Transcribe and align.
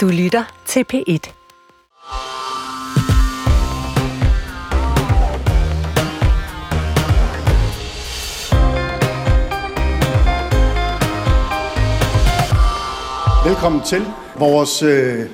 Du 0.00 0.08
lytter 0.08 0.62
til 0.66 0.84
P1. 0.92 1.30
Velkommen 13.48 13.82
til. 13.86 14.02
Vores 14.38 14.82
øh, 14.82 15.26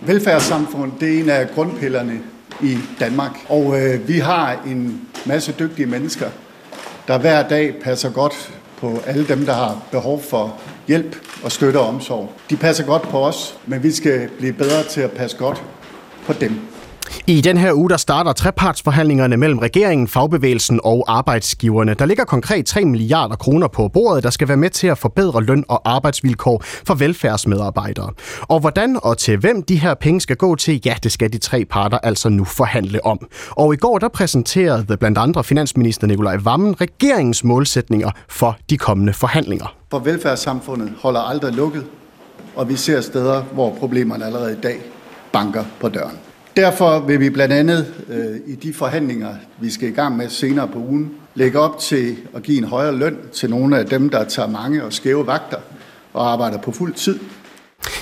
velfærdssamfund 0.00 0.92
det 1.00 1.14
er 1.14 1.22
en 1.22 1.30
af 1.30 1.48
grundpillerne 1.54 2.20
i 2.62 2.78
Danmark. 3.00 3.32
Og 3.48 3.80
øh, 3.80 4.08
vi 4.08 4.18
har 4.18 4.62
en 4.66 5.08
masse 5.26 5.54
dygtige 5.58 5.86
mennesker, 5.86 6.30
der 7.08 7.18
hver 7.18 7.48
dag 7.48 7.74
passer 7.82 8.10
godt 8.10 8.52
på 8.76 8.98
alle 9.06 9.28
dem, 9.28 9.46
der 9.46 9.54
har 9.54 9.82
behov 9.90 10.22
for 10.22 10.60
hjælp 10.88 11.16
og 11.44 11.52
støtte 11.52 11.78
og 11.78 11.86
omsorg. 11.86 12.32
De 12.50 12.56
passer 12.56 12.84
godt 12.84 13.02
på 13.02 13.18
os, 13.18 13.58
men 13.66 13.82
vi 13.82 13.92
skal 13.92 14.28
blive 14.38 14.52
bedre 14.52 14.84
til 14.90 15.00
at 15.00 15.10
passe 15.10 15.36
godt 15.36 15.62
på 16.26 16.32
dem. 16.32 16.60
I 17.26 17.40
den 17.40 17.56
her 17.56 17.72
uge, 17.72 17.90
der 17.90 17.96
starter 17.96 18.32
trepartsforhandlingerne 18.32 19.36
mellem 19.36 19.58
regeringen, 19.58 20.08
fagbevægelsen 20.08 20.80
og 20.84 21.04
arbejdsgiverne. 21.08 21.94
Der 21.94 22.06
ligger 22.06 22.24
konkret 22.24 22.66
3 22.66 22.84
milliarder 22.84 23.36
kroner 23.36 23.68
på 23.68 23.88
bordet, 23.88 24.24
der 24.24 24.30
skal 24.30 24.48
være 24.48 24.56
med 24.56 24.70
til 24.70 24.86
at 24.86 24.98
forbedre 24.98 25.42
løn 25.42 25.64
og 25.68 25.82
arbejdsvilkår 25.84 26.62
for 26.64 26.94
velfærdsmedarbejdere. 26.94 28.10
Og 28.40 28.60
hvordan 28.60 28.98
og 29.02 29.18
til 29.18 29.36
hvem 29.38 29.62
de 29.62 29.76
her 29.76 29.94
penge 29.94 30.20
skal 30.20 30.36
gå 30.36 30.56
til, 30.56 30.80
ja, 30.84 30.94
det 31.02 31.12
skal 31.12 31.32
de 31.32 31.38
tre 31.38 31.64
parter 31.64 31.98
altså 31.98 32.28
nu 32.28 32.44
forhandle 32.44 33.06
om. 33.06 33.18
Og 33.50 33.74
i 33.74 33.76
går, 33.76 33.98
der 33.98 34.08
præsenterede 34.08 34.96
blandt 34.96 35.18
andre 35.18 35.44
finansminister 35.44 36.06
Nikolaj 36.06 36.36
Vammen 36.36 36.80
regeringens 36.80 37.44
målsætninger 37.44 38.10
for 38.28 38.56
de 38.70 38.76
kommende 38.78 39.12
forhandlinger. 39.12 39.83
For 39.94 39.98
velfærdssamfundet 39.98 40.92
holder 40.98 41.20
aldrig 41.20 41.54
lukket, 41.54 41.84
og 42.56 42.68
vi 42.68 42.76
ser 42.76 43.00
steder, 43.00 43.42
hvor 43.42 43.74
problemerne 43.74 44.26
allerede 44.26 44.52
i 44.52 44.60
dag 44.60 44.82
banker 45.32 45.64
på 45.80 45.88
døren. 45.88 46.18
Derfor 46.56 46.98
vil 46.98 47.20
vi 47.20 47.30
blandt 47.30 47.54
andet 47.54 47.94
øh, 48.08 48.36
i 48.46 48.54
de 48.54 48.74
forhandlinger, 48.74 49.34
vi 49.58 49.70
skal 49.70 49.88
i 49.88 49.92
gang 49.92 50.16
med 50.16 50.28
senere 50.28 50.68
på 50.68 50.78
ugen, 50.78 51.12
lægge 51.34 51.58
op 51.58 51.78
til 51.78 52.16
at 52.34 52.42
give 52.42 52.58
en 52.58 52.64
højere 52.64 52.94
løn 52.94 53.16
til 53.32 53.50
nogle 53.50 53.78
af 53.78 53.86
dem, 53.86 54.10
der 54.10 54.24
tager 54.24 54.48
mange 54.48 54.84
og 54.84 54.92
skæve 54.92 55.26
vagter 55.26 55.58
og 56.12 56.32
arbejder 56.32 56.58
på 56.58 56.72
fuld 56.72 56.94
tid, 56.94 57.20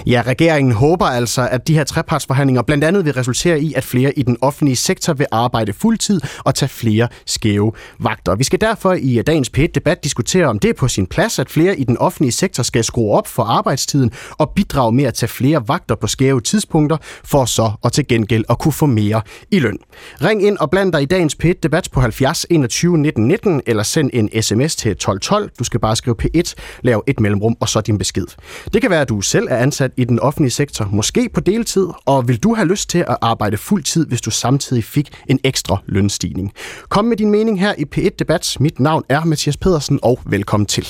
Ja, 0.06 0.22
regeringen 0.27 0.72
håber 0.72 1.06
altså, 1.06 1.48
at 1.50 1.69
de 1.69 1.75
her 1.75 1.84
trepartsforhandlinger 1.84 2.62
blandt 2.62 2.84
andet 2.84 3.05
vil 3.05 3.12
resultere 3.12 3.61
i, 3.61 3.75
at 3.77 3.84
flere 3.84 4.19
i 4.19 4.22
den 4.22 4.36
offentlige 4.41 4.77
sektor 4.77 5.12
vil 5.12 5.27
arbejde 5.33 5.72
fuldtid 5.72 6.20
og 6.44 6.55
tage 6.55 6.69
flere 6.69 7.08
skæve 7.27 7.72
vagter. 7.98 8.34
Vi 8.34 8.44
skal 8.44 8.60
derfor 8.60 8.92
i 8.92 9.22
dagens 9.27 9.50
p 9.50 9.58
debat 9.75 10.05
diskutere, 10.05 10.47
om 10.47 10.58
det 10.58 10.70
er 10.70 10.75
på 10.75 10.88
sin 10.88 11.06
plads, 11.06 11.38
at 11.38 11.50
flere 11.50 11.78
i 11.78 11.84
den 11.84 11.98
offentlige 11.98 12.33
sektor 12.33 12.62
skal 12.62 12.84
skrue 12.84 13.12
op 13.12 13.27
for 13.27 13.42
arbejdstiden 13.42 14.10
og 14.30 14.50
bidrage 14.50 14.92
med 14.92 15.05
at 15.05 15.14
tage 15.14 15.28
flere 15.28 15.69
vagter 15.69 15.94
på 15.94 16.06
skæve 16.06 16.41
tidspunkter, 16.41 16.97
for 17.25 17.44
så 17.44 17.70
og 17.83 17.92
til 17.92 18.06
gengæld 18.06 18.44
at 18.50 18.58
kunne 18.58 18.72
få 18.72 18.86
mere 18.86 19.22
i 19.50 19.58
løn. 19.58 19.78
Ring 20.22 20.47
ind 20.47 20.58
og 20.58 20.70
bland 20.70 20.92
dig 20.92 21.03
i 21.03 21.06
dagens 21.06 21.34
p 21.34 21.44
debat 21.62 21.88
på 21.92 22.00
70 22.00 22.47
21 22.50 22.98
19 22.98 23.28
19, 23.28 23.62
eller 23.66 23.83
send 23.83 24.10
en 24.12 24.42
sms 24.42 24.77
til 24.77 24.91
1212. 24.91 25.50
Du 25.58 25.64
skal 25.64 25.80
bare 25.80 25.97
skrive 25.97 26.16
P1, 26.22 26.55
lav 26.83 27.05
et 27.06 27.20
mellemrum 27.20 27.56
og 27.60 27.69
så 27.69 27.80
din 27.80 27.98
besked. 27.98 28.27
Det 28.72 28.80
kan 28.80 28.91
være, 28.91 29.00
at 29.00 29.08
du 29.08 29.20
selv 29.20 29.47
er 29.50 29.56
ansat 29.73 29.92
i 29.97 30.05
den 30.05 30.20
offentlige 30.20 30.51
sektor, 30.51 30.89
måske 30.92 31.28
på 31.34 31.41
deltid, 31.41 31.89
og 32.06 32.28
vil 32.28 32.39
du 32.39 32.55
have 32.55 32.69
lyst 32.69 32.91
til 32.91 32.98
at 32.98 33.17
arbejde 33.20 33.56
fuld 33.56 33.83
tid, 33.83 34.06
hvis 34.06 34.20
du 34.20 34.31
samtidig 34.31 34.84
fik 34.84 35.11
en 35.28 35.41
ekstra 35.45 35.77
lønstigning? 35.87 36.53
Kom 36.89 37.05
med 37.05 37.17
din 37.17 37.31
mening 37.31 37.61
her 37.61 37.75
i 37.78 37.84
P1 37.97 38.09
Debat. 38.19 38.56
Mit 38.61 38.81
navn 38.81 39.05
er 39.09 39.25
Mathias 39.25 39.56
Pedersen, 39.56 39.98
og 40.03 40.19
velkommen 40.27 40.67
til. 40.67 40.87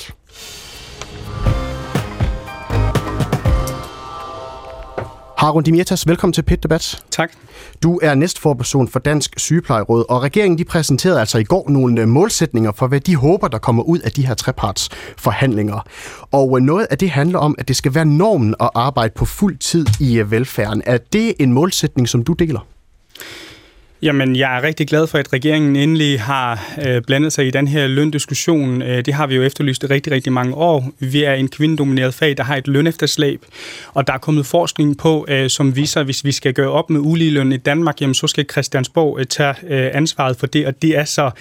Harun 5.43 5.63
Dimitas, 5.63 6.07
velkommen 6.07 6.33
til 6.33 6.41
PIT 6.41 6.63
Debat. 6.63 7.03
Tak. 7.11 7.31
Du 7.83 7.99
er 8.03 8.15
næstforperson 8.15 8.87
for 8.87 8.99
Dansk 8.99 9.39
Sygeplejeråd, 9.39 10.05
og 10.09 10.23
regeringen 10.23 10.57
de 10.57 10.63
præsenterede 10.65 11.19
altså 11.19 11.37
i 11.37 11.43
går 11.43 11.69
nogle 11.69 12.01
øh, 12.01 12.07
målsætninger 12.07 12.71
for, 12.71 12.87
hvad 12.87 12.99
de 12.99 13.15
håber, 13.15 13.47
der 13.47 13.57
kommer 13.57 13.83
ud 13.83 13.99
af 13.99 14.11
de 14.11 14.27
her 14.27 14.33
trepartsforhandlinger. 14.33 15.87
Og 16.31 16.57
øh, 16.57 16.63
noget 16.63 16.87
af 16.89 16.97
det 16.97 17.09
handler 17.09 17.39
om, 17.39 17.55
at 17.57 17.67
det 17.67 17.75
skal 17.75 17.95
være 17.95 18.05
normen 18.05 18.55
at 18.59 18.69
arbejde 18.75 19.13
på 19.15 19.25
fuld 19.25 19.57
tid 19.57 19.85
i 19.99 20.19
øh, 20.19 20.31
velfærden. 20.31 20.81
Er 20.85 20.97
det 20.97 21.33
en 21.39 21.53
målsætning, 21.53 22.09
som 22.09 22.23
du 22.23 22.33
deler? 22.33 22.59
Jamen, 24.03 24.35
jeg 24.35 24.57
er 24.57 24.63
rigtig 24.63 24.87
glad 24.87 25.07
for, 25.07 25.17
at 25.17 25.33
regeringen 25.33 25.75
endelig 25.75 26.21
har 26.21 26.73
øh, 26.85 27.01
blandet 27.01 27.33
sig 27.33 27.47
i 27.47 27.51
den 27.51 27.67
her 27.67 27.87
løndiskussion. 27.87 28.81
Øh, 28.81 29.05
det 29.05 29.13
har 29.13 29.27
vi 29.27 29.35
jo 29.35 29.43
efterlyst 29.43 29.83
i 29.83 29.85
rigtig, 29.85 30.13
rigtig 30.13 30.33
mange 30.33 30.55
år. 30.55 30.91
Vi 30.99 31.23
er 31.23 31.33
en 31.33 31.47
kvindedomineret 31.47 32.13
fag, 32.13 32.37
der 32.37 32.43
har 32.43 32.55
et 32.55 32.67
lønefterslæb, 32.67 33.45
og 33.93 34.07
der 34.07 34.13
er 34.13 34.17
kommet 34.17 34.45
forskning 34.45 34.97
på, 34.97 35.25
øh, 35.29 35.49
som 35.49 35.75
viser, 35.75 35.99
at 35.99 36.05
hvis 36.05 36.25
vi 36.25 36.31
skal 36.31 36.53
gøre 36.53 36.69
op 36.69 36.89
med 36.89 36.99
uligeløn 36.99 37.51
i 37.51 37.57
Danmark, 37.57 38.01
jamen, 38.01 38.13
så 38.13 38.27
skal 38.27 38.45
Christiansborg 38.51 39.19
øh, 39.19 39.25
tage 39.25 39.55
øh, 39.67 39.89
ansvaret 39.93 40.37
for 40.37 40.47
det, 40.47 40.67
og 40.67 40.81
det 40.81 40.97
er 40.97 41.05
så 41.05 41.31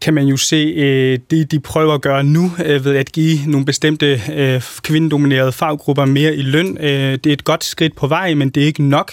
kan 0.00 0.14
man 0.14 0.26
jo 0.26 0.36
se 0.36 0.56
øh, 0.56 1.18
det, 1.30 1.50
de 1.50 1.60
prøver 1.60 1.94
at 1.94 2.00
gøre 2.00 2.24
nu 2.24 2.52
øh, 2.64 2.84
ved 2.84 2.96
at 2.96 3.12
give 3.12 3.38
nogle 3.46 3.66
bestemte 3.66 4.20
øh, 4.34 4.62
kvindedominerede 4.82 5.52
faggrupper 5.52 6.04
mere 6.04 6.34
i 6.34 6.42
løn. 6.42 6.78
Øh, 6.80 7.12
det 7.12 7.26
er 7.26 7.32
et 7.32 7.44
godt 7.44 7.64
skridt 7.64 7.96
på 7.96 8.06
vej, 8.06 8.34
men 8.34 8.50
det 8.50 8.62
er 8.62 8.66
ikke 8.66 8.82
nok. 8.82 9.12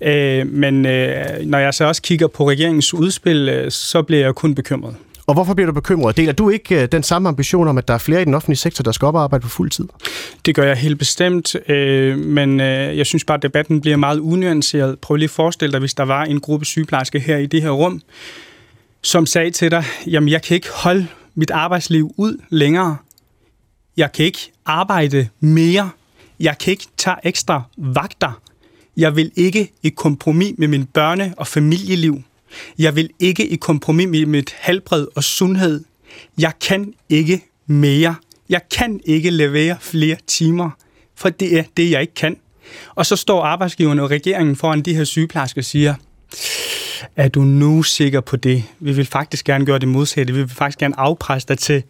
Øh, 0.00 0.46
men 0.46 0.86
øh, 0.86 1.24
når 1.42 1.58
jeg 1.58 1.74
så 1.74 1.84
også 1.84 2.02
kigger 2.02 2.26
på 2.26 2.50
regeringens 2.50 2.94
udspil, 2.94 3.48
øh, 3.48 3.70
så 3.70 4.02
bliver 4.02 4.22
jeg 4.22 4.34
kun 4.34 4.54
bekymret. 4.54 4.94
Og 5.28 5.34
hvorfor 5.34 5.54
bliver 5.54 5.66
du 5.66 5.72
bekymret? 5.72 6.16
Deler 6.16 6.32
du 6.32 6.50
ikke 6.50 6.82
øh, 6.82 6.88
den 6.92 7.02
samme 7.02 7.28
ambition 7.28 7.68
om, 7.68 7.78
at 7.78 7.88
der 7.88 7.94
er 7.94 7.98
flere 7.98 8.22
i 8.22 8.24
den 8.24 8.34
offentlige 8.34 8.56
sektor, 8.56 8.82
der 8.82 8.92
skal 8.92 9.06
op 9.06 9.14
og 9.14 9.22
arbejde 9.22 9.42
på 9.42 9.48
fuld 9.48 9.70
tid? 9.70 9.88
Det 10.46 10.54
gør 10.54 10.62
jeg 10.62 10.76
helt 10.76 10.98
bestemt, 10.98 11.56
øh, 11.68 12.18
men 12.18 12.60
øh, 12.60 12.98
jeg 12.98 13.06
synes 13.06 13.24
bare, 13.24 13.36
at 13.36 13.42
debatten 13.42 13.80
bliver 13.80 13.96
meget 13.96 14.18
unuanceret. 14.18 14.98
Prøv 14.98 15.16
lige 15.16 15.24
at 15.24 15.30
forestille 15.30 15.72
dig, 15.72 15.80
hvis 15.80 15.94
der 15.94 16.04
var 16.04 16.24
en 16.24 16.40
gruppe 16.40 16.66
sygeplejersker 16.66 17.18
her 17.18 17.36
i 17.36 17.46
det 17.46 17.62
her 17.62 17.70
rum, 17.70 18.02
som 19.02 19.26
sagde 19.26 19.50
til 19.50 19.70
dig, 19.70 19.84
jamen 20.06 20.28
jeg 20.28 20.42
kan 20.42 20.54
ikke 20.54 20.68
holde 20.74 21.06
mit 21.34 21.50
arbejdsliv 21.50 22.14
ud 22.16 22.42
længere. 22.50 22.96
Jeg 23.96 24.12
kan 24.12 24.24
ikke 24.24 24.52
arbejde 24.66 25.28
mere. 25.40 25.90
Jeg 26.40 26.58
kan 26.58 26.70
ikke 26.70 26.86
tage 26.96 27.16
ekstra 27.22 27.62
vagter. 27.76 28.40
Jeg 28.96 29.16
vil 29.16 29.32
ikke 29.36 29.72
i 29.82 29.88
kompromis 29.88 30.54
med 30.58 30.68
min 30.68 30.88
børne- 30.98 31.34
og 31.36 31.46
familieliv. 31.46 32.22
Jeg 32.78 32.96
vil 32.96 33.10
ikke 33.18 33.48
i 33.48 33.56
kompromis 33.56 34.08
med 34.08 34.26
mit 34.26 34.54
helbred 34.60 35.06
og 35.16 35.24
sundhed. 35.24 35.84
Jeg 36.38 36.52
kan 36.60 36.94
ikke 37.08 37.44
mere. 37.66 38.14
Jeg 38.48 38.60
kan 38.70 39.00
ikke 39.04 39.30
levere 39.30 39.76
flere 39.80 40.16
timer, 40.26 40.70
for 41.14 41.28
det 41.28 41.58
er 41.58 41.64
det, 41.76 41.90
jeg 41.90 42.00
ikke 42.00 42.14
kan. 42.14 42.36
Og 42.94 43.06
så 43.06 43.16
står 43.16 43.42
arbejdsgiverne 43.44 44.02
og 44.02 44.10
regeringen 44.10 44.56
foran 44.56 44.80
de 44.80 44.94
her 44.94 45.04
sygeplejersker 45.04 45.60
og 45.60 45.64
siger, 45.64 45.94
er 47.16 47.28
du 47.28 47.40
nu 47.40 47.82
sikker 47.82 48.20
på 48.20 48.36
det? 48.36 48.64
Vi 48.80 48.92
vil 48.92 49.06
faktisk 49.06 49.44
gerne 49.44 49.66
gøre 49.66 49.78
det 49.78 49.88
modsatte. 49.88 50.32
Vi 50.32 50.38
vil 50.38 50.48
faktisk 50.48 50.78
gerne 50.78 51.00
afpresse 51.00 51.48
dig 51.48 51.58
til 51.58 51.82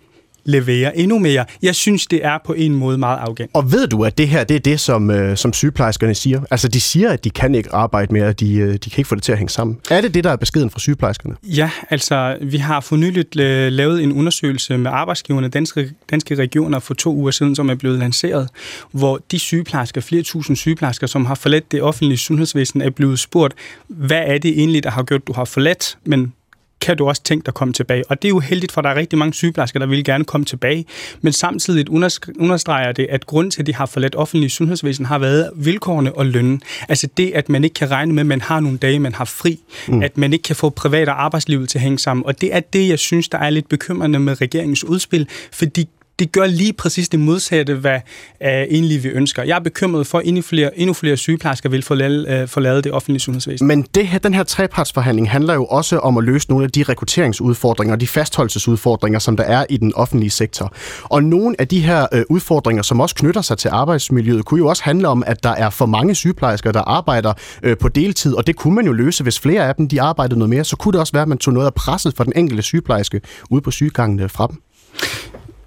levere 0.45 0.99
endnu 0.99 1.19
mere. 1.19 1.45
Jeg 1.63 1.75
synes, 1.75 2.07
det 2.07 2.25
er 2.25 2.39
på 2.47 2.53
en 2.53 2.75
måde 2.75 2.99
meget 2.99 3.19
afgængt. 3.19 3.55
Og 3.55 3.73
ved 3.73 3.87
du, 3.87 4.05
at 4.05 4.19
det 4.19 4.29
her 4.29 4.45
det 4.45 4.55
er 4.55 4.61
det, 4.61 4.81
som, 4.81 5.11
øh, 5.11 5.37
som 5.37 5.53
sygeplejerskerne 5.53 6.15
siger? 6.15 6.41
Altså, 6.51 6.69
de 6.69 6.81
siger, 6.81 7.11
at 7.11 7.25
de 7.25 7.31
kan 7.31 7.55
ikke 7.55 7.75
arbejde 7.75 8.13
mere, 8.13 8.33
de, 8.33 8.55
øh, 8.55 8.73
de 8.73 8.91
kan 8.91 8.99
ikke 8.99 9.09
få 9.09 9.15
det 9.15 9.23
til 9.23 9.33
at 9.33 9.39
hænge 9.39 9.51
sammen. 9.51 9.79
Er 9.91 10.01
det 10.01 10.15
det, 10.15 10.25
der 10.25 10.31
er 10.31 10.37
beskeden 10.37 10.71
fra 10.71 10.79
sygeplejerskerne? 10.79 11.37
Ja, 11.43 11.71
altså, 11.91 12.37
vi 12.43 12.57
har 12.57 12.81
for 12.81 12.97
nyligt 12.97 13.41
øh, 13.41 13.73
lavet 13.73 14.03
en 14.03 14.13
undersøgelse 14.13 14.79
med 14.79 14.91
arbejdsgiverne, 14.91 15.49
danske, 15.49 15.91
danske 16.11 16.35
regioner, 16.35 16.79
for 16.79 16.95
to 16.95 17.15
uger 17.15 17.31
siden, 17.31 17.57
som 17.57 17.71
er 17.71 17.75
blevet 17.75 17.99
lanceret, 17.99 18.49
hvor 18.93 19.21
de 19.31 19.39
sygeplejersker, 19.39 20.01
flere 20.01 20.23
tusind 20.23 20.57
sygeplejersker, 20.57 21.07
som 21.07 21.27
har 21.27 21.35
forladt 21.35 21.73
det 21.73 21.83
offentlige 21.83 22.19
sundhedsvæsen, 22.19 22.83
er 22.83 22.91
blevet 22.91 23.19
spurgt, 23.19 23.55
hvad 23.89 24.23
er 24.27 24.39
det 24.39 24.51
egentlig, 24.51 24.83
der 24.83 24.91
har 24.91 25.03
gjort, 25.03 25.27
du 25.27 25.33
har 25.33 25.45
forladt, 25.45 25.99
men 26.05 26.33
kan 26.81 26.97
du 26.97 27.09
også 27.09 27.23
tænke 27.23 27.45
dig 27.45 27.51
at 27.51 27.55
komme 27.55 27.75
tilbage. 27.75 28.05
Og 28.09 28.23
det 28.23 28.29
er 28.29 28.31
jo 28.31 28.39
heldigt, 28.39 28.73
for 28.73 28.81
der 28.81 28.89
er 28.89 28.95
rigtig 28.95 29.19
mange 29.19 29.35
sygeplejersker, 29.35 29.79
der 29.79 29.87
vil 29.87 30.05
gerne 30.05 30.25
komme 30.25 30.45
tilbage. 30.45 30.85
Men 31.21 31.33
samtidig 31.33 31.91
understreger 32.39 32.93
det, 32.93 33.07
at 33.11 33.27
grunden 33.27 33.51
til, 33.51 33.63
at 33.63 33.67
de 33.67 33.75
har 33.75 33.87
forladt 33.87 34.15
offentlig 34.15 34.51
sundhedsvæsen, 34.51 35.07
har 35.07 35.19
været 35.19 35.51
vilkårene 35.57 36.13
og 36.13 36.27
lønnen. 36.27 36.63
Altså 36.89 37.09
det, 37.17 37.33
at 37.35 37.49
man 37.49 37.65
ikke 37.65 37.75
kan 37.75 37.91
regne 37.91 38.13
med, 38.13 38.21
at 38.21 38.27
man 38.27 38.41
har 38.41 38.61
nogle 38.61 38.79
dage, 38.79 38.99
man 38.99 39.15
har 39.15 39.25
fri. 39.25 39.61
Mm. 39.89 40.03
At 40.03 40.19
man 40.19 40.33
ikke 40.33 40.43
kan 40.43 40.57
få 40.57 40.71
privat 40.71 41.09
og 41.09 41.25
arbejdslivet 41.25 41.69
til 41.69 41.79
at 41.79 41.83
hænge 41.83 41.99
sammen. 41.99 42.27
Og 42.27 42.41
det 42.41 42.55
er 42.55 42.61
det, 42.61 42.89
jeg 42.89 42.99
synes, 42.99 43.29
der 43.29 43.39
er 43.39 43.51
lidt 43.51 43.69
bekymrende 43.69 44.19
med 44.19 44.41
regeringens 44.41 44.85
udspil, 44.85 45.29
fordi 45.53 45.89
det 46.19 46.33
gør 46.33 46.47
lige 46.47 46.73
præcis 46.73 47.09
det 47.09 47.21
modsatte, 47.21 47.75
hvad 47.75 48.01
uh, 48.41 48.47
egentlig 48.47 49.03
vi 49.03 49.09
ønsker. 49.09 49.43
Jeg 49.43 49.57
er 49.57 49.61
bekymret 49.61 50.07
for, 50.07 50.19
at 50.19 50.27
endnu 50.27 50.43
flere, 50.43 50.79
endnu 50.79 50.95
flere 50.95 51.17
sygeplejersker 51.17 51.69
vil 51.69 51.83
forlade, 51.83 52.79
uh, 52.79 52.85
det 52.85 52.93
offentlige 52.93 53.21
sundhedsvæsen. 53.21 53.67
Men 53.67 53.83
det 53.95 54.09
her, 54.09 54.19
den 54.19 54.35
her 54.35 54.43
trepartsforhandling 54.43 55.31
handler 55.31 55.55
jo 55.55 55.65
også 55.65 55.99
om 55.99 56.19
at 56.19 56.25
løse 56.25 56.51
nogle 56.51 56.65
af 56.65 56.71
de 56.71 56.83
rekrutteringsudfordringer, 56.83 57.95
og 57.95 58.01
de 58.01 58.07
fastholdelsesudfordringer, 58.07 59.19
som 59.19 59.37
der 59.37 59.45
er 59.45 59.65
i 59.71 59.77
den 59.77 59.95
offentlige 59.95 60.31
sektor. 60.31 60.75
Og 61.03 61.25
nogle 61.25 61.57
af 61.59 61.69
de 61.69 61.81
her 61.81 62.07
uh, 62.15 62.21
udfordringer, 62.29 62.83
som 62.83 63.01
også 63.01 63.15
knytter 63.15 63.43
sig 63.43 63.59
til 63.59 63.69
arbejdsmiljøet, 63.69 64.45
kunne 64.45 64.59
jo 64.59 64.67
også 64.67 64.83
handle 64.83 65.09
om, 65.09 65.25
at 65.27 65.43
der 65.43 65.51
er 65.51 65.71
for 65.71 65.87
mange 65.87 66.15
sygeplejersker, 66.15 66.73
der 66.73 66.81
arbejder 66.81 67.33
uh, 67.67 67.73
på 67.81 67.89
deltid, 67.89 68.35
og 68.35 68.47
det 68.47 68.57
kunne 68.57 68.75
man 68.75 68.87
jo 68.87 68.93
løse, 68.93 69.23
hvis 69.23 69.41
flere 69.41 69.69
af 69.69 69.75
dem 69.75 69.89
de 69.89 70.03
arbejdede 70.03 70.39
noget 70.39 70.51
mere. 70.51 70.65
Så 70.65 70.77
kunne 70.77 70.93
det 70.93 71.01
også 71.01 71.13
være, 71.13 71.23
at 71.23 71.29
man 71.29 71.39
tog 71.39 71.55
noget 71.55 71.67
af 71.67 71.75
presset 71.75 72.15
for 72.17 72.25
den 72.25 72.33
enkelte 72.37 72.63
sygeplejerske 72.63 73.21
ude 73.51 73.61
på 73.61 73.71
sygegangene 73.71 74.29
fra 74.29 74.47
dem. 74.47 74.57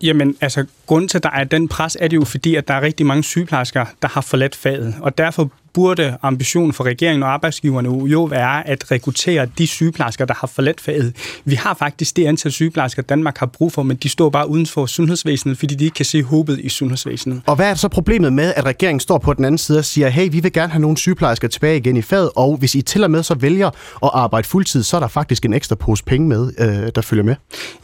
Jamen, 0.03 0.35
altså, 0.41 0.65
grunden 0.85 1.07
til, 1.07 1.17
at 1.17 1.23
der 1.23 1.29
er 1.29 1.43
den 1.43 1.67
pres, 1.67 1.97
er 1.99 2.07
det 2.07 2.17
jo 2.17 2.25
fordi, 2.25 2.55
at 2.55 2.67
der 2.67 2.73
er 2.73 2.81
rigtig 2.81 3.05
mange 3.05 3.23
sygeplejersker, 3.23 3.85
der 4.01 4.07
har 4.07 4.21
forladt 4.21 4.55
faget, 4.55 4.95
og 5.01 5.17
derfor 5.17 5.51
burde 5.73 6.17
ambitionen 6.21 6.73
for 6.73 6.83
regeringen 6.83 7.23
og 7.23 7.33
arbejdsgiverne 7.33 7.89
jo 8.07 8.23
være 8.23 8.67
at 8.67 8.91
rekruttere 8.91 9.47
de 9.57 9.67
sygeplejersker, 9.67 10.25
der 10.25 10.33
har 10.33 10.47
forladt 10.47 10.81
faget. 10.81 11.15
Vi 11.45 11.55
har 11.55 11.73
faktisk 11.73 12.17
det 12.17 12.25
antal 12.25 12.51
sygeplejersker, 12.51 13.01
Danmark 13.01 13.37
har 13.37 13.45
brug 13.45 13.71
for, 13.71 13.83
men 13.83 13.97
de 13.97 14.09
står 14.09 14.29
bare 14.29 14.49
uden 14.49 14.65
for 14.65 14.85
sundhedsvæsenet, 14.85 15.57
fordi 15.57 15.75
de 15.75 15.85
ikke 15.85 15.95
kan 15.95 16.05
se 16.05 16.23
håbet 16.23 16.59
i 16.59 16.69
sundhedsvæsenet. 16.69 17.41
Og 17.45 17.55
hvad 17.55 17.69
er 17.69 17.73
så 17.73 17.87
problemet 17.87 18.33
med, 18.33 18.53
at 18.55 18.65
regeringen 18.65 18.99
står 18.99 19.17
på 19.17 19.33
den 19.33 19.45
anden 19.45 19.57
side 19.57 19.77
og 19.79 19.85
siger, 19.85 20.09
hey, 20.09 20.31
vi 20.31 20.39
vil 20.39 20.53
gerne 20.53 20.71
have 20.71 20.81
nogle 20.81 20.97
sygeplejersker 20.97 21.47
tilbage 21.47 21.77
igen 21.77 21.97
i 21.97 22.01
faget, 22.01 22.29
og 22.35 22.57
hvis 22.57 22.75
I 22.75 22.81
til 22.81 23.03
og 23.03 23.11
med 23.11 23.23
så 23.23 23.35
vælger 23.35 23.67
at 24.03 24.09
arbejde 24.13 24.47
fuldtid, 24.47 24.83
så 24.83 24.95
er 24.95 24.99
der 24.99 25.07
faktisk 25.07 25.45
en 25.45 25.53
ekstra 25.53 25.75
pose 25.75 26.03
penge 26.03 26.27
med, 26.27 26.51
øh, 26.59 26.91
der 26.95 27.01
følger 27.01 27.23
med? 27.23 27.35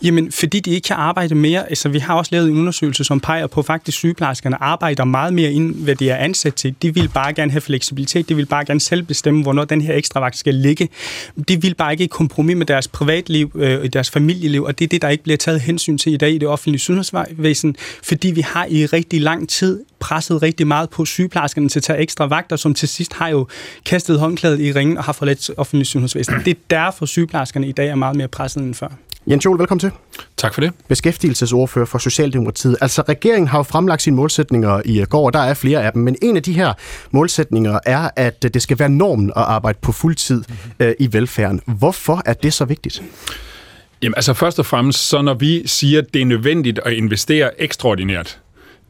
Jamen, 0.03 0.31
fordi 0.31 0.59
de 0.59 0.71
ikke 0.71 0.87
kan 0.87 0.95
arbejde 0.95 1.35
mere. 1.35 1.69
Altså, 1.69 1.89
vi 1.89 1.99
har 1.99 2.15
også 2.15 2.29
lavet 2.35 2.49
en 2.49 2.57
undersøgelse, 2.57 3.03
som 3.03 3.19
peger 3.19 3.47
på, 3.47 3.59
at 3.59 3.65
faktisk 3.65 3.97
sygeplejerskerne 3.97 4.63
arbejder 4.63 5.03
meget 5.03 5.33
mere, 5.33 5.51
end 5.51 5.75
hvad 5.75 5.95
de 5.95 6.09
er 6.09 6.17
ansat 6.17 6.53
til. 6.53 6.75
De 6.81 6.93
vil 6.93 7.09
bare 7.13 7.33
gerne 7.33 7.51
have 7.51 7.61
fleksibilitet. 7.77 8.29
De 8.29 8.35
vil 8.35 8.45
bare 8.45 8.65
gerne 8.65 8.79
selv 8.79 9.03
bestemme, 9.03 9.43
hvornår 9.43 9.65
den 9.65 9.81
her 9.81 9.93
ekstra 9.93 10.19
vagt 10.19 10.37
skal 10.37 10.55
ligge. 10.55 10.89
De 11.47 11.61
vil 11.61 11.75
bare 11.75 11.91
ikke 11.91 12.03
i 12.03 12.07
kompromis 12.07 12.55
med 12.55 12.65
deres 12.65 12.87
privatliv, 12.87 13.51
øh, 13.55 13.89
deres 13.93 14.09
familieliv, 14.09 14.63
og 14.63 14.79
det 14.79 14.85
er 14.85 14.89
det, 14.89 15.01
der 15.01 15.09
ikke 15.09 15.23
bliver 15.23 15.37
taget 15.37 15.61
hensyn 15.61 15.97
til 15.97 16.13
i 16.13 16.17
dag 16.17 16.31
i 16.31 16.37
det 16.37 16.47
offentlige 16.47 16.79
sundhedsvæsen, 16.79 17.75
fordi 18.03 18.31
vi 18.31 18.41
har 18.41 18.65
i 18.69 18.85
rigtig 18.85 19.21
lang 19.21 19.49
tid 19.49 19.83
presset 19.99 20.41
rigtig 20.41 20.67
meget 20.67 20.89
på 20.89 21.05
sygeplejerskerne 21.05 21.69
til 21.69 21.79
at 21.79 21.83
tage 21.83 21.99
ekstra 21.99 22.25
vagter, 22.25 22.55
som 22.55 22.73
til 22.73 22.87
sidst 22.87 23.13
har 23.13 23.27
jo 23.27 23.47
kastet 23.85 24.19
håndklædet 24.19 24.59
i 24.59 24.71
ringen 24.71 24.97
og 24.97 25.03
har 25.03 25.13
forladt 25.13 25.49
offentlig 25.57 25.87
sundhedsvæsen. 25.87 26.35
Det 26.45 26.51
er 26.51 26.61
derfor 26.69 27.05
sygeplejerskerne 27.05 27.67
i 27.67 27.71
dag 27.71 27.87
er 27.87 27.95
meget 27.95 28.15
mere 28.15 28.27
presset 28.27 28.63
end 28.63 28.73
før. 28.73 29.06
Jens 29.29 29.45
Jol, 29.45 29.59
velkommen 29.59 29.79
til. 29.79 29.91
Tak 30.37 30.53
for 30.53 30.61
det. 30.61 30.71
Beskæftigelsesordfører 30.87 31.85
for 31.85 31.97
Socialdemokratiet. 31.97 32.77
Altså, 32.81 33.01
regeringen 33.01 33.47
har 33.47 33.59
jo 33.59 33.63
fremlagt 33.63 34.01
sine 34.01 34.15
målsætninger 34.15 34.81
i 34.85 35.05
går, 35.09 35.25
og 35.25 35.33
der 35.33 35.39
er 35.39 35.53
flere 35.53 35.83
af 35.83 35.93
dem, 35.93 36.01
men 36.01 36.15
en 36.21 36.37
af 36.37 36.43
de 36.43 36.53
her 36.53 36.73
målsætninger 37.11 37.79
er, 37.85 38.09
at 38.15 38.43
det 38.53 38.61
skal 38.61 38.79
være 38.79 38.89
normen 38.89 39.29
at 39.29 39.41
arbejde 39.41 39.79
på 39.81 39.91
fuld 39.91 40.15
tid 40.15 40.43
øh, 40.79 40.93
i 40.99 41.13
velfærden. 41.13 41.61
Hvorfor 41.65 42.21
er 42.25 42.33
det 42.33 42.53
så 42.53 42.65
vigtigt? 42.65 43.03
Jamen 44.01 44.15
altså 44.15 44.33
først 44.33 44.59
og 44.59 44.65
fremmest, 44.65 45.07
så 45.09 45.21
når 45.21 45.33
vi 45.33 45.67
siger, 45.67 46.01
at 46.01 46.13
det 46.13 46.21
er 46.21 46.25
nødvendigt 46.25 46.79
at 46.85 46.93
investere 46.93 47.61
ekstraordinært 47.61 48.39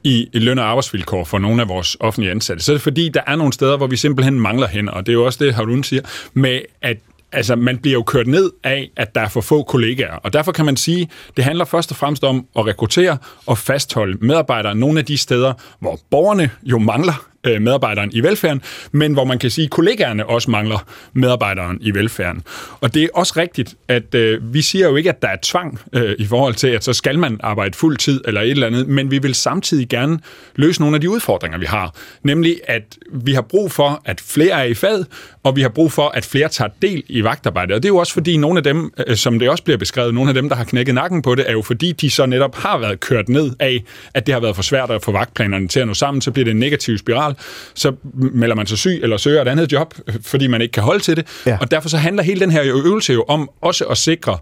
i 0.04 0.30
løn- 0.34 0.60
og 0.60 0.66
arbejdsvilkår 0.66 1.24
for 1.24 1.40
nogle 1.40 1.62
af 1.62 1.70
vores 1.70 1.98
offentlige 2.00 2.32
ansatte, 2.32 2.64
så 2.64 2.72
er 2.72 2.74
det 2.74 2.82
fordi, 2.82 3.10
der 3.10 3.22
er 3.28 3.36
nogle 3.36 3.54
steder, 3.54 3.78
hvor 3.78 3.88
vi 3.88 3.98
simpelthen 3.98 4.40
mangler 4.40 4.68
hen, 4.68 4.90
og 4.90 5.06
det 5.06 5.12
er 5.12 5.14
jo 5.14 5.26
også 5.26 5.46
det, 5.46 5.54
Harun 5.54 5.84
siger, 5.84 6.02
med 6.34 6.62
at 6.82 6.98
altså, 7.32 7.56
man 7.56 7.78
bliver 7.78 7.94
jo 7.94 8.04
kørt 8.04 8.28
ned 8.28 8.52
af, 8.64 8.92
at 8.96 9.16
der 9.16 9.22
er 9.22 9.30
for 9.30 9.42
få 9.42 9.64
kollegaer. 9.64 10.14
Og 10.14 10.34
derfor 10.34 10.52
kan 10.52 10.66
man 10.66 10.78
sige, 10.78 11.10
det 11.38 11.44
handler 11.44 11.66
først 11.66 11.92
og 11.92 11.98
fremmest 11.98 12.24
om 12.24 12.46
at 12.56 12.66
rekruttere 12.66 13.18
og 13.46 13.58
fastholde 13.58 14.18
medarbejdere 14.26 14.76
nogle 14.76 15.00
af 15.00 15.06
de 15.06 15.18
steder, 15.18 15.54
hvor 15.80 16.00
borgerne 16.10 16.50
jo 16.64 16.78
mangler 16.78 17.28
øh, 17.48 17.62
medarbejderen 17.62 18.10
i 18.14 18.24
velfærden, 18.24 18.62
men 18.92 19.14
hvor 19.14 19.24
man 19.24 19.40
kan 19.40 19.50
sige, 19.50 19.66
at 19.66 19.72
kollegaerne 19.72 20.26
også 20.26 20.52
mangler 20.52 20.86
medarbejderen 21.14 21.78
i 21.82 21.94
velfærden. 21.94 22.44
Og 22.82 22.94
det 22.94 23.04
er 23.04 23.08
også 23.14 23.34
rigtigt, 23.38 23.76
at 23.88 24.16
øh, 24.16 24.54
vi 24.54 24.62
siger 24.62 24.88
jo 24.90 24.96
ikke, 24.96 25.10
at 25.10 25.22
der 25.22 25.28
er 25.28 25.38
tvang 25.44 25.80
øh, 25.94 26.16
i 26.20 26.26
forhold 26.26 26.54
til, 26.54 26.68
at 26.68 26.84
så 26.84 26.94
skal 26.94 27.20
man 27.20 27.40
arbejde 27.44 27.78
fuld 27.78 27.98
tid 27.98 28.22
eller 28.26 28.42
et 28.42 28.52
eller 28.52 28.68
andet, 28.68 28.88
men 28.88 29.12
vi 29.12 29.20
vil 29.20 29.36
samtidig 29.36 29.90
gerne 29.90 30.20
løse 30.56 30.82
nogle 30.82 30.96
af 30.96 31.02
de 31.02 31.10
udfordringer, 31.10 31.58
vi 31.58 31.66
har. 31.66 31.96
Nemlig, 32.24 32.60
at 32.68 32.98
vi 33.14 33.34
har 33.34 33.42
brug 33.42 33.72
for, 33.72 34.02
at 34.06 34.22
flere 34.22 34.62
er 34.62 34.64
i 34.64 34.74
fad, 34.74 35.06
og 35.44 35.56
vi 35.56 35.62
har 35.62 35.70
brug 35.70 35.92
for, 35.92 36.08
at 36.08 36.26
flere 36.26 36.50
tager 36.50 36.70
del 36.82 37.04
i 37.08 37.24
vagtarbejde. 37.24 37.74
Og 37.74 37.84
det 37.84 37.90
er 37.90 37.94
jo 37.94 37.98
også 37.98 38.14
fordi, 38.14 38.38
nogle 38.38 38.58
af 38.58 38.64
dem, 38.64 38.92
øh, 39.08 39.16
som 39.16 39.40
det 39.40 39.50
også 39.50 39.64
bliver 39.64 39.78
beskrevet, 39.78 40.14
nogle 40.14 40.30
af 40.30 40.34
dem, 40.34 40.50
der 40.50 40.56
har 40.56 40.64
knækket 40.64 40.96
nakken 40.96 41.22
på 41.22 41.36
det, 41.36 41.46
er 41.48 41.52
jo 41.52 41.62
fordi, 41.62 41.92
de 41.92 42.10
så 42.10 42.26
netop 42.26 42.56
har 42.56 42.78
været 42.78 43.00
kørt 43.00 43.30
ned 43.30 43.52
af, 43.60 43.84
at 44.14 44.26
det 44.28 44.34
har 44.34 44.42
været 44.42 44.56
for 44.56 44.64
svært 44.64 44.92
at 44.92 45.04
få 45.04 45.12
vagtplanerne 45.12 45.68
til 45.68 45.80
at 45.80 45.88
nå 45.88 45.94
sammen, 45.94 46.22
så 46.22 46.32
bliver 46.32 46.44
det 46.44 46.52
en 46.52 46.60
negativ 46.60 46.98
spiral 46.98 47.36
så 47.74 47.96
melder 48.14 48.56
man 48.56 48.68
sig 48.68 48.78
syg 48.78 49.00
eller 49.04 49.18
søger 49.18 49.42
et 49.42 49.48
andet 49.48 49.72
job, 49.72 49.94
fordi 50.22 50.48
man 50.48 50.62
ikke 50.62 50.72
kan 50.72 50.84
holde 50.84 51.04
til 51.04 51.18
det. 51.18 51.28
Ja. 51.46 51.58
Og 51.62 51.72
derfor 51.72 51.90
så 51.90 51.98
handler 51.98 52.24
hele 52.24 52.40
den 52.40 52.52
her 52.52 52.64
øvelse 52.64 53.14
jo 53.14 53.24
om 53.28 53.50
også 53.62 53.86
at 53.86 53.98
sikre, 53.98 54.38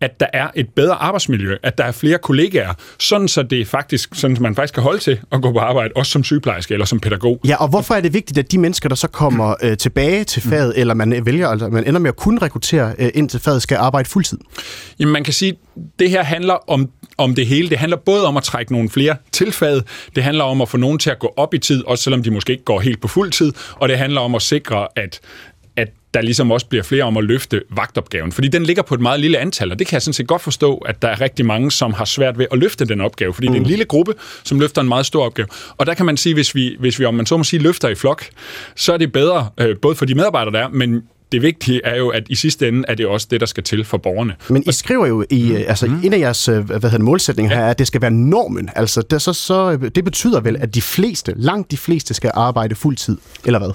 at 0.00 0.20
der 0.20 0.26
er 0.32 0.48
et 0.54 0.68
bedre 0.68 0.94
arbejdsmiljø, 0.94 1.56
at 1.62 1.78
der 1.78 1.84
er 1.84 1.92
flere 1.92 2.18
kollegaer, 2.18 2.74
sådan 2.98 3.28
så 3.28 3.42
det 3.42 3.68
faktisk, 3.68 4.14
sådan 4.14 4.36
man 4.40 4.54
faktisk 4.54 4.74
kan 4.74 4.82
holde 4.82 4.98
til 4.98 5.20
at 5.32 5.42
gå 5.42 5.52
på 5.52 5.58
arbejde, 5.58 5.92
også 5.96 6.12
som 6.12 6.24
sygeplejerske 6.24 6.74
eller 6.74 6.86
som 6.86 7.00
pædagog. 7.00 7.40
Ja, 7.48 7.56
og 7.56 7.68
hvorfor 7.68 7.94
er 7.94 8.00
det 8.00 8.14
vigtigt, 8.14 8.38
at 8.38 8.52
de 8.52 8.58
mennesker, 8.58 8.88
der 8.88 8.96
så 8.96 9.08
kommer 9.08 9.54
øh, 9.62 9.76
tilbage 9.76 10.24
til 10.24 10.42
faget, 10.42 10.72
mm. 10.76 10.80
eller 10.80 10.94
man 10.94 11.26
vælger, 11.26 11.48
altså 11.48 11.68
man 11.68 11.86
ender 11.86 12.00
med 12.00 12.08
at 12.08 12.16
kunne 12.16 12.42
rekruttere 12.42 12.94
øh, 12.98 13.10
ind 13.14 13.28
til 13.28 13.40
faget, 13.40 13.62
skal 13.62 13.76
arbejde 13.76 14.08
fuldtid? 14.08 14.38
Jamen 14.98 15.12
man 15.12 15.24
kan 15.24 15.32
sige, 15.32 15.56
det 15.98 16.10
her 16.10 16.22
handler 16.22 16.70
om 16.70 16.90
om 17.18 17.34
det 17.34 17.46
hele. 17.46 17.70
Det 17.70 17.78
handler 17.78 17.96
både 17.96 18.26
om 18.26 18.36
at 18.36 18.42
trække 18.42 18.72
nogle 18.72 18.90
flere 18.90 19.16
til 19.32 19.52
faget, 19.52 19.84
det 20.16 20.22
handler 20.22 20.44
om 20.44 20.60
at 20.60 20.68
få 20.68 20.76
nogen 20.76 20.98
til 20.98 21.10
at 21.10 21.18
gå 21.18 21.34
op 21.36 21.54
i 21.54 21.58
tid, 21.58 21.84
også 21.84 22.04
selvom 22.04 22.22
de 22.22 22.30
måske 22.30 22.52
ikke 22.52 22.64
går 22.64 22.80
helt 22.80 23.00
på 23.00 23.08
fuld 23.08 23.30
tid, 23.30 23.52
og 23.74 23.88
det 23.88 23.98
handler 23.98 24.20
om 24.20 24.34
at 24.34 24.42
sikre, 24.42 24.88
at 24.96 25.20
at 25.76 25.88
der 26.14 26.22
ligesom 26.22 26.50
også 26.50 26.66
bliver 26.66 26.82
flere 26.82 27.04
om 27.04 27.16
at 27.16 27.24
løfte 27.24 27.62
vagtopgaven. 27.70 28.32
Fordi 28.32 28.48
den 28.48 28.62
ligger 28.62 28.82
på 28.82 28.94
et 28.94 29.00
meget 29.00 29.20
lille 29.20 29.38
antal, 29.38 29.72
og 29.72 29.78
det 29.78 29.86
kan 29.86 29.94
jeg 29.94 30.02
sådan 30.02 30.12
set 30.12 30.26
godt 30.26 30.42
forstå, 30.42 30.76
at 30.76 31.02
der 31.02 31.08
er 31.08 31.20
rigtig 31.20 31.46
mange, 31.46 31.70
som 31.70 31.92
har 31.92 32.04
svært 32.04 32.38
ved 32.38 32.46
at 32.52 32.58
løfte 32.58 32.84
den 32.84 33.00
opgave, 33.00 33.34
fordi 33.34 33.48
mm. 33.48 33.52
det 33.52 33.58
er 33.58 33.60
en 33.60 33.66
mm. 33.66 33.70
lille 33.70 33.84
gruppe, 33.84 34.14
som 34.44 34.60
løfter 34.60 34.80
en 34.80 34.88
meget 34.88 35.06
stor 35.06 35.24
opgave. 35.24 35.48
Og 35.76 35.86
der 35.86 35.94
kan 35.94 36.06
man 36.06 36.16
sige, 36.16 36.34
hvis 36.34 36.54
vi, 36.54 36.76
hvis 36.80 36.98
vi 36.98 37.04
om 37.04 37.14
man 37.14 37.26
så 37.26 37.36
må 37.36 37.44
sige, 37.44 37.62
løfter 37.62 37.88
i 37.88 37.94
flok, 37.94 38.24
så 38.76 38.92
er 38.92 38.96
det 38.96 39.12
bedre, 39.12 39.48
øh, 39.60 39.76
både 39.82 39.94
for 39.94 40.04
de 40.04 40.14
medarbejdere, 40.14 40.52
der 40.52 40.64
er, 40.64 40.68
men 40.68 41.02
det 41.32 41.42
vigtige 41.42 41.80
er 41.84 41.96
jo, 41.96 42.08
at 42.08 42.22
i 42.28 42.34
sidste 42.34 42.68
ende 42.68 42.84
er 42.88 42.94
det 42.94 43.06
også 43.06 43.26
det, 43.30 43.40
der 43.40 43.46
skal 43.46 43.62
til 43.62 43.84
for 43.84 43.98
borgerne. 43.98 44.34
Men 44.48 44.62
I 44.66 44.72
skriver 44.72 45.06
jo 45.06 45.24
i, 45.30 45.50
mm. 45.50 45.64
altså 45.68 45.86
mm. 45.86 46.00
en 46.04 46.12
af 46.12 46.18
jeres 46.18 46.46
hvad 46.46 46.80
hedder, 46.80 46.98
målsætninger 46.98 47.52
ja. 47.52 47.58
her, 47.58 47.66
at 47.70 47.78
det 47.78 47.86
skal 47.86 48.02
være 48.02 48.10
normen. 48.10 48.70
Altså 48.76 49.02
det, 49.02 49.22
så, 49.22 49.32
så, 49.32 49.76
det 49.76 50.04
betyder 50.04 50.40
vel, 50.40 50.56
at 50.60 50.74
de 50.74 50.82
fleste, 50.82 51.32
langt 51.36 51.70
de 51.70 51.76
fleste, 51.76 52.14
skal 52.14 52.30
arbejde 52.34 52.74
fuld 52.74 52.96
tid, 52.96 53.18
eller 53.44 53.58
hvad? 53.58 53.70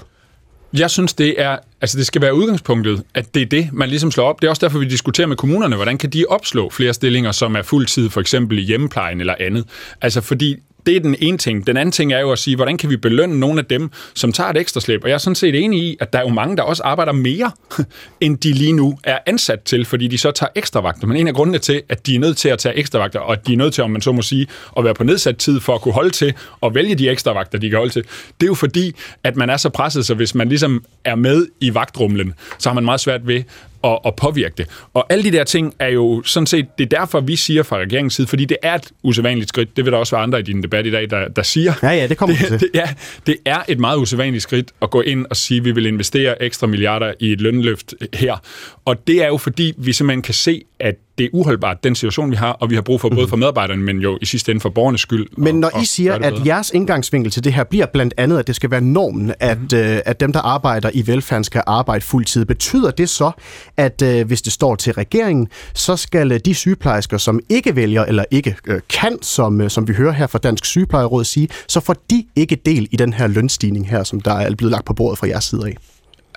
Jeg 0.74 0.90
synes, 0.90 1.14
det 1.14 1.40
er, 1.40 1.58
altså 1.80 1.98
det 1.98 2.06
skal 2.06 2.22
være 2.22 2.34
udgangspunktet, 2.34 3.02
at 3.14 3.34
det 3.34 3.42
er 3.42 3.46
det, 3.46 3.68
man 3.72 3.88
ligesom 3.88 4.10
slår 4.10 4.28
op. 4.28 4.40
Det 4.40 4.46
er 4.46 4.50
også 4.50 4.66
derfor, 4.66 4.78
vi 4.78 4.84
diskuterer 4.84 5.26
med 5.26 5.36
kommunerne, 5.36 5.76
hvordan 5.76 5.98
kan 5.98 6.10
de 6.10 6.24
opslå 6.28 6.70
flere 6.70 6.94
stillinger, 6.94 7.32
som 7.32 7.56
er 7.56 7.62
fuldtid, 7.62 8.10
for 8.10 8.20
eksempel 8.20 8.58
i 8.58 8.62
hjemmeplejen 8.62 9.20
eller 9.20 9.34
andet. 9.40 9.64
Altså 10.00 10.20
fordi 10.20 10.56
det 10.86 10.96
er 10.96 11.00
den 11.00 11.16
ene 11.18 11.38
ting. 11.38 11.66
Den 11.66 11.76
anden 11.76 11.92
ting 11.92 12.12
er 12.12 12.20
jo 12.20 12.32
at 12.32 12.38
sige, 12.38 12.56
hvordan 12.56 12.76
kan 12.76 12.90
vi 12.90 12.96
belønne 12.96 13.40
nogle 13.40 13.58
af 13.58 13.64
dem, 13.64 13.90
som 14.14 14.32
tager 14.32 14.50
et 14.50 14.56
ekstra 14.56 14.80
slæb? 14.80 15.00
Og 15.02 15.08
jeg 15.08 15.14
er 15.14 15.18
sådan 15.18 15.34
set 15.34 15.64
enig 15.64 15.82
i, 15.82 15.96
at 16.00 16.12
der 16.12 16.18
er 16.18 16.22
jo 16.22 16.28
mange, 16.28 16.56
der 16.56 16.62
også 16.62 16.82
arbejder 16.82 17.12
mere, 17.12 17.50
end 18.20 18.38
de 18.38 18.52
lige 18.52 18.72
nu 18.72 18.98
er 19.04 19.18
ansat 19.26 19.60
til, 19.60 19.84
fordi 19.84 20.08
de 20.08 20.18
så 20.18 20.30
tager 20.30 20.50
ekstra 20.54 20.80
vagter. 20.80 21.06
Men 21.06 21.16
en 21.16 21.28
af 21.28 21.34
grundene 21.34 21.58
til, 21.58 21.82
at 21.88 22.06
de 22.06 22.14
er 22.14 22.18
nødt 22.18 22.36
til 22.36 22.48
at 22.48 22.58
tage 22.58 22.76
ekstra 22.76 22.98
vagter, 22.98 23.20
og 23.20 23.32
at 23.32 23.46
de 23.46 23.52
er 23.52 23.56
nødt 23.56 23.74
til, 23.74 23.84
om 23.84 23.90
man 23.90 24.00
så 24.00 24.12
må 24.12 24.22
sige, 24.22 24.46
at 24.76 24.84
være 24.84 24.94
på 24.94 25.04
nedsat 25.04 25.36
tid 25.36 25.60
for 25.60 25.74
at 25.74 25.80
kunne 25.80 25.94
holde 25.94 26.10
til 26.10 26.34
og 26.60 26.74
vælge 26.74 26.94
de 26.94 27.08
ekstra 27.10 27.32
vagter, 27.32 27.58
de 27.58 27.70
kan 27.70 27.78
holde 27.78 27.92
til, 27.92 28.02
det 28.40 28.46
er 28.46 28.50
jo 28.50 28.54
fordi, 28.54 28.94
at 29.24 29.36
man 29.36 29.50
er 29.50 29.56
så 29.56 29.68
presset, 29.68 30.06
så 30.06 30.14
hvis 30.14 30.34
man 30.34 30.48
ligesom 30.48 30.84
er 31.04 31.14
med 31.14 31.46
i 31.60 31.74
vagtrumlen, 31.74 32.34
så 32.58 32.68
har 32.68 32.74
man 32.74 32.84
meget 32.84 33.00
svært 33.00 33.26
ved 33.26 33.42
at, 33.84 33.98
at 34.06 34.16
påvirke 34.16 34.54
det. 34.58 34.66
Og 34.94 35.06
alle 35.10 35.24
de 35.24 35.32
der 35.32 35.44
ting 35.44 35.74
er 35.78 35.88
jo 35.88 36.22
sådan 36.24 36.46
set, 36.46 36.78
det 36.78 36.92
er 36.92 36.98
derfor, 36.98 37.20
vi 37.20 37.36
siger 37.36 37.62
fra 37.62 37.76
regeringens 37.76 38.14
side, 38.14 38.26
fordi 38.26 38.44
det 38.44 38.56
er 38.62 38.74
et 38.74 38.92
usædvanligt 39.02 39.48
skridt. 39.48 39.76
Det 39.76 39.84
vil 39.84 39.92
der 39.92 39.98
også 39.98 40.16
være 40.16 40.22
andre 40.22 40.38
i 40.40 40.42
din 40.42 40.62
debat 40.62 40.86
i 40.86 40.90
dag, 40.90 41.10
der, 41.10 41.28
der 41.28 41.42
siger. 41.42 41.72
Ja, 41.82 41.90
ja, 41.90 42.06
det 42.06 42.16
kommer 42.16 42.36
det, 42.36 42.46
til. 42.48 42.60
Det, 42.60 42.70
ja, 42.74 42.88
det 43.26 43.36
er 43.44 43.62
et 43.68 43.78
meget 43.78 43.98
usædvanligt 43.98 44.42
skridt 44.42 44.70
at 44.82 44.90
gå 44.90 45.00
ind 45.00 45.26
og 45.30 45.36
sige, 45.36 45.58
at 45.58 45.64
vi 45.64 45.70
vil 45.70 45.86
investere 45.86 46.42
ekstra 46.42 46.66
milliarder 46.66 47.12
i 47.20 47.32
et 47.32 47.40
lønløft 47.40 47.94
her. 48.14 48.36
Og 48.84 49.06
det 49.06 49.22
er 49.22 49.26
jo 49.26 49.36
fordi, 49.36 49.74
vi 49.78 49.92
simpelthen 49.92 50.22
kan 50.22 50.34
se, 50.34 50.62
at 50.80 50.96
det 51.22 51.28
er 51.28 51.38
uholdbart, 51.38 51.84
den 51.84 51.94
situation, 51.94 52.30
vi 52.30 52.36
har, 52.36 52.52
og 52.52 52.70
vi 52.70 52.74
har 52.74 52.82
brug 52.82 53.00
for 53.00 53.08
både 53.08 53.28
for 53.28 53.36
medarbejderne, 53.36 53.82
men 53.82 53.98
jo 53.98 54.18
i 54.20 54.26
sidste 54.26 54.50
ende 54.50 54.60
for 54.60 54.68
borgernes 54.68 55.00
skyld. 55.00 55.26
Men 55.36 55.54
når 55.54 55.70
og, 55.74 55.82
I 55.82 55.84
siger, 55.84 56.14
at 56.14 56.46
jeres 56.46 56.70
indgangsvinkel 56.74 57.32
til 57.32 57.44
det 57.44 57.52
her 57.52 57.64
bliver 57.64 57.86
blandt 57.86 58.14
andet, 58.16 58.38
at 58.38 58.46
det 58.46 58.56
skal 58.56 58.70
være 58.70 58.80
normen, 58.80 59.34
at, 59.40 59.58
mm. 59.58 59.78
øh, 59.78 60.00
at 60.04 60.20
dem, 60.20 60.32
der 60.32 60.40
arbejder 60.40 60.90
i 60.94 61.06
velfærden, 61.06 61.44
skal 61.44 61.62
arbejde 61.66 62.04
fuldtid, 62.04 62.44
betyder 62.44 62.90
det 62.90 63.08
så, 63.08 63.30
at 63.76 64.02
øh, 64.02 64.26
hvis 64.26 64.42
det 64.42 64.52
står 64.52 64.74
til 64.74 64.92
regeringen, 64.92 65.48
så 65.74 65.96
skal 65.96 66.32
øh, 66.32 66.40
de 66.44 66.54
sygeplejersker, 66.54 67.18
som 67.18 67.40
ikke 67.48 67.76
vælger 67.76 68.04
eller 68.04 68.24
ikke 68.30 68.56
øh, 68.66 68.80
kan, 68.88 69.18
som, 69.22 69.60
øh, 69.60 69.70
som 69.70 69.88
vi 69.88 69.92
hører 69.92 70.12
her 70.12 70.26
fra 70.26 70.38
Dansk 70.38 70.64
Sygeplejeråd 70.64 71.24
sige, 71.24 71.48
så 71.68 71.80
får 71.80 71.96
de 72.10 72.24
ikke 72.36 72.56
del 72.66 72.88
i 72.90 72.96
den 72.96 73.12
her 73.12 73.26
lønstigning 73.26 73.88
her, 73.88 74.04
som 74.04 74.20
der 74.20 74.32
er 74.32 74.54
blevet 74.54 74.70
lagt 74.70 74.84
på 74.84 74.94
bordet 74.94 75.18
fra 75.18 75.26
jeres 75.26 75.44
side 75.44 75.66
af? 75.66 75.76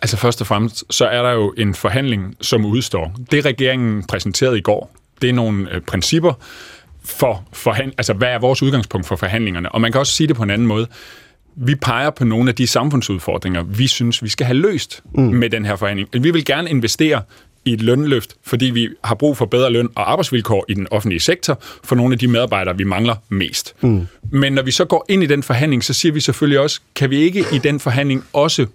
Altså 0.02 0.18
først 0.18 0.42
og 0.42 0.48
fremmest, 0.48 0.84
så 0.90 1.06
er 1.06 1.22
der 1.22 1.32
jo 1.32 1.54
en 1.58 1.75
forhandling, 1.75 2.36
som 2.42 2.66
udstår. 2.66 3.16
Det 3.32 3.46
regeringen 3.46 4.04
præsenterede 4.04 4.58
i 4.58 4.62
går, 4.62 4.96
det 5.22 5.30
er 5.30 5.34
nogle 5.34 5.72
øh, 5.72 5.82
principper 5.82 6.34
for 7.06 7.44
forhand- 7.54 7.94
altså 7.98 8.14
hvad 8.14 8.28
er 8.28 8.40
vores 8.40 8.64
udgangspunkt 8.64 9.08
for 9.08 9.16
forhandlingerne. 9.16 9.72
Og 9.72 9.82
man 9.82 9.92
kan 9.92 10.00
også 10.00 10.14
sige 10.14 10.28
det 10.28 10.36
på 10.36 10.44
en 10.44 10.50
anden 10.50 10.68
måde. 10.68 10.88
Vi 11.56 11.75
peger 11.75 12.10
på 12.10 12.25
nogle 12.25 12.50
af 12.50 12.56
de 12.56 12.68
samfundsudfordringer, 12.68 13.64
vi 13.64 13.88
synes, 13.88 14.24
vi 14.24 14.30
skal 14.30 14.46
have 14.46 14.58
løst 14.58 15.04
mm. 15.14 15.24
med 15.24 15.50
den 15.50 15.66
her 15.66 15.75
forhandling. 15.75 16.10
Vi 16.14 16.32
vil 16.32 16.46
gerne 16.46 16.70
investere 16.70 17.22
i 17.66 17.74
et 17.74 17.82
lønløft, 17.82 18.36
fordi 18.44 18.66
vi 18.66 18.90
har 19.04 19.16
brug 19.16 19.38
for 19.38 19.46
bedre 19.46 19.72
løn 19.72 19.90
og 19.96 20.12
arbejdsvilkår 20.12 20.66
i 20.70 20.74
den 20.74 20.88
offentlige 20.92 21.20
sektor 21.20 21.60
for 21.84 21.96
nogle 21.96 22.14
af 22.14 22.20
de 22.20 22.28
medarbejdere, 22.28 22.78
vi 22.78 22.84
mangler 22.84 23.16
mest. 23.30 23.75
Mm. 23.82 24.08
Men 24.32 24.54
når 24.54 24.62
vi 24.62 24.72
så 24.72 24.86
går 24.86 25.06
ind 25.10 25.24
i 25.24 25.25
den 25.25 25.44
forhandling, 25.44 25.84
så 25.84 25.94
siger 25.94 26.14
vi 26.14 26.20
selvfølgelig 26.20 26.60
også, 26.60 26.80
kan 26.96 27.10
vi 27.10 27.18
ikke 27.18 27.46
i 27.54 27.58
den 27.58 27.80
forhandling 27.80 28.24
også 28.34 28.66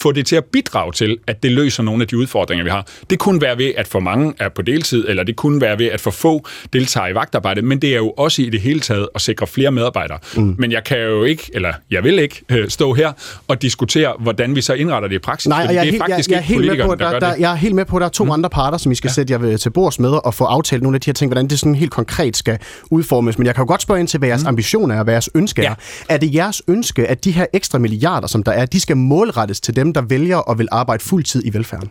få 0.00 0.12
det 0.12 0.26
til 0.26 0.36
at 0.36 0.44
bidrage 0.44 0.92
til, 0.92 1.18
at 1.26 1.42
det 1.42 1.52
løser 1.52 1.82
nogle 1.82 2.02
af 2.02 2.08
de 2.08 2.18
udfordringer, 2.18 2.64
vi 2.64 2.70
har. 2.70 2.86
Det 3.10 3.18
kunne 3.18 3.40
være 3.40 3.58
ved, 3.58 3.72
at 3.76 3.86
for 3.86 4.00
mange 4.00 4.34
er 4.38 4.48
på 4.48 4.62
deltid, 4.62 5.08
eller 5.08 5.22
det 5.22 5.36
kunne 5.36 5.60
være 5.60 5.78
ved, 5.78 5.86
at 5.86 6.00
for 6.00 6.10
få 6.10 6.46
deltager 6.72 7.08
i 7.08 7.14
vagtarbejde, 7.14 7.62
men 7.62 7.82
det 7.82 7.92
er 7.92 7.96
jo 7.96 8.10
også 8.10 8.42
i 8.42 8.50
det 8.50 8.60
hele 8.60 8.80
taget 8.80 9.08
at 9.14 9.20
sikre 9.20 9.46
flere 9.46 9.70
medarbejdere. 9.70 10.18
Mm. 10.36 10.54
Men 10.58 10.72
jeg 10.72 10.84
kan 10.84 10.98
jo 10.98 11.24
ikke, 11.24 11.50
eller 11.54 11.72
jeg 11.90 12.04
vil 12.04 12.18
ikke, 12.18 12.42
øh, 12.48 12.68
stå 12.68 12.92
her 12.94 13.12
og 13.48 13.62
diskutere, 13.62 14.12
hvordan 14.18 14.56
vi 14.56 14.60
så 14.60 14.74
indretter 14.74 15.08
det 15.08 15.16
i 15.16 15.18
praksis. 15.18 15.48
Nej, 15.48 15.58
jeg 15.58 15.76
er, 15.76 15.82
helt, 15.82 16.02
jeg, 16.08 16.24
jeg, 16.28 16.36
er 16.36 16.40
helt 16.40 16.66
med 16.66 16.84
på, 16.84 16.94
der, 16.94 17.10
der, 17.10 17.18
der, 17.18 17.34
jeg 17.38 17.52
er 17.52 17.56
helt 17.56 17.74
med 17.74 17.84
på, 17.84 17.96
at 17.96 18.00
der 18.00 18.06
er 18.06 18.10
to 18.10 18.24
mm. 18.24 18.30
andre 18.30 18.50
parter, 18.50 18.78
som 18.78 18.92
I 18.92 18.94
skal 18.94 19.08
ja. 19.08 19.12
sætte 19.12 19.32
jer 19.32 19.56
til 19.56 19.70
bords 19.70 20.00
med 20.00 20.24
og 20.24 20.34
få 20.34 20.44
aftalt 20.44 20.82
nogle 20.82 20.96
af 20.96 21.00
de 21.00 21.06
her 21.06 21.12
ting, 21.12 21.28
hvordan 21.28 21.48
det 21.48 21.58
sådan 21.58 21.74
helt 21.74 21.90
konkret 21.90 22.36
skal 22.36 22.58
udformes. 22.90 23.38
Men 23.38 23.46
jeg 23.46 23.54
kan 23.54 23.62
jo 23.62 23.68
godt 23.68 23.82
spørge 23.82 24.00
ind 24.00 24.08
til, 24.08 24.18
hvad 24.18 24.28
jeres 24.28 24.42
mm. 24.42 24.48
ambition 24.48 24.90
er, 24.90 24.98
og 24.98 25.04
hvad 25.04 25.14
jeres 25.14 25.28
ønske 25.34 25.62
ja. 25.62 25.70
er. 25.70 25.74
Er 26.08 26.16
det 26.16 26.34
jeres 26.34 26.62
ønske, 26.68 27.06
at 27.06 27.24
de 27.24 27.30
her 27.30 27.46
ekstra 27.52 27.78
milliarder, 27.78 28.26
som 28.26 28.42
der 28.42 28.52
er, 28.52 28.66
de 28.66 28.80
skal 28.80 28.96
målrettes 28.96 29.60
til 29.60 29.76
dem, 29.76 29.85
der 29.92 30.00
vælger 30.00 30.36
og 30.36 30.58
vil 30.58 30.68
arbejde 30.70 31.04
fuldtid 31.04 31.42
i 31.44 31.54
velfærden? 31.54 31.90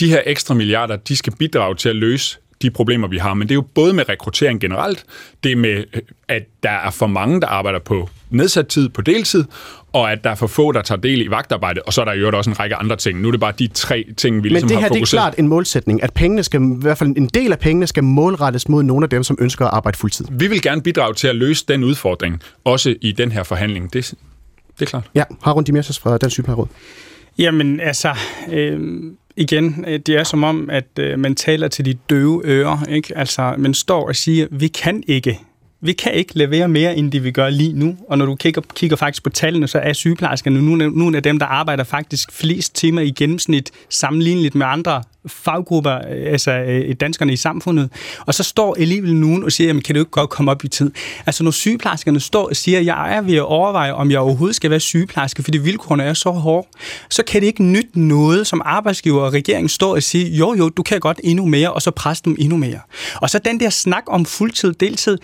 De 0.00 0.08
her 0.08 0.20
ekstra 0.26 0.54
milliarder, 0.54 0.96
de 0.96 1.16
skal 1.16 1.36
bidrage 1.36 1.74
til 1.74 1.88
at 1.88 1.96
løse 1.96 2.38
de 2.62 2.70
problemer, 2.70 3.08
vi 3.08 3.18
har. 3.18 3.34
Men 3.34 3.48
det 3.48 3.52
er 3.52 3.54
jo 3.54 3.64
både 3.74 3.92
med 3.92 4.08
rekruttering 4.08 4.60
generelt, 4.60 5.04
det 5.44 5.52
er 5.52 5.56
med, 5.56 5.84
at 6.28 6.42
der 6.62 6.70
er 6.70 6.90
for 6.90 7.06
mange, 7.06 7.40
der 7.40 7.46
arbejder 7.46 7.78
på 7.78 8.08
nedsat 8.30 8.66
tid, 8.66 8.88
på 8.88 9.02
deltid, 9.02 9.44
og 9.92 10.12
at 10.12 10.24
der 10.24 10.30
er 10.30 10.34
for 10.34 10.46
få, 10.46 10.72
der 10.72 10.82
tager 10.82 11.00
del 11.00 11.22
i 11.22 11.30
vagtarbejde, 11.30 11.80
og 11.86 11.92
så 11.92 12.00
er 12.00 12.04
der 12.04 12.12
jo 12.12 12.30
også 12.36 12.50
en 12.50 12.60
række 12.60 12.76
andre 12.76 12.96
ting. 12.96 13.20
Nu 13.20 13.28
er 13.28 13.32
det 13.32 13.40
bare 13.40 13.52
de 13.58 13.66
tre 13.66 14.04
ting, 14.16 14.42
vi 14.42 14.48
ligesom 14.48 14.70
har 14.70 14.88
fokuseret. 14.88 14.90
Men 14.90 14.94
det 14.94 14.98
her 14.98 15.04
det 15.04 15.12
er 15.12 15.16
klart 15.16 15.38
en 15.38 15.48
målsætning, 15.48 16.02
at 16.02 16.12
pengene 16.12 16.42
skal, 16.42 16.60
i 16.62 16.80
hvert 16.80 16.98
fald 16.98 17.08
en 17.16 17.26
del 17.26 17.52
af 17.52 17.58
pengene 17.58 17.86
skal 17.86 18.04
målrettes 18.04 18.68
mod 18.68 18.82
nogle 18.82 19.04
af 19.04 19.10
dem, 19.10 19.22
som 19.22 19.38
ønsker 19.40 19.66
at 19.66 19.74
arbejde 19.74 19.98
fuldtid. 19.98 20.26
Vi 20.30 20.46
vil 20.46 20.62
gerne 20.62 20.82
bidrage 20.82 21.14
til 21.14 21.28
at 21.28 21.36
løse 21.36 21.64
den 21.68 21.84
udfordring, 21.84 22.40
også 22.64 22.94
i 23.00 23.12
den 23.12 23.32
her 23.32 23.42
forhandling. 23.42 23.92
Det, 23.92 24.14
det 24.82 24.88
er 24.88 24.90
klart. 24.90 25.10
Ja, 25.14 25.24
Harun 25.42 25.64
Dimirses 25.64 25.98
fra 25.98 26.18
Dansk 26.18 26.34
Sygeplejeråd. 26.34 26.66
Jamen, 27.38 27.80
altså, 27.80 28.14
øh, 28.52 29.02
igen, 29.36 29.84
øh, 29.88 29.98
det 29.98 30.08
er 30.08 30.24
som 30.24 30.44
om, 30.44 30.70
at 30.70 30.98
øh, 30.98 31.18
man 31.18 31.34
taler 31.34 31.68
til 31.68 31.84
de 31.84 31.94
døve 31.94 32.42
ører, 32.44 32.84
ikke? 32.88 33.18
Altså, 33.18 33.54
man 33.58 33.74
står 33.74 34.08
og 34.08 34.16
siger, 34.16 34.46
vi 34.50 34.68
kan 34.68 35.02
ikke 35.06 35.40
vi 35.84 35.92
kan 35.92 36.14
ikke 36.14 36.38
levere 36.38 36.68
mere, 36.68 36.96
end 36.96 37.12
det 37.12 37.24
vi 37.24 37.30
gør 37.30 37.50
lige 37.50 37.72
nu. 37.72 37.96
Og 38.08 38.18
når 38.18 38.26
du 38.26 38.34
kigger, 38.34 38.62
kigger 38.74 38.96
faktisk 38.96 39.22
på 39.22 39.30
tallene, 39.30 39.68
så 39.68 39.78
er 39.78 39.92
sygeplejerskerne 39.92 40.62
nogle 40.90 41.16
af 41.16 41.22
dem, 41.22 41.38
der 41.38 41.46
arbejder 41.46 41.84
faktisk 41.84 42.32
flest 42.32 42.74
timer 42.74 43.00
i 43.00 43.10
gennemsnit, 43.10 43.70
sammenligneligt 43.88 44.54
med 44.54 44.66
andre 44.66 45.02
faggrupper, 45.26 45.94
øh, 45.94 46.32
altså 46.32 46.50
øh, 46.52 46.94
danskerne 47.00 47.32
i 47.32 47.36
samfundet. 47.36 47.90
Og 48.26 48.34
så 48.34 48.42
står 48.42 48.76
alligevel 48.80 49.16
nogen 49.16 49.44
og 49.44 49.52
siger, 49.52 49.66
jamen 49.66 49.82
kan 49.82 49.94
du 49.94 50.00
ikke 50.00 50.10
godt 50.10 50.30
komme 50.30 50.50
op 50.50 50.64
i 50.64 50.68
tid? 50.68 50.90
Altså 51.26 51.44
når 51.44 51.50
sygeplejerskerne 51.50 52.20
står 52.20 52.48
og 52.48 52.56
siger, 52.56 52.80
jeg 52.80 53.16
er 53.16 53.20
ved 53.20 53.34
at 53.34 53.42
overveje, 53.42 53.92
om 53.92 54.10
jeg 54.10 54.18
overhovedet 54.18 54.56
skal 54.56 54.70
være 54.70 54.80
sygeplejerske, 54.80 55.42
fordi 55.42 55.58
vilkårene 55.58 56.02
er 56.02 56.14
så 56.14 56.30
hårde, 56.30 56.68
så 57.10 57.22
kan 57.24 57.40
det 57.40 57.46
ikke 57.46 57.62
nytte 57.62 58.00
noget, 58.00 58.46
som 58.46 58.62
arbejdsgiver 58.64 59.22
og 59.22 59.32
regering 59.32 59.70
står 59.70 59.94
og 59.94 60.02
siger, 60.02 60.36
jo 60.36 60.54
jo, 60.54 60.68
du 60.68 60.82
kan 60.82 61.00
godt 61.00 61.20
endnu 61.24 61.46
mere, 61.46 61.72
og 61.72 61.82
så 61.82 61.90
presse 61.90 62.24
dem 62.24 62.36
endnu 62.38 62.56
mere. 62.56 62.80
Og 63.14 63.30
så 63.30 63.38
den 63.38 63.60
der 63.60 63.70
snak 63.70 64.02
om 64.06 64.24
fuldtid, 64.24 64.72
deltid, 64.72 65.18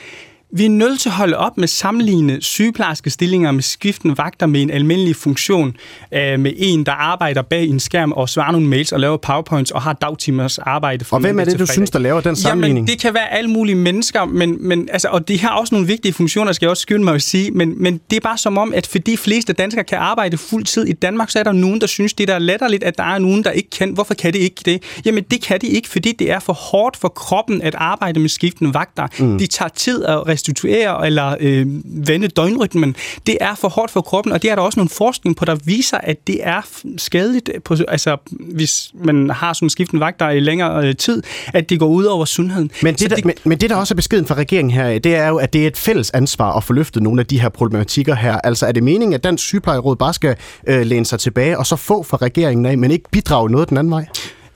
vi 0.51 0.65
er 0.65 0.71
nødt 0.71 1.01
til 1.01 1.09
at 1.09 1.15
holde 1.15 1.37
op 1.37 1.59
med 1.59 1.69
sammenligne 1.69 2.43
sygeplejerske 2.43 3.11
stillinger 3.11 3.53
med 3.53 3.63
skiftende 3.63 4.19
vagter 4.19 4.47
med 4.47 4.63
en 4.63 4.71
almindelig 4.71 5.17
funktion, 5.17 5.77
øh, 6.13 6.41
med 6.41 6.53
en, 6.57 6.87
der 6.87 6.93
arbejder 6.93 7.43
bag 7.43 7.65
en 7.65 7.81
skærm 7.81 8.13
og 8.13 8.29
svarer 8.29 8.53
nogle 8.53 8.67
mails 8.67 8.93
og 8.93 9.01
laver 9.01 9.17
powerpoints 9.17 9.71
og 9.71 9.83
har 9.83 9.93
dagtimers 9.93 10.59
arbejde. 10.59 11.05
og 11.11 11.21
hvem 11.21 11.41
er 11.41 11.45
det, 11.45 11.59
du 11.59 11.67
synes, 11.67 11.91
der 11.91 11.99
laver 11.99 12.21
den 12.21 12.37
sammenligning? 12.37 12.87
Jamen, 12.87 12.89
det 12.89 13.01
kan 13.01 13.15
være 13.15 13.33
alle 13.33 13.51
mulige 13.51 13.77
mennesker, 13.77 14.25
men, 14.25 14.69
men, 14.69 14.89
altså, 14.93 15.09
og 15.09 15.29
de 15.29 15.41
har 15.41 15.51
også 15.51 15.75
nogle 15.75 15.87
vigtige 15.87 16.13
funktioner, 16.13 16.53
skal 16.53 16.67
jeg 16.67 16.71
også 16.71 16.81
skynde 16.81 17.05
mig 17.05 17.15
at 17.15 17.23
sige, 17.23 17.51
men, 17.51 17.83
men 17.83 18.01
det 18.11 18.17
er 18.17 18.21
bare 18.21 18.39
som 18.39 18.59
om, 18.59 18.75
at 18.75 18.87
fordi 18.87 19.17
fleste 19.17 19.53
danskere 19.53 19.85
kan 19.85 19.99
arbejde 19.99 20.37
fuld 20.37 20.65
tid 20.65 20.85
i 20.85 20.93
Danmark, 20.93 21.31
så 21.31 21.39
er 21.39 21.43
der 21.43 21.53
nogen, 21.53 21.81
der 21.81 21.87
synes, 21.87 22.15
det 22.15 22.31
er 22.31 22.39
letterligt, 22.39 22.85
at 22.85 22.99
der 22.99 23.05
er 23.05 23.19
nogen, 23.19 23.45
der 23.45 23.51
ikke 23.51 23.71
kan. 23.71 23.91
Hvorfor 23.91 24.15
kan 24.15 24.33
det 24.33 24.39
ikke 24.39 24.63
det? 24.65 24.83
Jamen, 25.05 25.25
det 25.31 25.43
kan 25.43 25.61
de 25.61 25.67
ikke, 25.67 25.89
fordi 25.89 26.13
det 26.19 26.31
er 26.31 26.39
for 26.39 26.53
hårdt 26.53 26.97
for 26.97 27.09
kroppen 27.09 27.63
at 27.63 27.75
arbejde 27.75 28.21
med 28.21 28.29
skiftende 28.29 28.75
vagter. 28.75 29.07
Mm. 29.19 29.39
De 29.39 29.47
tager 29.47 29.69
tid 29.69 30.05
at 30.05 30.29
restituere 30.39 31.07
eller 31.07 31.37
øh, 31.41 31.67
vende 31.85 32.29
døgnrytmen, 32.29 32.97
det 33.27 33.39
er 33.41 33.55
for 33.55 33.69
hårdt 33.69 33.91
for 33.93 34.01
kroppen, 34.01 34.33
og 34.33 34.43
det 34.43 34.51
er 34.51 34.55
der 34.55 34.63
også 34.63 34.81
nogle 34.81 34.91
forskning 34.91 35.37
på, 35.37 35.45
der 35.45 35.57
viser, 35.65 35.99
at 35.99 36.27
det 36.27 36.39
er 36.43 36.61
skadeligt, 36.97 37.51
på, 37.65 37.77
altså 37.89 38.17
hvis 38.31 38.91
man 38.95 39.31
har 39.31 39.53
sådan 39.53 39.67
en 39.67 39.71
skiftende 39.71 40.01
vagt, 40.01 40.21
der 40.21 40.27
er 40.27 40.31
i 40.31 40.41
længere 40.41 40.87
øh, 40.87 40.97
tid, 40.97 41.23
at 41.55 41.71
det 41.71 41.79
går 41.79 41.87
ud 41.87 42.05
over 42.05 42.25
sundheden. 42.25 42.71
Men 42.83 42.95
det, 42.95 43.11
der, 43.11 43.17
det, 43.17 43.25
men, 43.25 43.35
men 43.45 43.59
det, 43.59 43.71
der 43.71 43.77
også 43.77 43.95
er 43.95 43.97
beskeden 43.97 44.27
fra 44.27 44.35
regeringen 44.35 44.71
her, 44.71 44.99
det 44.99 45.15
er 45.15 45.29
jo, 45.29 45.37
at 45.37 45.53
det 45.53 45.63
er 45.63 45.67
et 45.67 45.77
fælles 45.77 46.11
ansvar 46.11 46.53
at 46.53 46.65
få 46.65 46.73
løftet 46.73 47.03
nogle 47.03 47.21
af 47.21 47.27
de 47.27 47.41
her 47.41 47.49
problematikker 47.49 48.15
her. 48.15 48.39
Altså 48.45 48.67
er 48.67 48.73
det 48.73 48.83
meningen, 48.83 49.15
at 49.15 49.25
Dansk 49.25 49.45
Sygeplejeråd 49.45 49.97
bare 49.97 50.15
skal 50.15 50.37
øh, 50.67 50.87
læne 50.87 51.07
sig 51.07 51.21
tilbage 51.21 51.59
og 51.59 51.67
så 51.67 51.77
få 51.77 52.03
fra 52.03 52.17
regeringen 52.17 52.67
af, 52.67 52.79
men 52.79 52.91
ikke 52.91 53.11
bidrage 53.11 53.51
noget 53.51 53.69
den 53.69 53.77
anden 53.77 53.91
vej? 53.91 54.07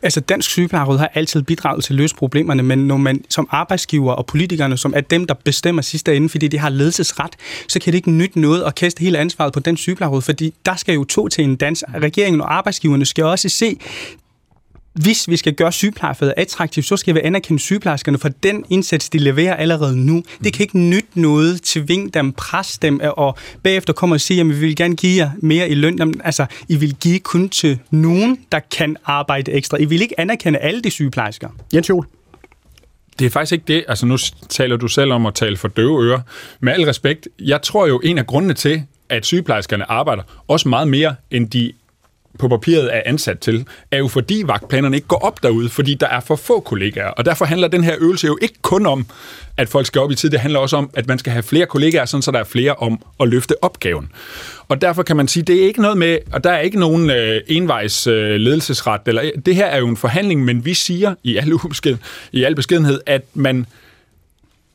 Altså 0.03 0.21
Dansk 0.21 0.51
Sygeplejeråd 0.51 0.99
har 0.99 1.11
altid 1.15 1.43
bidraget 1.43 1.85
til 1.85 1.93
at 1.93 1.97
løse 1.97 2.15
problemerne, 2.15 2.63
men 2.63 2.79
når 2.79 2.97
man 2.97 3.25
som 3.29 3.49
arbejdsgiver 3.51 4.13
og 4.13 4.27
politikerne, 4.27 4.77
som 4.77 4.93
er 4.97 5.01
dem, 5.01 5.27
der 5.27 5.35
bestemmer 5.35 5.83
sidste 5.83 6.17
ende, 6.17 6.29
fordi 6.29 6.49
de 6.49 6.59
har 6.59 6.69
ledelsesret, 6.69 7.37
så 7.69 7.81
kan 7.81 7.93
det 7.93 7.97
ikke 7.97 8.11
nytte 8.11 8.41
noget 8.41 8.63
at 8.63 8.75
kaste 8.75 9.01
hele 9.01 9.19
ansvaret 9.19 9.53
på 9.53 9.61
den 9.61 9.77
sygeplejeråd, 9.77 10.23
fordi 10.23 10.55
der 10.67 10.77
skal 10.77 10.95
jo 10.95 11.05
to 11.05 11.29
til 11.29 11.45
en 11.45 11.57
dans. 11.57 11.85
Regeringen 11.95 12.41
og 12.41 12.55
arbejdsgiverne 12.55 13.05
skal 13.05 13.25
også 13.25 13.49
se 13.49 13.79
hvis 14.93 15.29
vi 15.29 15.37
skal 15.37 15.55
gøre 15.55 15.73
sygeplejefaget 15.73 16.35
attraktivt, 16.37 16.87
så 16.87 16.97
skal 16.97 17.15
vi 17.15 17.21
anerkende 17.25 17.61
sygeplejerskerne 17.61 18.19
for 18.19 18.29
den 18.29 18.65
indsats, 18.71 19.11
de 19.11 19.19
leverer 19.19 19.57
allerede 19.57 19.97
nu. 19.97 20.23
Det 20.45 20.53
kan 20.53 20.63
ikke 20.63 20.79
nytte 20.79 21.21
noget, 21.21 21.63
tvinge 21.63 22.11
dem, 22.11 22.33
presse 22.33 22.79
dem, 22.83 23.01
og 23.03 23.39
bagefter 23.63 23.93
komme 23.93 24.15
og 24.15 24.21
sige, 24.21 24.41
at 24.41 24.49
vi 24.49 24.55
vil 24.55 24.77
gerne 24.77 24.97
give 24.97 25.25
jer 25.25 25.31
mere 25.39 25.69
i 25.69 25.75
løn. 25.75 25.99
Jamen, 25.99 26.21
altså, 26.25 26.47
I 26.69 26.77
vil 26.77 26.95
give 26.95 27.19
kun 27.19 27.49
til 27.49 27.79
nogen, 27.91 28.39
der 28.53 28.61
kan 28.77 28.97
arbejde 29.05 29.53
ekstra. 29.53 29.77
I 29.77 29.85
vil 29.85 30.03
ikke 30.03 30.21
anerkende 30.21 30.59
alle 30.59 30.83
de 30.83 30.91
sygeplejersker. 30.91 31.49
Jens 31.75 31.89
Jol. 31.89 32.07
Det 33.19 33.27
er 33.27 33.31
faktisk 33.31 33.53
ikke 33.53 33.65
det. 33.69 33.85
Altså, 33.89 34.07
nu 34.07 34.17
taler 34.49 34.77
du 34.77 34.89
selv 34.89 35.13
om 35.13 35.27
at 35.27 35.35
tale 35.35 35.57
for 35.57 35.69
døve 35.69 36.05
ører. 36.05 36.21
Med 36.61 36.73
al 36.73 36.85
respekt, 36.85 37.29
jeg 37.39 37.63
tror 37.63 37.87
jo, 37.87 38.01
en 38.05 38.19
af 38.19 38.27
grundene 38.27 38.55
til, 38.55 38.83
at 39.09 39.27
sygeplejerskerne 39.27 39.91
arbejder 39.91 40.23
også 40.49 40.69
meget 40.69 40.89
mere, 40.89 41.15
end 41.31 41.51
de 41.51 41.73
på 42.39 42.49
papiret 42.49 42.97
er 42.97 43.03
ansat 43.07 43.39
til, 43.39 43.67
er 43.91 43.99
jo 43.99 44.09
fordi 44.09 44.43
vagtplanerne 44.47 44.97
ikke 44.97 45.09
går 45.09 45.17
op 45.17 45.43
derude, 45.43 45.69
fordi 45.69 45.95
der 45.95 46.07
er 46.07 46.21
for 46.21 46.37
få 46.37 46.61
kollegaer. 46.61 47.09
Og 47.09 47.25
derfor 47.25 47.45
handler 47.45 47.69
den 47.69 47.85
her 47.85 47.95
øvelse 47.99 48.27
jo 48.27 48.39
ikke 48.43 48.55
kun 48.63 48.87
om, 48.87 49.07
at 49.57 49.69
folk 49.69 49.87
skal 49.87 50.01
op 50.01 50.11
i 50.11 50.15
tid. 50.15 50.31
Det 50.31 50.41
handler 50.41 50.61
også 50.61 50.77
om, 50.77 50.91
at 50.95 51.09
man 51.09 51.19
skal 51.19 51.33
have 51.33 51.43
flere 51.43 51.67
kollegaer, 51.67 52.05
sådan 52.05 52.23
så 52.23 52.31
der 52.31 52.39
er 52.39 52.45
flere 52.45 52.75
om 52.75 53.03
at 53.21 53.29
løfte 53.29 53.65
opgaven. 53.65 54.09
Og 54.69 54.81
derfor 54.81 55.03
kan 55.03 55.17
man 55.17 55.29
sige, 55.29 55.43
det 55.43 55.63
er 55.63 55.67
ikke 55.67 55.83
noget 55.83 55.99
med, 55.99 56.19
og 56.33 56.45
der 56.45 56.51
er 56.51 56.61
ikke 56.61 56.81
nogen 56.81 57.11
øh, 57.11 57.41
envejs 57.47 58.07
øh, 58.07 58.37
ledelsesret. 58.37 59.01
Eller, 59.07 59.31
det 59.47 59.55
her 59.55 59.67
er 59.67 59.79
jo 59.79 59.89
en 59.89 59.97
forhandling, 59.97 60.45
men 60.45 60.65
vi 60.65 60.75
siger 60.75 61.15
i 61.23 61.37
al, 61.37 61.53
ubesked, 61.53 61.97
i 62.33 62.45
al 62.45 62.55
beskedenhed, 62.55 63.01
at 63.07 63.23
man, 63.35 63.67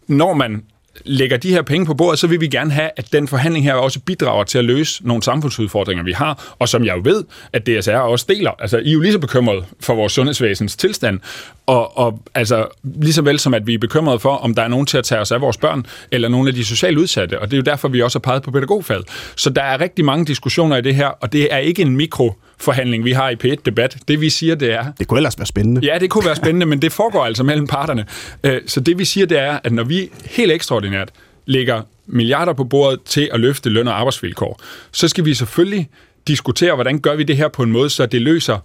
når 0.08 0.34
man 0.34 0.64
lægger 1.06 1.38
de 1.38 1.50
her 1.50 1.62
penge 1.62 1.86
på 1.86 1.94
bordet, 1.94 2.20
så 2.20 2.28
vil 2.28 2.42
vi 2.42 2.48
gerne 2.48 2.72
have, 2.72 2.90
at 2.98 3.14
den 3.14 3.28
forhandling 3.28 3.66
her 3.66 3.74
også 3.74 4.00
bidrager 4.00 4.44
til 4.44 4.58
at 4.58 4.66
løse 4.66 5.08
nogle 5.08 5.24
samfundsudfordringer, 5.24 6.04
vi 6.04 6.12
har, 6.12 6.56
og 6.60 6.70
som 6.70 6.86
jeg 6.86 6.96
jo 6.98 7.02
ved, 7.04 7.24
at 7.54 7.68
DSR 7.68 7.92
også 7.92 8.26
deler. 8.30 8.52
Altså, 8.60 8.78
I 8.78 8.90
er 8.90 8.94
jo 8.94 9.00
lige 9.00 9.12
så 9.12 9.20
bekymret 9.20 9.66
for 9.80 9.96
vores 9.96 10.14
sundhedsvæsens 10.14 10.76
tilstand, 10.76 11.20
og, 11.66 11.98
og 11.98 12.22
altså, 12.36 12.66
lige 12.84 13.14
så 13.14 13.22
vel 13.22 13.40
som 13.40 13.54
at 13.54 13.68
vi 13.68 13.74
er 13.74 13.78
bekymrede 13.78 14.20
for, 14.20 14.36
om 14.36 14.56
der 14.56 14.62
er 14.62 14.68
nogen 14.68 14.86
til 14.86 14.98
at 14.98 15.04
tage 15.04 15.22
os 15.22 15.32
af 15.32 15.42
vores 15.42 15.58
børn, 15.58 15.86
eller 16.12 16.30
nogle 16.30 16.50
af 16.50 16.56
de 16.56 16.66
socialt 16.66 16.98
udsatte, 16.98 17.40
og 17.40 17.52
det 17.52 17.54
er 17.54 17.58
jo 17.58 17.64
derfor, 17.64 17.88
vi 17.88 18.02
også 18.02 18.20
har 18.20 18.22
peget 18.22 18.44
på 18.44 18.52
pædagogfaget. 18.52 19.06
Så 19.36 19.50
der 19.50 19.64
er 19.64 19.82
rigtig 19.82 20.06
mange 20.06 20.26
diskussioner 20.26 20.78
i 20.78 20.82
det 20.82 20.96
her, 20.96 21.08
og 21.08 21.34
det 21.34 21.54
er 21.54 21.58
ikke 21.58 21.82
en 21.82 21.98
mikro 21.98 22.34
forhandling, 22.60 23.06
vi 23.06 23.12
har 23.12 23.30
i 23.30 23.36
P1-debat. 23.44 23.98
Det 24.08 24.22
vi 24.22 24.30
siger, 24.30 24.56
det 24.56 24.74
er... 24.74 24.86
Det 25.00 25.08
kunne 25.08 25.18
ellers 25.18 25.38
være 25.38 25.46
spændende. 25.46 25.82
Ja, 25.84 25.98
det 26.00 26.10
kunne 26.10 26.26
være 26.26 26.36
spændende, 26.36 26.66
men 26.66 26.82
det 26.82 26.92
foregår 26.92 27.26
altså 27.26 27.44
mellem 27.44 27.68
parterne. 27.68 28.06
Øh, 28.44 28.62
så 28.68 28.80
det 28.80 28.98
vi 28.98 29.06
siger, 29.06 29.26
det 29.26 29.40
er, 29.40 29.60
at 29.64 29.72
når 29.72 29.84
vi 29.84 30.10
helt 30.26 30.52
ekstraordinært 30.52 31.10
lægger 31.46 31.82
milliarder 32.08 32.54
på 32.54 32.64
bordet 32.64 33.00
til 33.06 33.30
at 33.34 33.40
løfte 33.40 33.70
løn- 33.70 33.88
og 33.88 34.00
arbejdsvilkår, 34.00 34.60
så 34.92 35.08
skal 35.08 35.26
vi 35.26 35.34
selvfølgelig 35.34 35.90
diskutere, 36.28 36.76
hvordan 36.76 37.00
gør 37.00 37.16
vi 37.16 37.24
det 37.24 37.38
her 37.38 37.48
på 37.48 37.64
en 37.64 37.72
måde, 37.72 37.90
så 37.90 38.06
det 38.06 38.22
løser 38.22 38.60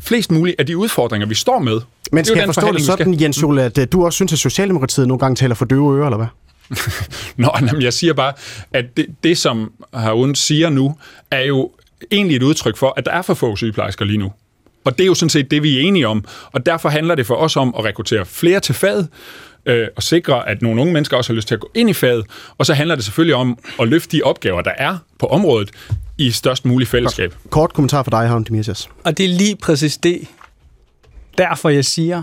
flest 0.00 0.30
muligt 0.30 0.60
af 0.60 0.66
de 0.66 0.76
udfordringer, 0.76 1.26
vi 1.26 1.34
står 1.34 1.58
med. 1.58 1.80
Men 2.12 2.24
skal 2.24 2.36
jeg 2.36 2.46
forstå 2.46 2.72
det 2.72 2.82
sådan, 2.82 3.20
Jens 3.20 3.42
Jule, 3.42 3.62
at 3.62 3.78
øh, 3.78 3.86
du 3.92 4.04
også 4.04 4.16
synes, 4.16 4.32
at 4.32 4.38
Socialdemokratiet 4.38 5.08
nogle 5.08 5.18
gange 5.18 5.36
taler 5.36 5.54
for 5.54 5.64
døve 5.64 5.98
ører, 5.98 6.06
eller 6.06 6.16
hvad? 6.16 6.26
Nå, 7.44 7.50
jamen, 7.60 7.82
jeg 7.82 7.92
siger 7.92 8.12
bare, 8.12 8.32
at 8.72 8.96
det, 8.96 9.06
det 9.24 9.38
som 9.38 9.72
Harun 9.94 10.34
siger 10.34 10.70
nu, 10.70 10.96
er 11.30 11.40
jo 11.40 11.70
egentlig 12.10 12.36
et 12.36 12.42
udtryk 12.42 12.76
for, 12.76 12.94
at 12.96 13.06
der 13.06 13.12
er 13.12 13.22
for 13.22 13.34
få 13.34 13.56
sygeplejersker 13.56 14.04
lige 14.04 14.18
nu. 14.18 14.32
Og 14.84 14.98
det 14.98 15.04
er 15.04 15.06
jo 15.06 15.14
sådan 15.14 15.30
set 15.30 15.50
det, 15.50 15.62
vi 15.62 15.76
er 15.76 15.80
enige 15.80 16.08
om. 16.08 16.24
Og 16.52 16.66
derfor 16.66 16.88
handler 16.88 17.14
det 17.14 17.26
for 17.26 17.34
os 17.34 17.56
om 17.56 17.74
at 17.78 17.84
rekruttere 17.84 18.26
flere 18.26 18.60
til 18.60 18.74
faget, 18.74 19.08
øh, 19.66 19.88
og 19.96 20.02
sikre, 20.02 20.48
at 20.48 20.62
nogle 20.62 20.80
unge 20.80 20.92
mennesker 20.92 21.16
også 21.16 21.32
har 21.32 21.34
lyst 21.34 21.48
til 21.48 21.54
at 21.54 21.60
gå 21.60 21.70
ind 21.74 21.90
i 21.90 21.92
faget. 21.92 22.26
Og 22.58 22.66
så 22.66 22.74
handler 22.74 22.94
det 22.94 23.04
selvfølgelig 23.04 23.34
om 23.34 23.58
at 23.80 23.88
løfte 23.88 24.16
de 24.16 24.22
opgaver, 24.22 24.62
der 24.62 24.72
er 24.78 24.98
på 25.18 25.26
området, 25.26 25.70
i 26.18 26.30
størst 26.30 26.64
mulig 26.64 26.88
fællesskab. 26.88 27.34
Kort 27.50 27.72
kommentar 27.72 28.02
for 28.02 28.10
dig, 28.10 28.28
Havn 28.28 28.44
Dimitrios. 28.44 28.88
Og 29.04 29.18
det 29.18 29.24
er 29.24 29.28
lige 29.28 29.56
præcis 29.56 29.96
det, 29.96 30.20
derfor 31.38 31.68
jeg 31.68 31.84
siger, 31.84 32.22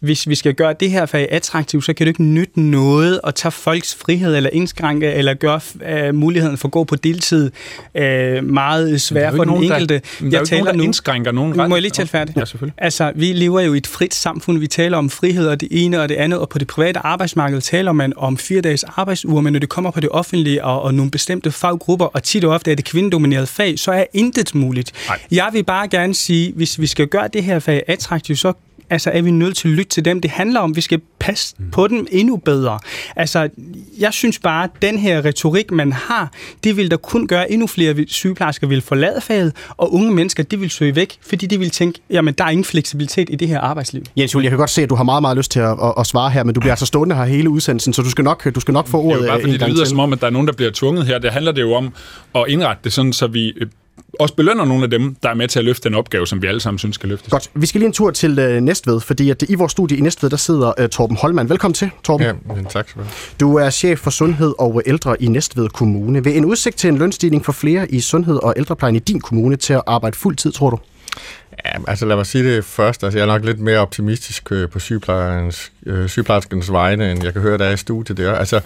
hvis 0.00 0.28
vi 0.28 0.34
skal 0.34 0.54
gøre 0.54 0.74
det 0.80 0.90
her 0.90 1.06
fag 1.06 1.28
attraktivt, 1.30 1.84
så 1.84 1.92
kan 1.92 2.06
det 2.06 2.10
ikke 2.10 2.22
nytte 2.22 2.60
noget 2.60 3.20
at 3.24 3.34
tage 3.34 3.52
folks 3.52 3.94
frihed 3.94 4.36
eller 4.36 4.50
indskrænke 4.52 5.12
eller 5.12 5.34
gøre 5.34 5.60
uh, 6.08 6.14
muligheden 6.14 6.58
for 6.58 6.68
at 6.68 6.72
gå 6.72 6.84
på 6.84 6.96
deltid 6.96 7.50
uh, 7.94 8.02
meget 8.44 9.00
svær 9.00 9.30
for 9.30 9.36
den 9.36 9.46
nogen, 9.46 9.64
enkelte. 9.64 9.94
Der, 9.94 10.00
jeg 10.22 10.32
der 10.32 10.44
taler 10.44 10.64
nogen, 10.64 10.78
der 10.78 10.84
indskrænker 10.84 11.32
nogen 11.32 11.58
ret. 11.58 11.68
Må 11.68 11.76
jeg 11.76 11.82
lige 11.82 11.90
tale 11.90 12.08
færdigt? 12.08 12.38
Ja, 12.38 12.44
selvfølgelig. 12.44 12.74
Altså, 12.78 13.12
vi 13.14 13.32
lever 13.32 13.60
jo 13.60 13.74
i 13.74 13.76
et 13.76 13.86
frit 13.86 14.14
samfund. 14.14 14.58
Vi 14.58 14.66
taler 14.66 14.98
om 14.98 15.10
frihed 15.10 15.46
og 15.46 15.60
det 15.60 15.68
ene 15.70 16.00
og 16.00 16.08
det 16.08 16.14
andet, 16.14 16.38
og 16.38 16.48
på 16.48 16.58
det 16.58 16.66
private 16.66 16.98
arbejdsmarked 16.98 17.60
taler 17.60 17.92
man 17.92 18.12
om 18.16 18.38
fire 18.38 18.60
dages 18.60 18.84
arbejdsuger, 18.84 19.40
men 19.40 19.52
når 19.52 19.60
det 19.60 19.68
kommer 19.68 19.90
på 19.90 20.00
det 20.00 20.08
offentlige 20.08 20.64
og, 20.64 20.82
og 20.82 20.94
nogle 20.94 21.10
bestemte 21.10 21.50
faggrupper, 21.50 22.06
og 22.06 22.22
tit 22.22 22.44
og 22.44 22.54
ofte 22.54 22.70
er 22.70 22.74
det 22.74 22.84
kvindedomineret 22.84 23.48
fag, 23.48 23.78
så 23.78 23.92
er 23.92 24.04
intet 24.14 24.54
muligt. 24.54 24.92
Nej. 25.08 25.18
Jeg 25.30 25.48
vil 25.52 25.64
bare 25.64 25.88
gerne 25.88 26.14
sige, 26.14 26.52
hvis 26.56 26.80
vi 26.80 26.86
skal 26.86 27.06
gøre 27.06 27.28
det 27.28 27.44
her 27.44 27.58
fag 27.58 27.82
attraktivt, 27.86 28.38
så 28.38 28.52
altså 28.90 29.10
er 29.10 29.22
vi 29.22 29.30
nødt 29.30 29.56
til 29.56 29.68
at 29.68 29.74
lytte 29.74 29.90
til 29.90 30.04
dem, 30.04 30.20
det 30.20 30.30
handler 30.30 30.60
om. 30.60 30.76
Vi 30.76 30.80
skal 30.80 31.00
passe 31.18 31.54
mm. 31.58 31.70
på 31.70 31.88
dem 31.88 32.06
endnu 32.10 32.36
bedre. 32.36 32.78
Altså, 33.16 33.48
jeg 33.98 34.12
synes 34.12 34.38
bare, 34.38 34.64
at 34.64 34.70
den 34.82 34.98
her 34.98 35.24
retorik, 35.24 35.70
man 35.70 35.92
har, 35.92 36.32
det 36.64 36.76
vil 36.76 36.90
der 36.90 36.96
kun 36.96 37.26
gøre 37.26 37.52
endnu 37.52 37.66
flere 37.66 37.94
sygeplejersker 38.06 38.66
vil 38.66 38.80
forlade 38.80 39.20
faget, 39.20 39.52
og 39.76 39.94
unge 39.94 40.14
mennesker, 40.14 40.42
det 40.42 40.60
vil 40.60 40.70
søge 40.70 40.96
væk, 40.96 41.18
fordi 41.22 41.46
de 41.46 41.58
vil 41.58 41.70
tænke, 41.70 42.00
jamen, 42.10 42.34
der 42.34 42.44
er 42.44 42.48
ingen 42.50 42.64
fleksibilitet 42.64 43.30
i 43.30 43.36
det 43.36 43.48
her 43.48 43.60
arbejdsliv. 43.60 44.02
Jens 44.16 44.34
Juhl, 44.34 44.44
jeg 44.44 44.50
kan 44.50 44.58
godt 44.58 44.70
se, 44.70 44.82
at 44.82 44.90
du 44.90 44.94
har 44.94 45.04
meget, 45.04 45.22
meget 45.22 45.36
lyst 45.36 45.50
til 45.50 45.60
at, 45.60 45.70
at, 45.70 45.94
at 45.98 46.06
svare 46.06 46.30
her, 46.30 46.44
men 46.44 46.54
du 46.54 46.60
bliver 46.60 46.72
altså 46.72 46.86
stående 46.86 47.16
her 47.16 47.24
hele 47.24 47.50
udsendelsen, 47.50 47.92
så 47.92 48.02
du 48.02 48.10
skal 48.10 48.24
nok, 48.24 48.54
du 48.54 48.60
skal 48.60 48.74
nok 48.74 48.88
få 48.88 49.00
ordet 49.02 49.20
Det 49.20 49.28
er 49.28 49.32
jo 49.32 49.32
bare 49.32 49.40
fordi, 49.40 49.56
det 49.56 49.68
lyder 49.68 49.84
som 49.84 50.00
om, 50.00 50.12
at 50.12 50.20
der 50.20 50.26
er 50.26 50.30
nogen, 50.30 50.46
der 50.46 50.52
bliver 50.52 50.70
tvunget 50.74 51.06
her. 51.06 51.18
Det 51.18 51.30
handler 51.32 51.52
det 51.52 51.62
jo 51.62 51.74
om 51.74 51.92
at 52.34 52.44
indrette 52.48 52.80
det 52.84 52.92
sådan, 52.92 53.12
så 53.12 53.26
vi 53.26 53.54
også 54.18 54.34
belønner 54.34 54.64
nogle 54.64 54.84
af 54.84 54.90
dem, 54.90 55.16
der 55.22 55.28
er 55.28 55.34
med 55.34 55.48
til 55.48 55.58
at 55.58 55.64
løfte 55.64 55.88
den 55.88 55.94
opgave, 55.98 56.26
som 56.26 56.42
vi 56.42 56.46
alle 56.46 56.60
sammen 56.60 56.78
synes 56.78 56.94
skal 56.94 57.08
løftes. 57.08 57.30
Godt. 57.30 57.50
Vi 57.54 57.66
skal 57.66 57.78
lige 57.78 57.86
en 57.86 57.92
tur 57.92 58.10
til 58.10 58.56
uh, 58.56 58.62
Næstved, 58.62 59.00
fordi 59.00 59.30
at 59.30 59.42
i 59.48 59.54
vores 59.54 59.72
studie 59.72 59.98
i 59.98 60.00
Næstved, 60.00 60.30
der 60.30 60.36
sidder 60.36 60.72
uh, 60.80 60.86
Torben 60.86 61.16
Holman. 61.16 61.48
Velkommen 61.48 61.74
til, 61.74 61.90
Torben. 62.04 62.26
Ja, 62.26 62.32
men 62.54 62.64
tak 62.64 62.88
skal 62.88 63.02
du 63.02 63.06
Du 63.40 63.56
er 63.56 63.70
chef 63.70 63.98
for 63.98 64.10
sundhed 64.10 64.54
og 64.58 64.82
ældre 64.86 65.22
i 65.22 65.26
Næstved 65.26 65.68
Kommune. 65.68 66.24
Ved 66.24 66.36
en 66.36 66.44
udsigt 66.44 66.76
til 66.76 66.88
en 66.88 66.98
lønstigning 66.98 67.44
for 67.44 67.52
flere 67.52 67.90
i 67.90 68.00
sundhed 68.00 68.36
og 68.42 68.54
ældreplejen 68.56 68.96
i 68.96 68.98
din 68.98 69.20
kommune 69.20 69.56
til 69.56 69.72
at 69.72 69.82
arbejde 69.86 70.16
fuld 70.16 70.36
tid, 70.36 70.52
tror 70.52 70.70
du? 70.70 70.78
Ja, 71.64 71.70
altså 71.88 72.06
lad 72.06 72.16
mig 72.16 72.26
sige 72.26 72.44
det 72.44 72.64
først. 72.64 73.04
Altså, 73.04 73.18
jeg 73.18 73.22
er 73.22 73.32
nok 73.32 73.44
lidt 73.44 73.60
mere 73.60 73.78
optimistisk 73.78 74.52
øh, 74.52 74.68
på 74.68 74.78
sygeplejerskens, 74.78 75.72
øh, 75.86 76.08
sygeplejerskens 76.08 76.72
vegne, 76.72 77.12
end 77.12 77.24
jeg 77.24 77.32
kan 77.32 77.42
høre, 77.42 77.58
der 77.58 77.64
er 77.64 77.72
i 77.72 77.76
studiet 77.76 78.18
der. 78.18 78.34
Altså, 78.34 78.60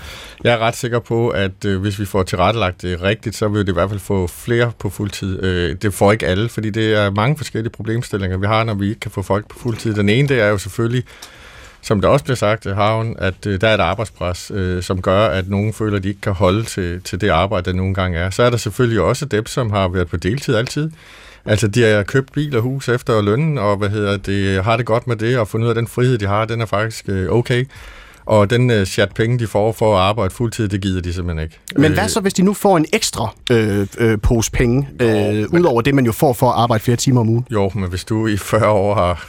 jeg 0.44 0.52
er 0.52 0.58
ret 0.58 0.76
sikker 0.76 0.98
på, 0.98 1.28
at 1.28 1.64
øh, 1.66 1.80
hvis 1.80 1.98
vi 2.00 2.04
får 2.04 2.22
tilrettelagt 2.22 2.82
det 2.82 3.02
rigtigt, 3.02 3.36
så 3.36 3.48
vil 3.48 3.60
det 3.60 3.68
i 3.68 3.72
hvert 3.72 3.88
fald 3.88 4.00
få 4.00 4.26
flere 4.26 4.72
på 4.78 4.90
fuldtid. 4.90 5.42
Øh, 5.42 5.76
det 5.82 5.94
får 5.94 6.12
ikke 6.12 6.26
alle, 6.26 6.48
fordi 6.48 6.70
det 6.70 6.94
er 6.94 7.10
mange 7.10 7.36
forskellige 7.36 7.72
problemstillinger, 7.72 8.36
vi 8.36 8.46
har, 8.46 8.64
når 8.64 8.74
vi 8.74 8.88
ikke 8.88 9.00
kan 9.00 9.10
få 9.10 9.22
folk 9.22 9.48
på 9.48 9.58
fuldtid. 9.58 9.94
Den 9.94 10.08
ene, 10.08 10.28
det 10.28 10.40
er 10.40 10.48
jo 10.48 10.58
selvfølgelig, 10.58 11.04
som 11.82 12.00
der 12.00 12.08
også 12.08 12.24
bliver 12.24 12.36
sagt, 12.36 12.66
øh, 12.66 12.76
Havn, 12.76 13.14
at 13.18 13.46
øh, 13.46 13.60
der 13.60 13.68
er 13.68 13.74
et 13.74 13.80
arbejdspres, 13.80 14.50
øh, 14.54 14.82
som 14.82 15.02
gør, 15.02 15.26
at 15.26 15.48
nogen 15.48 15.72
føler, 15.72 15.96
at 15.96 16.02
de 16.02 16.08
ikke 16.08 16.20
kan 16.20 16.32
holde 16.32 16.64
til, 16.64 17.00
til 17.02 17.20
det 17.20 17.28
arbejde, 17.28 17.70
der 17.70 17.76
nogle 17.76 17.94
gange 17.94 18.18
er. 18.18 18.30
Så 18.30 18.42
er 18.42 18.50
der 18.50 18.56
selvfølgelig 18.56 19.00
også 19.00 19.26
dem, 19.26 19.46
som 19.46 19.70
har 19.70 19.88
været 19.88 20.08
på 20.08 20.16
deltid 20.16 20.54
altid, 20.54 20.90
Altså, 21.46 21.68
de 21.68 21.82
har 21.82 22.02
købt 22.02 22.32
bil 22.32 22.56
og 22.56 22.62
hus 22.62 22.88
efter 22.88 23.22
lønnen, 23.22 23.58
og 23.58 23.76
hvad 23.76 23.88
hedder 23.88 24.16
det, 24.16 24.64
har 24.64 24.76
det 24.76 24.86
godt 24.86 25.06
med 25.06 25.16
det, 25.16 25.38
og 25.38 25.48
fundet 25.48 25.64
ud 25.64 25.68
af, 25.68 25.74
den 25.74 25.86
frihed, 25.86 26.18
de 26.18 26.26
har, 26.26 26.44
den 26.44 26.60
er 26.60 26.66
faktisk 26.66 27.04
øh, 27.08 27.32
okay. 27.32 27.64
Og 28.26 28.50
den 28.50 28.86
chat 28.86 29.12
penge, 29.14 29.38
de 29.38 29.46
får 29.46 29.72
for 29.72 29.96
at 29.96 30.00
arbejde 30.00 30.30
fuldtid, 30.30 30.68
det 30.68 30.80
gider 30.80 31.02
de 31.02 31.12
simpelthen 31.12 31.44
ikke. 31.44 31.58
Men 31.76 31.92
hvad 31.92 32.08
så, 32.08 32.20
hvis 32.20 32.34
de 32.34 32.42
nu 32.42 32.54
får 32.54 32.76
en 32.76 32.86
ekstra 32.92 33.34
øh, 33.50 33.86
øh, 33.98 34.18
pose 34.18 34.50
penge, 34.50 34.88
øh, 35.00 35.42
jo, 35.42 35.48
ud 35.52 35.62
over 35.64 35.82
det, 35.82 35.94
man 35.94 36.06
jo 36.06 36.12
får 36.12 36.32
for 36.32 36.50
at 36.50 36.54
arbejde 36.56 36.84
flere 36.84 36.96
timer 36.96 37.20
om 37.20 37.28
ugen? 37.28 37.46
Jo, 37.50 37.70
men 37.74 37.88
hvis 37.88 38.04
du 38.04 38.26
i 38.26 38.36
40 38.36 38.68
år 38.68 38.94
har 38.94 39.26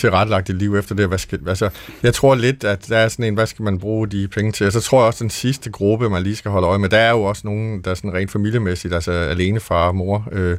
tilrettelagt 0.00 0.48
dit 0.48 0.56
liv 0.56 0.76
efter 0.76 0.94
det. 0.94 1.08
Hvad 1.08 1.18
skal, 1.18 1.38
altså, 1.48 1.70
jeg 2.02 2.14
tror 2.14 2.34
lidt, 2.34 2.64
at 2.64 2.88
der 2.88 2.96
er 2.96 3.08
sådan 3.08 3.24
en, 3.24 3.34
hvad 3.34 3.46
skal 3.46 3.62
man 3.62 3.78
bruge 3.78 4.08
de 4.08 4.28
penge 4.28 4.52
til? 4.52 4.66
Og 4.66 4.72
så 4.72 4.80
tror 4.80 5.00
jeg 5.00 5.06
også, 5.06 5.24
den 5.24 5.30
sidste 5.30 5.70
gruppe, 5.70 6.10
man 6.10 6.22
lige 6.22 6.36
skal 6.36 6.50
holde 6.50 6.66
øje 6.66 6.78
med, 6.78 6.88
der 6.88 6.98
er 6.98 7.10
jo 7.10 7.22
også 7.22 7.42
nogen, 7.44 7.82
der 7.82 7.90
er 7.90 7.94
sådan 7.94 8.14
rent 8.14 8.30
familiemæssigt, 8.30 8.94
altså 8.94 9.12
alene 9.12 9.60
far 9.60 9.88
og 9.88 9.96
mor. 9.96 10.28
Øh, 10.32 10.58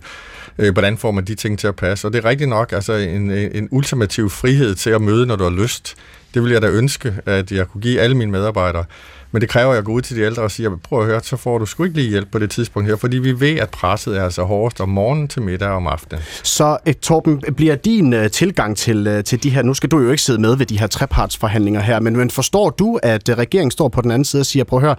øh, 0.61 0.73
hvordan 0.73 0.97
får 0.97 1.11
man 1.11 1.25
de 1.25 1.35
ting 1.35 1.59
til 1.59 1.67
at 1.67 1.75
passe? 1.75 2.07
Og 2.07 2.13
det 2.13 2.25
er 2.25 2.29
rigtigt 2.29 2.49
nok, 2.49 2.71
altså 2.71 2.93
en, 2.93 3.31
en 3.31 3.67
ultimativ 3.71 4.29
frihed 4.29 4.75
til 4.75 4.89
at 4.89 5.01
møde, 5.01 5.25
når 5.25 5.35
du 5.35 5.43
har 5.43 5.51
lyst. 5.51 5.95
Det 6.33 6.43
vil 6.43 6.51
jeg 6.51 6.61
da 6.61 6.67
ønske, 6.67 7.13
at 7.25 7.51
jeg 7.51 7.67
kunne 7.67 7.81
give 7.81 7.99
alle 7.99 8.17
mine 8.17 8.31
medarbejdere. 8.31 8.85
Men 9.31 9.41
det 9.41 9.49
kræver, 9.49 9.71
at 9.71 9.75
jeg 9.75 9.83
går 9.83 9.93
ud 9.93 10.01
til 10.01 10.15
de 10.15 10.21
ældre 10.21 10.43
og 10.43 10.51
siger, 10.51 10.77
prøv 10.83 10.99
at 10.99 11.05
høre, 11.05 11.21
så 11.23 11.37
får 11.37 11.57
du 11.57 11.65
sgu 11.65 11.83
ikke 11.83 11.95
lige 11.95 12.09
hjælp 12.09 12.31
på 12.31 12.39
det 12.39 12.49
tidspunkt 12.49 12.89
her, 12.89 12.95
fordi 12.95 13.17
vi 13.17 13.39
ved, 13.39 13.59
at 13.59 13.69
presset 13.69 14.17
er 14.17 14.23
altså 14.23 14.43
hårdest 14.43 14.81
om 14.81 14.89
morgenen 14.89 15.27
til 15.27 15.41
middag 15.41 15.69
og 15.69 15.75
om 15.75 15.87
aftenen. 15.87 16.23
Så 16.43 16.77
eh, 16.85 16.93
Torben, 16.93 17.43
bliver 17.55 17.75
din 17.75 18.13
uh, 18.13 18.27
tilgang 18.27 18.77
til, 18.77 19.17
uh, 19.17 19.23
til 19.23 19.43
de 19.43 19.49
her, 19.49 19.61
nu 19.61 19.73
skal 19.73 19.89
du 19.89 19.99
jo 19.99 20.11
ikke 20.11 20.23
sidde 20.23 20.41
med 20.41 20.55
ved 20.55 20.65
de 20.65 20.79
her 20.79 20.87
trepartsforhandlinger 20.87 21.81
her, 21.81 21.99
men, 21.99 22.17
men 22.17 22.29
forstår 22.29 22.69
du, 22.69 22.99
at 23.03 23.29
regeringen 23.29 23.71
står 23.71 23.87
på 23.87 24.01
den 24.01 24.11
anden 24.11 24.25
side 24.25 24.41
og 24.41 24.45
siger, 24.45 24.63
prøv 24.63 24.79
at 24.79 24.85
høre, 24.85 24.95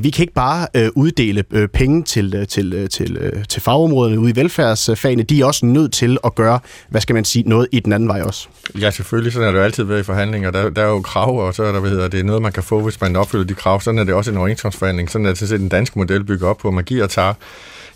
vi 0.00 0.10
kan 0.10 0.22
ikke 0.22 0.34
bare 0.34 0.66
uddele 0.94 1.42
penge 1.72 2.02
til, 2.02 2.46
til, 2.46 2.88
til, 2.90 3.44
til 3.48 3.62
fagområderne 3.62 4.18
ude 4.20 4.30
i 4.30 4.36
velfærdsfagene, 4.36 5.22
de 5.22 5.40
er 5.40 5.44
også 5.44 5.66
nødt 5.66 5.92
til 5.92 6.18
at 6.24 6.34
gøre, 6.34 6.60
hvad 6.88 7.00
skal 7.00 7.14
man 7.14 7.24
sige, 7.24 7.48
noget 7.48 7.68
i 7.72 7.80
den 7.80 7.92
anden 7.92 8.08
vej 8.08 8.22
også? 8.22 8.48
Ja, 8.80 8.90
selvfølgelig, 8.90 9.32
sådan 9.32 9.48
er 9.48 9.52
det 9.52 9.58
jo 9.58 9.64
altid 9.64 9.84
været 9.84 10.00
i 10.00 10.02
forhandlinger. 10.02 10.50
Der, 10.50 10.70
der 10.70 10.82
er 10.82 10.88
jo 10.88 11.00
krav, 11.00 11.38
og 11.38 11.54
så 11.54 11.62
er 11.62 11.72
der, 11.72 11.80
hvad 11.80 11.90
hedder 11.90 12.08
det, 12.08 12.26
noget, 12.26 12.42
man 12.42 12.52
kan 12.52 12.62
få, 12.62 12.80
hvis 12.80 13.00
man 13.00 13.16
opfylder 13.16 13.44
de 13.44 13.54
krav 13.54 13.73
krav. 13.74 13.80
Sådan 13.80 13.98
er 13.98 14.04
det 14.04 14.14
også 14.14 14.30
en 14.30 14.36
overenskomstforhandling. 14.36 15.10
Sådan 15.10 15.26
er 15.26 15.30
det 15.30 15.38
til 15.38 15.60
den 15.60 15.68
danske 15.68 15.98
model 15.98 16.24
bygger 16.24 16.48
op 16.48 16.58
på, 16.58 16.70
man 16.70 16.84
giver 16.84 17.04
og 17.04 17.10
tager. 17.10 17.34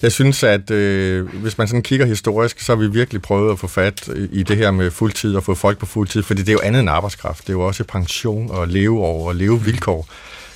Jeg 0.03 0.13
synes, 0.13 0.43
at 0.43 0.71
øh, 0.71 1.29
hvis 1.35 1.59
man 1.59 1.69
sådan 1.69 1.83
kigger 1.83 2.07
historisk, 2.07 2.61
så 2.61 2.73
har 2.73 2.81
vi 2.81 2.87
virkelig 2.87 3.23
prøvet 3.23 3.53
at 3.53 3.59
få 3.59 3.67
fat 3.67 4.09
i 4.33 4.43
det 4.43 4.57
her 4.57 4.71
med 4.71 4.91
fuldtid 4.91 5.37
og 5.37 5.45
få 5.45 5.55
folk 5.55 5.79
på 5.79 5.87
fuldtid, 5.87 6.23
fordi 6.23 6.43
det 6.43 6.49
er 6.49 6.53
jo 6.53 6.61
andet 6.63 6.81
end 6.81 6.91
arbejdskraft. 6.91 7.43
Det 7.43 7.49
er 7.49 7.53
jo 7.53 7.67
også 7.67 7.85
pension 7.85 8.51
og 8.51 8.69
leveår 8.69 9.29
og 9.29 9.35
levevilkår. 9.35 10.07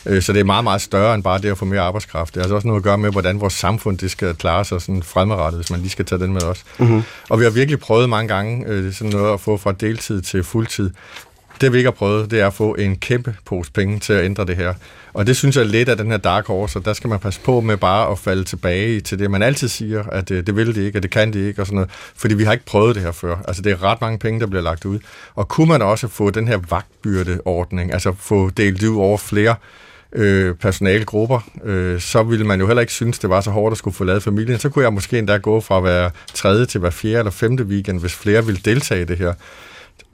Øh, 0.06 0.22
så 0.22 0.32
det 0.32 0.40
er 0.40 0.44
meget, 0.44 0.64
meget 0.64 0.82
større 0.82 1.14
end 1.14 1.22
bare 1.22 1.38
det 1.38 1.50
at 1.50 1.58
få 1.58 1.64
mere 1.64 1.80
arbejdskraft. 1.80 2.34
Det 2.34 2.40
har 2.40 2.42
altså 2.42 2.54
også 2.54 2.68
noget 2.68 2.80
at 2.80 2.84
gøre 2.84 2.98
med, 2.98 3.10
hvordan 3.10 3.40
vores 3.40 3.52
samfund 3.52 3.98
det 3.98 4.10
skal 4.10 4.34
klare 4.34 4.64
sig 4.64 4.80
sådan 4.80 5.02
fremadrettet, 5.02 5.58
hvis 5.58 5.70
man 5.70 5.80
lige 5.80 5.90
skal 5.90 6.04
tage 6.04 6.18
den 6.18 6.32
med 6.32 6.42
os. 6.42 6.64
Mm-hmm. 6.78 7.02
Og 7.30 7.38
vi 7.38 7.44
har 7.44 7.50
virkelig 7.50 7.80
prøvet 7.80 8.08
mange 8.08 8.28
gange 8.28 8.66
øh, 8.66 8.92
sådan 8.92 9.12
noget 9.12 9.32
at 9.32 9.40
få 9.40 9.56
fra 9.56 9.72
deltid 9.72 10.22
til 10.22 10.44
fuldtid. 10.44 10.90
Det 11.60 11.72
vi 11.72 11.78
ikke 11.78 11.86
har 11.86 11.94
prøvet, 11.94 12.30
det 12.30 12.40
er 12.40 12.46
at 12.46 12.54
få 12.54 12.74
en 12.74 12.96
kæmpe 12.96 13.36
pose 13.44 13.72
penge 13.72 13.98
til 13.98 14.12
at 14.12 14.24
ændre 14.24 14.44
det 14.44 14.56
her. 14.56 14.74
Og 15.14 15.26
det 15.26 15.36
synes 15.36 15.56
jeg 15.56 15.62
er 15.62 15.66
lidt 15.66 15.88
af 15.88 15.96
den 15.96 16.10
her 16.10 16.16
dark 16.16 16.46
horse, 16.46 16.78
og 16.78 16.84
der 16.84 16.92
skal 16.92 17.10
man 17.10 17.18
passe 17.18 17.40
på 17.40 17.60
med 17.60 17.76
bare 17.76 18.10
at 18.10 18.18
falde 18.18 18.44
tilbage 18.44 19.00
til 19.00 19.18
det, 19.18 19.30
man 19.30 19.42
altid 19.42 19.68
siger, 19.68 20.02
at 20.02 20.28
det, 20.28 20.46
det 20.46 20.56
vil 20.56 20.74
de 20.74 20.86
ikke, 20.86 20.98
og 20.98 21.02
det 21.02 21.10
kan 21.10 21.32
de 21.32 21.48
ikke, 21.48 21.62
og 21.62 21.66
sådan 21.66 21.74
noget. 21.74 21.90
Fordi 22.16 22.34
vi 22.34 22.44
har 22.44 22.52
ikke 22.52 22.64
prøvet 22.64 22.94
det 22.94 23.02
her 23.02 23.12
før. 23.12 23.36
Altså 23.48 23.62
det 23.62 23.72
er 23.72 23.82
ret 23.82 24.00
mange 24.00 24.18
penge, 24.18 24.40
der 24.40 24.46
bliver 24.46 24.62
lagt 24.62 24.84
ud. 24.84 24.98
Og 25.34 25.48
kunne 25.48 25.68
man 25.68 25.82
også 25.82 26.08
få 26.08 26.30
den 26.30 26.48
her 26.48 26.58
vagtbyrdeordning, 26.68 27.92
altså 27.92 28.14
få 28.18 28.50
delt 28.50 28.82
ud 28.82 28.96
over 28.96 29.18
flere 29.18 29.54
øh, 30.12 30.54
personalegrupper, 30.54 31.40
øh, 31.64 32.00
så 32.00 32.22
ville 32.22 32.46
man 32.46 32.60
jo 32.60 32.66
heller 32.66 32.80
ikke 32.80 32.92
synes, 32.92 33.18
det 33.18 33.30
var 33.30 33.40
så 33.40 33.50
hårdt 33.50 33.72
at 33.72 33.78
skulle 33.78 33.94
få 33.94 34.04
lavet 34.04 34.22
familien. 34.22 34.58
Så 34.58 34.68
kunne 34.68 34.84
jeg 34.84 34.92
måske 34.92 35.18
endda 35.18 35.36
gå 35.36 35.60
fra 35.60 35.76
at 35.78 35.84
være 35.84 36.10
tredje 36.34 36.66
til 36.66 36.80
hver 36.80 36.90
fjerde 36.90 37.18
eller 37.18 37.30
femte 37.30 37.64
weekend, 37.64 38.00
hvis 38.00 38.14
flere 38.14 38.46
ville 38.46 38.60
deltage 38.64 39.02
i 39.02 39.04
det 39.04 39.18
her. 39.18 39.32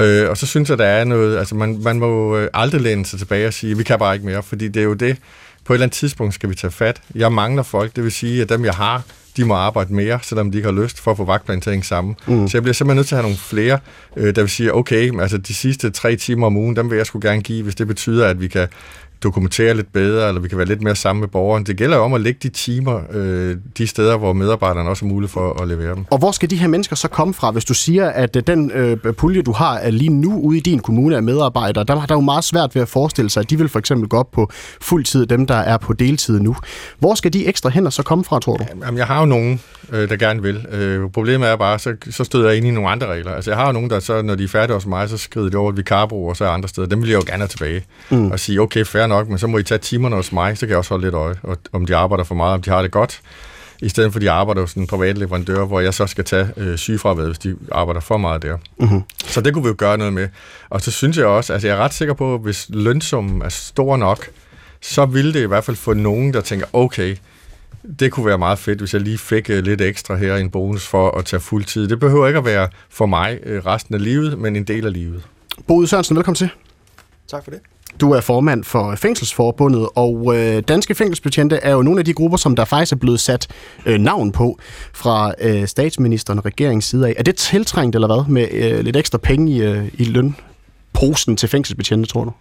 Øh, 0.00 0.30
og 0.30 0.36
så 0.36 0.46
synes 0.46 0.70
jeg, 0.70 0.78
der 0.78 0.84
er 0.84 1.04
noget, 1.04 1.38
altså 1.38 1.54
man, 1.54 1.80
man 1.82 1.98
må 1.98 2.36
øh, 2.36 2.48
aldrig 2.54 2.80
læne 2.80 3.06
sig 3.06 3.18
tilbage 3.18 3.46
og 3.46 3.54
sige, 3.54 3.76
vi 3.76 3.82
kan 3.82 3.98
bare 3.98 4.14
ikke 4.14 4.26
mere, 4.26 4.42
fordi 4.42 4.68
det 4.68 4.80
er 4.80 4.84
jo 4.84 4.94
det, 4.94 5.16
på 5.64 5.72
et 5.72 5.76
eller 5.76 5.86
andet 5.86 5.96
tidspunkt 5.96 6.34
skal 6.34 6.50
vi 6.50 6.54
tage 6.54 6.70
fat. 6.70 7.00
Jeg 7.14 7.32
mangler 7.32 7.62
folk, 7.62 7.96
det 7.96 8.04
vil 8.04 8.12
sige, 8.12 8.42
at 8.42 8.48
dem 8.48 8.64
jeg 8.64 8.74
har, 8.74 9.02
de 9.36 9.44
må 9.44 9.54
arbejde 9.54 9.94
mere, 9.94 10.18
selvom 10.22 10.50
de 10.50 10.58
ikke 10.58 10.72
har 10.72 10.82
lyst 10.82 11.00
for 11.00 11.10
at 11.10 11.16
få 11.16 11.24
vagtplanen 11.24 11.60
til 11.60 11.70
at 11.70 11.74
hænge 11.74 11.86
sammen. 11.86 12.16
Mm. 12.26 12.48
Så 12.48 12.56
jeg 12.58 12.62
bliver 12.62 12.74
simpelthen 12.74 12.96
nødt 12.96 13.06
til 13.06 13.14
at 13.14 13.18
have 13.18 13.22
nogle 13.22 13.38
flere, 13.38 13.78
øh, 14.16 14.34
der 14.34 14.42
vil 14.42 14.50
sige, 14.50 14.74
okay, 14.74 15.20
altså 15.20 15.38
de 15.38 15.54
sidste 15.54 15.90
tre 15.90 16.16
timer 16.16 16.46
om 16.46 16.56
ugen, 16.56 16.76
dem 16.76 16.90
vil 16.90 16.96
jeg 16.96 17.06
sgu 17.06 17.20
gerne 17.22 17.42
give, 17.42 17.62
hvis 17.62 17.74
det 17.74 17.86
betyder, 17.86 18.26
at 18.26 18.40
vi 18.40 18.48
kan 18.48 18.68
dokumentere 19.22 19.74
lidt 19.74 19.92
bedre, 19.92 20.28
eller 20.28 20.40
vi 20.40 20.48
kan 20.48 20.58
være 20.58 20.66
lidt 20.66 20.82
mere 20.82 20.96
sammen 20.96 21.20
med 21.20 21.28
borgeren. 21.28 21.64
Det 21.64 21.76
gælder 21.76 21.96
jo 21.96 22.02
om 22.02 22.14
at 22.14 22.20
lægge 22.20 22.38
de 22.42 22.48
timer 22.48 23.00
øh, 23.12 23.56
de 23.78 23.86
steder, 23.86 24.16
hvor 24.16 24.32
medarbejderne 24.32 24.90
også 24.90 25.04
er 25.04 25.08
mulige 25.08 25.30
for 25.30 25.62
at 25.62 25.68
levere 25.68 25.94
dem. 25.94 26.04
Og 26.10 26.18
hvor 26.18 26.32
skal 26.32 26.50
de 26.50 26.56
her 26.56 26.68
mennesker 26.68 26.96
så 26.96 27.08
komme 27.08 27.34
fra, 27.34 27.50
hvis 27.50 27.64
du 27.64 27.74
siger, 27.74 28.08
at 28.08 28.36
øh, 28.36 28.42
den 28.46 28.70
øh, 28.70 28.96
pulje, 28.96 29.42
du 29.42 29.52
har 29.52 29.90
lige 29.90 30.10
nu 30.10 30.40
ude 30.40 30.58
i 30.58 30.60
din 30.60 30.78
kommune 30.78 31.16
af 31.16 31.22
medarbejdere, 31.22 31.84
der 31.84 31.98
har 31.98 32.06
der 32.06 32.14
jo 32.14 32.20
meget 32.20 32.44
svært 32.44 32.74
ved 32.74 32.82
at 32.82 32.88
forestille 32.88 33.30
sig, 33.30 33.40
at 33.40 33.50
de 33.50 33.58
vil 33.58 33.68
for 33.68 33.78
eksempel 33.78 34.08
gå 34.08 34.16
op 34.16 34.30
på 34.30 34.50
fuld 34.80 35.04
tid, 35.04 35.26
dem 35.26 35.46
der 35.46 35.54
er 35.54 35.76
på 35.76 35.92
deltid 35.92 36.40
nu. 36.40 36.56
Hvor 36.98 37.14
skal 37.14 37.32
de 37.32 37.46
ekstra 37.46 37.68
hænder 37.68 37.90
så 37.90 38.02
komme 38.02 38.24
fra, 38.24 38.40
tror 38.40 38.56
du? 38.56 38.64
Jamen, 38.84 38.98
jeg 38.98 39.06
har 39.06 39.20
jo 39.20 39.26
nogen, 39.26 39.60
øh, 39.92 40.08
der 40.08 40.16
gerne 40.16 40.42
vil. 40.42 40.66
Øh, 40.72 41.10
problemet 41.10 41.48
er 41.48 41.56
bare, 41.56 41.78
så, 41.78 41.94
så 42.10 42.24
støder 42.24 42.48
jeg 42.48 42.56
ind 42.56 42.66
i 42.66 42.70
nogle 42.70 42.88
andre 42.88 43.06
regler. 43.06 43.32
Altså, 43.32 43.50
jeg 43.50 43.58
har 43.58 43.66
jo 43.66 43.72
nogen, 43.72 43.90
der 43.90 44.00
så, 44.00 44.22
når 44.22 44.34
de 44.34 44.44
er 44.44 44.48
færdige 44.48 44.74
hos 44.74 44.86
mig, 44.86 45.08
så 45.08 45.16
skrider 45.16 45.48
de 45.48 45.56
over 45.56 45.70
et 45.70 45.76
vikarbrug, 45.76 46.28
og 46.28 46.36
så 46.36 46.44
er 46.44 46.48
andre 46.48 46.68
steder. 46.68 46.86
Dem 46.86 47.02
vil 47.02 47.08
jeg 47.10 47.16
jo 47.16 47.24
gerne 47.26 47.38
have 47.38 47.48
tilbage. 47.48 47.84
Mm. 48.10 48.30
Og 48.30 48.40
sige, 48.40 48.60
okay, 48.60 48.84
fair 48.84 49.06
nok, 49.08 49.28
men 49.28 49.38
så 49.38 49.46
må 49.46 49.58
I 49.58 49.62
tage 49.62 49.78
timerne 49.78 50.16
hos 50.16 50.32
mig, 50.32 50.58
så 50.58 50.60
kan 50.60 50.70
jeg 50.70 50.78
også 50.78 50.90
holde 50.90 51.04
lidt 51.04 51.14
øje, 51.14 51.34
og, 51.42 51.56
om 51.72 51.86
de 51.86 51.96
arbejder 51.96 52.24
for 52.24 52.34
meget, 52.34 52.54
om 52.54 52.62
de 52.62 52.70
har 52.70 52.82
det 52.82 52.90
godt. 52.90 53.20
I 53.82 53.88
stedet 53.88 54.12
for, 54.12 54.18
at 54.18 54.22
de 54.22 54.30
arbejder 54.30 54.60
hos 54.60 54.74
en 54.74 54.86
privat 54.86 55.18
leverandør, 55.18 55.64
hvor 55.64 55.80
jeg 55.80 55.94
så 55.94 56.06
skal 56.06 56.24
tage 56.24 56.48
øh, 56.56 56.78
sygefraværet, 56.78 57.28
hvis 57.28 57.38
de 57.38 57.56
arbejder 57.72 58.00
for 58.00 58.16
meget 58.16 58.42
der. 58.42 58.56
Mm-hmm. 58.80 59.02
Så 59.24 59.40
det 59.40 59.54
kunne 59.54 59.64
vi 59.64 59.68
jo 59.68 59.74
gøre 59.78 59.98
noget 59.98 60.12
med. 60.12 60.28
Og 60.70 60.80
så 60.80 60.90
synes 60.90 61.16
jeg 61.16 61.26
også, 61.26 61.52
altså 61.52 61.68
jeg 61.68 61.76
er 61.76 61.80
ret 61.80 61.94
sikker 61.94 62.14
på, 62.14 62.34
at 62.34 62.40
hvis 62.40 62.66
lønsummen 62.68 63.42
er 63.42 63.48
stor 63.48 63.96
nok, 63.96 64.28
så 64.80 65.06
vil 65.06 65.34
det 65.34 65.42
i 65.42 65.46
hvert 65.46 65.64
fald 65.64 65.76
få 65.76 65.94
nogen, 65.94 66.34
der 66.34 66.40
tænker, 66.40 66.66
okay, 66.72 67.16
det 68.00 68.12
kunne 68.12 68.26
være 68.26 68.38
meget 68.38 68.58
fedt, 68.58 68.78
hvis 68.78 68.94
jeg 68.94 69.02
lige 69.02 69.18
fik 69.18 69.50
øh, 69.50 69.64
lidt 69.64 69.80
ekstra 69.80 70.16
her, 70.16 70.36
en 70.36 70.50
bonus 70.50 70.86
for 70.86 71.18
at 71.18 71.24
tage 71.24 71.40
fuld 71.40 71.64
tid. 71.64 71.88
Det 71.88 72.00
behøver 72.00 72.26
ikke 72.26 72.38
at 72.38 72.44
være 72.44 72.68
for 72.88 73.06
mig 73.06 73.38
øh, 73.42 73.66
resten 73.66 73.94
af 73.94 74.04
livet, 74.04 74.38
men 74.38 74.56
en 74.56 74.64
del 74.64 74.86
af 74.86 74.92
livet. 74.92 75.22
Bo 75.66 75.86
Sørensen, 75.86 76.16
velkommen 76.16 76.36
til. 76.36 76.50
Tak 77.28 77.44
for 77.44 77.50
det. 77.50 77.60
Du 78.00 78.12
er 78.12 78.20
formand 78.20 78.64
for 78.64 78.94
Fængselsforbundet, 78.96 79.88
og 79.94 80.36
øh, 80.36 80.62
danske 80.68 80.94
fængselsbetjente 80.94 81.56
er 81.56 81.72
jo 81.72 81.82
nogle 81.82 81.98
af 81.98 82.04
de 82.04 82.12
grupper, 82.12 82.38
som 82.38 82.56
der 82.56 82.64
faktisk 82.64 82.92
er 82.92 82.96
blevet 82.96 83.20
sat 83.20 83.46
øh, 83.86 83.98
navn 83.98 84.32
på 84.32 84.58
fra 84.94 85.32
øh, 85.40 85.66
statsministeren 85.66 86.38
og 86.38 86.44
regeringens 86.44 86.84
side 86.84 87.08
af. 87.08 87.14
Er 87.16 87.22
det 87.22 87.36
tiltrængt 87.36 87.94
eller 87.96 88.08
hvad 88.08 88.24
med 88.28 88.48
øh, 88.52 88.80
lidt 88.80 88.96
ekstra 88.96 89.18
penge 89.18 89.52
i, 89.52 89.62
øh, 89.62 89.88
i 89.94 90.04
løn? 90.04 90.36
Posen 90.98 91.36
til 91.36 91.48
fængselsbetjente, 91.48 92.08
tror 92.08 92.24
du? 92.24 92.32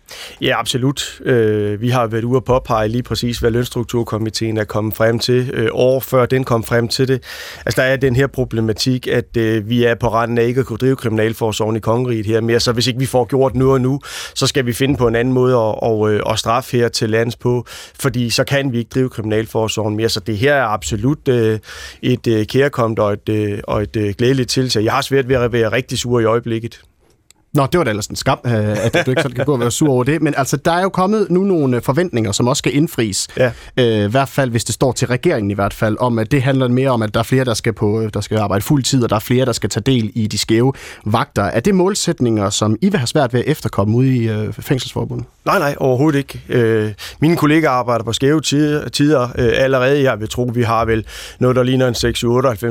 Ja, 0.41 0.59
absolut. 0.59 1.21
Øh, 1.25 1.81
vi 1.81 1.89
har 1.89 2.07
været 2.07 2.23
ude 2.23 2.37
og 2.37 2.43
påpege 2.43 2.87
lige 2.87 3.03
præcis, 3.03 3.39
hvad 3.39 3.51
lønstrukturkomiteen 3.51 4.57
er 4.57 4.63
kommet 4.63 4.95
frem 4.95 5.19
til. 5.19 5.51
Øh, 5.53 5.67
år 5.71 5.99
før 5.99 6.25
den 6.25 6.43
kom 6.43 6.63
frem 6.63 6.87
til 6.87 7.07
det. 7.07 7.23
Altså, 7.65 7.81
der 7.81 7.87
er 7.87 7.95
den 7.95 8.15
her 8.15 8.27
problematik, 8.27 9.07
at 9.07 9.37
øh, 9.37 9.69
vi 9.69 9.83
er 9.83 9.95
på 9.95 10.07
randen 10.07 10.37
af 10.37 10.45
ikke 10.45 10.59
at 10.59 10.65
kunne 10.65 10.77
drive 10.77 10.95
kriminalforsorgen 10.95 11.75
i 11.75 11.79
kongeriget 11.79 12.25
her 12.25 12.41
mere, 12.41 12.59
så 12.59 12.71
hvis 12.71 12.87
ikke 12.87 12.99
vi 12.99 13.05
får 13.05 13.25
gjort 13.25 13.55
noget 13.55 13.81
nu, 13.81 13.99
så 14.35 14.47
skal 14.47 14.65
vi 14.65 14.73
finde 14.73 14.97
på 14.97 15.07
en 15.07 15.15
anden 15.15 15.33
måde 15.33 15.53
at, 15.53 15.75
og, 15.83 16.13
øh, 16.13 16.21
at 16.29 16.39
straffe 16.39 16.77
her 16.77 16.87
til 16.87 17.09
lands 17.09 17.35
på, 17.35 17.65
fordi 17.99 18.29
så 18.29 18.43
kan 18.43 18.71
vi 18.71 18.77
ikke 18.77 18.89
drive 18.93 19.09
kriminalforsorgen 19.09 19.95
mere. 19.95 20.09
Så 20.09 20.19
det 20.19 20.37
her 20.37 20.53
er 20.53 20.65
absolut 20.65 21.27
øh, 21.27 21.59
et 22.01 22.27
øh, 22.27 22.45
kærkomt 22.45 22.99
og 22.99 23.13
et, 23.13 23.29
øh, 23.29 23.59
og 23.63 23.81
et 23.81 23.95
øh, 23.95 24.13
glædeligt 24.17 24.49
tiltag. 24.49 24.83
Jeg 24.83 24.93
har 24.93 25.01
svært 25.01 25.29
ved 25.29 25.35
at 25.35 25.51
være 25.51 25.71
rigtig 25.71 25.97
sur 25.97 26.19
i 26.19 26.25
øjeblikket. 26.25 26.81
Nå, 27.57 27.65
det 27.65 27.77
var 27.77 27.83
da 27.83 27.89
ellers 27.89 28.07
en 28.07 28.15
skam, 28.15 28.39
øh, 28.45 28.85
at 28.85 29.03
du 29.05 29.11
ikke 29.11 29.21
sådan 29.21 29.35
kan 29.35 29.45
gå 29.45 29.53
og 29.53 29.59
være 29.59 29.71
sur 29.71 29.89
over 29.89 30.03
det. 30.03 30.21
Men 30.21 30.33
altså, 30.37 30.57
der 30.57 30.71
er 30.71 30.81
jo 30.81 30.89
kommet 30.89 31.27
nu 31.29 31.43
nogle 31.43 31.77
øh, 31.77 31.83
forventninger, 31.83 32.31
som 32.31 32.47
også 32.47 32.59
skal 32.59 32.75
indfries. 32.75 33.27
Ja. 33.37 33.51
Øh, 33.77 34.05
I 34.05 34.11
hvert 34.11 34.29
fald, 34.29 34.51
hvis 34.51 34.63
det 34.63 34.75
står 34.75 34.91
til 34.91 35.07
regeringen 35.07 35.51
i 35.51 35.53
hvert 35.53 35.73
fald, 35.73 35.97
om 35.99 36.19
at 36.19 36.31
det 36.31 36.41
handler 36.41 36.67
mere 36.67 36.89
om, 36.89 37.01
at 37.01 37.13
der 37.13 37.19
er 37.19 37.23
flere, 37.23 37.45
der 37.45 37.53
skal, 37.53 37.73
på, 37.73 38.01
øh, 38.01 38.09
der 38.13 38.21
skal 38.21 38.37
arbejde 38.37 38.61
fuld 38.61 38.83
tid, 38.83 39.03
og 39.03 39.09
der 39.09 39.15
er 39.15 39.19
flere, 39.19 39.45
der 39.45 39.51
skal 39.51 39.69
tage 39.69 39.83
del 39.83 40.11
i 40.15 40.27
de 40.27 40.37
skæve 40.37 40.73
vagter. 41.05 41.43
Er 41.43 41.59
det 41.59 41.75
målsætninger, 41.75 42.49
som 42.49 42.77
I 42.81 42.89
vil 42.89 42.99
have 42.99 43.07
svært 43.07 43.33
ved 43.33 43.39
at 43.39 43.45
efterkomme 43.47 43.97
ude 43.97 44.15
i 44.15 44.29
øh, 44.29 44.53
fængselsforbundet? 44.53 45.25
Nej, 45.45 45.59
nej, 45.59 45.75
overhovedet 45.79 46.17
ikke. 46.17 46.41
Øh, 46.49 46.93
mine 47.19 47.37
kollegaer 47.37 47.69
arbejder 47.69 48.03
på 48.03 48.13
skæve 48.13 48.41
tider, 48.41 48.89
tider 48.89 49.23
øh, 49.23 49.51
allerede. 49.55 50.03
Jeg 50.03 50.19
vil 50.19 50.29
tro, 50.29 50.51
vi 50.53 50.63
har 50.63 50.85
vel 50.85 51.05
noget, 51.39 51.55
der 51.55 51.63
ligner 51.63 51.87
en 51.87 51.95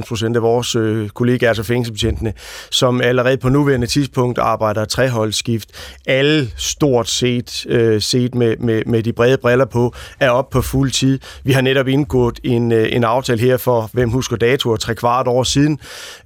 6-98 0.03 0.09
procent 0.09 0.37
af 0.37 0.43
vores 0.43 0.77
øh, 0.77 1.09
kollegaer, 1.09 1.51
altså 1.51 1.63
fængselsbetjentene, 1.63 2.33
som 2.71 3.01
allerede 3.01 3.37
på 3.37 3.49
nuværende 3.49 3.87
tidspunkt 3.87 4.39
arbejder 4.39 4.76
treholdsskift. 4.85 5.69
Alle 6.07 6.51
stort 6.57 7.09
set, 7.09 7.67
øh, 7.69 8.03
set 8.03 8.35
med, 8.35 8.57
med, 8.57 8.83
med 8.87 9.03
de 9.03 9.13
brede 9.13 9.39
briller 9.39 9.65
på, 9.65 9.95
er 10.21 10.31
op 10.31 10.51
på 10.51 10.63
fuld 10.63 10.91
tid. 10.91 11.19
Vi 11.45 11.53
har 11.53 11.61
netop 11.61 11.89
indgået 11.89 12.41
en, 12.45 12.73
øh, 12.73 12.89
en 12.93 13.05
aftale 13.05 13.41
her 13.41 13.57
for, 13.57 13.91
hvem 13.93 14.11
husker 14.11 14.37
datoer, 14.37 14.77
tre 14.77 14.95
kvart 14.95 15.27
år 15.27 15.43
siden, 15.43 15.79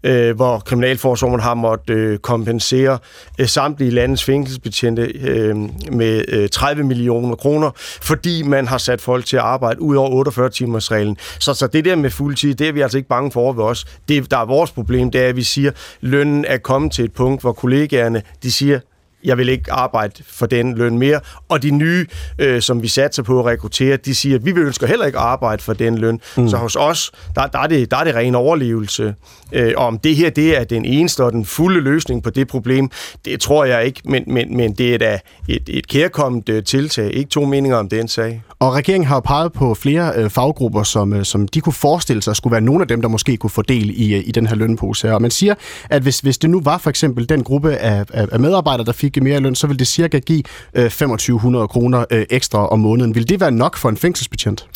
øh, 0.02 0.36
hvor 0.36 0.58
Kriminalforsorgen 0.58 1.40
har 1.40 1.54
måttet 1.54 1.94
øh, 1.94 2.18
kompensere 2.18 2.98
øh, 3.38 3.46
samtlige 3.46 3.90
landets 3.90 4.24
fængselsbetjente 4.24 5.02
øh, 5.02 5.56
med 5.92 6.24
øh, 6.28 6.48
30 6.48 6.84
millioner 6.84 7.36
kroner, 7.36 7.70
fordi 8.02 8.42
man 8.42 8.68
har 8.68 8.78
sat 8.78 9.00
folk 9.00 9.26
til 9.26 9.36
at 9.36 9.42
arbejde 9.42 9.82
ud 9.82 9.96
over 9.96 10.10
48 10.10 10.50
timers 10.50 10.90
reglen. 10.90 11.16
Så, 11.38 11.54
så 11.54 11.66
det 11.66 11.84
der 11.84 11.96
med 11.96 12.10
fuld 12.10 12.36
tid, 12.36 12.54
det 12.54 12.68
er 12.68 12.72
vi 12.72 12.80
altså 12.80 12.98
ikke 12.98 13.08
bange 13.08 13.30
for 13.30 13.52
ved 13.52 13.64
os. 13.64 13.84
Det, 14.08 14.30
der 14.30 14.38
er 14.38 14.44
vores 14.44 14.70
problem, 14.70 15.10
det 15.10 15.20
er, 15.20 15.28
at 15.28 15.36
vi 15.36 15.42
siger, 15.42 15.70
lønnen 16.00 16.44
er 16.48 16.58
kommet 16.58 16.92
til 16.92 17.04
et 17.04 17.12
punkt, 17.12 17.40
hvor 17.40 17.52
kollegaerne, 17.52 18.22
de 18.42 18.52
siger, 18.52 18.80
jeg 19.24 19.38
vil 19.38 19.48
ikke 19.48 19.72
arbejde 19.72 20.22
for 20.26 20.46
den 20.46 20.74
løn 20.74 20.98
mere. 20.98 21.20
Og 21.48 21.62
de 21.62 21.70
nye, 21.70 22.06
øh, 22.38 22.62
som 22.62 22.82
vi 22.82 22.88
satser 22.88 23.22
på 23.22 23.40
at 23.40 23.46
rekruttere, 23.46 23.96
de 23.96 24.14
siger, 24.14 24.36
at 24.36 24.44
vi 24.44 24.52
vil 24.52 24.62
ønsker 24.62 24.86
heller 24.86 25.06
ikke 25.06 25.18
arbejde 25.18 25.62
for 25.62 25.72
den 25.72 25.98
løn. 25.98 26.20
Mm. 26.36 26.48
Så 26.48 26.56
hos 26.56 26.76
os, 26.76 27.12
der, 27.34 27.46
der, 27.46 27.58
er 27.58 27.66
det, 27.66 27.90
der 27.90 27.96
er 27.96 28.04
det 28.04 28.14
ren 28.14 28.34
overlevelse. 28.34 29.14
Øh, 29.52 29.72
og 29.76 29.86
om 29.86 29.98
det 29.98 30.16
her 30.16 30.30
det 30.30 30.58
er 30.58 30.64
den 30.64 30.84
eneste 30.84 31.24
og 31.24 31.32
den 31.32 31.44
fulde 31.44 31.80
løsning 31.80 32.22
på 32.22 32.30
det 32.30 32.48
problem, 32.48 32.90
det 33.24 33.40
tror 33.40 33.64
jeg 33.64 33.84
ikke, 33.84 34.00
men, 34.04 34.24
men, 34.26 34.56
men 34.56 34.72
det 34.72 34.94
er 34.94 34.98
da 34.98 35.18
et, 35.48 35.68
et 35.68 35.88
kærkommet 35.88 36.48
øh, 36.48 36.64
tiltag. 36.64 37.10
Ikke 37.14 37.30
to 37.30 37.44
meninger 37.44 37.76
om 37.76 37.88
den 37.88 38.08
sag. 38.08 38.42
Og 38.58 38.74
regeringen 38.74 39.08
har 39.08 39.16
jo 39.16 39.20
peget 39.20 39.52
på 39.52 39.74
flere 39.74 40.12
øh, 40.16 40.30
faggrupper, 40.30 40.82
som, 40.82 41.12
øh, 41.12 41.24
som 41.24 41.48
de 41.48 41.60
kunne 41.60 41.72
forestille 41.72 42.22
sig 42.22 42.36
skulle 42.36 42.52
være 42.52 42.60
nogle 42.60 42.82
af 42.82 42.88
dem, 42.88 43.02
der 43.02 43.08
måske 43.08 43.36
kunne 43.36 43.50
få 43.50 43.62
del 43.62 43.90
i, 44.02 44.14
øh, 44.14 44.22
i 44.26 44.30
den 44.30 44.46
her 44.46 44.56
lønpose. 44.56 45.14
Og 45.14 45.22
man 45.22 45.30
siger, 45.30 45.54
at 45.90 46.02
hvis, 46.02 46.20
hvis 46.20 46.38
det 46.38 46.50
nu 46.50 46.60
var 46.60 46.78
for 46.78 46.90
eksempel 46.90 47.28
den 47.28 47.44
gruppe 47.44 47.76
af, 47.76 48.04
af, 48.12 48.26
af 48.32 48.40
medarbejdere, 48.40 48.86
der 48.86 48.92
fik 48.92 49.09
mere 49.16 49.40
løn, 49.40 49.54
så 49.54 49.66
vil 49.66 49.78
det 49.78 49.86
cirka 49.86 50.18
give 50.18 50.42
øh, 50.74 50.82
2500 50.82 51.68
kroner 51.68 52.04
øh, 52.10 52.26
ekstra 52.30 52.68
om 52.68 52.78
måneden. 52.78 53.14
Vil 53.14 53.28
det 53.28 53.40
være 53.40 53.50
nok 53.50 53.76
for 53.76 53.88
en 53.88 53.96
fængselsbetjent? 53.96 54.66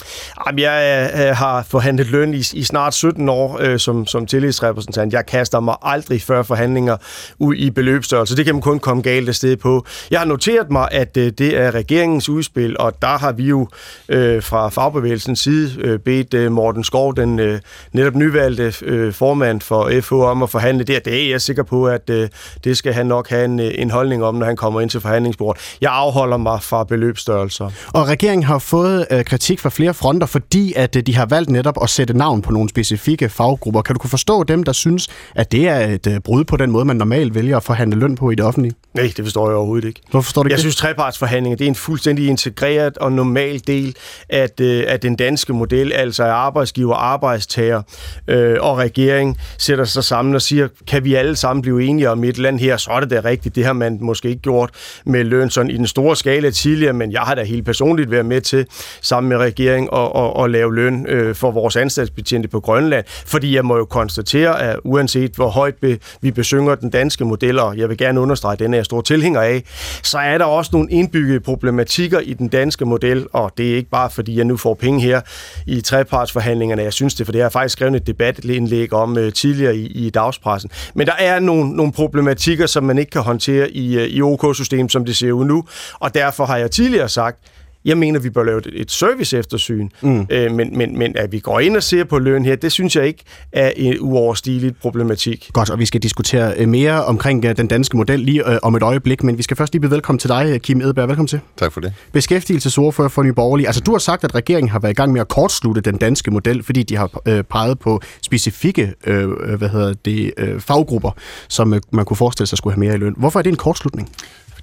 Jamen, 0.47 0.59
jeg 0.59 1.11
øh, 1.15 1.37
har 1.37 1.63
forhandlet 1.63 2.11
løn 2.11 2.35
i, 2.35 2.39
i 2.55 2.63
snart 2.65 2.95
17 2.95 3.29
år 3.29 3.59
øh, 3.61 3.79
som, 3.79 4.07
som 4.07 4.27
tillidsrepræsentant. 4.27 5.13
Jeg 5.13 5.27
kaster 5.27 5.61
mig 5.61 5.77
aldrig 5.83 6.23
før 6.23 6.43
forhandlinger 6.43 6.97
ud 7.39 7.55
i 7.55 7.71
beløbsstørrelse. 7.71 8.37
Det 8.37 8.45
kan 8.45 8.55
man 8.55 8.63
kun 8.63 8.79
komme 8.79 9.03
galt 9.03 9.29
af 9.29 9.35
sted 9.35 9.57
på. 9.57 9.87
Jeg 10.11 10.21
har 10.21 10.27
noteret 10.27 10.71
mig, 10.71 10.89
at 10.93 11.17
øh, 11.17 11.33
det 11.39 11.57
er 11.57 11.71
regeringens 11.75 12.29
udspil, 12.29 12.79
og 12.79 13.03
der 13.03 13.19
har 13.19 13.33
vi 13.33 13.45
jo 13.45 13.69
øh, 14.09 14.43
fra 14.43 14.69
fagbevægelsens 14.69 15.41
side 15.41 15.71
øh, 15.81 15.99
bedt 15.99 16.35
øh, 16.35 16.53
Morten 16.53 16.85
Skov, 16.85 17.17
den 17.17 17.39
øh, 17.39 17.61
netop 17.93 18.15
nyvalgte 18.15 18.73
øh, 18.83 19.13
formand 19.13 19.61
for 19.61 19.91
FH, 20.01 20.13
om 20.13 20.43
at 20.43 20.51
forhandle 20.51 20.85
det. 20.85 21.05
Det 21.05 21.25
er 21.25 21.31
jeg 21.31 21.41
sikker 21.41 21.63
på, 21.63 21.87
at 21.89 22.11
øh, 22.11 22.29
det 22.65 22.77
skal 22.77 22.93
han 22.93 23.07
nok 23.07 23.29
have 23.29 23.45
en, 23.45 23.61
øh, 23.61 23.71
en 23.75 23.91
holdning 23.91 24.24
om, 24.25 24.35
når 24.35 24.47
han 24.47 24.57
kommer 24.57 24.81
ind 24.81 24.91
til 24.91 25.01
forhandlingsbordet. 25.01 25.77
Jeg 25.81 25.91
afholder 25.93 26.37
mig 26.37 26.63
fra 26.63 26.85
beløbsstørrelser. 26.85 27.71
Og 27.93 28.09
regeringen 28.09 28.45
har 28.45 28.59
fået 28.59 29.07
øh, 29.11 29.25
kritik 29.25 29.61
fra 29.61 29.71
flere 29.71 29.95
fronter, 29.95 30.27
fordi 30.27 30.73
at 30.77 30.97
øh, 30.97 31.03
de 31.03 31.17
har 31.17 31.27
valgt 31.27 31.51
netop 31.51 31.79
at 31.83 31.91
sætte 31.91 32.15
navn 32.15 32.43
på 32.43 32.53
nogle 32.53 32.69
specifikke 32.69 33.29
faggrupper. 33.29 33.83
Kan 33.83 33.95
du 33.95 33.99
kunne 33.99 34.11
forstå 34.11 34.43
dem, 34.43 34.63
der 34.63 34.73
synes, 34.73 35.09
at 35.35 35.53
det 35.53 35.69
er 35.69 35.81
et 35.81 36.07
øh, 36.07 36.21
brud 36.21 36.45
på 36.45 36.57
den 36.57 36.71
måde, 36.71 36.85
man 36.85 36.97
normalt 36.97 37.35
vælger 37.35 37.57
at 37.57 37.63
forhandle 37.63 38.01
løn 38.01 38.15
på 38.15 38.31
i 38.31 38.35
det 38.35 38.45
offentlige? 38.45 38.75
Nej, 38.95 39.13
det 39.17 39.25
forstår 39.25 39.49
jeg 39.49 39.57
overhovedet 39.57 39.89
ikke. 39.89 40.01
Hvorfor 40.11 40.25
forstår 40.25 40.43
du 40.43 40.47
ikke 40.47 40.53
Jeg 40.53 40.57
det? 40.57 40.63
synes, 40.63 40.77
trepartsforhandlinger 40.77 41.57
det 41.57 41.65
er 41.65 41.69
en 41.69 41.75
fuldstændig 41.75 42.29
integreret 42.29 42.99
og 42.99 43.13
normal 43.13 43.61
del 43.67 43.97
af, 44.29 44.49
øh, 44.61 44.85
af 44.89 45.01
den 45.01 45.17
danske 45.17 45.53
model, 45.53 45.93
altså 45.93 46.25
arbejdsgiver, 46.25 46.95
arbejdstager 46.95 47.83
øh, 48.29 48.57
og 48.61 48.79
regering 48.79 49.39
sætter 49.59 49.85
sig 49.85 50.05
sammen 50.05 50.35
og 50.35 50.43
siger, 50.43 50.69
kan 50.87 51.05
vi 51.05 51.15
alle 51.15 51.37
sammen 51.37 51.63
blive 51.63 51.85
enige 51.85 52.11
om 52.11 52.25
et 52.25 52.39
land 52.39 52.61
her, 52.61 52.77
så 52.77 52.91
er 52.91 53.01
det 53.01 53.11
da 53.11 53.21
rigtigt. 53.25 53.55
Det 53.55 53.65
har 53.65 53.73
man 53.73 53.99
måske 54.15 54.29
ikke 54.29 54.43
gjort 54.43 54.71
med 55.07 55.25
løn 55.25 55.51
sådan 55.51 55.71
i 55.71 55.77
den 55.77 55.87
store 55.87 56.17
skala 56.17 56.51
tidligere, 56.51 56.93
men 56.93 57.13
jeg 57.13 57.21
har 57.21 57.35
da 57.35 57.43
helt 57.43 57.65
personligt 57.65 58.11
været 58.11 58.27
med 58.27 58.41
til 58.41 58.67
sammen 59.03 59.29
med 59.29 59.37
regeringen 59.37 59.89
og, 59.93 60.15
og, 60.15 60.37
og 60.37 60.51
lave 60.51 60.75
løn 60.75 61.07
øh, 61.07 61.35
for 61.35 61.51
vores 61.51 61.77
anstaltsbetjente 61.77 62.49
på 62.49 62.61
Grønland, 62.61 63.05
fordi 63.27 63.57
jeg 63.57 63.65
må 63.65 63.77
jo 63.77 63.85
konstatere, 63.85 64.63
at 64.63 64.79
uanset 64.85 65.31
hvor 65.31 65.49
højt 65.49 65.75
be, 65.75 65.99
vi 66.21 66.31
besynger 66.31 66.75
den 66.75 66.91
danske 66.91 67.25
model, 67.25 67.59
og 67.59 67.79
jeg 67.79 67.89
vil 67.89 67.97
gerne 67.97 68.21
understrege, 68.21 68.57
den 68.57 68.75
er 68.75 68.79
jeg 68.79 68.85
stor 68.85 69.01
tilhænger 69.01 69.41
af, 69.41 69.63
så 70.03 70.19
er 70.19 70.39
der 70.39 70.45
også 70.45 70.71
nogle 70.73 70.91
indbyggede 70.91 71.41
problematikker 71.41 72.21
i 72.21 72.35
den 72.35 72.49
danske 72.49 72.85
model, 72.85 73.27
og 73.33 73.53
det 73.59 73.73
er 73.73 73.77
ikke 73.77 73.91
bare 73.91 74.11
fordi 74.11 74.37
jeg 74.37 74.45
nu 74.45 74.57
får 74.57 74.75
penge 74.75 75.01
her 75.01 75.21
i 75.67 75.81
trepartsforhandlingerne, 75.81 76.83
jeg 76.83 76.93
synes 76.93 77.15
det, 77.15 77.27
for 77.27 77.33
det 77.33 77.41
har 77.41 77.45
jeg 77.45 77.53
faktisk 77.53 77.73
skrevet 77.73 77.97
et 77.97 78.07
debatindlæg 78.07 78.93
om 78.93 79.19
øh, 79.19 79.33
tidligere 79.33 79.77
i, 79.77 79.87
i 79.87 80.11
dagspressen. 80.11 80.71
Men 80.95 81.07
der 81.07 81.13
er 81.19 81.41
nogle, 81.41 81.77
nogle 81.77 81.93
problematikker, 81.93 82.67
som 82.67 82.85
man 82.85 82.99
ikke 82.99 83.11
kan 83.11 83.23
håndtere 83.23 83.71
i, 83.71 83.99
Øh, 84.05 84.11
i 84.11 84.23
OK-systemet, 84.23 84.93
som 84.93 85.05
det 85.05 85.17
ser 85.17 85.33
ud 85.33 85.45
nu, 85.45 85.65
og 85.95 86.15
derfor 86.15 86.45
har 86.47 86.57
jeg 86.57 86.71
tidligere 86.71 87.09
sagt, 87.09 87.39
jeg 87.85 87.99
mener, 87.99 88.21
vi 88.21 88.31
bør 88.31 88.45
lave 88.45 88.75
et 88.75 88.91
service 88.91 89.39
eftersyn, 89.39 89.89
mm. 90.03 90.27
øh, 90.31 90.53
men, 90.53 90.79
men, 90.79 90.99
men 90.99 91.17
at 91.17 91.33
vi 91.33 91.39
går 91.39 91.61
ind 91.61 91.77
og 91.77 91.83
ser 91.83 92.05
på 92.05 92.19
løn 92.19 92.45
her, 92.45 92.57
det 92.57 92.73
synes 92.73 92.97
jeg 92.97 93.07
ikke 93.07 93.25
er 93.53 93.73
en 93.77 93.97
uoverstigeligt 94.01 94.81
problematik. 94.81 95.51
Godt, 95.53 95.71
og 95.71 95.79
vi 95.79 95.87
skal 95.87 96.03
diskutere 96.03 96.55
øh, 96.57 96.69
mere 96.69 97.05
omkring 97.05 97.45
øh, 97.45 97.57
den 97.57 97.67
danske 97.67 97.97
model 97.97 98.21
lige 98.21 98.51
øh, 98.53 98.59
om 98.63 98.75
et 98.75 98.83
øjeblik, 98.83 99.23
men 99.23 99.39
vi 99.39 99.43
skal 99.43 99.57
først 99.57 99.73
lige 99.73 99.81
byde 99.81 99.91
velkommen 99.91 100.19
til 100.19 100.29
dig, 100.29 100.63
Kim 100.63 100.81
Edberg. 100.81 101.09
Velkommen 101.09 101.29
til. 101.29 101.41
Tak 101.57 101.73
for 101.73 101.81
det. 101.81 101.93
Beskæftigelsesordfører 102.13 103.09
for 103.09 103.23
Nye 103.23 103.33
Borgerlige. 103.33 103.67
Altså, 103.67 103.81
du 103.81 103.91
har 103.91 103.99
sagt, 103.99 104.25
at 104.25 104.35
regeringen 104.35 104.71
har 104.71 104.79
været 104.79 104.93
i 104.93 104.95
gang 104.95 105.13
med 105.13 105.21
at 105.21 105.29
kortslutte 105.29 105.81
den 105.81 105.97
danske 105.97 106.31
model, 106.31 106.63
fordi 106.63 106.83
de 106.83 106.97
har 106.97 107.21
øh, 107.29 107.43
peget 107.43 107.79
på 107.79 108.01
specifikke 108.23 108.95
øh, 109.07 109.29
hvad 109.59 109.69
hedder 109.69 109.95
det, 110.05 110.33
øh, 110.37 110.61
faggrupper, 110.61 111.11
som 111.49 111.75
øh, 111.75 111.81
man 111.91 112.05
kunne 112.05 112.17
forestille 112.17 112.47
sig 112.47 112.59
skulle 112.59 112.75
have 112.75 112.81
mere 112.81 112.95
i 112.95 112.99
løn. 112.99 113.15
Hvorfor 113.17 113.39
er 113.39 113.43
det 113.43 113.51
en 113.51 113.57
kortslutning? 113.57 114.11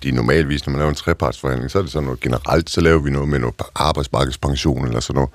Fordi 0.01 0.11
normalvis, 0.11 0.65
når 0.65 0.71
man 0.71 0.79
laver 0.79 0.89
en 0.89 0.95
trepartsforhandling, 0.95 1.71
så 1.71 1.77
er 1.77 1.81
det 1.81 1.91
sådan 1.91 2.03
noget 2.03 2.19
generelt, 2.19 2.69
så 2.69 2.81
laver 2.81 2.99
vi 2.99 3.09
noget 3.11 3.29
med 3.29 3.39
noget 3.39 3.55
arbejdsmarkedspension 3.75 4.87
eller 4.87 4.99
sådan 4.99 5.15
noget. 5.15 5.29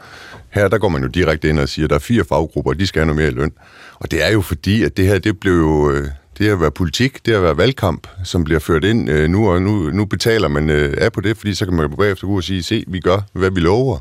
Her, 0.50 0.68
der 0.68 0.78
går 0.78 0.88
man 0.88 1.02
jo 1.02 1.08
direkte 1.08 1.48
ind 1.48 1.58
og 1.58 1.68
siger, 1.68 1.86
at 1.86 1.90
der 1.90 1.96
er 1.96 2.00
fire 2.00 2.24
faggrupper, 2.24 2.70
og 2.70 2.78
de 2.78 2.86
skal 2.86 3.00
have 3.00 3.06
noget 3.06 3.16
mere 3.16 3.28
i 3.28 3.34
løn. 3.34 3.52
Og 3.94 4.10
det 4.10 4.24
er 4.24 4.32
jo 4.32 4.40
fordi, 4.40 4.82
at 4.82 4.96
det 4.96 5.06
her, 5.06 5.18
det 5.18 5.40
blev 5.40 5.52
jo... 5.52 5.90
Øh, 5.90 6.08
det 6.38 6.48
at 6.48 6.60
være 6.60 6.70
politik, 6.70 7.26
det 7.26 7.32
at 7.32 7.42
være 7.42 7.56
valgkamp, 7.56 8.06
som 8.24 8.44
bliver 8.44 8.60
ført 8.60 8.84
ind 8.84 9.10
øh, 9.10 9.30
nu, 9.30 9.50
og 9.50 9.62
nu, 9.62 9.90
nu 9.90 10.04
betaler 10.04 10.48
man 10.48 10.70
øh, 10.70 10.94
af 10.98 11.12
på 11.12 11.20
det, 11.20 11.36
fordi 11.36 11.54
så 11.54 11.64
kan 11.64 11.74
man 11.74 11.90
jo 11.90 11.96
bagefter 11.96 12.26
gå 12.26 12.36
og 12.36 12.44
sige, 12.44 12.62
se, 12.62 12.84
vi 12.88 13.00
gør, 13.00 13.20
hvad 13.32 13.50
vi 13.50 13.60
lover. 13.60 13.98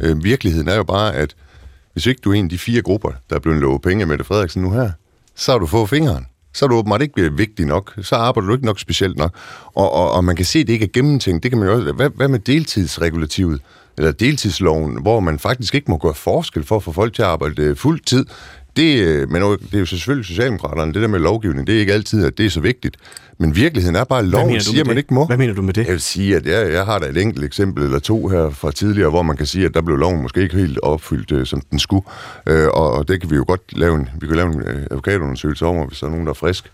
Øh, 0.00 0.24
virkeligheden 0.24 0.68
er 0.68 0.76
jo 0.76 0.82
bare, 0.82 1.14
at 1.14 1.34
hvis 1.92 2.06
ikke 2.06 2.20
du 2.24 2.30
er 2.30 2.34
en 2.34 2.44
af 2.44 2.50
de 2.50 2.58
fire 2.58 2.82
grupper, 2.82 3.10
der 3.30 3.36
er 3.36 3.40
blevet 3.40 3.60
lovet 3.60 3.82
penge 3.82 4.02
af 4.02 4.08
Mette 4.08 4.24
Frederiksen 4.24 4.62
nu 4.62 4.70
her, 4.70 4.90
så 5.34 5.52
har 5.52 5.58
du 5.58 5.66
fået 5.66 5.88
fingeren 5.88 6.26
så 6.54 6.64
er 6.64 6.68
du 6.68 6.76
åbenbart 6.76 7.02
ikke 7.02 7.32
vigtig 7.36 7.66
nok. 7.66 7.94
Så 8.02 8.14
arbejder 8.14 8.46
du 8.46 8.54
ikke 8.54 8.66
nok 8.66 8.80
specielt 8.80 9.16
nok. 9.16 9.34
Og, 9.66 9.92
og, 9.92 10.12
og 10.12 10.24
man 10.24 10.36
kan 10.36 10.44
se, 10.44 10.58
at 10.58 10.66
det 10.66 10.72
ikke 10.72 10.84
er 10.84 10.92
gennemtænkt. 10.92 11.42
Det 11.42 11.50
kan 11.50 11.58
man 11.58 11.68
jo 11.68 11.74
også. 11.74 11.92
Hvad, 11.92 12.10
hvad 12.16 12.28
med 12.28 12.38
deltidsregulativet? 12.38 13.60
Eller 13.98 14.12
deltidsloven, 14.12 15.02
hvor 15.02 15.20
man 15.20 15.38
faktisk 15.38 15.74
ikke 15.74 15.90
må 15.90 15.98
gøre 15.98 16.14
forskel 16.14 16.64
for 16.64 16.76
at 16.76 16.82
få 16.82 16.92
folk 16.92 17.14
til 17.14 17.22
at 17.22 17.28
arbejde 17.28 17.62
øh, 17.62 17.76
fuld 17.76 18.00
tid. 18.00 18.26
Det, 18.76 18.98
øh, 18.98 19.30
men 19.30 19.42
det 19.42 19.74
er 19.74 19.78
jo 19.78 19.86
selvfølgelig 19.86 20.26
Socialdemokraterne, 20.26 20.94
det 20.94 21.02
der 21.02 21.08
med 21.08 21.18
lovgivning, 21.18 21.66
det 21.66 21.76
er 21.76 21.80
ikke 21.80 21.92
altid, 21.92 22.26
at 22.26 22.38
det 22.38 22.46
er 22.46 22.50
så 22.50 22.60
vigtigt. 22.60 22.96
Men 23.38 23.56
virkeligheden 23.56 23.96
er 23.96 24.04
bare, 24.04 24.18
at 24.18 24.24
loven 24.24 24.60
siger, 24.60 24.84
man 24.84 24.96
det? 24.96 24.98
ikke 24.98 25.14
må. 25.14 25.26
Hvad 25.26 25.36
mener 25.36 25.54
du 25.54 25.62
med 25.62 25.74
det? 25.74 25.84
Jeg 25.84 25.92
vil 25.92 26.00
sige, 26.00 26.36
at 26.36 26.46
jeg, 26.46 26.72
jeg 26.72 26.84
har 26.84 26.98
da 26.98 27.06
et 27.06 27.16
enkelt 27.16 27.44
eksempel 27.44 27.84
eller 27.84 27.98
to 27.98 28.28
her 28.28 28.50
fra 28.50 28.72
tidligere, 28.72 29.10
hvor 29.10 29.22
man 29.22 29.36
kan 29.36 29.46
sige, 29.46 29.64
at 29.66 29.74
der 29.74 29.80
blev 29.82 29.96
loven 29.96 30.22
måske 30.22 30.42
ikke 30.42 30.56
helt 30.56 30.78
opfyldt, 30.82 31.32
øh, 31.32 31.46
som 31.46 31.60
den 31.70 31.78
skulle. 31.78 32.04
Øh, 32.48 32.68
og, 32.68 32.92
og 32.92 33.08
det 33.08 33.20
kan 33.20 33.30
vi 33.30 33.36
jo 33.36 33.44
godt 33.48 33.60
lave 33.72 33.94
en, 33.96 34.08
vi 34.20 34.26
kan 34.26 34.36
lave 34.36 34.48
en 34.48 34.62
øh, 34.62 34.82
advokatundersøgelse 34.90 35.66
over, 35.66 35.86
hvis 35.86 35.98
der 35.98 36.06
er 36.06 36.10
nogen, 36.10 36.26
der 36.26 36.30
er 36.30 36.34
frisk. 36.34 36.64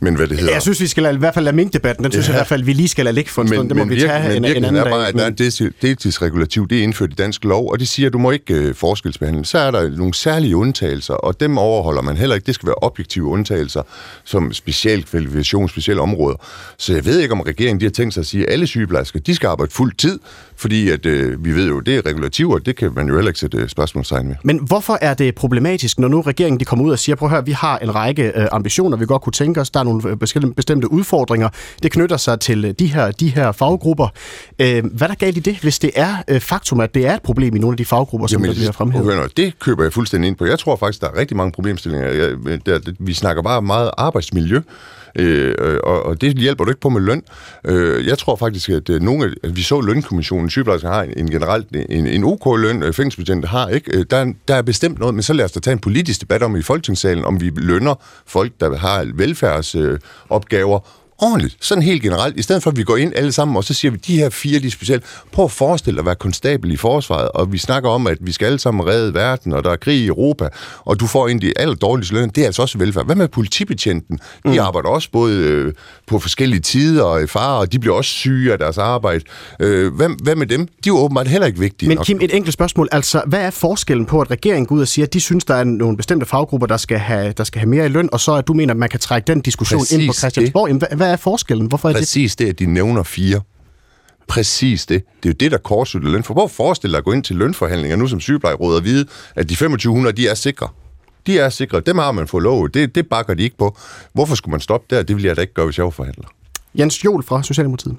Men 0.00 0.14
hvad 0.14 0.26
det 0.26 0.38
hedder... 0.38 0.52
Jeg 0.52 0.62
synes, 0.62 0.80
vi 0.80 0.86
skal 0.86 1.02
lade, 1.02 1.14
i 1.14 1.18
hvert 1.18 1.34
fald 1.34 1.44
lade 1.44 1.56
minkdebatten, 1.56 2.04
den 2.04 2.12
synes 2.12 2.28
ja. 2.28 2.32
jeg 2.32 2.36
i 2.36 2.38
hvert 2.38 2.46
fald, 2.46 2.64
vi 2.64 2.72
lige 2.72 2.88
skal 2.88 3.04
lade 3.04 3.14
ligge 3.14 3.30
for 3.30 3.42
en 3.42 3.48
men, 3.48 3.56
stund. 3.56 3.68
Det 3.68 3.76
må 3.76 3.84
vi 3.84 4.00
tage 4.00 4.28
men 4.28 4.36
en, 4.36 4.44
en 4.44 4.64
anden 4.64 4.76
er 4.76 4.82
dag. 4.82 4.92
bare, 4.92 5.08
at 5.08 5.14
der 5.14 5.24
er 5.24 5.30
deltids- 5.30 5.78
deltidsregulativ, 5.82 6.68
det 6.68 6.78
er 6.78 6.82
indført 6.82 7.10
i 7.10 7.14
dansk 7.14 7.44
lov, 7.44 7.70
og 7.70 7.80
det 7.80 7.88
siger, 7.88 8.06
at 8.06 8.12
du 8.12 8.18
må 8.18 8.30
ikke 8.30 8.54
øh, 8.54 8.74
forskelsbehandle. 8.74 9.44
Så 9.44 9.58
er 9.58 9.70
der 9.70 9.96
nogle 9.96 10.14
særlige 10.14 10.56
undtagelser, 10.56 11.14
og 11.14 11.40
dem 11.40 11.58
overholder 11.58 12.02
man 12.02 12.16
heller 12.16 12.34
ikke. 12.34 12.46
Det 12.46 12.54
skal 12.54 12.66
være 12.66 12.74
objektive 12.82 13.26
undtagelser, 13.26 13.82
som 14.24 14.52
special 14.52 15.02
kvalifikation, 15.04 15.68
områder. 16.02 16.36
Så 16.78 16.94
jeg 16.94 17.04
ved 17.04 17.20
ikke, 17.20 17.32
om 17.32 17.40
regeringen 17.40 17.80
de 17.80 17.84
har 17.84 17.90
tænkt 17.90 18.14
sig 18.14 18.20
at 18.20 18.26
sige, 18.26 18.46
at 18.46 18.52
alle 18.52 18.66
sygeplejersker, 18.66 19.20
de 19.20 19.34
skal 19.34 19.46
arbejde 19.48 19.72
fuld 19.72 19.92
tid, 19.92 20.18
fordi 20.56 20.90
at, 20.90 21.06
øh, 21.06 21.44
vi 21.44 21.52
ved 21.52 21.68
jo, 21.68 21.80
det 21.80 21.96
er 21.96 22.06
regulativer, 22.06 22.58
det 22.58 22.76
kan 22.76 22.90
man 22.96 23.08
jo 23.08 23.14
heller 23.14 23.30
ikke 23.30 23.40
sætte 23.40 23.58
øh, 23.58 23.68
spørgsmålstegn 23.68 24.28
ved. 24.28 24.34
Men 24.44 24.58
hvorfor 24.58 24.98
er 25.00 25.14
det 25.14 25.34
problematisk, 25.34 25.98
når 25.98 26.08
nu 26.08 26.20
regeringen 26.20 26.60
de 26.60 26.64
kommer 26.64 26.84
ud 26.84 26.90
og 26.90 26.98
siger, 26.98 27.16
prøv 27.16 27.26
at 27.26 27.30
høre, 27.30 27.46
vi 27.46 27.52
har 27.52 27.78
en 27.78 27.94
række 27.94 28.32
øh, 28.36 28.46
ambitioner, 28.52 28.96
vi 28.96 29.06
godt 29.06 29.22
kunne 29.22 29.32
tænke 29.32 29.60
os, 29.60 29.70
der 29.70 29.80
er 29.80 29.84
nogle 29.84 30.08
øh, 30.08 30.16
bestemte- 30.56 30.88
udfordringer, 30.88 31.48
det 31.82 31.92
knytter 31.92 32.16
sig 32.16 32.40
til 32.40 32.64
øh, 32.64 32.74
de 32.78 32.86
her, 32.86 33.10
de 33.10 33.28
her 33.28 33.52
faggrupper. 33.52 34.08
Øh, 34.58 34.84
hvad 34.84 35.02
er 35.02 35.06
der 35.06 35.14
galt 35.14 35.36
i 35.36 35.40
det, 35.40 35.56
hvis 35.56 35.78
det 35.78 35.90
er 35.94 36.16
øh, 36.28 36.40
faktum, 36.40 36.80
at 36.80 36.94
det 36.94 37.06
er 37.06 37.14
et 37.14 37.22
problem 37.22 37.56
i 37.56 37.58
nogle 37.58 37.72
af 37.74 37.76
de 37.76 37.84
faggrupper, 37.84 38.26
som 38.26 38.42
der 38.42 38.52
bliver 38.52 38.72
fremhævet? 38.72 39.16
Nu, 39.16 39.26
det 39.36 39.58
køber 39.58 39.82
jeg 39.82 39.92
fuldstændig 39.92 40.28
ind 40.28 40.36
på. 40.36 40.46
Jeg 40.46 40.58
tror 40.58 40.76
faktisk, 40.76 41.00
der 41.00 41.08
er 41.08 41.16
rigtig 41.16 41.36
mange 41.36 41.52
problemstillinger. 41.52 42.08
Jeg, 42.08 42.66
der, 42.66 42.78
vi 42.98 43.14
snakker 43.14 43.42
bare 43.42 43.62
meget 43.62 43.90
arbejdsmiljø, 43.98 44.60
Øh, 45.18 45.54
øh, 45.58 45.78
og, 45.84 46.06
og 46.06 46.20
det 46.20 46.34
hjælper 46.38 46.64
du 46.64 46.70
ikke 46.70 46.80
på 46.80 46.88
med 46.88 47.00
løn. 47.00 47.22
Øh, 47.64 48.06
jeg 48.06 48.18
tror 48.18 48.36
faktisk, 48.36 48.68
at, 48.68 48.90
øh, 48.90 49.00
nogle, 49.02 49.24
af- 49.24 49.48
at 49.48 49.56
vi 49.56 49.62
så 49.62 49.80
lønkommissionen, 49.80 50.50
sygeplejersker 50.50 50.88
har 50.88 51.02
en, 51.02 51.12
en 51.16 51.30
generelt 51.30 51.66
en, 51.88 52.06
en 52.06 52.24
OK-løn, 52.24 52.82
øh, 52.82 52.92
fængselsbetjente 52.92 53.48
har 53.48 53.68
ikke. 53.68 53.98
Øh, 53.98 54.04
Der, 54.10 54.16
er- 54.16 54.32
der 54.48 54.54
er 54.54 54.62
bestemt 54.62 54.98
noget, 54.98 55.14
men 55.14 55.22
så 55.22 55.32
lad 55.32 55.44
os 55.44 55.52
da 55.52 55.60
tage 55.60 55.72
en 55.72 55.78
politisk 55.78 56.20
debat 56.20 56.42
om 56.42 56.56
i 56.56 56.62
Folketingssalen, 56.62 57.24
om 57.24 57.40
vi 57.40 57.52
lønner 57.56 57.94
folk, 58.26 58.52
der 58.60 58.76
har 58.76 59.06
velfærdsopgaver, 59.14 60.76
øh, 60.76 61.01
ordentligt, 61.18 61.56
sådan 61.60 61.82
helt 61.82 62.02
generelt, 62.02 62.36
i 62.36 62.42
stedet 62.42 62.62
for 62.62 62.70
at 62.70 62.76
vi 62.76 62.82
går 62.82 62.96
ind 62.96 63.12
alle 63.16 63.32
sammen, 63.32 63.56
og 63.56 63.64
så 63.64 63.74
siger 63.74 63.92
vi, 63.92 63.96
de 63.96 64.16
her 64.16 64.30
fire, 64.30 64.60
de 64.60 64.66
er 64.66 64.70
specielt. 64.70 65.04
Prøv 65.32 65.44
at 65.44 65.50
forestille 65.50 65.96
dig 65.96 66.00
at 66.02 66.06
være 66.06 66.14
konstabel 66.14 66.72
i 66.72 66.76
forsvaret, 66.76 67.28
og 67.28 67.52
vi 67.52 67.58
snakker 67.58 67.90
om, 67.90 68.06
at 68.06 68.18
vi 68.20 68.32
skal 68.32 68.46
alle 68.46 68.58
sammen 68.58 68.86
redde 68.86 69.14
verden, 69.14 69.52
og 69.52 69.64
der 69.64 69.70
er 69.70 69.76
krig 69.76 69.98
i 69.98 70.06
Europa, 70.06 70.48
og 70.84 71.00
du 71.00 71.06
får 71.06 71.28
en 71.28 71.36
af 71.36 71.40
de 71.40 71.52
allerdårligste 71.56 72.14
løn, 72.14 72.28
det 72.28 72.38
er 72.42 72.46
altså 72.46 72.62
også 72.62 72.78
velfærd. 72.78 73.06
Hvad 73.06 73.16
med 73.16 73.28
politibetjenten? 73.28 74.16
De 74.16 74.48
mm. 74.50 74.58
arbejder 74.58 74.88
også 74.88 75.08
både 75.12 75.36
øh, 75.36 75.72
på 76.06 76.18
forskellige 76.18 76.60
tider 76.60 77.02
og 77.02 77.22
i 77.22 77.26
fare, 77.26 77.58
og 77.58 77.72
de 77.72 77.78
bliver 77.78 77.96
også 77.96 78.10
syge 78.10 78.52
af 78.52 78.58
deres 78.58 78.78
arbejde. 78.78 79.24
Øh, 79.60 79.94
hvad, 79.94 80.08
hvad 80.22 80.36
med 80.36 80.46
dem? 80.46 80.66
De 80.66 80.72
er 80.72 80.88
jo 80.88 80.98
åbenbart 80.98 81.28
heller 81.28 81.46
ikke 81.46 81.58
vigtige 81.58 81.88
Men 81.88 81.96
nok. 81.96 82.04
Kim, 82.04 82.18
et 82.22 82.36
enkelt 82.36 82.54
spørgsmål. 82.54 82.88
Altså, 82.92 83.22
hvad 83.26 83.40
er 83.40 83.50
forskellen 83.50 84.06
på, 84.06 84.20
at 84.20 84.30
regeringen 84.30 84.66
går 84.66 84.76
ud 84.76 84.80
og 84.80 84.88
siger, 84.88 85.06
at 85.06 85.12
de 85.12 85.20
synes, 85.20 85.44
der 85.44 85.54
er 85.54 85.64
nogle 85.64 85.96
bestemte 85.96 86.26
faggrupper, 86.26 86.66
der 86.66 86.76
skal 86.76 86.98
have, 86.98 87.32
der 87.36 87.44
skal 87.44 87.58
have 87.58 87.68
mere 87.68 87.86
i 87.86 87.88
løn, 87.88 88.08
og 88.12 88.20
så 88.20 88.34
at 88.34 88.48
du 88.48 88.52
mener, 88.52 88.74
at 88.74 88.78
man 88.78 88.88
kan 88.88 89.00
trække 89.00 89.26
den 89.26 89.40
diskussion 89.40 89.80
Præcis 89.80 89.98
ind 89.98 90.08
på 90.08 90.12
Christiansborg? 90.12 90.68
Jamen, 90.68 90.82
hvad, 90.96 91.01
hvad 91.02 91.12
er 91.12 91.16
forskellen? 91.16 91.66
Hvorfor 91.66 91.88
er 91.88 91.92
det? 91.92 92.00
Præcis 92.00 92.36
det, 92.36 92.48
at 92.48 92.58
de 92.58 92.66
nævner 92.66 93.02
fire. 93.02 93.40
Præcis 94.28 94.86
det. 94.86 95.04
Det 95.22 95.28
er 95.28 95.32
jo 95.32 95.36
det, 95.40 95.50
der 95.50 95.58
kortslutter 95.58 96.10
løn. 96.10 96.24
For 96.24 96.34
hvor 96.34 96.46
forestiller 96.46 96.92
dig 96.92 96.98
at 96.98 97.04
gå 97.04 97.12
ind 97.12 97.24
til 97.24 97.36
lønforhandlinger 97.36 97.96
nu 97.96 98.06
som 98.06 98.20
sygeplejeråd 98.20 98.76
og 98.76 98.84
vide, 98.84 99.06
at 99.34 99.48
de 99.48 99.54
2500, 99.54 100.16
de 100.16 100.28
er 100.28 100.34
sikre. 100.34 100.68
De 101.26 101.38
er 101.38 101.48
sikre. 101.48 101.80
Dem 101.80 101.98
har 101.98 102.12
man 102.12 102.28
fået 102.28 102.42
lov. 102.42 102.68
Det, 102.68 102.94
det 102.94 103.08
bakker 103.08 103.34
de 103.34 103.42
ikke 103.42 103.56
på. 103.56 103.76
Hvorfor 104.12 104.34
skulle 104.34 104.50
man 104.50 104.60
stoppe 104.60 104.96
der? 104.96 105.02
Det 105.02 105.16
ville 105.16 105.28
jeg 105.28 105.36
da 105.36 105.40
ikke 105.40 105.54
gøre, 105.54 105.66
hvis 105.66 105.78
jeg 105.78 105.84
var 105.84 105.90
forhandler. 105.90 106.28
Jens 106.74 107.04
Jol 107.04 107.22
fra 107.22 107.42
Socialdemokratiet. 107.42 107.96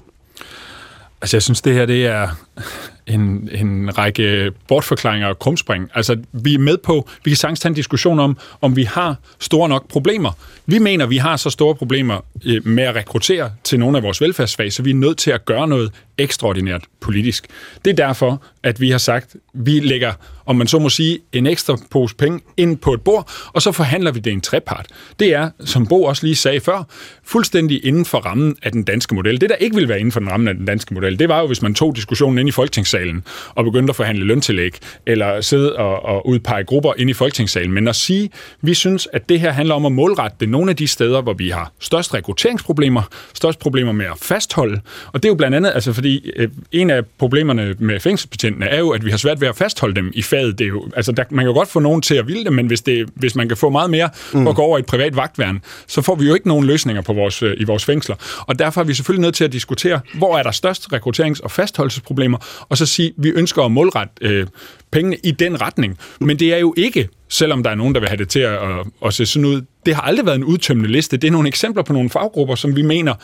Altså, 1.22 1.36
jeg 1.36 1.42
synes, 1.42 1.60
det 1.60 1.74
her 1.74 1.86
det 1.86 2.06
er 2.06 2.28
en, 3.06 3.48
en 3.52 3.98
række 3.98 4.52
bortforklaringer 4.68 5.28
og 5.28 5.38
krumspring. 5.38 5.90
Altså, 5.94 6.16
vi 6.32 6.54
er 6.54 6.58
med 6.58 6.78
på, 6.78 7.08
vi 7.24 7.30
kan 7.30 7.36
sagtens 7.36 7.60
tage 7.60 7.70
en 7.70 7.74
diskussion 7.74 8.20
om, 8.20 8.36
om 8.60 8.76
vi 8.76 8.82
har 8.82 9.16
store 9.40 9.68
nok 9.68 9.88
problemer. 9.88 10.32
Vi 10.66 10.78
mener, 10.78 11.06
vi 11.06 11.16
har 11.16 11.36
så 11.36 11.50
store 11.50 11.74
problemer 11.74 12.20
øh, 12.44 12.66
med 12.66 12.84
at 12.84 12.94
rekruttere 12.94 13.52
til 13.64 13.78
nogle 13.78 13.96
af 13.96 14.02
vores 14.02 14.20
velfærdsfag, 14.20 14.72
så 14.72 14.82
vi 14.82 14.90
er 14.90 14.94
nødt 14.94 15.18
til 15.18 15.30
at 15.30 15.44
gøre 15.44 15.68
noget 15.68 15.92
ekstraordinært 16.18 16.84
politisk. 17.00 17.46
Det 17.84 17.90
er 17.90 18.06
derfor, 18.06 18.42
at 18.62 18.80
vi 18.80 18.90
har 18.90 18.98
sagt, 18.98 19.36
vi 19.54 19.80
lægger, 19.80 20.12
om 20.46 20.56
man 20.56 20.66
så 20.66 20.78
må 20.78 20.88
sige, 20.88 21.18
en 21.32 21.46
ekstra 21.46 21.76
pose 21.90 22.16
penge 22.16 22.40
ind 22.56 22.78
på 22.78 22.94
et 22.94 23.00
bord, 23.00 23.30
og 23.52 23.62
så 23.62 23.72
forhandler 23.72 24.12
vi 24.12 24.20
det 24.20 24.30
i 24.30 24.34
en 24.34 24.40
trepart. 24.40 24.86
Det 25.18 25.34
er, 25.34 25.50
som 25.64 25.86
Bo 25.86 26.02
også 26.02 26.26
lige 26.26 26.36
sagde 26.36 26.60
før, 26.60 26.82
fuldstændig 27.24 27.86
inden 27.86 28.04
for 28.04 28.18
rammen 28.18 28.56
af 28.62 28.72
den 28.72 28.82
danske 28.82 29.14
model. 29.14 29.40
Det, 29.40 29.50
der 29.50 29.56
ikke 29.56 29.76
vil 29.76 29.88
være 29.88 30.00
inden 30.00 30.12
for 30.12 30.20
den 30.20 30.30
rammen 30.30 30.48
af 30.48 30.54
den 30.54 30.64
danske 30.64 30.94
model, 30.94 31.18
det 31.18 31.28
var 31.28 31.40
jo, 31.40 31.46
hvis 31.46 31.62
man 31.62 31.74
tog 31.74 31.96
diskussionen 31.96 32.38
ind 32.44 32.48
i 32.48 32.52
Folketingssalen 32.52 33.24
og 33.54 33.64
begyndte 33.64 33.90
at 33.90 33.96
forhandle 33.96 34.24
løntillæg, 34.24 34.78
eller 35.06 35.40
sidde 35.40 35.76
og, 35.76 36.04
og 36.04 36.26
udpege 36.26 36.64
grupper 36.64 36.92
ind 36.98 37.10
i 37.10 37.12
Folketingssalen. 37.12 37.72
Men 37.72 37.88
at 37.88 37.96
sige, 37.96 38.30
vi 38.62 38.74
synes, 38.74 39.08
at 39.12 39.28
det 39.28 39.40
her 39.40 39.50
handler 39.50 39.74
om 39.74 39.86
at 39.86 39.92
målrette 39.92 40.36
det 40.40 40.48
nogle 40.48 40.70
af 40.70 40.76
de 40.76 40.86
steder, 40.86 41.22
hvor 41.22 41.32
vi 41.32 41.48
har 41.48 41.72
størst 41.80 42.14
rekrutteringsproblemer, 42.14 43.02
størst 43.34 43.58
problemer 43.58 43.92
med 43.92 44.06
at 44.06 44.18
fastholde. 44.22 44.80
Og 45.12 45.22
det 45.22 45.28
er 45.28 45.30
jo 45.30 45.34
blandt 45.34 45.56
andet, 45.56 45.72
altså 45.74 45.92
fordi 45.92 46.30
øh, 46.36 46.48
en 46.72 46.90
af 46.90 47.02
problemerne 47.18 47.74
med 47.78 48.00
fængselsbetjentene 48.00 48.66
er 48.66 48.78
jo, 48.78 48.90
at 48.90 49.04
vi 49.04 49.10
har 49.10 49.18
svært 49.18 49.40
ved 49.40 49.48
at 49.48 49.56
fastholde 49.56 49.94
dem 49.94 50.10
i 50.14 50.22
faget. 50.22 50.58
Det 50.58 50.64
er 50.64 50.68
jo, 50.68 50.88
altså 50.96 51.12
der, 51.12 51.24
man 51.30 51.44
kan 51.44 51.48
jo 51.48 51.58
godt 51.58 51.68
få 51.68 51.80
nogen 51.80 52.02
til 52.02 52.14
at 52.14 52.26
ville 52.26 52.44
det, 52.44 52.52
men 52.52 52.66
hvis, 52.66 52.80
det, 52.80 53.08
hvis 53.14 53.34
man 53.34 53.48
kan 53.48 53.56
få 53.56 53.70
meget 53.70 53.90
mere 53.90 54.10
mm. 54.32 54.46
og 54.46 54.56
gå 54.56 54.62
over 54.62 54.78
i 54.78 54.80
et 54.80 54.86
privat 54.86 55.16
vagtværn, 55.16 55.60
så 55.86 56.02
får 56.02 56.14
vi 56.14 56.26
jo 56.26 56.34
ikke 56.34 56.48
nogen 56.48 56.66
løsninger 56.66 57.02
på 57.02 57.12
vores, 57.12 57.42
øh, 57.42 57.54
i 57.56 57.64
vores 57.64 57.84
fængsler. 57.84 58.16
Og 58.40 58.58
derfor 58.58 58.80
er 58.80 58.84
vi 58.84 58.94
selvfølgelig 58.94 59.22
nødt 59.22 59.34
til 59.34 59.44
at 59.44 59.52
diskutere, 59.52 60.00
hvor 60.14 60.38
er 60.38 60.42
der 60.42 60.50
størst 60.50 60.88
rekrutterings- 60.92 61.40
og 61.42 61.50
fastholdelsesproblemer, 61.50 62.33
og 62.68 62.78
så 62.78 62.86
sige, 62.86 63.12
vi 63.16 63.28
ønsker 63.28 63.62
at 63.62 63.72
målrette 63.72 64.12
øh, 64.20 64.46
pengene 64.90 65.16
i 65.24 65.30
den 65.30 65.60
retning. 65.60 65.98
Men 66.20 66.38
det 66.38 66.54
er 66.54 66.58
jo 66.58 66.74
ikke, 66.76 67.08
selvom 67.28 67.62
der 67.62 67.70
er 67.70 67.74
nogen, 67.74 67.94
der 67.94 68.00
vil 68.00 68.08
have 68.08 68.18
det 68.18 68.28
til 68.28 68.40
at, 68.40 68.52
at, 68.52 68.86
at 69.06 69.14
se 69.14 69.26
sådan 69.26 69.44
ud, 69.44 69.62
det 69.86 69.94
har 69.94 70.02
aldrig 70.02 70.26
været 70.26 70.36
en 70.36 70.44
udtømmende 70.44 70.90
liste. 70.90 71.16
Det 71.16 71.28
er 71.28 71.32
nogle 71.32 71.48
eksempler 71.48 71.82
på 71.82 71.92
nogle 71.92 72.10
faggrupper, 72.10 72.54
som 72.54 72.76
vi 72.76 72.82
mener, 72.82 73.14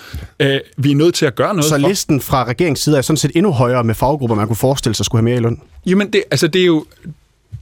øh, 0.41 0.61
vi 0.77 0.91
er 0.91 0.97
nødt 0.97 1.15
til 1.15 1.27
at 1.27 1.35
gøre 1.35 1.55
noget 1.55 1.65
Så 1.65 1.81
for. 1.81 1.89
listen 1.89 2.21
fra 2.21 2.45
regeringens 2.45 2.81
side 2.81 2.97
er 2.97 3.03
sådan 3.03 3.17
set 3.17 3.31
endnu 3.35 3.53
højere 3.53 3.85
med 3.85 3.95
faggrupper, 3.95 4.37
man 4.37 4.47
kunne 4.47 4.57
forestille 4.57 4.95
sig 4.95 5.07
skulle 5.07 5.21
have 5.21 5.25
mere 5.25 5.37
i 5.37 5.41
løn. 5.41 5.61
Jamen, 5.87 6.13
det, 6.13 6.23
altså, 6.31 6.47
det 6.47 6.63
er 6.63 6.67
jo... 6.67 6.85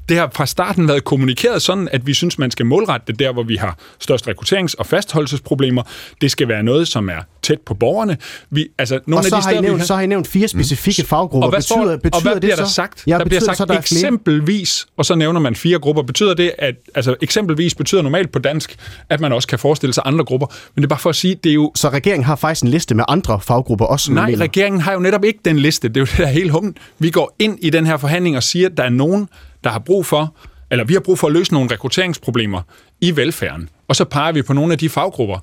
Det 0.08 0.16
har 0.16 0.30
fra 0.34 0.46
starten 0.46 0.88
været 0.88 1.04
kommunikeret 1.04 1.62
sådan, 1.62 1.88
at 1.92 2.06
vi 2.06 2.14
synes, 2.14 2.38
man 2.38 2.50
skal 2.50 2.66
målrette 2.66 3.06
det 3.06 3.18
der, 3.18 3.32
hvor 3.32 3.42
vi 3.42 3.56
har 3.56 3.78
størst 4.00 4.28
rekrutterings- 4.28 4.74
og 4.78 4.86
fastholdelsesproblemer. 4.86 5.82
Det 6.20 6.30
skal 6.30 6.48
være 6.48 6.62
noget, 6.62 6.88
som 6.88 7.08
er 7.08 7.22
tæt 7.42 7.60
på 7.66 7.74
borgerne. 7.74 8.16
Vi, 8.50 8.68
altså, 8.78 9.00
nogle 9.06 9.20
Og 9.20 9.24
så 9.24 9.36
af 9.36 9.42
de 9.42 9.44
har, 9.44 9.50
I 9.50 9.52
steder, 9.52 9.62
vi 9.62 9.68
nævnt, 9.68 9.86
så 9.86 9.94
har 9.94 10.02
I 10.02 10.06
nævnt 10.06 10.28
fire 10.28 10.48
specifikke 10.48 11.04
faggrupper. 11.04 11.46
og 11.46 11.50
hvad, 11.50 11.60
står, 11.60 11.76
betyder, 11.76 11.96
betyder 11.96 12.16
og 12.16 12.22
hvad 12.22 12.32
det 12.32 12.40
bliver 12.40 12.56
så? 12.56 12.62
der 12.62 12.68
sagt? 12.68 13.02
Ja, 13.06 13.18
der 13.18 13.24
bliver 13.24 13.40
sagt 13.40 13.58
så, 13.58 13.64
der 13.64 13.74
er 13.74 13.78
eksempelvis, 13.78 14.86
og 14.96 15.04
så 15.04 15.14
nævner 15.14 15.40
man 15.40 15.54
fire 15.54 15.78
grupper. 15.78 16.02
Betyder 16.02 16.34
det, 16.34 16.52
at 16.58 16.74
altså, 16.94 17.14
eksempelvis 17.22 17.74
betyder 17.74 18.02
normalt 18.02 18.32
på 18.32 18.38
dansk, 18.38 18.76
at 19.08 19.20
man 19.20 19.32
også 19.32 19.48
kan 19.48 19.58
forestille 19.58 19.92
sig 19.92 20.02
andre 20.06 20.24
grupper. 20.24 20.46
Men 20.74 20.82
det 20.82 20.86
er 20.86 20.88
bare 20.88 20.98
for 20.98 21.10
at 21.10 21.16
sige, 21.16 21.34
det 21.34 21.50
er 21.50 21.54
jo 21.54 21.72
Så 21.74 21.88
regeringen 21.88 22.24
har 22.24 22.36
faktisk 22.36 22.62
en 22.62 22.68
liste 22.68 22.94
med 22.94 23.04
andre 23.08 23.40
faggrupper 23.40 23.84
også? 23.84 24.12
Nej, 24.12 24.34
regeringen 24.34 24.80
har 24.80 24.92
jo 24.92 24.98
netop 24.98 25.24
ikke 25.24 25.38
den 25.44 25.58
liste. 25.58 25.88
Det 25.88 25.96
er 25.96 26.00
jo 26.00 26.06
det 26.06 26.18
der 26.18 26.26
hele 26.26 26.50
humlen. 26.50 26.76
Vi 26.98 27.10
går 27.10 27.36
ind 27.38 27.58
i 27.62 27.70
den 27.70 27.86
her 27.86 27.96
forhandling 27.96 28.36
og 28.36 28.42
siger, 28.42 28.68
at 28.68 28.76
der 28.76 28.82
er 28.82 28.88
nogen, 28.88 29.28
der 29.64 29.70
har 29.70 29.78
brug 29.78 30.06
for, 30.06 30.34
eller 30.70 30.84
vi 30.84 30.92
har 30.92 31.00
brug 31.00 31.18
for 31.18 31.26
at 31.26 31.32
løse 31.32 31.52
nogle 31.52 31.70
rekrutteringsproblemer 31.72 32.62
i 33.00 33.16
velfærden. 33.16 33.68
Og 33.88 33.96
så 33.96 34.04
peger 34.04 34.32
vi 34.32 34.42
på 34.42 34.52
nogle 34.52 34.72
af 34.72 34.78
de 34.78 34.88
faggrupper, 34.88 35.38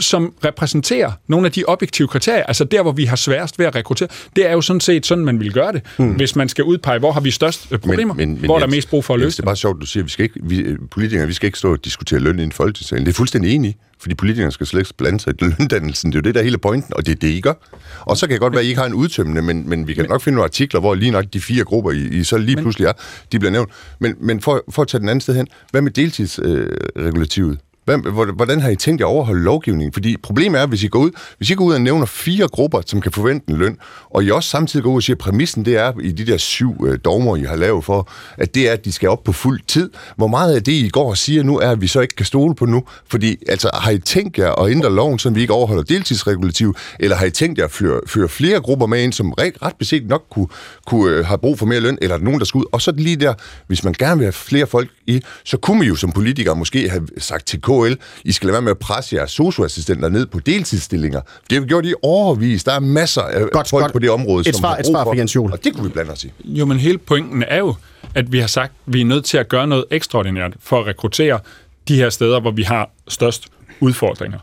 som 0.00 0.34
repræsenterer 0.44 1.12
nogle 1.28 1.46
af 1.46 1.52
de 1.52 1.64
objektive 1.64 2.08
kriterier, 2.08 2.42
altså 2.42 2.64
der, 2.64 2.82
hvor 2.82 2.92
vi 2.92 3.04
har 3.04 3.16
sværest 3.16 3.58
ved 3.58 3.66
at 3.66 3.74
rekruttere, 3.74 4.08
det 4.36 4.46
er 4.46 4.52
jo 4.52 4.60
sådan 4.60 4.80
set 4.80 5.06
sådan, 5.06 5.24
man 5.24 5.40
vil 5.40 5.52
gøre 5.52 5.72
det, 5.72 5.82
mm. 5.98 6.10
hvis 6.12 6.36
man 6.36 6.48
skal 6.48 6.64
udpege, 6.64 6.98
hvor 6.98 7.12
har 7.12 7.20
vi 7.20 7.30
størst 7.30 7.66
øh, 7.70 7.78
problemer, 7.78 8.14
men, 8.14 8.28
men, 8.28 8.36
men, 8.40 8.44
hvor 8.44 8.56
er 8.56 8.60
der 8.60 8.66
mest 8.66 8.90
brug 8.90 9.04
for 9.04 9.14
at 9.14 9.20
løse 9.20 9.30
Det 9.30 9.38
er 9.38 9.42
dem. 9.42 9.46
bare 9.46 9.56
sjovt, 9.56 9.80
du 9.80 9.86
siger, 9.86 10.02
at 10.02 10.06
vi 10.06 10.10
skal 10.10 10.22
ikke, 10.22 10.40
vi, 10.42 10.58
øh, 10.58 10.78
politikere 10.90 11.26
vi 11.26 11.32
skal 11.32 11.46
ikke 11.46 11.58
stå 11.58 11.72
og 11.72 11.84
diskutere 11.84 12.20
løn 12.20 12.38
i 12.38 12.42
en 12.42 12.52
folketingssalen. 12.52 13.06
Det 13.06 13.12
er 13.12 13.16
fuldstændig 13.16 13.54
enig 13.54 13.76
fordi 14.00 14.14
politikerne 14.14 14.52
skal 14.52 14.66
slet 14.66 14.80
ikke 14.80 14.94
blande 14.94 15.20
sig 15.20 15.32
i 15.32 15.44
løndannelsen. 15.44 16.12
Det 16.12 16.16
er 16.16 16.20
jo 16.20 16.22
det, 16.22 16.34
der 16.34 16.40
er 16.40 16.44
hele 16.44 16.58
pointen, 16.58 16.94
og 16.94 17.06
det 17.06 17.12
er 17.12 17.16
det, 17.16 17.28
I 17.28 17.40
gør. 17.40 17.52
Og 18.00 18.16
så 18.16 18.26
kan 18.26 18.32
det 18.32 18.40
godt 18.40 18.52
være, 18.52 18.60
at 18.60 18.66
I 18.66 18.68
ikke 18.68 18.80
har 18.80 18.86
en 18.86 18.94
udtømmende, 18.94 19.42
men, 19.42 19.68
men 19.68 19.86
vi 19.86 19.94
kan 19.94 20.06
nok 20.08 20.22
finde 20.22 20.34
nogle 20.34 20.44
artikler, 20.44 20.80
hvor 20.80 20.94
lige 20.94 21.10
nok 21.10 21.24
de 21.32 21.40
fire 21.40 21.64
grupper, 21.64 21.90
I, 21.90 21.98
I 21.98 22.24
så 22.24 22.38
lige 22.38 22.56
pludselig 22.56 22.86
er, 22.86 22.92
de 23.32 23.38
bliver 23.38 23.52
nævnt. 23.52 23.70
Men, 23.98 24.14
men 24.20 24.40
for, 24.40 24.64
for 24.70 24.82
at 24.82 24.88
tage 24.88 25.00
den 25.00 25.08
anden 25.08 25.20
sted 25.20 25.34
hen, 25.34 25.46
hvad 25.70 25.82
med 25.82 25.90
deltidsregulativet? 25.90 27.52
Øh, 27.52 27.56
Hvordan 27.84 28.60
har 28.60 28.70
I 28.70 28.76
tænkt 28.76 29.00
jer 29.00 29.06
at 29.06 29.10
overholde 29.10 29.42
lovgivningen? 29.42 29.92
Fordi 29.92 30.16
problemet 30.16 30.60
er, 30.60 30.66
hvis 30.66 30.82
I 30.82 30.88
går 30.88 30.98
ud, 30.98 31.10
hvis 31.38 31.50
I 31.50 31.54
går 31.54 31.64
ud 31.64 31.74
og 31.74 31.80
nævner 31.80 32.06
fire 32.06 32.48
grupper, 32.48 32.80
som 32.86 33.00
kan 33.00 33.12
forvente 33.12 33.50
en 33.50 33.56
løn, 33.56 33.78
og 34.10 34.24
I 34.24 34.30
også 34.30 34.48
samtidig 34.48 34.84
går 34.84 34.90
ud 34.90 34.96
og 34.96 35.02
siger, 35.02 35.14
at 35.14 35.18
præmissen 35.18 35.64
det 35.64 35.76
er 35.76 35.92
i 36.00 36.12
de 36.12 36.26
der 36.26 36.36
syv 36.36 36.84
øh, 36.86 36.98
dogmer, 37.04 37.36
I 37.36 37.42
har 37.42 37.56
lavet 37.56 37.84
for, 37.84 38.08
at 38.38 38.54
det 38.54 38.68
er, 38.68 38.72
at 38.72 38.84
de 38.84 38.92
skal 38.92 39.08
op 39.08 39.24
på 39.24 39.32
fuld 39.32 39.60
tid. 39.66 39.90
Hvor 40.16 40.26
meget 40.26 40.54
af 40.54 40.62
det, 40.62 40.72
I 40.72 40.88
går 40.88 41.10
og 41.10 41.16
siger 41.16 41.42
nu, 41.42 41.58
er, 41.58 41.70
at 41.70 41.80
vi 41.80 41.86
så 41.86 42.00
ikke 42.00 42.16
kan 42.16 42.26
stole 42.26 42.54
på 42.54 42.66
nu? 42.66 42.84
Fordi 43.08 43.36
altså, 43.48 43.70
har 43.74 43.90
I 43.90 43.98
tænkt 43.98 44.38
jer 44.38 44.52
at 44.52 44.70
ændre 44.70 44.94
loven, 44.94 45.18
så 45.18 45.30
vi 45.30 45.40
ikke 45.40 45.52
overholder 45.52 45.82
deltidsregulativ, 45.82 46.76
eller 47.00 47.16
har 47.16 47.26
I 47.26 47.30
tænkt 47.30 47.58
jer 47.58 47.64
at 47.64 47.70
føre, 47.70 48.00
føre 48.06 48.28
flere 48.28 48.60
grupper 48.60 48.86
med 48.86 49.02
ind, 49.02 49.12
som 49.12 49.32
ret, 49.32 49.62
ret 49.62 49.76
beset 49.78 50.08
nok 50.08 50.24
kunne, 50.30 50.48
kunne 50.86 51.16
øh, 51.16 51.24
have 51.26 51.38
brug 51.38 51.58
for 51.58 51.66
mere 51.66 51.80
løn, 51.80 51.98
eller 52.02 52.14
er 52.14 52.18
der 52.18 52.24
nogen, 52.24 52.40
der 52.40 52.46
skal 52.46 52.58
ud? 52.58 52.64
Og 52.72 52.82
så 52.82 52.92
lige 52.96 53.16
der, 53.16 53.34
hvis 53.66 53.84
man 53.84 53.92
gerne 53.98 54.18
vil 54.18 54.24
have 54.24 54.32
flere 54.32 54.66
folk 54.66 54.90
i, 55.06 55.22
så 55.44 55.56
kunne 55.56 55.78
man 55.78 55.88
jo 55.88 55.96
som 55.96 56.12
politiker 56.12 56.54
måske 56.54 56.90
have 56.90 57.08
sagt 57.18 57.46
til 57.46 57.60
KL, 57.70 57.94
I 58.24 58.32
skal 58.32 58.46
lade 58.46 58.52
være 58.52 58.62
med 58.62 58.70
at 58.70 58.78
presse 58.78 59.16
jeres 59.16 59.30
socioassistenter 59.30 60.08
ned 60.08 60.26
på 60.26 60.38
deltidsstillinger. 60.38 61.20
Det 61.20 61.56
har 61.56 61.60
vi 61.60 61.66
gjort 61.66 61.86
i 61.86 61.94
overvis. 62.02 62.64
Der 62.64 62.72
er 62.72 62.80
masser 62.80 63.22
af 63.22 63.50
godt, 63.52 63.68
folk 63.68 63.82
godt. 63.82 63.92
på 63.92 63.98
det 63.98 64.10
område, 64.10 64.48
et 64.48 64.54
som 64.54 64.60
svar, 64.60 64.68
har 64.68 64.76
brug 64.76 64.80
et 64.80 64.86
svar 64.86 65.04
for, 65.04 65.14
Jens 65.14 65.36
Jol. 65.36 65.52
og 65.52 65.64
det 65.64 65.74
kunne 65.74 65.84
vi 65.84 65.90
blande 65.92 66.12
os 66.12 66.24
i. 66.24 66.32
Jo, 66.44 66.66
men 66.66 66.78
hele 66.78 66.98
pointen 66.98 67.44
er 67.48 67.58
jo, 67.58 67.74
at 68.14 68.32
vi 68.32 68.38
har 68.38 68.46
sagt, 68.46 68.72
at 68.86 68.92
vi 68.92 69.00
er 69.00 69.04
nødt 69.04 69.24
til 69.24 69.38
at 69.38 69.48
gøre 69.48 69.66
noget 69.66 69.84
ekstraordinært 69.90 70.52
for 70.60 70.80
at 70.80 70.86
rekruttere 70.86 71.40
de 71.88 71.96
her 71.96 72.10
steder, 72.10 72.40
hvor 72.40 72.50
vi 72.50 72.62
har 72.62 72.90
størst 73.08 73.48
udfordringer. 73.80 74.38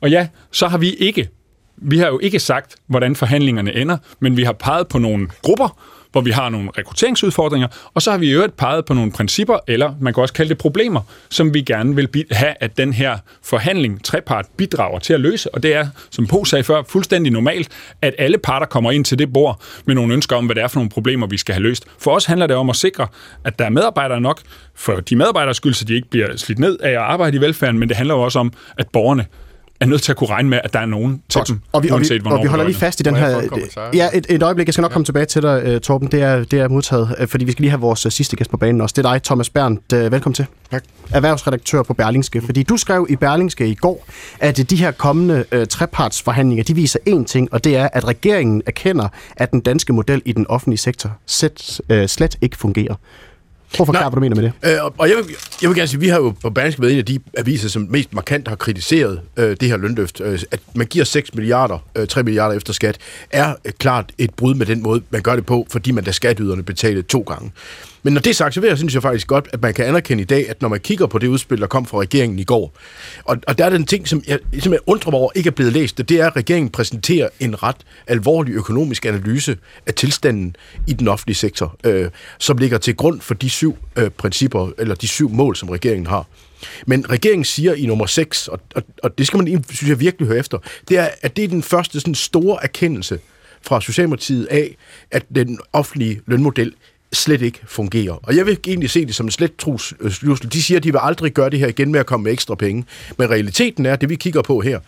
Og 0.00 0.10
ja, 0.10 0.28
så 0.52 0.68
har 0.68 0.78
vi 0.78 0.94
ikke, 0.94 1.28
vi 1.76 1.98
har 1.98 2.06
jo 2.06 2.18
ikke 2.18 2.38
sagt, 2.38 2.76
hvordan 2.86 3.16
forhandlingerne 3.16 3.76
ender, 3.76 3.96
men 4.20 4.36
vi 4.36 4.44
har 4.44 4.52
peget 4.52 4.88
på 4.88 4.98
nogle 4.98 5.28
grupper, 5.42 5.78
hvor 6.12 6.20
vi 6.20 6.30
har 6.30 6.48
nogle 6.48 6.70
rekrutteringsudfordringer, 6.78 7.68
og 7.94 8.02
så 8.02 8.10
har 8.10 8.18
vi 8.18 8.26
i 8.26 8.30
øvrigt 8.30 8.56
peget 8.56 8.84
på 8.84 8.94
nogle 8.94 9.12
principper, 9.12 9.58
eller 9.66 9.94
man 10.00 10.14
kan 10.14 10.20
også 10.20 10.34
kalde 10.34 10.48
det 10.48 10.58
problemer, 10.58 11.00
som 11.30 11.54
vi 11.54 11.62
gerne 11.62 11.96
vil 11.96 12.08
have, 12.30 12.54
at 12.60 12.78
den 12.78 12.92
her 12.92 13.18
forhandling, 13.44 14.04
trepart, 14.04 14.46
bidrager 14.56 14.98
til 14.98 15.12
at 15.12 15.20
løse. 15.20 15.54
Og 15.54 15.62
det 15.62 15.74
er, 15.74 15.86
som 16.10 16.26
Po 16.26 16.44
sagde 16.44 16.64
før, 16.64 16.82
fuldstændig 16.88 17.32
normalt, 17.32 17.68
at 18.02 18.14
alle 18.18 18.38
parter 18.38 18.66
kommer 18.66 18.90
ind 18.90 19.04
til 19.04 19.18
det 19.18 19.32
bord 19.32 19.62
med 19.84 19.94
nogle 19.94 20.14
ønsker 20.14 20.36
om, 20.36 20.46
hvad 20.46 20.54
det 20.54 20.62
er 20.62 20.68
for 20.68 20.76
nogle 20.76 20.90
problemer, 20.90 21.26
vi 21.26 21.36
skal 21.36 21.54
have 21.54 21.62
løst. 21.62 21.84
For 21.98 22.10
os 22.10 22.24
handler 22.24 22.46
det 22.46 22.56
om 22.56 22.70
at 22.70 22.76
sikre, 22.76 23.06
at 23.44 23.58
der 23.58 23.64
er 23.64 23.70
medarbejdere 23.70 24.20
nok, 24.20 24.40
for 24.74 25.00
de 25.00 25.16
medarbejdere 25.16 25.54
skyld, 25.54 25.74
så 25.74 25.84
de 25.84 25.94
ikke 25.94 26.10
bliver 26.10 26.36
slidt 26.36 26.58
ned 26.58 26.78
af 26.78 26.90
at 26.90 26.96
arbejde 26.96 27.36
i 27.36 27.40
velfærden, 27.40 27.78
men 27.78 27.88
det 27.88 27.96
handler 27.96 28.14
jo 28.14 28.20
også 28.20 28.38
om, 28.38 28.52
at 28.78 28.86
borgerne 28.92 29.26
er 29.80 29.86
nødt 29.86 30.02
til 30.02 30.12
at 30.12 30.16
kunne 30.16 30.30
regne 30.30 30.48
med, 30.48 30.60
at 30.64 30.72
der 30.72 30.78
er 30.78 30.86
nogen 30.86 31.22
til 31.28 31.40
dem, 31.48 31.60
og 31.72 31.82
vi, 31.82 31.90
uanset 31.90 32.22
og 32.22 32.24
vi, 32.24 32.36
og 32.36 32.42
vi 32.42 32.48
holder 32.48 32.64
lige 32.64 32.76
fast 32.76 33.00
i 33.00 33.02
den 33.02 33.16
her... 33.16 33.42
Ja, 33.94 34.08
et, 34.14 34.26
et 34.28 34.42
øjeblik. 34.42 34.66
Jeg 34.66 34.74
skal 34.74 34.82
nok 34.82 34.90
ja. 34.90 34.92
komme 34.92 35.04
tilbage 35.04 35.26
til 35.26 35.42
dig, 35.42 35.62
øh, 35.64 35.80
Torben. 35.80 36.08
Det 36.08 36.22
er, 36.22 36.44
det 36.44 36.60
er 36.60 36.68
modtaget, 36.68 37.14
øh, 37.18 37.28
fordi 37.28 37.44
vi 37.44 37.52
skal 37.52 37.62
lige 37.62 37.70
have 37.70 37.80
vores 37.80 38.06
øh, 38.06 38.12
sidste 38.12 38.36
gæst 38.36 38.50
på 38.50 38.56
banen 38.56 38.80
også. 38.80 38.92
Det 38.96 39.06
er 39.06 39.12
dig, 39.12 39.22
Thomas 39.22 39.50
Berndt. 39.50 39.92
Velkommen 39.92 40.34
til. 40.34 40.46
Tak. 40.70 40.84
Erhvervsredaktør 41.12 41.82
på 41.82 41.94
Berlingske. 41.94 42.42
Fordi 42.42 42.62
du 42.62 42.76
skrev 42.76 43.06
i 43.10 43.16
Berlingske 43.16 43.68
i 43.68 43.74
går, 43.74 44.06
at 44.40 44.70
de 44.70 44.76
her 44.76 44.90
kommende 44.90 45.44
uh, 45.56 45.64
trepartsforhandlinger, 45.64 46.64
de 46.64 46.74
viser 46.74 46.98
én 47.08 47.24
ting, 47.24 47.52
og 47.52 47.64
det 47.64 47.76
er, 47.76 47.88
at 47.92 48.08
regeringen 48.08 48.62
erkender, 48.66 49.08
at 49.36 49.50
den 49.50 49.60
danske 49.60 49.92
model 49.92 50.22
i 50.24 50.32
den 50.32 50.46
offentlige 50.46 50.78
sektor 50.78 51.10
set, 51.26 51.80
uh, 51.92 52.06
slet 52.06 52.36
ikke 52.40 52.56
fungerer. 52.56 52.94
Prøv 53.76 53.84
at 53.84 53.86
forklare, 53.86 54.10
hvad 54.10 54.16
du 54.16 54.20
mener 54.20 54.36
med 54.36 54.44
det. 54.44 54.52
Øh, 54.72 54.84
og 54.98 55.08
jeg 55.08 55.16
vil, 55.16 55.26
jeg 55.62 55.70
vil 55.70 55.76
gerne 55.76 55.88
sige, 55.88 55.98
at 55.98 56.00
vi 56.00 56.08
har 56.08 56.18
jo 56.18 56.34
på 56.42 56.50
Berlingske 56.50 56.82
været 56.82 56.92
en 56.92 56.98
af 56.98 57.04
de 57.04 57.18
aviser, 57.36 57.68
som 57.68 57.86
mest 57.90 58.14
markant 58.14 58.48
har 58.48 58.56
kritiseret 58.56 59.20
øh, 59.36 59.56
det 59.60 59.68
her 59.68 59.76
lønløft. 59.76 60.20
Øh, 60.20 60.40
at 60.50 60.60
man 60.74 60.86
giver 60.86 61.04
6 61.04 61.34
milliarder, 61.34 61.78
øh, 61.96 62.06
3 62.06 62.22
milliarder 62.22 62.56
efter 62.56 62.72
skat, 62.72 62.98
er 63.30 63.54
øh, 63.64 63.72
klart 63.72 64.12
et 64.18 64.34
brud 64.34 64.54
med 64.54 64.66
den 64.66 64.82
måde, 64.82 65.02
man 65.10 65.22
gør 65.22 65.34
det 65.34 65.46
på, 65.46 65.66
fordi 65.70 65.90
man 65.90 66.04
da 66.04 66.12
skatyderne 66.12 66.62
betaler 66.62 67.02
to 67.02 67.20
gange. 67.20 67.50
Men 68.02 68.12
når 68.12 68.20
det 68.20 68.30
er 68.30 68.34
sagt, 68.34 68.54
så 68.54 68.60
vil 68.60 68.68
jeg, 68.68 68.78
synes 68.78 68.94
jeg 68.94 69.02
faktisk 69.02 69.26
godt, 69.26 69.48
at 69.52 69.62
man 69.62 69.74
kan 69.74 69.84
anerkende 69.84 70.22
i 70.22 70.26
dag, 70.26 70.50
at 70.50 70.62
når 70.62 70.68
man 70.68 70.80
kigger 70.80 71.06
på 71.06 71.18
det 71.18 71.26
udspil, 71.26 71.60
der 71.60 71.66
kom 71.66 71.86
fra 71.86 71.98
regeringen 71.98 72.38
i 72.38 72.44
går, 72.44 72.76
og, 73.24 73.36
og 73.46 73.58
der 73.58 73.64
er 73.64 73.70
den 73.70 73.86
ting, 73.86 74.08
som 74.08 74.22
jeg, 74.26 74.38
som 74.60 74.72
jeg 74.72 74.80
undrer 74.86 75.10
mig 75.10 75.20
over 75.20 75.30
ikke 75.34 75.48
er 75.48 75.52
blevet 75.52 75.72
læst, 75.72 75.98
det 75.98 76.10
er, 76.10 76.26
at 76.26 76.36
regeringen 76.36 76.70
præsenterer 76.70 77.28
en 77.40 77.62
ret 77.62 77.76
alvorlig 78.06 78.52
økonomisk 78.52 79.06
analyse 79.06 79.56
af 79.86 79.94
tilstanden 79.94 80.56
i 80.86 80.92
den 80.92 81.08
offentlige 81.08 81.36
sektor, 81.36 81.76
øh, 81.84 82.10
som 82.38 82.58
ligger 82.58 82.78
til 82.78 82.96
grund 82.96 83.20
for 83.20 83.34
de 83.34 83.50
syv 83.50 83.76
øh, 83.96 84.10
principper, 84.10 84.70
eller 84.78 84.94
de 84.94 85.08
syv 85.08 85.30
mål, 85.30 85.56
som 85.56 85.68
regeringen 85.68 86.06
har. 86.06 86.26
Men 86.86 87.10
regeringen 87.10 87.44
siger 87.44 87.74
i 87.74 87.86
nummer 87.86 88.06
6, 88.06 88.48
og, 88.48 88.60
og, 88.74 88.82
og 89.02 89.18
det 89.18 89.26
skal 89.26 89.36
man, 89.36 89.64
synes 89.70 89.88
jeg, 89.88 90.00
virkelig 90.00 90.28
høre 90.28 90.38
efter, 90.38 90.58
det 90.88 90.98
er, 90.98 91.08
at 91.22 91.36
det 91.36 91.44
er 91.44 91.48
den 91.48 91.62
første 91.62 92.00
sådan 92.00 92.14
store 92.14 92.58
erkendelse 92.62 93.18
fra 93.62 93.80
Socialdemokratiet 93.80 94.46
af, 94.46 94.76
at 95.10 95.24
den 95.34 95.58
offentlige 95.72 96.20
lønmodel 96.26 96.74
slet 97.12 97.42
ikke 97.42 97.60
fungerer. 97.66 98.12
Og 98.12 98.36
jeg 98.36 98.46
vil 98.46 98.58
egentlig 98.66 98.90
se 98.90 99.06
det 99.06 99.14
som 99.14 99.26
en 99.26 99.30
slet 99.30 99.56
trus. 99.56 99.94
Øh, 100.00 100.12
de 100.52 100.62
siger, 100.62 100.78
at 100.78 100.84
de 100.84 100.92
vil 100.92 101.00
aldrig 101.02 101.32
gøre 101.32 101.50
det 101.50 101.58
her 101.58 101.66
igen 101.66 101.92
med 101.92 102.00
at 102.00 102.06
komme 102.06 102.24
med 102.24 102.32
ekstra 102.32 102.54
penge. 102.54 102.84
Men 103.18 103.30
realiteten 103.30 103.86
er, 103.86 103.92
at 103.92 104.00
det 104.00 104.08
vi 104.08 104.14
kigger 104.14 104.42
på 104.42 104.60
her, 104.60 104.80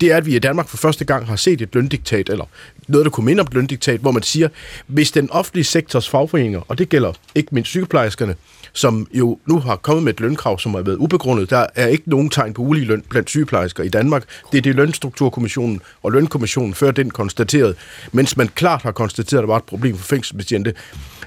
det 0.00 0.12
er, 0.12 0.16
at 0.16 0.26
vi 0.26 0.36
i 0.36 0.38
Danmark 0.38 0.68
for 0.68 0.76
første 0.76 1.04
gang 1.04 1.26
har 1.26 1.36
set 1.36 1.60
et 1.60 1.74
løndiktat, 1.74 2.28
eller 2.28 2.44
noget, 2.88 3.04
der 3.04 3.10
kunne 3.10 3.26
minde 3.26 3.40
om 3.40 3.46
et 3.46 3.54
løndiktat, 3.54 4.00
hvor 4.00 4.10
man 4.10 4.22
siger, 4.22 4.48
hvis 4.86 5.10
den 5.10 5.30
offentlige 5.30 5.64
sektors 5.64 6.08
fagforeninger, 6.08 6.60
og 6.68 6.78
det 6.78 6.88
gælder 6.88 7.12
ikke 7.34 7.54
mindst 7.54 7.70
sygeplejerskerne, 7.70 8.34
som 8.72 9.06
jo 9.12 9.38
nu 9.46 9.58
har 9.58 9.76
kommet 9.76 10.04
med 10.04 10.12
et 10.12 10.20
lønkrav, 10.20 10.58
som 10.58 10.74
har 10.74 10.82
været 10.82 10.96
ubegrundet. 10.96 11.50
Der 11.50 11.66
er 11.74 11.86
ikke 11.86 12.10
nogen 12.10 12.30
tegn 12.30 12.54
på 12.54 12.62
ulige 12.62 12.86
løn 12.86 13.02
blandt 13.08 13.30
sygeplejersker 13.30 13.82
i 13.82 13.88
Danmark. 13.88 14.24
Det 14.52 14.58
er 14.58 14.62
det 14.62 14.74
lønstrukturkommissionen 14.74 15.80
og 16.02 16.12
lønkommissionen 16.12 16.74
før 16.74 16.90
den 16.90 17.10
konstateret, 17.10 17.76
mens 18.12 18.36
man 18.36 18.48
klart 18.48 18.82
har 18.82 18.92
konstateret, 18.92 19.38
at 19.38 19.42
der 19.42 19.46
var 19.46 19.56
et 19.56 19.64
problem 19.64 19.96
for 19.96 20.04
fængselsbetjente. 20.04 20.74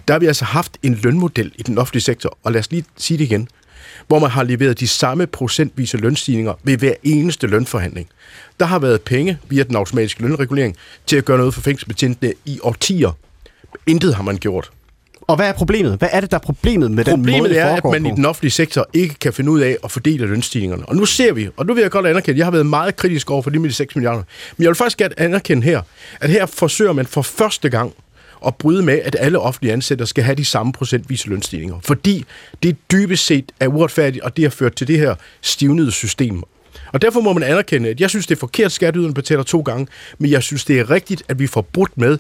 Der 0.08 0.14
har 0.14 0.20
vi 0.20 0.26
altså 0.26 0.46
haft 0.46 0.78
en 0.84 1.00
lønmodel 1.04 1.52
i 1.56 1.64
den 1.64 1.78
offentlige 1.78 2.04
sektor, 2.04 2.38
og 2.44 2.52
lad 2.52 2.60
os 2.60 2.72
lige 2.72 2.86
sige 2.98 3.18
det 3.18 3.24
igen, 3.24 3.48
hvor 4.08 4.20
man 4.20 4.30
har 4.30 4.44
leveret 4.44 4.80
de 4.80 4.88
samme 4.88 5.28
procentvise 5.28 5.98
lønstigninger 5.98 6.54
ved 6.64 6.78
hver 6.78 6.94
eneste 7.04 7.48
lønforhandling. 7.48 8.08
Der 8.60 8.66
har 8.66 8.80
været 8.80 9.02
penge 9.02 9.38
via 9.50 9.64
den 9.64 9.76
automatiske 9.76 10.22
lønregulering 10.22 10.76
til 11.06 11.18
at 11.18 11.26
gøre 11.26 11.38
noget 11.38 11.54
for 11.54 11.62
fængselsbetjentene 11.62 12.34
i 12.46 12.60
årtier. 12.64 13.18
Intet 13.88 14.16
har 14.16 14.24
man 14.24 14.38
gjort. 14.38 14.72
Og 15.28 15.36
hvad 15.36 15.48
er 15.48 15.54
problemet? 15.54 15.98
Hvad 15.98 16.10
er 16.12 16.22
det, 16.22 16.32
der 16.32 16.38
er 16.38 16.42
problemet 16.42 16.92
med 16.92 17.06
problemet 17.06 17.34
den 17.34 17.42
måde, 17.42 17.50
det 17.50 17.60
er, 17.60 17.66
at 17.66 17.84
man 17.84 18.04
på? 18.04 18.10
i 18.10 18.12
den 18.12 18.26
offentlige 18.26 18.52
sektor 18.52 18.90
ikke 18.94 19.16
kan 19.16 19.34
finde 19.34 19.52
ud 19.52 19.60
af 19.60 19.78
at 19.84 19.92
fordele 19.92 20.26
lønstigningerne. 20.26 20.86
Og 20.86 20.96
nu 20.96 21.06
ser 21.06 21.34
vi, 21.34 21.50
og 21.58 21.66
nu 21.66 21.74
vil 21.74 21.82
jeg 21.82 21.92
godt 21.92 22.06
anerkende, 22.06 22.32
at 22.32 22.38
jeg 22.38 22.46
har 22.46 22.52
været 22.52 22.66
meget 22.66 22.96
kritisk 22.96 23.32
over 23.32 23.42
for 23.42 23.50
de 23.50 23.60
med 23.60 23.70
de 23.70 23.74
6 23.74 23.96
milliarder. 23.96 24.24
Men 24.58 24.64
jeg 24.64 24.68
vil 24.68 24.76
faktisk 24.76 24.98
gerne 24.98 25.20
anerkende 25.20 25.64
her, 25.64 25.82
at 26.22 26.30
her 26.30 26.46
forsøger 26.46 26.94
man 26.94 27.06
for 27.06 27.22
første 27.22 27.70
gang 27.70 27.94
at 28.48 28.56
bryde 28.56 28.84
med, 28.84 29.00
at 29.04 29.16
alle 29.20 29.40
offentlige 29.40 29.74
ansatte 29.74 30.06
skal 30.06 30.24
have 30.24 30.36
de 30.36 30.46
samme 30.46 30.74
procentvise 30.74 31.30
lønstigninger. 31.30 31.80
Fordi 31.84 32.26
det 32.64 32.78
dybest 32.92 33.26
set 33.26 33.52
er 33.60 33.68
uretfærdigt, 33.68 34.24
og 34.24 34.38
det 34.38 34.44
har 34.46 34.50
ført 34.50 34.76
til 34.76 34.88
det 34.88 35.00
her 35.00 35.16
stivnede 35.42 35.92
system. 35.92 36.44
Og 36.94 37.02
derfor 37.02 37.22
må 37.22 37.34
man 37.34 37.44
anerkende, 37.44 37.90
at 37.90 38.02
jeg 38.02 38.10
synes, 38.10 38.28
det 38.28 38.36
er 38.36 38.40
forkert, 38.40 38.66
at 38.66 38.72
skatteyderne 38.72 39.14
betaler 39.14 39.44
to 39.44 39.62
gange, 39.62 39.88
men 40.18 40.32
jeg 40.32 40.44
synes, 40.44 40.66
det 40.66 40.80
er 40.80 40.90
rigtigt, 40.90 41.24
at 41.28 41.40
vi 41.40 41.48
får 41.48 41.62
brudt 41.62 41.98
med, 41.98 42.18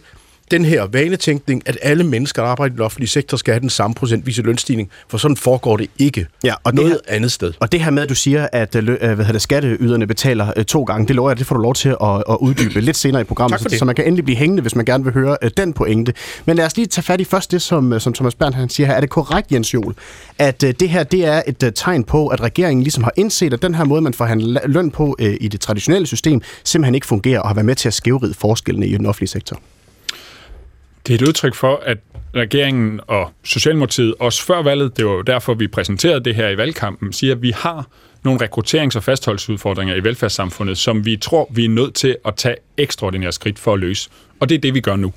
den 0.54 0.66
her 0.66 0.88
vanetænkning, 0.92 1.63
at 1.66 1.78
alle 1.82 2.04
mennesker, 2.04 2.42
der 2.42 2.50
arbejder 2.50 2.74
i 2.74 2.76
den 2.76 2.86
offentlige 2.86 3.10
sektor, 3.10 3.38
skal 3.38 3.54
have 3.54 3.62
den 3.62 3.70
samme 3.70 3.96
procentvise 3.96 4.42
lønstigning, 4.42 4.89
for 5.08 5.18
sådan 5.18 5.38
foregår 5.38 5.78
det 5.78 5.89
ikke 6.00 6.28
ja, 6.44 6.54
og 6.63 6.74
noget 6.74 6.92
her, 6.92 6.98
andet 7.08 7.32
sted. 7.32 7.54
Og 7.60 7.72
det 7.72 7.80
her 7.80 7.92
med, 7.92 8.04
at 8.04 8.10
du 8.10 8.16
siger, 8.16 8.48
at 8.52 8.76
øh, 8.76 8.84
hvad 8.84 8.98
hedder 8.98 9.32
det, 9.32 9.42
skatteyderne 9.42 10.08
betaler 10.08 10.52
uh, 10.58 10.63
to 10.63 10.84
gange, 10.84 11.08
det 11.08 11.16
lover 11.16 11.30
jeg, 11.30 11.38
det 11.38 11.48
får 11.48 11.56
du 11.56 11.62
lov 11.62 11.74
til 11.74 11.89
at, 11.89 12.24
at 12.30 12.38
uddybe 12.39 12.82
lidt 12.82 12.98
senere 12.98 13.22
i 13.22 13.24
programmet, 13.24 13.60
så, 13.60 13.78
så 13.78 13.86
man 13.86 13.96
kan 13.96 14.06
endelig 14.06 14.26
blive 14.26 14.38
hængende, 14.38 14.62
hvis 14.62 14.76
man 14.76 14.86
gerne 14.86 15.04
vil 15.04 15.13
høre 15.13 15.38
den 15.58 15.74
pointe. 15.74 16.13
Men 16.46 16.56
lad 16.56 16.66
os 16.66 16.78
lige 16.78 16.88
tage 16.88 17.04
fat 17.04 17.22
i 17.22 17.24
først 17.24 17.52
det, 17.52 17.62
som, 17.62 18.00
som 18.00 18.13
Thomas 18.13 18.36
Berndt 18.36 18.56
han 18.56 18.70
siger 18.70 18.88
her. 18.88 18.94
Er 18.94 19.00
det 19.00 19.10
korrekt, 19.10 19.52
Jens 19.52 19.74
Jol, 19.74 19.96
at 20.39 20.62
det 20.62 20.89
her 20.89 21.04
det 21.04 21.26
er 21.26 21.42
et 21.48 21.72
tegn 21.76 22.04
på, 22.04 22.28
at 22.28 22.42
regeringen 22.42 22.84
ligesom 22.84 23.04
har 23.04 23.12
indset, 23.16 23.54
at 23.54 23.62
den 23.62 23.76
her 23.76 23.84
måde, 23.84 24.02
man 24.02 24.13
forhandler 24.13 24.62
løn 24.66 24.92
på 24.92 25.18
i 25.20 25.48
det 25.48 25.62
traditionelle 25.62 26.08
system, 26.08 26.42
simpelthen 26.63 26.96
ikke 26.96 27.08
fungerer 27.08 27.39
og 27.39 27.48
har 27.48 27.54
været 27.54 27.66
med 27.66 27.76
til 27.76 27.88
at 27.88 27.94
skævride 27.94 28.34
forskellene 28.34 28.88
i 28.88 28.98
den 28.98 29.06
offentlige 29.06 29.30
sektor? 29.30 29.60
Det 31.08 31.13
er 31.13 31.16
et 31.16 31.28
udtryk 31.28 31.56
for, 31.56 31.82
at 31.86 31.98
regeringen 32.36 33.00
og 33.08 33.32
Socialdemokratiet 33.44 34.16
også 34.20 34.44
før 34.44 34.62
valget, 34.62 34.98
det 34.98 35.06
var 35.06 35.12
jo 35.12 35.22
derfor, 35.22 35.54
vi 35.54 35.68
præsenterede 35.68 36.24
det 36.24 36.36
her 36.36 36.50
i 36.50 36.58
valgkampen, 36.58 37.13
siger, 37.13 37.36
at 37.36 37.42
vi 37.42 37.52
har 37.56 37.88
nogle 38.24 38.46
rekrutterings- 38.46 38.96
og 38.96 39.04
fastholdelsesudfordringer 39.04 39.96
i 39.96 40.04
velfærdssamfundet, 40.04 40.78
som 40.78 41.06
vi 41.06 41.18
tror, 41.18 41.48
vi 41.52 41.66
er 41.66 41.70
nødt 41.70 41.94
til 41.94 42.18
at 42.26 42.36
tage 42.36 42.56
ekstraordinære 42.78 43.32
skridt 43.32 43.60
for 43.60 43.74
at 43.74 43.80
løse. 43.80 44.10
Og 44.39 44.50
det 44.50 44.56
er 44.56 44.60
det, 44.60 44.74
vi 44.74 44.80
gør 44.80 44.96
nu. 44.96 45.13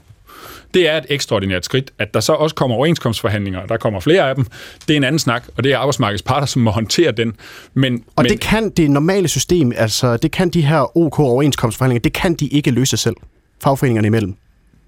Det 0.74 0.88
er 0.88 0.96
et 0.96 1.06
ekstraordinært 1.08 1.64
skridt. 1.64 1.90
At 1.98 2.14
der 2.14 2.20
så 2.20 2.32
også 2.32 2.54
kommer 2.54 2.76
overenskomstforhandlinger, 2.76 3.60
og 3.60 3.68
der 3.68 3.76
kommer 3.76 4.00
flere 4.00 4.28
af 4.28 4.34
dem, 4.34 4.46
det 4.88 4.94
er 4.94 4.96
en 4.96 5.04
anden 5.04 5.18
snak, 5.18 5.44
og 5.56 5.64
det 5.64 5.72
er 5.72 5.78
arbejdsmarkedets 5.78 6.22
parter, 6.22 6.46
som 6.46 6.62
må 6.62 6.70
håndtere 6.70 7.12
den. 7.12 7.36
Men, 7.74 8.04
og 8.16 8.22
men, 8.22 8.32
det 8.32 8.40
kan 8.40 8.70
det 8.70 8.90
normale 8.90 9.28
system, 9.28 9.72
altså 9.76 10.16
det 10.16 10.30
kan 10.30 10.48
de 10.48 10.62
her 10.62 10.96
OK 10.96 11.18
overenskomstforhandlinger, 11.18 12.00
det 12.00 12.12
kan 12.12 12.34
de 12.34 12.46
ikke 12.46 12.70
løse 12.70 12.96
selv, 12.96 13.16
fagforeningerne 13.62 14.06
imellem 14.06 14.36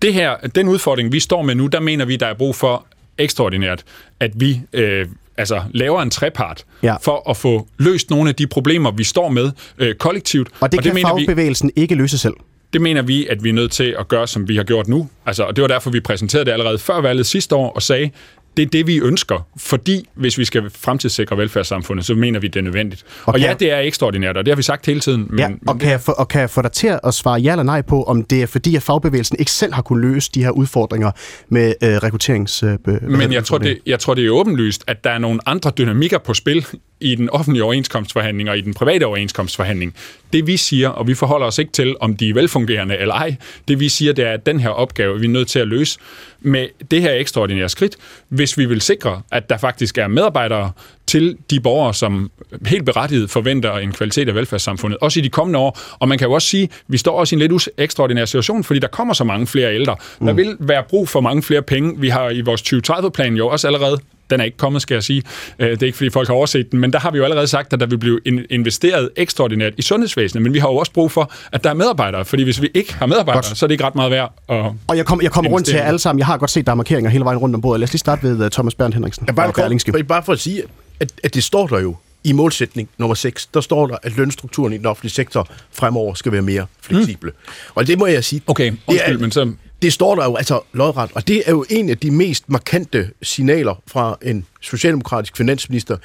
det 0.02 0.14
her, 0.14 0.36
den 0.54 0.68
udfordring, 0.68 1.12
vi 1.12 1.20
står 1.20 1.42
med 1.42 1.54
nu, 1.54 1.66
der 1.66 1.80
mener 1.80 2.04
vi, 2.04 2.16
der 2.16 2.26
er 2.26 2.34
brug 2.34 2.54
for 2.54 2.86
ekstraordinært, 3.18 3.84
at 4.20 4.30
vi 4.34 4.60
øh, 4.72 5.06
altså 5.36 5.62
laver 5.74 6.02
en 6.02 6.10
trepart 6.10 6.64
ja. 6.82 6.96
for 7.02 7.30
at 7.30 7.36
få 7.36 7.68
løst 7.78 8.10
nogle 8.10 8.28
af 8.28 8.34
de 8.34 8.46
problemer, 8.46 8.90
vi 8.90 9.04
står 9.04 9.28
med 9.28 9.50
øh, 9.78 9.94
kollektivt. 9.94 10.48
Og 10.60 10.72
det 10.72 10.78
og 10.78 10.84
kan 10.84 10.94
det 10.94 11.02
fagbevægelsen 11.02 11.70
vi, 11.76 11.82
ikke 11.82 11.94
løse 11.94 12.18
selv? 12.18 12.34
Det 12.72 12.80
mener 12.80 13.02
vi, 13.02 13.26
at 13.26 13.44
vi 13.44 13.48
er 13.48 13.52
nødt 13.52 13.72
til 13.72 13.96
at 13.98 14.08
gøre, 14.08 14.26
som 14.26 14.48
vi 14.48 14.56
har 14.56 14.64
gjort 14.64 14.88
nu. 14.88 15.08
Altså, 15.26 15.42
og 15.44 15.56
det 15.56 15.62
var 15.62 15.68
derfor, 15.68 15.90
vi 15.90 16.00
præsenterede 16.00 16.44
det 16.44 16.52
allerede 16.52 16.78
før 16.78 17.00
valget 17.00 17.26
sidste 17.26 17.54
år 17.54 17.70
og 17.70 17.82
sagde, 17.82 18.10
det 18.58 18.66
er 18.66 18.70
det, 18.70 18.86
vi 18.86 18.98
ønsker, 18.98 19.46
fordi 19.56 20.08
hvis 20.14 20.38
vi 20.38 20.44
skal 20.44 20.70
fremtidssikre 20.70 21.38
velfærdssamfundet, 21.38 22.06
så 22.06 22.14
mener 22.14 22.40
vi, 22.40 22.46
det 22.46 22.56
er 22.56 22.64
nødvendigt. 22.64 23.04
Og, 23.24 23.34
og 23.34 23.40
ja, 23.40 23.54
det 23.60 23.72
er 23.72 23.78
ekstraordinært, 23.78 24.36
og 24.36 24.46
det 24.46 24.52
har 24.52 24.56
vi 24.56 24.62
sagt 24.62 24.86
hele 24.86 25.00
tiden. 25.00 25.26
Men, 25.30 25.38
ja, 25.38 25.48
og, 25.66 25.78
kan 25.78 25.90
jeg 25.90 26.00
få, 26.00 26.12
og 26.12 26.28
kan 26.28 26.40
jeg 26.40 26.50
få 26.50 26.62
dig 26.62 26.72
til 26.72 26.98
at 27.04 27.14
svare 27.14 27.40
ja 27.40 27.50
eller 27.50 27.62
nej 27.62 27.82
på, 27.82 28.02
om 28.02 28.24
det 28.24 28.42
er 28.42 28.46
fordi, 28.46 28.76
at 28.76 28.82
fagbevægelsen 28.82 29.36
ikke 29.38 29.50
selv 29.50 29.74
har 29.74 29.82
kunne 29.82 30.12
løse 30.12 30.30
de 30.34 30.44
her 30.44 30.50
udfordringer 30.50 31.10
med 31.48 31.74
øh, 31.82 31.88
rekrutterings... 31.88 32.62
Øh, 32.62 32.78
men 33.02 33.32
jeg 33.32 33.44
tror, 33.44 33.58
det, 33.58 33.78
jeg 33.86 34.00
tror, 34.00 34.14
det 34.14 34.26
er 34.26 34.30
åbenlyst, 34.30 34.84
at 34.86 35.04
der 35.04 35.10
er 35.10 35.18
nogle 35.18 35.40
andre 35.46 35.72
dynamikker 35.78 36.18
på 36.18 36.34
spil 36.34 36.66
i 37.00 37.14
den 37.14 37.30
offentlige 37.30 37.64
overenskomstforhandling 37.64 38.50
og 38.50 38.58
i 38.58 38.60
den 38.60 38.74
private 38.74 39.06
overenskomstforhandling. 39.06 39.94
Det 40.32 40.46
vi 40.46 40.56
siger, 40.56 40.88
og 40.88 41.06
vi 41.06 41.14
forholder 41.14 41.46
os 41.46 41.58
ikke 41.58 41.72
til, 41.72 41.96
om 42.00 42.16
de 42.16 42.28
er 42.28 42.34
velfungerende 42.34 42.96
eller 42.96 43.14
ej, 43.14 43.36
det 43.68 43.80
vi 43.80 43.88
siger, 43.88 44.12
det 44.12 44.26
er, 44.26 44.32
at 44.32 44.46
den 44.46 44.60
her 44.60 44.68
opgave, 44.68 45.20
vi 45.20 45.26
er 45.26 45.30
nødt 45.30 45.48
til 45.48 45.58
at 45.58 45.68
løse 45.68 45.98
med 46.40 46.68
det 46.90 47.02
her 47.02 47.12
ekstraordinære 47.12 47.68
skridt, 47.68 47.96
hvis 48.28 48.58
vi 48.58 48.64
vil 48.64 48.80
sikre, 48.80 49.22
at 49.32 49.50
der 49.50 49.56
faktisk 49.56 49.98
er 49.98 50.08
medarbejdere 50.08 50.72
til 51.06 51.36
de 51.50 51.60
borgere, 51.60 51.94
som 51.94 52.30
helt 52.66 52.84
berettiget 52.84 53.30
forventer 53.30 53.76
en 53.76 53.92
kvalitet 53.92 54.28
af 54.28 54.34
velfærdssamfundet, 54.34 54.98
også 55.00 55.20
i 55.20 55.22
de 55.22 55.28
kommende 55.28 55.58
år. 55.58 55.78
Og 55.98 56.08
man 56.08 56.18
kan 56.18 56.28
jo 56.28 56.32
også 56.32 56.48
sige, 56.48 56.62
at 56.62 56.70
vi 56.88 56.96
står 56.96 57.18
også 57.18 57.34
i 57.34 57.42
en 57.42 57.50
lidt 57.50 57.68
ekstraordinær 57.78 58.24
situation, 58.24 58.64
fordi 58.64 58.80
der 58.80 58.88
kommer 58.88 59.14
så 59.14 59.24
mange 59.24 59.46
flere 59.46 59.74
ældre. 59.74 59.96
Mm. 60.20 60.26
Der 60.26 60.32
vil 60.32 60.56
være 60.60 60.84
brug 60.88 61.08
for 61.08 61.20
mange 61.20 61.42
flere 61.42 61.62
penge. 61.62 62.00
Vi 62.00 62.08
har 62.08 62.30
i 62.30 62.40
vores 62.40 62.62
2030-plan 62.62 63.34
jo 63.34 63.48
også 63.48 63.66
allerede 63.66 63.98
den 64.30 64.40
er 64.40 64.44
ikke 64.44 64.56
kommet, 64.56 64.82
skal 64.82 64.94
jeg 64.94 65.02
sige. 65.02 65.22
Øh, 65.58 65.70
det 65.70 65.82
er 65.82 65.86
ikke, 65.86 65.96
fordi 65.96 66.10
folk 66.10 66.28
har 66.28 66.34
overset 66.34 66.72
den, 66.72 66.80
men 66.80 66.92
der 66.92 66.98
har 66.98 67.10
vi 67.10 67.18
jo 67.18 67.24
allerede 67.24 67.46
sagt, 67.46 67.72
at 67.72 67.80
der 67.80 67.86
vil 67.86 67.98
blive 67.98 68.20
investeret 68.50 69.10
ekstraordinært 69.16 69.72
i 69.76 69.82
sundhedsvæsenet, 69.82 70.42
men 70.42 70.54
vi 70.54 70.58
har 70.58 70.68
jo 70.68 70.76
også 70.76 70.92
brug 70.92 71.10
for, 71.10 71.32
at 71.52 71.64
der 71.64 71.70
er 71.70 71.74
medarbejdere, 71.74 72.24
fordi 72.24 72.42
hvis 72.42 72.62
vi 72.62 72.70
ikke 72.74 72.94
har 72.94 73.06
medarbejdere, 73.06 73.42
godt. 73.42 73.58
så 73.58 73.66
er 73.66 73.68
det 73.68 73.74
ikke 73.74 73.84
ret 73.84 73.94
meget 73.94 74.10
værd 74.10 74.32
at 74.48 74.54
Og 74.86 74.96
jeg, 74.96 75.06
kom, 75.06 75.22
jeg 75.22 75.30
kommer 75.30 75.50
rundt 75.50 75.66
til 75.66 75.76
alle 75.76 75.98
sammen. 75.98 76.18
Jeg 76.18 76.26
har 76.26 76.36
godt 76.36 76.50
set, 76.50 76.66
der 76.66 76.72
er 76.72 76.76
markeringer 76.76 77.10
hele 77.10 77.24
vejen 77.24 77.38
rundt 77.38 77.54
om 77.54 77.60
bordet. 77.60 77.80
Lad 77.80 77.88
os 77.88 77.92
lige 77.92 78.00
starte 78.00 78.22
ved 78.22 78.44
uh, 78.44 78.50
Thomas 78.50 78.74
Bernd 78.74 78.94
Henriksen. 78.94 79.24
Ja, 79.26 79.32
bare, 79.32 79.52
kort, 79.52 80.06
bare 80.08 80.22
for 80.22 80.32
at 80.32 80.40
sige, 80.40 80.62
at, 81.00 81.12
at 81.24 81.34
det 81.34 81.44
står 81.44 81.66
der 81.66 81.80
jo 81.80 81.96
i 82.24 82.32
målsætning 82.32 82.88
nummer 82.98 83.14
6, 83.14 83.46
der 83.46 83.60
står 83.60 83.86
der, 83.86 83.96
at 84.02 84.16
lønstrukturen 84.16 84.72
i 84.72 84.78
den 84.78 84.86
offentlige 84.86 85.12
sektor 85.12 85.48
fremover 85.72 86.14
skal 86.14 86.32
være 86.32 86.42
mere 86.42 86.66
fleksible. 86.80 87.30
Mm. 87.30 87.72
Og 87.74 87.86
det 87.86 87.98
må 87.98 88.06
jeg 88.06 88.24
sige... 88.24 88.42
Okay, 88.46 88.72
undskyld, 88.86 89.16
er, 89.16 89.18
men 89.18 89.30
så 89.30 89.52
det 89.82 89.92
står 89.92 90.14
der 90.14 90.24
jo 90.24 90.36
altså 90.36 90.60
lodret, 90.72 91.10
og 91.14 91.28
det 91.28 91.42
er 91.46 91.50
jo 91.50 91.64
en 91.70 91.88
af 91.88 91.98
de 91.98 92.10
mest 92.10 92.48
markante 92.48 93.10
signaler 93.22 93.82
fra 93.86 94.18
en 94.22 94.46
socialdemokratisk 94.60 95.36
finansminister 95.36 95.96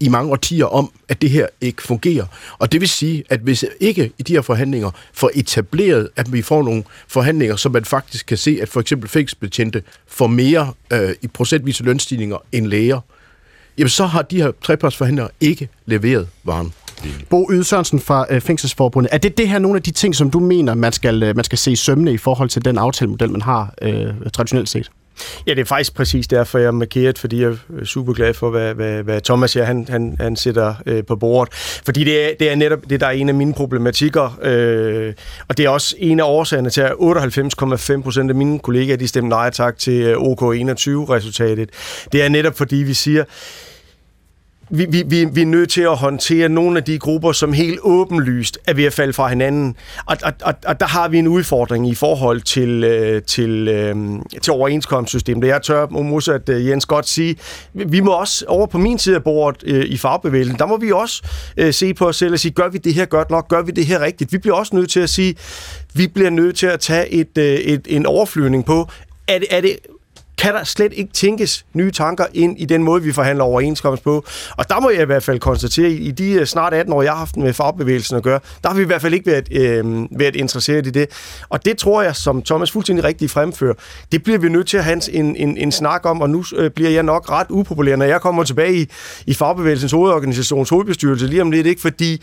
i 0.00 0.08
mange 0.08 0.30
årtier 0.32 0.64
om, 0.64 0.92
at 1.08 1.22
det 1.22 1.30
her 1.30 1.46
ikke 1.60 1.82
fungerer. 1.82 2.26
Og 2.58 2.72
det 2.72 2.80
vil 2.80 2.88
sige, 2.88 3.24
at 3.30 3.40
hvis 3.40 3.64
ikke 3.80 4.12
i 4.18 4.22
de 4.22 4.32
her 4.32 4.40
forhandlinger 4.40 4.90
får 5.12 5.30
etableret, 5.34 6.08
at 6.16 6.32
vi 6.32 6.42
får 6.42 6.62
nogle 6.62 6.84
forhandlinger, 7.08 7.56
som 7.56 7.72
man 7.72 7.84
faktisk 7.84 8.26
kan 8.26 8.36
se, 8.36 8.58
at 8.62 8.68
for 8.68 8.80
eksempel 8.80 9.08
fængselsbetjente 9.08 9.82
får 10.06 10.26
mere 10.26 10.72
øh, 10.92 11.14
i 11.22 11.26
procentvise 11.26 11.84
lønstigninger 11.84 12.36
end 12.52 12.66
læger, 12.66 13.00
jamen 13.78 13.88
så 13.88 14.06
har 14.06 14.22
de 14.22 14.42
her 14.42 14.52
trepartsforhandlere 14.62 15.28
ikke 15.40 15.68
leveret 15.86 16.28
varen. 16.44 16.72
Bo 17.30 17.48
Yde 17.52 17.64
Sørensen 17.64 18.00
fra 18.00 18.26
øh, 18.30 18.40
Fængselsforbundet. 18.40 19.08
Er 19.12 19.18
det 19.18 19.38
det 19.38 19.48
her 19.48 19.58
nogle 19.58 19.76
af 19.76 19.82
de 19.82 19.90
ting, 19.90 20.14
som 20.14 20.30
du 20.30 20.40
mener, 20.40 20.74
man 20.74 20.92
skal, 20.92 21.22
øh, 21.22 21.36
man 21.36 21.44
skal 21.44 21.58
se 21.58 21.72
i 21.72 21.76
sømne 21.76 22.12
i 22.12 22.18
forhold 22.18 22.48
til 22.48 22.64
den 22.64 22.78
aftalemodel, 22.78 23.30
man 23.30 23.42
har 23.42 23.74
øh, 23.82 24.12
traditionelt 24.32 24.68
set? 24.68 24.90
Ja, 25.46 25.54
det 25.54 25.60
er 25.60 25.64
faktisk 25.64 25.94
præcis 25.94 26.28
derfor, 26.28 26.58
jeg 26.58 26.66
er 26.66 26.70
markeret, 26.70 27.18
fordi 27.18 27.42
jeg 27.42 27.56
er 27.80 27.84
super 27.84 28.12
glad 28.12 28.34
for, 28.34 28.50
hvad, 28.50 28.74
hvad, 28.74 29.02
hvad 29.02 29.20
Thomas 29.20 29.56
ja, 29.56 29.64
han, 29.64 29.86
han, 29.88 30.16
han 30.20 30.36
sætter 30.36 30.74
øh, 30.86 31.04
på 31.04 31.16
bordet. 31.16 31.54
Fordi 31.84 32.04
det 32.04 32.24
er, 32.24 32.30
det 32.40 32.50
er 32.50 32.54
netop 32.54 32.78
det, 32.90 33.00
der 33.00 33.06
er 33.06 33.10
en 33.10 33.28
af 33.28 33.34
mine 33.34 33.54
problematikker, 33.54 34.38
øh, 34.42 35.14
og 35.48 35.56
det 35.56 35.64
er 35.64 35.68
også 35.68 35.96
en 35.98 36.20
af 36.20 36.24
årsagerne 36.24 36.70
til, 36.70 36.80
at 36.80 36.92
98,5 36.92 38.02
procent 38.02 38.30
af 38.30 38.36
mine 38.36 38.58
kollegaer, 38.58 38.96
de 38.96 39.08
stemmer 39.08 39.28
nej 39.28 39.50
tak 39.50 39.78
til 39.78 40.02
øh, 40.02 40.16
OK21-resultatet. 40.16 41.70
Det 42.12 42.22
er 42.22 42.28
netop 42.28 42.58
fordi, 42.58 42.76
vi 42.76 42.94
siger, 42.94 43.24
vi, 44.70 44.86
vi, 44.88 45.02
vi, 45.06 45.24
vi 45.24 45.42
er 45.42 45.46
nødt 45.46 45.70
til 45.70 45.80
at 45.80 45.96
håndtere 45.96 46.48
nogle 46.48 46.78
af 46.78 46.84
de 46.84 46.98
grupper, 46.98 47.32
som 47.32 47.52
helt 47.52 47.78
åbenlyst 47.82 48.58
er 48.66 48.74
ved 48.74 48.84
at 48.84 48.92
falde 48.92 49.12
fra 49.12 49.28
hinanden. 49.28 49.76
Og, 50.06 50.16
og, 50.24 50.32
og, 50.42 50.54
og 50.66 50.80
der 50.80 50.86
har 50.86 51.08
vi 51.08 51.18
en 51.18 51.28
udfordring 51.28 51.88
i 51.88 51.94
forhold 51.94 52.40
til, 52.40 52.84
øh, 52.84 53.22
til, 53.22 53.68
øh, 53.68 53.96
til 54.42 54.52
overenskomstsystemet. 54.52 55.48
Jeg 55.48 55.62
tør 55.62 55.86
modsat 55.86 56.48
øh, 56.48 56.66
Jens 56.66 56.86
godt 56.86 57.08
sige, 57.08 57.36
vi 57.72 58.00
må 58.00 58.10
også 58.10 58.44
over 58.48 58.66
på 58.66 58.78
min 58.78 58.98
side 58.98 59.16
af 59.16 59.24
bordet 59.24 59.62
øh, 59.66 59.84
i 59.84 59.96
fagbevægelsen, 59.96 60.58
der 60.58 60.66
må 60.66 60.76
vi 60.76 60.92
også 60.92 61.22
øh, 61.56 61.74
se 61.74 61.94
på 61.94 62.08
os 62.08 62.16
selv 62.16 62.32
og 62.32 62.38
sige, 62.38 62.52
gør 62.52 62.68
vi 62.68 62.78
det 62.78 62.94
her 62.94 63.04
godt 63.04 63.30
nok? 63.30 63.48
Gør 63.48 63.62
vi 63.62 63.72
det 63.72 63.86
her 63.86 64.00
rigtigt? 64.00 64.32
Vi 64.32 64.38
bliver 64.38 64.56
også 64.56 64.76
nødt 64.76 64.90
til 64.90 65.00
at 65.00 65.10
sige, 65.10 65.36
vi 65.94 66.06
bliver 66.06 66.30
nødt 66.30 66.56
til 66.56 66.66
at 66.66 66.80
tage 66.80 67.08
et, 67.08 67.38
øh, 67.38 67.44
et, 67.44 67.86
en 67.86 68.06
overflyvning 68.06 68.64
på, 68.64 68.88
er 69.28 69.38
det, 69.38 69.46
er 69.50 69.60
det 69.60 69.76
kan 70.38 70.54
der 70.54 70.64
slet 70.64 70.92
ikke 70.92 71.12
tænkes 71.12 71.64
nye 71.74 71.90
tanker 71.90 72.24
ind 72.34 72.60
i 72.60 72.64
den 72.64 72.82
måde, 72.82 73.02
vi 73.02 73.12
forhandler 73.12 73.44
overenskomst 73.44 74.02
på. 74.02 74.24
Og 74.56 74.68
der 74.68 74.80
må 74.80 74.90
jeg 74.90 75.02
i 75.02 75.04
hvert 75.04 75.22
fald 75.22 75.40
konstatere, 75.40 75.90
i 75.90 76.10
de 76.10 76.32
øh, 76.32 76.46
snart 76.46 76.74
18 76.74 76.92
år, 76.92 77.02
jeg 77.02 77.12
har 77.12 77.18
haft 77.18 77.36
med 77.36 77.52
fagbevægelsen 77.52 78.16
at 78.16 78.22
gøre, 78.22 78.40
der 78.62 78.68
har 78.68 78.76
vi 78.76 78.82
i 78.82 78.86
hvert 78.86 79.02
fald 79.02 79.14
ikke 79.14 79.26
været, 79.26 79.48
øh, 79.52 80.06
været 80.18 80.36
interesseret 80.36 80.86
i 80.86 80.90
det. 80.90 81.08
Og 81.48 81.64
det 81.64 81.78
tror 81.78 82.02
jeg, 82.02 82.16
som 82.16 82.42
Thomas 82.42 82.70
fuldstændig 82.70 83.04
rigtigt 83.04 83.30
fremfører, 83.30 83.74
det 84.12 84.22
bliver 84.22 84.38
vi 84.38 84.48
nødt 84.48 84.68
til 84.68 84.76
at 84.76 84.84
have 84.84 85.12
en, 85.12 85.36
en, 85.36 85.56
en 85.56 85.72
snak 85.72 86.06
om, 86.06 86.20
og 86.20 86.30
nu 86.30 86.44
øh, 86.56 86.70
bliver 86.70 86.90
jeg 86.90 87.02
nok 87.02 87.30
ret 87.30 87.46
upopulær, 87.50 87.96
når 87.96 88.04
jeg 88.04 88.20
kommer 88.20 88.44
tilbage 88.44 88.74
i, 88.74 88.88
i 89.26 89.34
fagbevægelsens 89.34 89.92
hovedorganisations 89.92 90.68
hovedbestyrelse 90.68 91.26
lige 91.26 91.42
om 91.42 91.50
lidt, 91.50 91.66
ikke? 91.66 91.80
fordi 91.80 92.22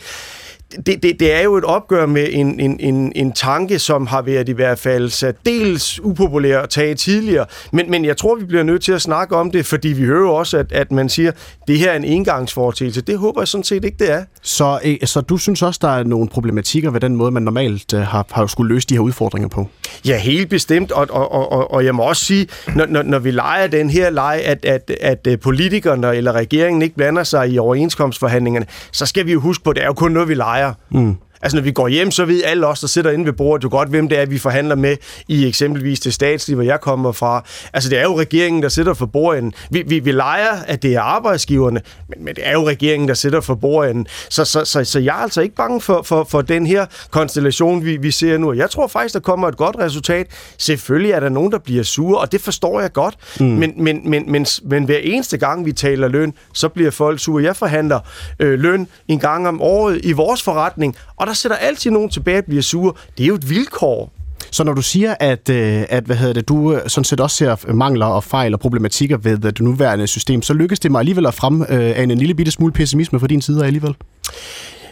det, 0.86 1.02
det, 1.02 1.20
det 1.20 1.32
er 1.32 1.40
jo 1.42 1.56
et 1.56 1.64
opgør 1.64 2.06
med 2.06 2.28
en, 2.30 2.60
en, 2.60 2.80
en, 2.80 3.12
en 3.14 3.32
tanke, 3.32 3.78
som 3.78 4.06
har 4.06 4.22
været 4.22 4.48
i 4.48 4.52
hvert 4.52 4.78
fald 4.78 5.10
særdeles 5.10 6.00
upopulær 6.04 6.60
at 6.60 6.68
tage 6.70 6.94
tidligere. 6.94 7.46
Men, 7.72 7.90
men 7.90 8.04
jeg 8.04 8.16
tror, 8.16 8.34
vi 8.34 8.44
bliver 8.44 8.62
nødt 8.62 8.82
til 8.82 8.92
at 8.92 9.02
snakke 9.02 9.36
om 9.36 9.50
det, 9.50 9.66
fordi 9.66 9.88
vi 9.88 10.04
hører 10.04 10.30
også, 10.30 10.58
at, 10.58 10.72
at 10.72 10.92
man 10.92 11.08
siger, 11.08 11.32
det 11.68 11.78
her 11.78 11.90
er 11.90 11.96
en 11.96 12.04
engangsforetagelse. 12.04 13.00
Det 13.00 13.18
håber 13.18 13.40
jeg 13.40 13.48
sådan 13.48 13.64
set 13.64 13.84
ikke, 13.84 13.96
det 13.98 14.12
er. 14.12 14.24
Så, 14.42 14.78
øh, 14.84 14.96
så 15.04 15.20
du 15.20 15.36
synes 15.36 15.62
også, 15.62 15.78
der 15.82 15.88
er 15.88 16.04
nogle 16.04 16.28
problematikker 16.28 16.90
ved 16.90 17.00
den 17.00 17.16
måde, 17.16 17.30
man 17.30 17.42
normalt 17.42 17.94
øh, 17.94 18.00
har, 18.00 18.26
har 18.30 18.46
skulle 18.46 18.74
løse 18.74 18.86
de 18.86 18.94
her 18.94 19.00
udfordringer 19.00 19.48
på? 19.48 19.68
Ja, 20.06 20.18
helt 20.18 20.50
bestemt. 20.50 20.92
Og, 20.92 21.06
og, 21.10 21.32
og, 21.32 21.70
og 21.70 21.84
jeg 21.84 21.94
må 21.94 22.02
også 22.02 22.24
sige, 22.24 22.48
når, 22.74 22.86
når, 22.86 23.02
når 23.02 23.18
vi 23.18 23.30
leger 23.30 23.66
den 23.66 23.90
her 23.90 24.10
leg, 24.10 24.42
at, 24.44 24.64
at, 24.64 24.90
at 25.00 25.26
øh, 25.26 25.38
politikerne 25.38 26.16
eller 26.16 26.32
regeringen 26.32 26.82
ikke 26.82 26.94
blander 26.94 27.24
sig 27.24 27.50
i 27.50 27.58
overenskomstforhandlingerne, 27.58 28.66
så 28.92 29.06
skal 29.06 29.26
vi 29.26 29.32
jo 29.32 29.40
huske 29.40 29.64
på, 29.64 29.70
at 29.70 29.76
det 29.76 29.82
er 29.82 29.86
jo 29.86 29.92
kun 29.92 30.12
noget, 30.12 30.28
vi 30.28 30.34
leger 30.34 30.55
lejer. 30.56 30.76
Mm. 30.88 31.18
Altså, 31.42 31.56
når 31.56 31.62
vi 31.62 31.70
går 31.70 31.88
hjem, 31.88 32.10
så 32.10 32.24
ved 32.24 32.42
alle 32.44 32.66
os, 32.66 32.80
der 32.80 32.86
sidder 32.86 33.10
inde 33.10 33.26
ved 33.26 33.32
bordet, 33.32 33.64
jo 33.64 33.68
godt, 33.70 33.88
hvem 33.88 34.08
det 34.08 34.18
er, 34.18 34.26
vi 34.26 34.38
forhandler 34.38 34.74
med 34.74 34.96
i 35.28 35.48
eksempelvis 35.48 36.00
det 36.00 36.14
statslige, 36.14 36.54
hvor 36.54 36.64
jeg 36.64 36.80
kommer 36.80 37.12
fra. 37.12 37.44
Altså, 37.72 37.90
det 37.90 37.98
er 37.98 38.02
jo 38.02 38.20
regeringen, 38.20 38.62
der 38.62 38.68
sidder 38.68 38.94
for 38.94 39.06
bordenden. 39.06 39.52
Vi, 39.70 39.82
vi, 39.86 39.98
vi 39.98 40.12
leger, 40.12 40.52
at 40.66 40.82
det 40.82 40.94
er 40.94 41.00
arbejdsgiverne, 41.00 41.80
men, 42.08 42.24
men 42.24 42.34
det 42.34 42.46
er 42.46 42.52
jo 42.52 42.68
regeringen, 42.68 43.08
der 43.08 43.14
sidder 43.14 43.40
for 43.40 43.54
bordenden. 43.54 44.06
Så, 44.28 44.44
så, 44.44 44.64
så, 44.64 44.84
så 44.84 44.98
jeg 44.98 45.18
er 45.18 45.22
altså 45.22 45.40
ikke 45.40 45.54
bange 45.54 45.80
for, 45.80 46.02
for, 46.02 46.24
for 46.24 46.42
den 46.42 46.66
her 46.66 46.86
konstellation, 47.10 47.84
vi, 47.84 47.96
vi 47.96 48.10
ser 48.10 48.38
nu. 48.38 48.52
Jeg 48.52 48.70
tror 48.70 48.86
faktisk, 48.86 49.14
der 49.14 49.20
kommer 49.20 49.48
et 49.48 49.56
godt 49.56 49.76
resultat. 49.78 50.26
Selvfølgelig 50.58 51.12
er 51.12 51.20
der 51.20 51.28
nogen, 51.28 51.52
der 51.52 51.58
bliver 51.58 51.82
sure, 51.82 52.18
og 52.18 52.32
det 52.32 52.40
forstår 52.40 52.80
jeg 52.80 52.92
godt. 52.92 53.14
Mm. 53.40 53.46
Men, 53.46 53.72
men, 53.76 54.10
men, 54.10 54.32
men, 54.32 54.46
men 54.64 54.84
hver 54.84 54.98
eneste 54.98 55.38
gang, 55.38 55.66
vi 55.66 55.72
taler 55.72 56.08
løn, 56.08 56.34
så 56.54 56.68
bliver 56.68 56.90
folk 56.90 57.20
sure. 57.20 57.42
Jeg 57.42 57.56
forhandler 57.56 58.00
øh, 58.38 58.58
løn 58.58 58.88
en 59.08 59.18
gang 59.18 59.48
om 59.48 59.62
året 59.62 60.00
i 60.04 60.12
vores 60.12 60.42
forretning, 60.42 60.96
og 61.16 61.26
der 61.26 61.32
sætter 61.32 61.56
altid 61.56 61.90
nogen 61.90 62.10
tilbage 62.10 62.38
og 62.38 62.44
bliver 62.44 62.62
sure. 62.62 62.92
Det 63.18 63.24
er 63.24 63.28
jo 63.28 63.34
et 63.34 63.50
vilkår. 63.50 64.12
Så 64.50 64.64
når 64.64 64.72
du 64.72 64.82
siger, 64.82 65.14
at, 65.20 65.48
øh, 65.48 65.84
at 65.88 66.04
hvad 66.04 66.16
hedder 66.16 66.34
det, 66.34 66.48
du 66.48 66.74
øh, 66.74 66.80
sådan 66.86 67.04
set 67.04 67.20
også 67.20 67.36
ser 67.36 67.72
mangler 67.72 68.06
og 68.06 68.24
fejl 68.24 68.54
og 68.54 68.60
problematikker 68.60 69.16
ved 69.16 69.32
øh, 69.32 69.42
det 69.42 69.60
nuværende 69.60 70.06
system, 70.06 70.42
så 70.42 70.54
lykkes 70.54 70.80
det 70.80 70.90
mig 70.90 70.98
alligevel 70.98 71.26
at 71.26 71.34
frem 71.34 71.62
af 71.68 72.02
en 72.02 72.18
lille 72.18 72.34
bitte 72.34 72.52
smule 72.52 72.72
pessimisme 72.72 73.20
fra 73.20 73.26
din 73.26 73.42
side 73.42 73.66
alligevel? 73.66 73.94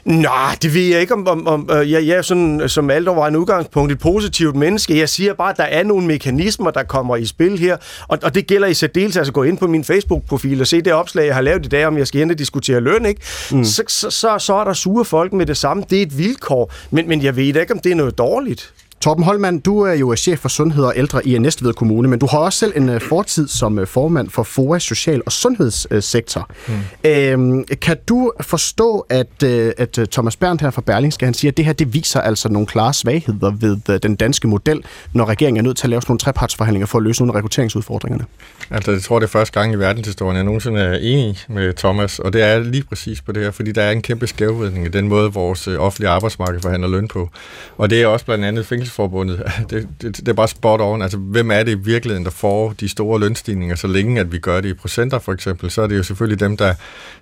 Nej, 0.04 0.56
det 0.62 0.74
ved 0.74 0.82
jeg 0.82 1.00
ikke, 1.00 1.14
om, 1.14 1.28
om, 1.28 1.46
om 1.46 1.70
øh, 1.72 1.90
jeg, 1.90 2.06
jeg 2.06 2.16
er 2.16 2.22
sådan, 2.22 2.62
som 2.68 2.90
alt 2.90 3.08
over 3.08 3.26
en 3.26 3.36
udgangspunkt 3.36 3.92
et 3.92 3.98
positivt 3.98 4.56
menneske. 4.56 4.98
Jeg 4.98 5.08
siger 5.08 5.34
bare, 5.34 5.50
at 5.50 5.56
der 5.56 5.64
er 5.64 5.82
nogle 5.82 6.06
mekanismer, 6.06 6.70
der 6.70 6.82
kommer 6.82 7.16
i 7.16 7.26
spil 7.26 7.58
her, 7.58 7.76
og, 8.08 8.18
og 8.22 8.34
det 8.34 8.46
gælder 8.46 8.68
i 8.68 8.74
særdeleshed 8.74 9.20
altså 9.20 9.32
gå 9.32 9.42
ind 9.42 9.58
på 9.58 9.66
min 9.66 9.84
Facebook-profil 9.84 10.60
og 10.60 10.66
se 10.66 10.80
det 10.80 10.92
opslag, 10.92 11.26
jeg 11.26 11.34
har 11.34 11.42
lavet 11.42 11.66
i 11.66 11.68
dag, 11.68 11.86
om 11.86 11.98
jeg 11.98 12.06
skal 12.06 12.20
ind 12.20 12.30
og 12.30 12.38
diskutere 12.38 12.80
løn, 12.80 13.06
ikke? 13.06 13.20
Mm. 13.52 13.64
Så, 13.64 13.82
så, 13.88 14.10
så, 14.10 14.38
så 14.38 14.54
er 14.54 14.64
der 14.64 14.72
sure 14.72 15.04
folk 15.04 15.32
med 15.32 15.46
det 15.46 15.56
samme. 15.56 15.84
Det 15.90 15.98
er 15.98 16.02
et 16.02 16.18
vilkår, 16.18 16.72
men, 16.90 17.08
men 17.08 17.22
jeg 17.22 17.36
ved 17.36 17.44
ikke, 17.44 17.72
om 17.72 17.78
det 17.78 17.92
er 17.92 17.96
noget 17.96 18.18
dårligt. 18.18 18.72
Torben 19.04 19.24
Holmann, 19.24 19.58
du 19.58 19.80
er 19.80 19.92
jo 19.92 20.16
chef 20.16 20.38
for 20.38 20.48
sundhed 20.48 20.84
og 20.84 20.92
ældre 20.96 21.26
i 21.26 21.38
Næstved 21.38 21.72
Kommune, 21.72 22.08
men 22.08 22.18
du 22.18 22.26
har 22.26 22.38
også 22.38 22.58
selv 22.58 22.72
en 22.76 22.88
øh, 22.88 23.00
fortid 23.00 23.48
som 23.48 23.78
øh, 23.78 23.86
formand 23.86 24.30
for 24.30 24.42
FOA 24.42 24.78
Social- 24.78 25.22
og 25.26 25.32
Sundhedssektor. 25.32 26.50
Mm. 26.68 26.74
Øhm, 27.10 27.64
kan 27.64 27.96
du 28.08 28.32
forstå, 28.40 29.06
at, 29.08 29.42
øh, 29.44 29.72
at 29.78 29.98
Thomas 30.12 30.36
Berndt 30.36 30.62
her 30.62 30.70
fra 30.70 30.82
Berlingske, 30.86 31.24
han 31.24 31.34
siger, 31.34 31.52
at 31.52 31.56
det 31.56 31.64
her 31.64 31.72
det 31.72 31.94
viser 31.94 32.20
altså 32.20 32.48
nogle 32.48 32.66
klare 32.66 32.94
svagheder 32.94 33.50
ved 33.50 33.98
den 33.98 34.16
danske 34.16 34.48
model, 34.48 34.84
når 35.12 35.24
regeringen 35.24 35.64
er 35.64 35.68
nødt 35.68 35.76
til 35.76 35.86
at 35.86 35.90
lave 35.90 36.02
sådan 36.02 36.10
nogle 36.10 36.18
trepartsforhandlinger 36.18 36.86
for 36.86 36.98
at 36.98 37.04
løse 37.04 37.22
nogle 37.22 37.32
af 37.32 37.36
rekrutteringsudfordringerne? 37.36 38.24
Altså, 38.70 38.90
jeg 38.90 39.02
tror, 39.02 39.18
det 39.18 39.26
er 39.26 39.30
første 39.30 39.60
gang 39.60 39.72
i 39.72 39.76
verdenshistorien, 39.76 40.36
jeg 40.36 40.44
nogensinde 40.44 40.80
er 40.80 40.98
enig 41.00 41.38
med 41.48 41.72
Thomas, 41.72 42.18
og 42.18 42.32
det 42.32 42.42
er 42.42 42.58
lige 42.58 42.82
præcis 42.82 43.22
på 43.22 43.32
det 43.32 43.42
her, 43.42 43.50
fordi 43.50 43.72
der 43.72 43.82
er 43.82 43.90
en 43.90 44.02
kæmpe 44.02 44.26
skævvidning 44.26 44.86
i 44.86 44.88
den 44.88 45.08
måde, 45.08 45.32
vores 45.32 45.66
offentlige 45.66 46.10
arbejdsmarked 46.10 46.60
forhandler 46.60 46.88
løn 46.88 47.08
på. 47.08 47.30
Og 47.76 47.90
det 47.90 48.02
er 48.02 48.06
også 48.06 48.24
blandt 48.24 48.44
andet 48.44 48.66
Handelsforbundet, 48.94 49.52
det, 49.70 49.88
det, 50.02 50.16
det 50.16 50.28
er 50.28 50.32
bare 50.32 50.48
spot 50.48 50.80
on. 50.80 51.02
Altså, 51.02 51.18
hvem 51.18 51.50
er 51.50 51.62
det 51.62 51.72
i 51.72 51.78
virkeligheden, 51.78 52.24
der 52.24 52.30
får 52.30 52.72
de 52.72 52.88
store 52.88 53.20
lønstigninger, 53.20 53.76
så 53.76 53.86
længe 53.86 54.20
at 54.20 54.32
vi 54.32 54.38
gør 54.38 54.60
det 54.60 54.68
i 54.68 54.74
procenter 54.74 55.18
for 55.18 55.32
eksempel, 55.32 55.70
så 55.70 55.82
er 55.82 55.86
det 55.86 55.96
jo 55.96 56.02
selvfølgelig 56.02 56.40
dem, 56.40 56.56
der 56.56 56.74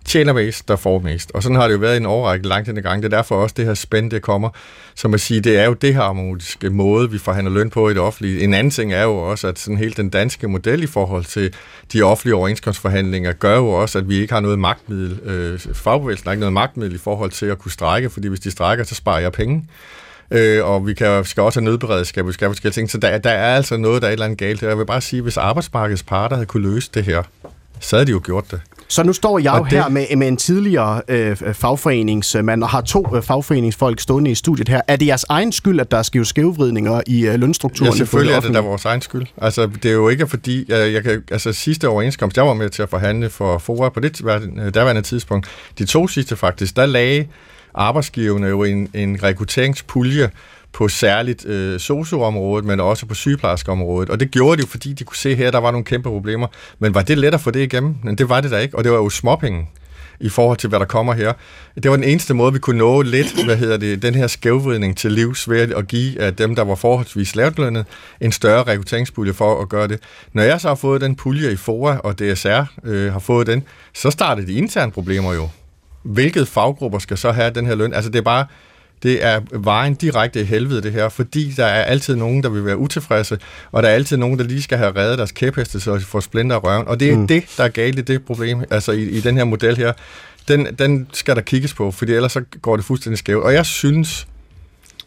tjener 0.05 0.33
mest, 0.33 0.69
der 0.69 0.77
får 0.77 0.99
mest. 0.99 1.31
Og 1.35 1.43
sådan 1.43 1.57
har 1.57 1.67
det 1.67 1.75
jo 1.75 1.79
været 1.79 1.95
i 1.95 1.97
en 1.97 2.07
overrække 2.07 2.49
langt 2.49 2.67
den 2.67 2.83
gang. 2.83 3.03
Det 3.03 3.13
er 3.13 3.17
derfor 3.17 3.37
også 3.37 3.55
det 3.57 3.65
her 3.65 3.75
spænd, 3.75 4.11
det 4.11 4.23
kommer. 4.23 4.49
Som 4.95 5.15
at 5.15 5.21
sige, 5.21 5.41
det 5.41 5.59
er 5.59 5.65
jo 5.65 5.73
det 5.73 5.95
harmoniske 5.95 6.71
måde, 6.71 7.11
vi 7.11 7.19
forhandler 7.19 7.53
løn 7.53 7.71
på 7.71 7.89
i 7.89 7.93
det 7.95 8.01
offentlige. 8.01 8.41
En 8.41 8.55
anden 8.55 8.71
ting 8.71 8.93
er 8.93 9.03
jo 9.03 9.17
også, 9.17 9.49
at 9.49 9.59
sådan 9.59 9.79
hele 9.79 9.95
den 9.97 10.09
danske 10.09 10.49
model 10.49 10.83
i 10.83 10.87
forhold 10.87 11.25
til 11.25 11.55
de 11.93 12.03
offentlige 12.03 12.35
overenskomstforhandlinger 12.35 13.33
gør 13.33 13.57
jo 13.57 13.69
også, 13.69 13.99
at 13.99 14.09
vi 14.09 14.19
ikke 14.21 14.33
har 14.33 14.41
noget 14.41 14.59
magtmiddel. 14.59 15.21
Øh, 15.25 15.59
fagbevægelsen 15.75 16.27
har 16.27 16.33
ikke 16.33 16.41
noget 16.41 16.53
magtmiddel 16.53 16.95
i 16.95 16.99
forhold 16.99 17.31
til 17.31 17.47
at 17.47 17.59
kunne 17.59 17.73
strække, 17.73 18.11
fordi 18.11 18.29
hvis 18.29 18.41
de 18.41 18.51
strækker, 18.51 18.85
så 18.85 18.95
sparer 18.95 19.21
jeg 19.21 19.33
penge 19.33 19.67
øh, 20.33 20.65
og 20.65 20.87
vi 20.87 20.95
kan, 20.95 21.25
skal 21.25 21.43
også 21.43 21.61
have 21.61 21.65
nødberedskab, 21.65 22.27
vi 22.27 22.33
skal 22.33 22.47
have 22.47 22.55
forskellige 22.55 22.75
ting. 22.75 22.91
Så 22.91 22.99
der, 22.99 23.19
der 23.19 23.31
er 23.31 23.57
altså 23.57 23.77
noget, 23.77 24.03
der 24.03 24.09
er 24.09 24.11
et 24.11 24.13
eller 24.13 24.27
andet 24.27 24.39
galt. 24.39 24.63
Jeg 24.63 24.79
vil 24.79 24.87
bare 24.87 25.01
sige, 25.01 25.23
hvis 25.23 25.37
arbejdsmarkedets 25.37 26.03
parter 26.03 26.37
havde 26.37 26.47
kunne 26.47 26.75
løse 26.75 26.91
det 26.95 27.05
her, 27.05 27.23
så 27.81 27.97
havde 27.97 28.07
de 28.07 28.13
jo 28.13 28.21
gjort 28.25 28.51
det. 28.51 28.61
Så 28.89 29.03
nu 29.03 29.13
står 29.13 29.39
jeg 29.39 29.55
jo 29.59 29.65
det... 29.65 29.73
her 29.73 29.89
med, 29.89 30.17
med 30.17 30.29
en 30.29 30.37
tidligere 30.37 31.03
øh, 31.09 31.37
fagforeningsmand 31.37 32.63
og 32.63 32.69
har 32.69 32.81
to 32.81 33.17
øh, 33.17 33.23
fagforeningsfolk 33.23 34.01
stående 34.01 34.31
i 34.31 34.35
studiet 34.35 34.69
her. 34.69 34.81
Er 34.89 34.97
det 34.97 35.07
jeres 35.07 35.25
egen 35.29 35.53
skyld, 35.53 35.81
at 35.81 35.91
der 35.91 36.03
sker 36.03 36.25
skævvridninger 36.25 37.01
i 37.07 37.27
øh, 37.27 37.35
lønstrukturen? 37.35 37.93
Ja, 37.93 37.97
selvfølgelig 37.97 38.35
er 38.35 38.41
det 38.41 38.55
da 38.55 38.61
vores 38.61 38.85
egen 38.85 39.01
skyld. 39.01 39.27
Altså, 39.37 39.71
det 39.83 39.85
er 39.85 39.93
jo 39.93 40.09
ikke 40.09 40.27
fordi, 40.27 40.65
jeg, 40.69 40.93
jeg 40.93 41.03
kan, 41.03 41.23
altså 41.31 41.53
sidste 41.53 41.89
overenskomst, 41.89 42.37
jeg 42.37 42.47
var 42.47 42.55
med 42.55 42.71
til 42.71 42.83
at 42.83 42.91
forhandle 42.91 43.31
for 43.31 43.59
FOA 43.59 43.89
på 43.89 44.01
det 44.01 44.19
derværende 44.19 45.03
tidspunkt. 45.03 45.47
De 45.79 45.85
to 45.85 46.09
sidste 46.09 46.37
faktisk, 46.37 46.77
der 46.77 46.87
lagde 46.87 47.27
arbejdsgiverne 47.75 48.47
jo 48.47 48.65
en, 48.65 48.89
en 48.95 49.23
rekrutteringspulje 49.23 50.31
på 50.73 50.89
særligt 50.89 51.47
øh, 51.47 51.81
socioområdet, 51.81 52.65
men 52.65 52.81
også 52.81 53.07
på 53.07 53.15
sygeplejerskeområdet. 53.15 54.11
Og 54.11 54.21
det 54.21 54.31
gjorde 54.31 54.57
de 54.57 54.63
jo, 54.63 54.67
fordi 54.67 54.93
de 54.93 55.05
kunne 55.05 55.17
se 55.17 55.35
her, 55.35 55.47
at 55.47 55.53
der 55.53 55.59
var 55.59 55.71
nogle 55.71 55.85
kæmpe 55.85 56.09
problemer. 56.09 56.47
Men 56.79 56.95
var 56.95 57.03
det 57.03 57.19
let 57.19 57.35
at 57.35 57.41
få 57.41 57.51
det 57.51 57.61
igennem? 57.61 57.95
Men 58.03 58.19
det 58.19 58.29
var 58.29 58.41
det 58.41 58.51
da 58.51 58.59
ikke, 58.59 58.79
og 58.79 58.85
det 58.85 58.93
var 58.93 58.99
jo 58.99 59.09
småpenge 59.09 59.69
i 60.21 60.29
forhold 60.29 60.59
til, 60.59 60.69
hvad 60.69 60.79
der 60.79 60.85
kommer 60.85 61.13
her. 61.13 61.33
Det 61.83 61.91
var 61.91 61.97
den 61.97 62.05
eneste 62.05 62.35
måde, 62.35 62.53
vi 62.53 62.59
kunne 62.59 62.79
nå 62.79 63.03
lidt, 63.03 63.45
hvad 63.45 63.57
hedder 63.57 63.77
det, 63.77 64.03
den 64.03 64.15
her 64.15 64.27
skævvridning 64.27 64.97
til 64.97 65.13
livs 65.13 65.51
ved 65.51 65.75
at 65.75 65.89
give 65.89 66.21
at 66.21 66.39
dem, 66.39 66.55
der 66.55 66.63
var 66.65 66.75
forholdsvis 66.75 67.37
lavtlønnet, 67.37 67.87
en 68.21 68.33
større 68.33 68.63
rekrutteringspulje 68.63 69.33
for 69.33 69.63
at 69.63 69.69
gøre 69.69 69.89
det. 69.89 70.01
Når 70.33 70.43
jeg 70.43 70.61
så 70.61 70.69
har 70.69 70.75
fået 70.75 71.01
den 71.01 71.17
pulje 71.17 71.53
i 71.53 71.57
FOA, 71.57 71.97
og 71.97 72.19
DSR 72.19 72.65
øh, 72.85 73.13
har 73.13 73.19
fået 73.19 73.47
den, 73.47 73.63
så 73.95 74.11
startede 74.11 74.47
de 74.47 74.53
interne 74.53 74.93
problemer 74.93 75.33
jo 75.33 75.49
hvilket 76.03 76.49
faggrupper 76.49 76.99
skal 76.99 77.19
så 77.19 77.33
have 77.33 77.51
den 77.51 77.67
her 77.67 77.75
løn? 77.75 77.95
Altså 77.95 78.11
det 78.11 78.19
er 78.19 78.23
bare, 78.23 78.47
det 79.03 79.25
er 79.25 79.41
vejen 79.53 79.95
direkte 79.95 80.41
i 80.41 80.45
helvede 80.45 80.83
det 80.83 80.93
her, 80.93 81.09
fordi 81.09 81.53
der 81.57 81.65
er 81.65 81.83
altid 81.83 82.17
nogen, 82.17 82.43
der 82.43 82.49
vil 82.49 82.65
være 82.65 82.77
utilfredse, 82.77 83.39
og 83.73 83.83
der 83.83 83.89
er 83.89 83.95
altid 83.95 84.17
nogen, 84.17 84.39
der 84.39 84.45
lige 84.45 84.63
skal 84.63 84.79
have 84.79 84.97
reddet 84.97 85.19
deres 85.19 85.33
kæpheste, 85.33 85.81
så 85.81 85.97
de 85.97 86.01
får 86.01 86.21
splinter 86.21 86.57
af 86.57 86.65
røven. 86.65 86.89
Og 86.89 87.01
det 87.01 87.11
er 87.11 87.17
mm. 87.17 87.27
det, 87.27 87.45
der 87.57 87.65
er 87.65 87.69
galt 87.69 87.99
i 87.99 88.03
det 88.03 88.25
problem, 88.25 88.63
altså 88.71 88.93
i, 88.93 89.03
i 89.03 89.21
den 89.21 89.37
her 89.37 89.45
model 89.45 89.77
her. 89.77 89.93
Den, 90.49 90.67
den 90.79 91.09
skal 91.13 91.37
der 91.37 91.43
kigges 91.43 91.75
på, 91.75 91.91
fordi 91.91 92.13
ellers 92.13 92.33
så 92.33 92.43
går 92.63 92.77
det 92.77 92.85
fuldstændig 92.85 93.19
skævt. 93.19 93.45
Og 93.45 93.55
jeg 93.55 93.67
synes, 93.67 94.27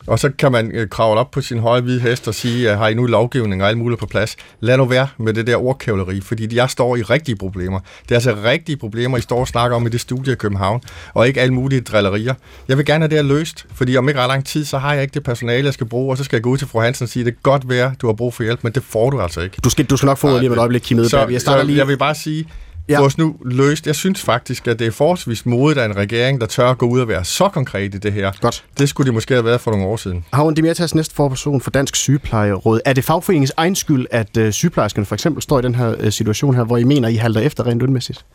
og 0.08 0.20
så 0.20 0.32
kan 0.38 0.51
man 0.51 0.72
øh, 0.72 0.89
kravle 0.89 1.20
op 1.20 1.32
på 1.32 1.41
sin 1.41 1.60
høje 1.60 1.82
hvide 1.82 1.99
hest 1.99 2.28
og 2.28 2.36
sige, 2.36 2.70
at 2.70 2.78
har 2.78 2.88
I 2.88 2.93
nu 2.93 3.06
lovgivning 3.06 3.64
og 3.64 3.70
alt 3.70 3.78
muligt 3.78 3.99
på 3.99 4.06
plads? 4.06 4.36
Lad 4.60 4.78
nu 4.78 4.86
være 4.86 5.08
med 5.18 5.34
det 5.34 5.47
der 5.47 5.58
ordkævleri, 5.58 6.22
fordi 6.22 6.56
jeg 6.56 6.70
står 6.70 6.95
i 6.95 7.01
rigtige 7.01 7.36
problemer. 7.36 7.80
Det 8.03 8.12
er 8.12 8.16
altså 8.16 8.36
rigtige 8.43 8.78
problemer, 8.78 9.18
I 9.18 9.22
står 9.22 9.39
og 9.39 9.47
snakker 9.47 9.78
om 9.78 9.86
i 9.86 9.89
det 9.89 10.01
studie 10.01 10.34
i 10.34 10.36
København, 10.36 10.82
og 11.14 11.28
ikke 11.28 11.41
alle 11.41 11.53
mulige 11.53 11.82
drillerier. 11.82 12.34
Jeg 12.68 12.78
vil 12.78 12.86
gerne 12.86 13.01
have 13.01 13.10
det 13.10 13.18
her 13.18 13.24
løst, 13.24 13.66
fordi 13.74 13.97
om 13.97 14.08
ikke 14.10 14.22
ret 14.22 14.28
lang 14.28 14.45
tid, 14.45 14.66
så 14.66 14.78
har 14.78 14.93
jeg 14.93 15.01
ikke 15.01 15.14
det 15.14 15.24
personale, 15.24 15.66
jeg 15.66 15.74
skal 15.74 15.88
bruge, 15.88 16.14
og 16.14 16.18
så 16.18 16.24
skal 16.24 16.38
jeg 16.38 16.43
gå 16.43 16.49
ud 16.49 16.58
til 16.58 16.68
fru 16.68 16.80
Hansen 16.80 17.03
og 17.03 17.10
sige, 17.10 17.26
det 17.26 17.32
er 17.32 17.36
godt 17.43 17.70
være, 17.70 17.95
du 18.01 18.08
har 18.08 18.14
brug 18.14 18.34
for 18.34 18.43
hjælp, 18.43 18.64
men 18.64 18.74
det 18.74 18.84
får 18.84 19.10
du 19.10 19.22
altså 19.22 19.41
ikke. 19.41 19.58
Du 19.64 19.70
skal, 19.70 19.86
du 19.86 19.97
skal 19.97 20.08
nok 20.08 20.18
få 20.18 20.39
lige 20.39 20.51
et 20.51 20.58
øjeblik, 20.58 20.82
Kim 20.82 21.03
så, 21.03 21.28
jeg, 21.28 21.41
så 21.41 21.64
lige. 21.64 21.78
jeg 21.78 21.88
vil 21.88 21.97
bare 21.97 22.16
sige, 22.16 22.47
ja. 22.89 23.01
os 23.01 23.17
nu 23.17 23.36
løst. 23.45 23.88
Jeg 23.88 23.95
synes 23.95 24.21
faktisk, 24.21 24.67
at 24.67 24.79
det 24.79 24.88
er 24.88 24.91
forholdsvis 24.91 25.45
modigt 25.45 25.79
af 25.79 25.86
en 25.86 25.95
regering, 25.95 26.41
der 26.41 26.47
tør 26.47 26.69
at 26.69 26.77
gå 26.77 26.86
ud 26.86 26.99
og 26.99 27.07
være 27.07 27.25
så 27.25 27.49
konkret 27.49 27.95
i 27.95 27.97
det 27.97 28.13
her. 28.13 28.31
Godt. 28.41 28.63
Det 28.77 28.89
skulle 28.89 29.07
de 29.07 29.13
måske 29.13 29.33
have 29.33 29.45
været 29.45 29.61
for 29.61 29.71
nogle 29.71 29.86
år 29.86 29.97
siden. 29.97 30.25
Havn 30.33 30.53
Dimitas, 30.53 30.95
næste 30.95 31.15
forperson 31.15 31.61
for 31.61 31.71
Dansk 31.71 31.95
Sygeplejeråd. 31.95 32.79
Er 32.86 32.93
det 32.93 33.03
fagforeningens 33.03 33.53
egen 33.57 33.75
skyld, 33.75 34.05
at 34.11 34.38
uh, 34.38 34.49
sygeplejerskerne 34.49 35.05
for 35.05 35.15
eksempel 35.15 35.43
står 35.43 35.59
i 35.59 35.61
den 35.61 35.75
her 35.75 35.95
uh, 36.03 36.09
situation 36.09 36.55
her, 36.55 36.63
hvor 36.63 36.77
I 36.77 36.83
mener, 36.83 37.07
I 37.07 37.15
halter 37.15 37.41
efter 37.41 37.67
rent 37.67 37.81
lønmæssigt? 37.81 38.25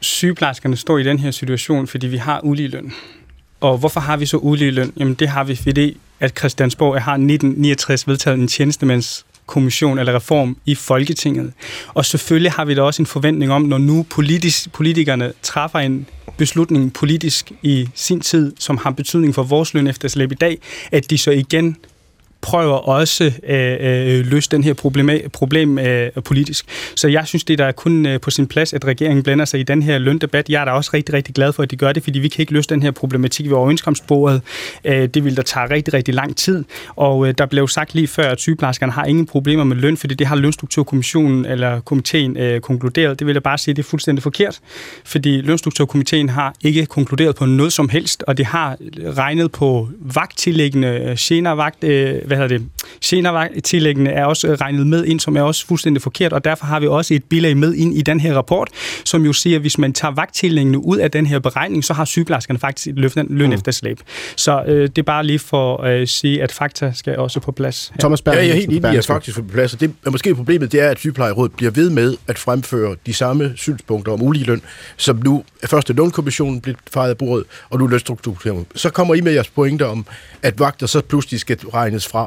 Sygeplejerskerne 0.00 0.76
står 0.76 0.98
i 0.98 1.02
den 1.02 1.18
her 1.18 1.30
situation, 1.30 1.86
fordi 1.86 2.06
vi 2.06 2.16
har 2.16 2.40
ulige 2.44 2.68
løn. 2.68 2.92
Og 3.60 3.78
hvorfor 3.78 4.00
har 4.00 4.16
vi 4.16 4.26
så 4.26 4.36
ulige 4.36 4.70
løn? 4.70 4.92
Jamen 4.96 5.14
det 5.14 5.28
har 5.28 5.44
vi, 5.44 5.56
fordi 5.56 5.96
at 6.20 6.38
Christiansborg 6.38 7.02
har 7.02 7.12
1969 7.12 8.08
vedtaget 8.08 8.38
en 8.38 8.48
tjenestemands 8.48 9.26
kommission 9.50 9.98
eller 9.98 10.14
reform 10.14 10.56
i 10.66 10.74
Folketinget. 10.74 11.52
Og 11.94 12.04
selvfølgelig 12.04 12.52
har 12.52 12.64
vi 12.64 12.74
da 12.74 12.82
også 12.82 13.02
en 13.02 13.06
forventning 13.06 13.52
om, 13.52 13.62
når 13.62 13.78
nu 13.78 14.06
politisk, 14.10 14.72
politikerne 14.72 15.32
træffer 15.42 15.78
en 15.78 16.06
beslutning 16.36 16.92
politisk 16.92 17.52
i 17.62 17.88
sin 17.94 18.20
tid, 18.20 18.52
som 18.58 18.76
har 18.76 18.90
betydning 18.90 19.34
for 19.34 19.42
vores 19.42 19.74
løn 19.74 19.86
efter 19.86 20.20
i 20.32 20.34
dag, 20.34 20.58
at 20.92 21.10
de 21.10 21.18
så 21.18 21.30
igen 21.30 21.76
prøver 22.40 22.74
også 22.74 23.32
at 23.42 24.10
øh, 24.10 24.18
øh, 24.18 24.26
løse 24.26 24.50
den 24.50 24.64
her 24.64 24.74
problem, 24.74 25.10
problem 25.32 25.78
øh, 25.78 26.10
politisk. 26.24 26.66
Så 26.96 27.08
jeg 27.08 27.26
synes, 27.26 27.44
det 27.44 27.58
der 27.58 27.64
er 27.64 27.72
kun 27.72 28.06
øh, 28.06 28.20
på 28.20 28.30
sin 28.30 28.46
plads, 28.46 28.72
at 28.72 28.84
regeringen 28.84 29.22
blander 29.22 29.44
sig 29.44 29.60
i 29.60 29.62
den 29.62 29.82
her 29.82 29.98
løndebat. 29.98 30.48
Jeg 30.48 30.60
er 30.60 30.64
da 30.64 30.70
også 30.70 30.90
rigtig, 30.94 31.14
rigtig 31.14 31.34
glad 31.34 31.52
for, 31.52 31.62
at 31.62 31.70
de 31.70 31.76
gør 31.76 31.92
det, 31.92 32.02
fordi 32.02 32.18
vi 32.18 32.28
kan 32.28 32.42
ikke 32.42 32.52
løse 32.52 32.68
den 32.68 32.82
her 32.82 32.90
problematik 32.90 33.46
ved 33.46 33.56
overenskomstbordet. 33.56 34.42
Øh, 34.84 35.08
det 35.08 35.24
vil 35.24 35.36
der 35.36 35.42
tage 35.42 35.70
rigtig, 35.70 35.94
rigtig 35.94 36.14
lang 36.14 36.36
tid. 36.36 36.64
Og 36.96 37.28
øh, 37.28 37.34
der 37.38 37.46
blev 37.46 37.68
sagt 37.68 37.94
lige 37.94 38.06
før, 38.06 38.30
at 38.30 38.40
sygeplejerskerne 38.40 38.92
har 38.92 39.04
ingen 39.04 39.26
problemer 39.26 39.64
med 39.64 39.76
løn, 39.76 39.96
fordi 39.96 40.14
det 40.14 40.26
har 40.26 40.36
lønstrukturkommissionen 40.36 41.44
eller 41.46 41.80
komiteen 41.80 42.36
øh, 42.36 42.60
konkluderet. 42.60 43.18
Det 43.18 43.26
vil 43.26 43.32
jeg 43.32 43.42
bare 43.42 43.58
sige, 43.58 43.74
det 43.74 43.82
er 43.82 43.88
fuldstændig 43.88 44.22
forkert, 44.22 44.60
fordi 45.04 45.40
lønstrukturkomiteen 45.40 46.28
har 46.28 46.54
ikke 46.64 46.86
konkluderet 46.86 47.36
på 47.36 47.46
noget 47.46 47.72
som 47.72 47.88
helst, 47.88 48.24
og 48.26 48.38
det 48.38 48.46
har 48.46 48.76
regnet 49.16 49.52
på 49.52 49.88
vagttillæggende, 50.00 50.88
øh, 50.88 51.16
gener 51.18 51.50
vagt, 51.50 51.84
øh, 51.84 52.29
hvad 52.30 52.48
hedder 52.48 52.58
det, 52.58 52.68
senere 53.00 54.14
er 54.14 54.24
også 54.24 54.56
regnet 54.60 54.86
med 54.86 55.04
ind, 55.04 55.20
som 55.20 55.36
er 55.36 55.42
også 55.42 55.66
fuldstændig 55.66 56.02
forkert, 56.02 56.32
og 56.32 56.44
derfor 56.44 56.66
har 56.66 56.80
vi 56.80 56.86
også 56.86 57.14
et 57.14 57.24
bilag 57.24 57.56
med 57.56 57.74
ind 57.74 57.94
i 57.94 58.02
den 58.02 58.20
her 58.20 58.34
rapport, 58.34 58.68
som 59.04 59.24
jo 59.24 59.32
siger, 59.32 59.56
at 59.56 59.60
hvis 59.60 59.78
man 59.78 59.92
tager 59.92 60.14
vagttillæggene 60.14 60.78
ud 60.78 60.96
af 60.96 61.10
den 61.10 61.26
her 61.26 61.38
beregning, 61.38 61.84
så 61.84 61.94
har 61.94 62.04
sygeplejerskerne 62.04 62.58
faktisk 62.58 62.86
et 62.86 62.98
løn, 62.98 63.10
løn 63.28 63.48
mm. 63.48 63.54
efter 63.54 63.72
slæb. 63.72 64.00
Så 64.36 64.62
øh, 64.66 64.82
det 64.82 64.98
er 64.98 65.02
bare 65.02 65.26
lige 65.26 65.38
for 65.38 65.76
at 65.76 66.00
øh, 66.00 66.08
sige, 66.08 66.42
at 66.42 66.52
fakta 66.52 66.92
skal 66.94 67.18
også 67.18 67.40
på 67.40 67.52
plads. 67.52 67.88
Her. 67.88 68.00
Thomas 68.00 68.22
Berg, 68.22 68.34
ja, 68.34 68.40
jeg 68.40 68.50
er 68.50 68.54
helt 68.54 68.70
enig 68.70 68.92
i, 68.92 68.96
at 68.96 69.06
faktisk 69.06 69.36
på 69.36 69.44
plads. 69.52 69.74
Og 69.74 69.80
det 69.80 69.94
er 70.06 70.10
måske 70.10 70.34
problemet, 70.34 70.72
det 70.72 70.80
er, 70.80 70.88
at 70.88 70.98
sygeplejerådet 70.98 71.52
bliver 71.52 71.70
ved 71.70 71.90
med 71.90 72.16
at 72.28 72.38
fremføre 72.38 72.96
de 73.06 73.14
samme 73.14 73.52
synspunkter 73.56 74.12
om 74.12 74.22
ulige 74.22 74.44
løn, 74.44 74.62
som 74.96 75.20
nu 75.24 75.44
først 75.64 75.90
er 75.90 75.94
lønkommissionen 75.94 76.60
blev 76.60 76.74
fejret 76.92 77.10
af 77.10 77.18
bordet, 77.18 77.46
og 77.70 77.78
nu 77.78 77.86
lønstrukturen. 77.86 78.66
Så 78.74 78.90
kommer 78.90 79.14
I 79.14 79.20
med 79.20 79.32
jeres 79.32 79.48
pointer 79.48 79.86
om, 79.86 80.06
at 80.42 80.60
vagter 80.60 80.86
så 80.86 81.00
pludselig 81.00 81.40
skal 81.40 81.56
regnes 81.56 82.08
fra. 82.08 82.19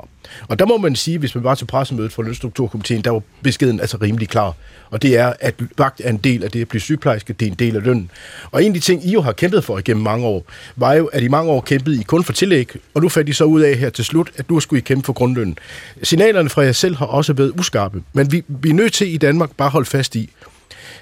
Og 0.47 0.59
der 0.59 0.65
må 0.65 0.77
man 0.77 0.95
sige, 0.95 1.17
hvis 1.17 1.35
man 1.35 1.43
var 1.43 1.55
til 1.55 1.65
pressemødet 1.65 2.13
for 2.13 2.23
Lønstrukturkomiteen, 2.23 3.01
der 3.01 3.11
var 3.11 3.21
beskeden 3.41 3.79
altså 3.79 3.97
rimelig 4.01 4.29
klar. 4.29 4.53
Og 4.89 5.01
det 5.01 5.17
er, 5.17 5.33
at 5.39 5.55
vagt 5.77 6.01
er 6.03 6.09
en 6.09 6.17
del 6.17 6.43
af 6.43 6.51
det 6.51 6.61
at 6.61 6.67
blive 6.67 6.81
sygeplejerske, 6.81 7.33
det 7.33 7.45
er 7.45 7.51
en 7.51 7.57
del 7.59 7.75
af 7.75 7.83
lønnen. 7.83 8.11
Og 8.51 8.63
en 8.63 8.67
af 8.67 8.73
de 8.73 8.79
ting, 8.79 9.05
I 9.05 9.11
jo 9.11 9.21
har 9.21 9.31
kæmpet 9.31 9.63
for 9.63 9.77
igennem 9.77 10.03
mange 10.03 10.25
år, 10.25 10.45
var 10.75 10.93
jo, 10.93 11.05
at 11.05 11.23
i 11.23 11.27
mange 11.27 11.51
år 11.51 11.61
kæmpede 11.61 11.99
I 11.99 12.03
kun 12.03 12.23
for 12.23 12.33
tillæg, 12.33 12.69
og 12.93 13.01
nu 13.01 13.09
fandt 13.09 13.29
I 13.29 13.33
så 13.33 13.43
ud 13.43 13.61
af 13.61 13.77
her 13.77 13.89
til 13.89 14.05
slut, 14.05 14.31
at 14.37 14.49
nu 14.49 14.59
skulle 14.59 14.79
I 14.79 14.81
kæmpe 14.81 15.05
for 15.05 15.13
grundlønnen. 15.13 15.57
Signalerne 16.03 16.49
fra 16.49 16.61
jer 16.61 16.71
selv 16.71 16.95
har 16.95 17.05
også 17.05 17.33
været 17.33 17.53
uskarpe, 17.59 18.03
men 18.13 18.31
vi, 18.31 18.43
vi 18.47 18.69
er 18.69 18.73
nødt 18.73 18.93
til 18.93 19.13
i 19.13 19.17
Danmark 19.17 19.51
bare 19.57 19.69
holde 19.69 19.85
fast 19.85 20.15
i, 20.15 20.29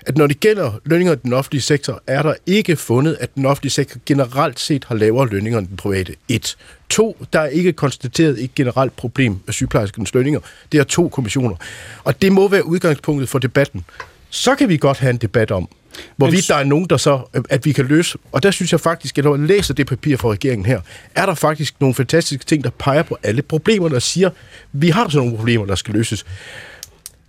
at 0.07 0.17
når 0.17 0.27
det 0.27 0.39
gælder 0.39 0.71
lønninger 0.85 1.13
i 1.13 1.17
den 1.23 1.33
offentlige 1.33 1.61
sektor, 1.61 2.03
er 2.07 2.21
der 2.21 2.33
ikke 2.45 2.75
fundet, 2.75 3.17
at 3.19 3.35
den 3.35 3.45
offentlige 3.45 3.71
sektor 3.71 3.99
generelt 4.05 4.59
set 4.59 4.85
har 4.85 4.95
lavere 4.95 5.29
lønninger 5.29 5.59
end 5.59 5.67
den 5.67 5.77
private. 5.77 6.15
Et. 6.29 6.57
To, 6.89 7.25
der 7.33 7.39
er 7.39 7.47
ikke 7.47 7.73
konstateret 7.73 8.43
et 8.43 8.55
generelt 8.55 8.95
problem 8.95 9.39
med 9.45 9.53
sygeplejerskernes 9.53 10.13
lønninger. 10.13 10.39
Det 10.71 10.79
er 10.79 10.83
to 10.83 11.09
kommissioner. 11.09 11.55
Og 12.03 12.21
det 12.21 12.31
må 12.31 12.47
være 12.47 12.65
udgangspunktet 12.65 13.29
for 13.29 13.39
debatten. 13.39 13.85
Så 14.29 14.55
kan 14.55 14.69
vi 14.69 14.77
godt 14.77 14.97
have 14.97 15.09
en 15.09 15.17
debat 15.17 15.51
om, 15.51 15.69
hvorvidt 16.17 16.47
der 16.47 16.55
er 16.55 16.63
nogen, 16.63 16.85
der 16.89 16.97
så, 16.97 17.21
at 17.49 17.65
vi 17.65 17.71
kan 17.71 17.85
løse. 17.85 18.17
Og 18.31 18.43
der 18.43 18.51
synes 18.51 18.71
jeg 18.71 18.79
faktisk, 18.79 19.17
at 19.17 19.23
når 19.23 19.35
jeg 19.35 19.47
læser 19.47 19.73
det 19.73 19.87
papir 19.87 20.17
fra 20.17 20.31
regeringen 20.31 20.65
her, 20.65 20.81
er 21.15 21.25
der 21.25 21.35
faktisk 21.35 21.75
nogle 21.79 21.95
fantastiske 21.95 22.45
ting, 22.45 22.63
der 22.63 22.69
peger 22.69 23.03
på 23.03 23.17
alle 23.23 23.41
problemerne 23.41 23.95
og 23.95 24.01
siger, 24.01 24.29
vi 24.71 24.89
har 24.89 25.09
sådan 25.09 25.17
nogle 25.17 25.37
problemer, 25.37 25.65
der 25.65 25.75
skal 25.75 25.93
løses. 25.93 26.25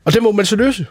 Og 0.04 0.14
det 0.14 0.22
må 0.22 0.32
man 0.32 0.46
så 0.46 0.56
løse. 0.56 0.86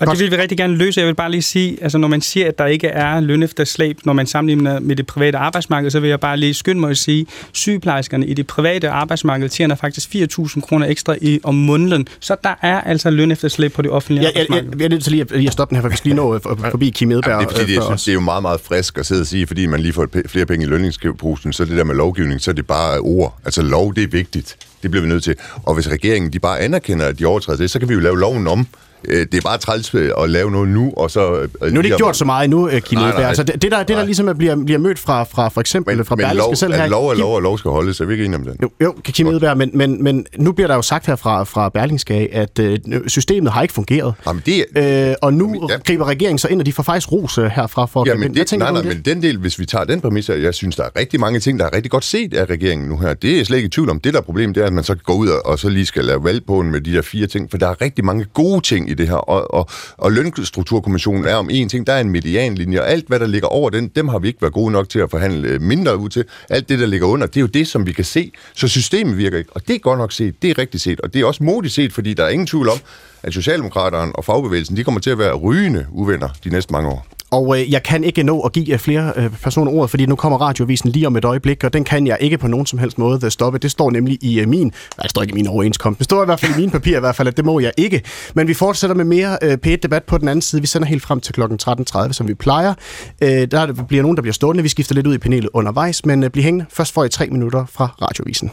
Og 0.00 0.06
det 0.06 0.18
vil 0.18 0.30
vi 0.30 0.36
rigtig 0.36 0.58
gerne 0.58 0.76
løse. 0.76 1.00
Jeg 1.00 1.06
vil 1.06 1.14
bare 1.14 1.30
lige 1.30 1.42
sige, 1.42 1.78
altså 1.82 1.98
når 1.98 2.08
man 2.08 2.20
siger, 2.20 2.48
at 2.48 2.58
der 2.58 2.66
ikke 2.66 2.86
er 2.86 3.20
lønefterslæb, 3.20 3.98
når 4.04 4.12
man 4.12 4.26
sammenligner 4.26 4.80
med 4.80 4.96
det 4.96 5.06
private 5.06 5.38
arbejdsmarked, 5.38 5.90
så 5.90 6.00
vil 6.00 6.10
jeg 6.10 6.20
bare 6.20 6.36
lige 6.36 6.54
skynde 6.54 6.80
mig 6.80 6.90
at 6.90 6.98
sige, 6.98 7.20
at 7.20 7.48
sygeplejerskerne 7.52 8.26
i 8.26 8.34
det 8.34 8.46
private 8.46 8.90
arbejdsmarked 8.90 9.48
tjener 9.48 9.74
faktisk 9.74 10.14
4.000 10.14 10.60
kroner 10.60 10.86
ekstra 10.86 11.16
i, 11.20 11.40
om 11.42 11.54
måneden. 11.54 12.08
Så 12.20 12.36
der 12.44 12.54
er 12.62 12.80
altså 12.80 13.10
lønefterslæb 13.10 13.72
på 13.72 13.82
det 13.82 13.90
offentlige 13.90 14.22
ja, 14.22 14.28
arbejdsmarked. 14.28 14.64
Jeg, 14.64 14.72
jeg, 14.72 14.80
jeg 14.80 14.84
er 14.84 14.88
nødt 14.88 15.02
til 15.02 15.12
lige 15.12 15.22
at, 15.22 15.30
lige 15.30 15.46
at 15.46 15.52
stoppe 15.52 15.74
den 15.74 15.76
her, 15.76 15.82
for 15.82 15.88
vi 15.88 15.96
skal 15.96 16.08
lige 16.08 16.16
nå 16.16 16.34
øh, 16.34 16.40
forbi 16.70 16.90
Kim 16.90 17.10
Edberg. 17.10 17.30
Jamen, 17.30 17.48
det 17.48 17.54
er, 17.54 17.60
fordi, 17.60 17.74
jeg 17.74 17.82
synes, 17.82 18.04
det 18.04 18.10
er 18.10 18.14
jo 18.14 18.20
meget, 18.20 18.42
meget 18.42 18.60
frisk 18.60 18.98
at 18.98 19.06
sidde 19.06 19.20
og 19.20 19.26
sige, 19.26 19.46
fordi 19.46 19.66
man 19.66 19.80
lige 19.80 19.92
får 19.92 20.06
flere 20.26 20.46
penge 20.46 20.66
i 20.66 20.68
lønningsposen, 20.68 21.52
så 21.52 21.64
det 21.64 21.76
der 21.76 21.84
med 21.84 21.94
lovgivning, 21.94 22.40
så 22.40 22.50
er 22.50 22.54
det 22.54 22.66
bare 22.66 22.98
ord. 22.98 23.38
Altså 23.44 23.62
lov, 23.62 23.94
det 23.94 24.02
er 24.02 24.08
vigtigt. 24.08 24.56
Det 24.82 24.90
bliver 24.90 25.02
vi 25.02 25.08
nødt 25.08 25.24
til. 25.24 25.34
Og 25.62 25.74
hvis 25.74 25.88
regeringen 25.88 26.32
de 26.32 26.38
bare 26.38 26.60
anerkender, 26.60 27.06
at 27.06 27.18
de 27.18 27.26
overtræder 27.26 27.58
det, 27.58 27.70
så 27.70 27.78
kan 27.78 27.88
vi 27.88 27.94
jo 27.94 28.00
lave 28.00 28.18
loven 28.18 28.46
om. 28.46 28.66
Øh, 29.08 29.26
Det 29.32 29.34
er 29.34 29.40
bare 29.40 29.58
træls 29.58 29.94
øh, 29.94 30.10
at 30.22 30.30
lave 30.30 30.50
noget 30.50 30.68
nu, 30.68 30.92
og 30.96 31.10
så... 31.10 31.32
øh, 31.32 31.40
Nu 31.40 31.66
er 31.66 31.70
det 31.70 31.84
ikke 31.84 31.96
gjort 31.96 32.16
så 32.16 32.24
meget 32.24 32.44
endnu, 32.44 32.70
Kim 32.84 32.98
Nej, 32.98 33.10
nej. 33.12 33.22
Altså, 33.24 33.42
det, 33.42 33.62
det, 33.62 33.72
der, 33.72 33.78
det 33.78 33.88
der 33.88 33.94
Nej. 33.94 34.04
ligesom 34.04 34.28
er- 34.28 34.32
bliver, 34.32 34.64
bliver 34.64 34.78
mødt 34.78 34.98
fra, 34.98 35.24
fra 35.24 35.48
for 35.48 35.60
eksempel 35.60 35.96
Men, 35.96 36.04
fra 36.04 36.16
men 36.16 36.26
lov, 36.36 36.54
selv 36.56 36.72
her. 36.74 36.86
lov 36.86 37.08
er 37.08 37.14
lov, 37.14 37.34
og 37.34 37.42
lov 37.42 37.58
skal 37.58 37.70
holdes. 37.70 38.00
Er 38.00 38.04
vi 38.04 38.12
ikke 38.12 38.24
enige 38.24 38.38
om 38.38 38.44
den? 38.44 38.56
Jo, 38.62 38.70
jo 38.84 38.94
Kim 39.04 39.26
Edberg, 39.26 39.56
men, 39.58 39.70
men, 39.74 40.04
men 40.04 40.26
nu 40.36 40.52
bliver 40.52 40.68
der 40.68 40.74
jo 40.74 40.82
sagt 40.82 41.06
her 41.06 41.16
fra, 41.16 41.44
fra 41.44 41.68
Berlingske, 41.68 42.28
at 42.32 42.58
øh, 42.58 42.78
systemet 43.06 43.52
har 43.52 43.62
ikke 43.62 43.74
fungeret. 43.74 44.14
Jamen, 44.26 44.42
det, 44.46 44.64
Øh, 44.76 45.14
og 45.22 45.34
nu 45.34 45.46
Jamen, 45.54 45.68
ja. 45.70 45.76
griber 45.86 46.04
regeringen 46.04 46.38
så 46.38 46.48
ind, 46.48 46.60
og 46.60 46.66
de 46.66 46.72
får 46.72 46.82
faktisk 46.82 47.12
ros 47.12 47.34
herfra 47.36 47.86
for 47.86 48.04
Ja, 48.06 48.14
men 48.14 48.34
det, 48.34 48.52
nej, 48.58 48.72
nej, 48.72 48.80
det? 48.82 48.88
men 48.88 49.02
den 49.04 49.22
del, 49.22 49.38
hvis 49.38 49.58
vi 49.58 49.66
tager 49.66 49.84
den 49.84 50.00
præmis, 50.00 50.28
jeg 50.28 50.54
synes, 50.54 50.76
der 50.76 50.82
er 50.84 50.88
rigtig 50.98 51.20
mange 51.20 51.40
ting, 51.40 51.58
der 51.58 51.64
er 51.66 51.74
rigtig 51.74 51.90
godt 51.90 52.04
set 52.04 52.34
af 52.34 52.44
regeringen 52.50 52.88
nu 52.88 52.98
her. 52.98 53.14
Det 53.14 53.32
er 53.32 53.36
jeg 53.36 53.46
slet 53.46 53.56
ikke 53.56 53.66
i 53.66 53.70
tvivl 53.70 53.90
om. 53.90 54.00
Det 54.00 54.12
der 54.14 54.18
er 54.20 54.22
problemet, 54.24 54.54
det 54.56 54.62
er, 54.62 54.66
at 54.66 54.72
man 54.72 54.84
så 54.84 54.94
går 54.94 55.14
ud 55.14 55.28
og, 55.28 55.46
og 55.46 55.58
så 55.58 55.68
lige 55.68 55.86
skal 55.86 56.04
lave 56.04 56.24
valg 56.24 56.44
på 56.46 56.62
med 56.62 56.80
de 56.80 56.92
der 56.92 57.02
fire 57.02 57.26
ting, 57.26 57.50
for 57.50 57.58
der 57.58 57.68
er 57.68 57.80
rigtig 57.80 58.04
mange 58.04 58.24
gode 58.34 58.60
ting 58.60 58.89
i 58.90 58.94
det 58.94 59.08
her. 59.08 59.14
Og, 59.14 59.54
og, 59.54 59.68
og 59.96 60.12
lønstrukturkommissionen 60.12 61.24
er 61.24 61.34
om 61.34 61.50
én 61.50 61.68
ting, 61.68 61.86
der 61.86 61.92
er 61.92 62.00
en 62.00 62.10
medianlinje, 62.10 62.80
og 62.80 62.90
alt, 62.90 63.08
hvad 63.08 63.20
der 63.20 63.26
ligger 63.26 63.48
over 63.48 63.70
den, 63.70 63.88
dem 63.88 64.08
har 64.08 64.18
vi 64.18 64.28
ikke 64.28 64.42
været 64.42 64.54
gode 64.54 64.72
nok 64.72 64.88
til 64.88 64.98
at 64.98 65.10
forhandle 65.10 65.48
øh, 65.48 65.60
mindre 65.60 65.98
ud 65.98 66.08
til. 66.08 66.24
Alt 66.48 66.68
det, 66.68 66.78
der 66.78 66.86
ligger 66.86 67.06
under, 67.06 67.26
det 67.26 67.36
er 67.36 67.40
jo 67.40 67.46
det, 67.46 67.68
som 67.68 67.86
vi 67.86 67.92
kan 67.92 68.04
se. 68.04 68.32
Så 68.54 68.68
systemet 68.68 69.16
virker 69.16 69.38
ikke, 69.38 69.50
og 69.52 69.68
det 69.68 69.74
er 69.74 69.78
godt 69.78 69.98
nok 69.98 70.12
set, 70.12 70.42
det 70.42 70.50
er 70.50 70.58
rigtigt 70.58 70.82
set, 70.82 71.00
og 71.00 71.14
det 71.14 71.20
er 71.20 71.26
også 71.26 71.44
modigt 71.44 71.74
set, 71.74 71.92
fordi 71.92 72.14
der 72.14 72.24
er 72.24 72.28
ingen 72.28 72.46
tvivl 72.46 72.68
om, 72.68 72.78
at 73.22 73.34
Socialdemokraterne 73.34 74.16
og 74.16 74.24
fagbevægelsen, 74.24 74.76
de 74.76 74.84
kommer 74.84 75.00
til 75.00 75.10
at 75.10 75.18
være 75.18 75.34
rygende 75.34 75.86
uvenner 75.90 76.28
de 76.44 76.50
næste 76.50 76.72
mange 76.72 76.88
år. 76.88 77.06
Og 77.30 77.58
øh, 77.58 77.72
jeg 77.72 77.82
kan 77.82 78.04
ikke 78.04 78.22
nå 78.22 78.40
at 78.40 78.52
give 78.52 78.72
øh, 78.72 78.78
flere 78.78 79.12
øh, 79.16 79.30
personer 79.30 79.72
ordet, 79.72 79.90
fordi 79.90 80.06
nu 80.06 80.16
kommer 80.16 80.38
radiovisen 80.38 80.90
lige 80.90 81.06
om 81.06 81.16
et 81.16 81.24
øjeblik, 81.24 81.64
og 81.64 81.72
den 81.72 81.84
kan 81.84 82.06
jeg 82.06 82.16
ikke 82.20 82.38
på 82.38 82.48
nogen 82.48 82.66
som 82.66 82.78
helst 82.78 82.98
måde 82.98 83.20
øh, 83.24 83.30
stoppe. 83.30 83.58
Det 83.58 83.70
står 83.70 83.90
nemlig 83.90 84.18
i 84.20 84.40
øh, 84.40 84.48
min, 84.48 84.66
nej, 84.66 85.02
det 85.02 85.10
står 85.10 85.22
ikke 85.22 85.32
i 85.32 85.34
min 85.34 85.46
overenskomst, 85.46 85.98
det 85.98 86.04
står 86.04 86.22
i 86.22 86.24
hvert 86.24 86.40
fald 86.40 86.54
i 86.54 86.56
mine 86.56 86.70
papirer 86.70 86.96
i 86.96 87.00
hvert 87.00 87.16
fald, 87.16 87.28
at 87.28 87.36
det 87.36 87.44
må 87.44 87.60
jeg 87.60 87.72
ikke. 87.76 88.02
Men 88.34 88.48
vi 88.48 88.54
fortsætter 88.54 88.96
med 88.96 89.04
mere 89.04 89.38
øh, 89.42 89.58
P1-debat 89.66 90.04
på 90.04 90.18
den 90.18 90.28
anden 90.28 90.42
side. 90.42 90.60
Vi 90.60 90.66
sender 90.66 90.88
helt 90.88 91.02
frem 91.02 91.20
til 91.20 91.34
kl. 91.34 91.40
13.30, 91.42 92.12
som 92.12 92.28
vi 92.28 92.34
plejer. 92.34 92.74
Øh, 93.22 93.28
der 93.28 93.72
bliver 93.72 94.02
nogen, 94.02 94.16
der 94.16 94.22
bliver 94.22 94.34
stående. 94.34 94.62
Vi 94.62 94.68
skifter 94.68 94.94
lidt 94.94 95.06
ud 95.06 95.14
i 95.14 95.18
panelet 95.18 95.50
undervejs, 95.52 96.06
men 96.06 96.24
øh, 96.24 96.30
bliv 96.30 96.44
hængende. 96.44 96.66
Først 96.70 96.92
får 96.92 97.04
I 97.04 97.08
tre 97.08 97.26
minutter 97.26 97.66
fra 97.66 97.88
radiovisen. 98.02 98.50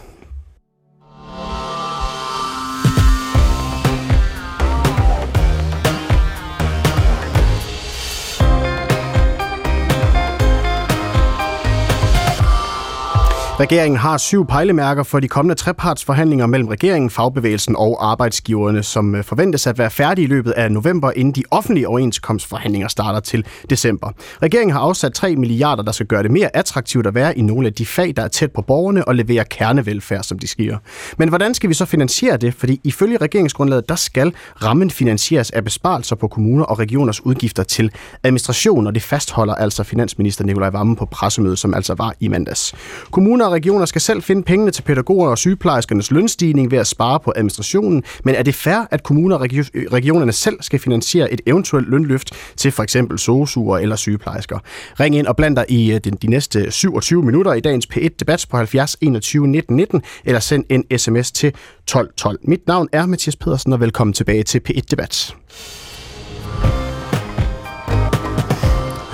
Regeringen 13.59 13.97
har 13.97 14.17
syv 14.17 14.45
pejlemærker 14.45 15.03
for 15.03 15.19
de 15.19 15.27
kommende 15.27 15.55
trepartsforhandlinger 15.55 16.45
mellem 16.45 16.67
regeringen, 16.67 17.09
fagbevægelsen 17.09 17.75
og 17.75 18.11
arbejdsgiverne, 18.11 18.83
som 18.83 19.15
øh, 19.15 19.23
forventes 19.23 19.67
at 19.67 19.77
være 19.77 19.89
færdige 19.89 20.25
i 20.25 20.27
løbet 20.27 20.51
af 20.51 20.71
november, 20.71 21.11
inden 21.15 21.33
de 21.33 21.43
offentlige 21.51 21.87
overenskomstforhandlinger 21.87 22.87
starter 22.87 23.19
til 23.19 23.45
december. 23.69 24.11
Regeringen 24.41 24.73
har 24.73 24.79
afsat 24.79 25.13
3 25.13 25.35
milliarder, 25.35 25.83
der 25.83 25.91
skal 25.91 26.05
gøre 26.05 26.23
det 26.23 26.31
mere 26.31 26.55
attraktivt 26.55 27.07
at 27.07 27.15
være 27.15 27.37
i 27.37 27.41
nogle 27.41 27.67
af 27.67 27.73
de 27.73 27.85
fag, 27.85 28.13
der 28.17 28.23
er 28.23 28.27
tæt 28.27 28.51
på 28.51 28.61
borgerne 28.61 29.07
og 29.07 29.15
leverer 29.15 29.43
kernevelfærd, 29.43 30.23
som 30.23 30.39
de 30.39 30.47
siger. 30.47 30.77
Men 31.17 31.29
hvordan 31.29 31.53
skal 31.53 31.69
vi 31.69 31.73
så 31.73 31.85
finansiere 31.85 32.37
det? 32.37 32.53
Fordi 32.53 32.81
ifølge 32.83 33.17
regeringsgrundlaget, 33.17 33.89
der 33.89 33.95
skal 33.95 34.33
rammen 34.63 34.89
finansieres 34.89 35.51
af 35.51 35.63
besparelser 35.63 36.15
på 36.15 36.27
kommuner 36.27 36.65
og 36.65 36.79
regioners 36.79 37.25
udgifter 37.25 37.63
til 37.63 37.91
administration, 38.23 38.87
og 38.87 38.95
det 38.95 39.03
fastholder 39.03 39.55
altså 39.55 39.83
finansminister 39.83 40.43
Nikolaj 40.45 40.69
Vammen 40.69 40.95
på 40.95 41.05
pressemødet, 41.05 41.59
som 41.59 41.73
altså 41.73 41.93
var 41.97 42.13
i 42.19 42.27
mandags. 42.27 42.75
Kommuner 43.11 43.46
og 43.47 43.53
regioner 43.53 43.85
skal 43.85 44.01
selv 44.01 44.21
finde 44.21 44.43
pengene 44.43 44.71
til 44.71 44.81
pædagoger 44.81 45.29
og 45.29 45.37
sygeplejerskernes 45.37 46.11
lønstigning 46.11 46.71
ved 46.71 46.77
at 46.77 46.87
spare 46.87 47.19
på 47.19 47.33
administrationen, 47.35 48.03
men 48.23 48.35
er 48.35 48.43
det 48.43 48.55
fair, 48.55 48.87
at 48.91 49.03
kommuner 49.03 49.35
og 49.35 49.47
øh, 49.53 49.85
regionerne 49.93 50.31
selv 50.31 50.57
skal 50.61 50.79
finansiere 50.79 51.33
et 51.33 51.41
eventuelt 51.45 51.89
lønløft 51.89 52.31
til 52.55 52.71
for 52.71 52.83
eksempel 52.83 53.19
sosuer 53.19 53.77
eller 53.77 53.95
sygeplejersker? 53.95 54.59
Ring 54.99 55.15
ind 55.15 55.27
og 55.27 55.35
bland 55.35 55.55
dig 55.55 55.65
i 55.69 55.93
øh, 55.93 55.99
de, 56.21 56.27
næste 56.27 56.71
27 56.71 57.23
minutter 57.23 57.53
i 57.53 57.59
dagens 57.59 57.87
P1-debat 57.93 58.45
på 58.49 58.57
70 58.57 58.97
21 59.01 59.47
19 59.47 59.75
19, 59.75 60.01
eller 60.25 60.39
send 60.39 60.65
en 60.69 60.83
sms 60.97 61.31
til 61.31 61.47
1212. 61.47 62.27
12. 62.27 62.39
Mit 62.43 62.67
navn 62.67 62.89
er 62.91 63.05
Mathias 63.05 63.35
Pedersen, 63.35 63.73
og 63.73 63.79
velkommen 63.79 64.13
tilbage 64.13 64.43
til 64.43 64.61
P1-debat. 64.69 65.35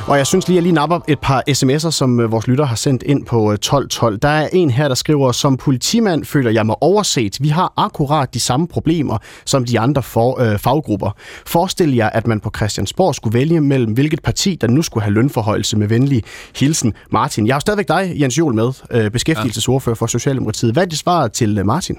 Og 0.07 0.17
jeg 0.17 0.27
synes 0.27 0.47
lige, 0.47 0.55
at 0.55 0.57
jeg 0.57 0.63
lige 0.63 0.73
napper 0.73 0.99
et 1.07 1.19
par 1.19 1.43
sms'er, 1.49 1.91
som 1.91 2.19
øh, 2.19 2.31
vores 2.31 2.47
lytter 2.47 2.65
har 2.65 2.75
sendt 2.75 3.03
ind 3.03 3.25
på 3.25 3.37
øh, 3.37 3.53
1212. 3.53 4.19
Der 4.19 4.27
er 4.27 4.49
en 4.53 4.69
her, 4.69 4.87
der 4.87 4.95
skriver, 4.95 5.31
som 5.31 5.57
politimand 5.57 6.25
føler 6.25 6.51
jeg 6.51 6.65
mig 6.65 6.75
overset. 6.81 7.37
Vi 7.41 7.47
har 7.47 7.73
akkurat 7.77 8.33
de 8.33 8.39
samme 8.39 8.67
problemer 8.67 9.17
som 9.45 9.65
de 9.65 9.79
andre 9.79 10.03
for, 10.03 10.41
øh, 10.41 10.59
faggrupper. 10.59 11.11
Forestil 11.45 11.95
jer, 11.95 12.09
at 12.09 12.27
man 12.27 12.39
på 12.39 12.51
Christiansborg 12.55 13.15
skulle 13.15 13.33
vælge 13.39 13.61
mellem 13.61 13.93
hvilket 13.93 14.23
parti, 14.23 14.55
der 14.61 14.67
nu 14.67 14.81
skulle 14.81 15.03
have 15.03 15.13
lønforhøjelse 15.13 15.77
med 15.77 15.87
venlig 15.87 16.23
hilsen. 16.55 16.93
Martin, 17.11 17.47
jeg 17.47 17.55
har 17.55 17.59
stadigvæk 17.59 17.87
dig, 17.87 18.13
Jens 18.15 18.37
Jol, 18.37 18.53
med, 18.53 18.71
øh, 18.91 19.11
beskæftigelsesordfører 19.11 19.95
for 19.95 20.07
Socialdemokratiet. 20.07 20.73
Hvad 20.73 20.83
er 20.83 20.87
det 20.87 20.97
svar 20.97 21.27
til 21.27 21.57
øh, 21.57 21.65
Martin? 21.65 21.97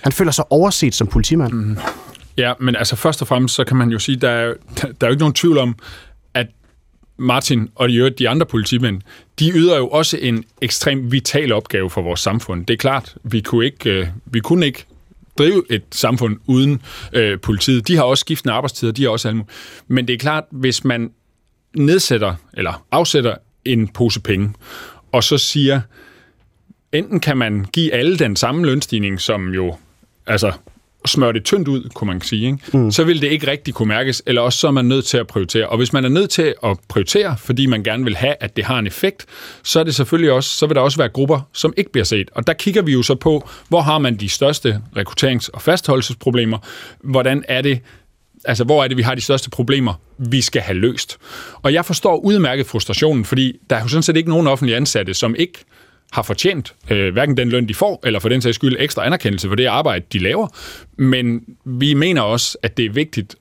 Han 0.00 0.12
føler 0.12 0.32
sig 0.32 0.44
overset 0.50 0.94
som 0.94 1.06
politimand. 1.06 1.52
Mm. 1.52 1.78
Ja, 2.36 2.52
men 2.60 2.76
altså 2.76 2.96
først 2.96 3.22
og 3.22 3.28
fremmest, 3.28 3.54
så 3.54 3.64
kan 3.64 3.76
man 3.76 3.88
jo 3.88 3.98
sige, 3.98 4.16
der 4.16 4.30
er, 4.30 4.54
der 4.76 4.86
er 5.00 5.06
jo 5.06 5.10
ikke 5.10 5.20
nogen 5.20 5.34
tvivl 5.34 5.58
om, 5.58 5.74
Martin 7.20 7.68
og 7.74 7.90
i 7.90 7.96
øvrigt 7.96 8.18
de 8.18 8.28
andre 8.28 8.46
politimænd, 8.46 9.00
de 9.38 9.52
yder 9.52 9.76
jo 9.76 9.88
også 9.88 10.18
en 10.20 10.44
ekstrem 10.62 11.12
vital 11.12 11.52
opgave 11.52 11.90
for 11.90 12.02
vores 12.02 12.20
samfund. 12.20 12.66
Det 12.66 12.74
er 12.74 12.78
klart, 12.78 13.16
vi 13.24 13.40
kunne 13.40 13.64
ikke, 13.64 13.90
øh, 13.90 14.06
vi 14.26 14.40
kunne 14.40 14.66
ikke 14.66 14.84
drive 15.38 15.64
et 15.70 15.82
samfund 15.92 16.36
uden 16.46 16.82
øh, 17.12 17.40
politiet. 17.40 17.88
De 17.88 17.96
har 17.96 18.02
også 18.02 18.20
skiftende 18.20 18.54
arbejdstider, 18.54 18.92
de 18.92 19.02
har 19.02 19.10
også 19.10 19.28
alt 19.28 19.36
muligt. 19.36 19.50
Men 19.88 20.08
det 20.08 20.14
er 20.14 20.18
klart, 20.18 20.44
hvis 20.50 20.84
man 20.84 21.10
nedsætter 21.76 22.34
eller 22.54 22.84
afsætter 22.90 23.34
en 23.64 23.88
pose 23.88 24.20
penge, 24.20 24.54
og 25.12 25.24
så 25.24 25.38
siger, 25.38 25.80
enten 26.92 27.20
kan 27.20 27.36
man 27.36 27.66
give 27.72 27.92
alle 27.92 28.18
den 28.18 28.36
samme 28.36 28.66
lønstigning, 28.66 29.20
som 29.20 29.54
jo 29.54 29.76
altså 30.26 30.52
smøre 31.06 31.32
det 31.32 31.44
tyndt 31.44 31.68
ud, 31.68 31.88
kunne 31.94 32.08
man 32.08 32.20
sige, 32.20 32.46
ikke? 32.46 32.78
Mm. 32.78 32.90
så 32.90 33.04
vil 33.04 33.20
det 33.20 33.28
ikke 33.28 33.46
rigtig 33.46 33.74
kunne 33.74 33.88
mærkes, 33.88 34.22
eller 34.26 34.42
også 34.42 34.58
så 34.58 34.66
er 34.66 34.70
man 34.70 34.84
nødt 34.84 35.04
til 35.04 35.16
at 35.18 35.26
prioritere. 35.26 35.66
Og 35.66 35.76
hvis 35.76 35.92
man 35.92 36.04
er 36.04 36.08
nødt 36.08 36.30
til 36.30 36.54
at 36.64 36.76
prioritere, 36.88 37.36
fordi 37.38 37.66
man 37.66 37.82
gerne 37.82 38.04
vil 38.04 38.16
have, 38.16 38.34
at 38.40 38.56
det 38.56 38.64
har 38.64 38.78
en 38.78 38.86
effekt, 38.86 39.26
så 39.62 39.80
er 39.80 39.84
det 39.84 39.94
selvfølgelig 39.94 40.32
også, 40.32 40.50
så 40.50 40.66
vil 40.66 40.74
der 40.74 40.80
også 40.80 40.98
være 40.98 41.08
grupper, 41.08 41.40
som 41.52 41.74
ikke 41.76 41.92
bliver 41.92 42.04
set. 42.04 42.30
Og 42.34 42.46
der 42.46 42.52
kigger 42.52 42.82
vi 42.82 42.92
jo 42.92 43.02
så 43.02 43.14
på, 43.14 43.48
hvor 43.68 43.80
har 43.80 43.98
man 43.98 44.16
de 44.16 44.28
største 44.28 44.80
rekrutterings- 44.96 45.48
og 45.52 45.62
fastholdelsesproblemer, 45.62 46.58
hvordan 47.04 47.44
er 47.48 47.62
det, 47.62 47.80
altså 48.44 48.64
hvor 48.64 48.84
er 48.84 48.88
det, 48.88 48.96
vi 48.96 49.02
har 49.02 49.14
de 49.14 49.20
største 49.20 49.50
problemer, 49.50 49.94
vi 50.18 50.40
skal 50.40 50.62
have 50.62 50.78
løst. 50.78 51.18
Og 51.62 51.72
jeg 51.72 51.84
forstår 51.84 52.16
udmærket 52.16 52.66
frustrationen, 52.66 53.24
fordi 53.24 53.52
der 53.70 53.76
er 53.76 53.82
jo 53.82 53.88
sådan 53.88 54.02
set 54.02 54.16
ikke 54.16 54.30
nogen 54.30 54.46
offentlige 54.46 54.76
ansatte, 54.76 55.14
som 55.14 55.34
ikke 55.38 55.64
har 56.12 56.22
fortjent 56.22 56.74
øh, 56.90 57.12
hverken 57.12 57.36
den 57.36 57.48
løn, 57.48 57.68
de 57.68 57.74
får, 57.74 58.00
eller 58.04 58.20
for 58.20 58.28
den 58.28 58.42
sags 58.42 58.54
skyld 58.54 58.76
ekstra 58.78 59.06
anerkendelse 59.06 59.48
for 59.48 59.54
det 59.54 59.66
arbejde, 59.66 60.04
de 60.12 60.18
laver. 60.18 60.48
Men 60.98 61.40
vi 61.64 61.94
mener 61.94 62.22
også, 62.22 62.58
at 62.62 62.76
det 62.76 62.84
er 62.84 62.90
vigtigt 62.90 63.36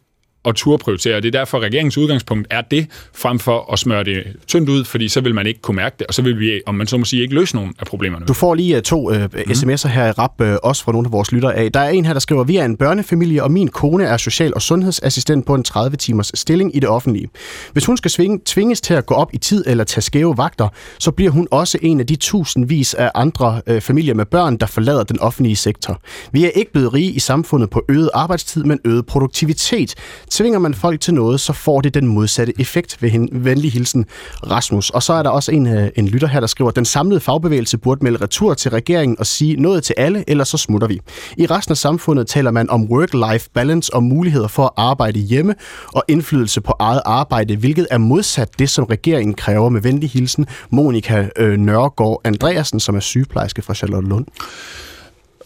at 0.46 0.56
turprioritere, 0.56 1.16
og 1.16 1.24
det 1.24 1.36
er 1.36 1.40
derfor, 1.40 1.60
regeringens 1.60 1.98
udgangspunkt 1.98 2.48
er 2.50 2.62
det, 2.62 2.88
frem 3.14 3.40
for 3.40 3.74
at 3.74 3.80
smøre 3.80 4.04
det 4.04 4.24
tyndt 4.48 4.70
ud, 4.70 4.86
fordi 4.86 5.08
så 5.08 5.22
vil 5.22 5.36
man 5.36 5.48
ikke 5.48 5.62
kunne 5.62 5.76
mærke 5.76 5.96
det, 6.00 6.08
og 6.08 6.14
så 6.14 6.22
vil 6.22 6.40
vi, 6.40 6.62
om 6.66 6.76
man 6.76 6.88
så 6.88 6.98
må 6.98 7.06
sige, 7.06 7.22
ikke 7.22 7.36
løse 7.36 7.56
nogen 7.56 7.74
af 7.80 7.86
problemerne. 7.86 8.26
Du 8.26 8.34
får 8.34 8.54
lige 8.54 8.76
uh, 8.76 8.82
to 8.82 9.10
uh, 9.10 9.24
sms'er 9.34 9.88
her 9.88 10.08
i 10.08 10.12
rap, 10.12 10.42
uh, 10.42 10.48
også 10.64 10.84
fra 10.84 10.92
nogle 10.92 11.06
af 11.06 11.12
vores 11.12 11.32
lyttere 11.32 11.56
af. 11.56 11.72
Der 11.72 11.80
er 11.80 11.90
en 11.90 12.06
her, 12.06 12.14
der 12.14 12.20
skriver, 12.20 12.44
vi 12.44 12.58
er 12.58 12.66
en 12.66 12.78
børnefamilie, 12.78 13.44
og 13.44 13.52
min 13.52 13.68
kone 13.68 14.04
er 14.04 14.18
social- 14.18 14.54
og 14.54 14.62
sundhedsassistent 14.62 15.46
på 15.46 15.56
en 15.56 15.66
30-timers 15.68 16.32
stilling 16.34 16.76
i 16.76 16.80
det 16.80 16.90
offentlige. 16.90 17.30
Hvis 17.74 17.86
hun 17.86 17.98
skal 17.98 18.12
svinge, 18.12 18.40
tvinges 18.46 18.82
til 18.82 18.94
at 18.94 19.06
gå 19.06 19.14
op 19.14 19.30
i 19.34 19.38
tid 19.38 19.64
eller 19.68 19.84
tage 19.84 20.02
skæve 20.02 20.38
vagter, 20.38 20.68
så 21.00 21.12
bliver 21.12 21.32
hun 21.32 21.48
også 21.52 21.78
en 21.82 22.00
af 22.00 22.08
de 22.08 22.16
tusindvis 22.16 22.94
af 22.94 23.12
andre 23.16 23.62
uh, 23.72 23.82
familier 23.82 24.14
med 24.14 24.26
børn, 24.26 24.58
der 24.58 24.66
forlader 24.66 25.04
den 25.04 25.20
offentlige 25.20 25.56
sektor. 25.56 26.02
Vi 26.32 26.46
er 26.46 26.50
ikke 26.50 26.72
blevet 26.72 26.94
rige 26.94 27.12
i 27.12 27.20
samfundet 27.20 27.70
på 27.70 27.86
øget 27.90 28.10
arbejdstid, 28.14 28.64
men 28.64 28.80
øget 28.86 29.06
produktivitet. 29.06 29.96
Tvinger 30.32 30.59
man 30.59 30.73
folk 30.73 31.01
til 31.01 31.13
noget, 31.13 31.39
så 31.39 31.53
får 31.53 31.82
det 31.82 31.93
den 31.93 32.07
modsatte 32.07 32.53
effekt 32.59 33.01
ved 33.01 33.09
hen, 33.09 33.30
venlig 33.32 33.71
hilsen 33.71 34.05
Rasmus. 34.51 34.89
Og 34.89 35.03
så 35.03 35.13
er 35.13 35.23
der 35.23 35.30
også 35.30 35.51
en, 35.51 35.67
øh, 35.67 35.89
en 35.95 36.07
lytter 36.07 36.27
her, 36.27 36.39
der 36.39 36.47
skriver, 36.47 36.71
den 36.71 36.86
samlede 36.86 37.19
fagbevægelse 37.19 37.77
burde 37.77 38.03
melde 38.03 38.21
retur 38.21 38.53
til 38.53 38.71
regeringen 38.71 39.19
og 39.19 39.25
sige 39.25 39.55
noget 39.55 39.84
til 39.84 39.95
alle, 39.97 40.23
eller 40.27 40.43
så 40.43 40.57
smutter 40.57 40.88
vi. 40.88 40.99
I 41.38 41.45
resten 41.45 41.71
af 41.71 41.77
samfundet 41.77 42.27
taler 42.27 42.51
man 42.51 42.69
om 42.69 42.84
work-life 42.84 43.49
balance 43.53 43.93
og 43.93 44.03
muligheder 44.03 44.47
for 44.47 44.65
at 44.65 44.71
arbejde 44.77 45.19
hjemme 45.19 45.55
og 45.93 46.03
indflydelse 46.07 46.61
på 46.61 46.73
eget 46.80 47.01
arbejde, 47.05 47.55
hvilket 47.55 47.88
er 47.91 47.97
modsat 47.97 48.59
det, 48.59 48.69
som 48.69 48.86
regeringen 48.86 49.34
kræver 49.34 49.69
med 49.69 49.82
venlig 49.82 50.09
hilsen 50.09 50.45
Monika 50.69 51.30
øh, 51.38 51.57
Nørgaard 51.57 52.21
Andreasen, 52.23 52.80
som 52.80 52.95
er 52.95 52.99
sygeplejerske 52.99 53.61
fra 53.61 53.73
Charlotte 53.73 54.09
Lund. 54.09 54.25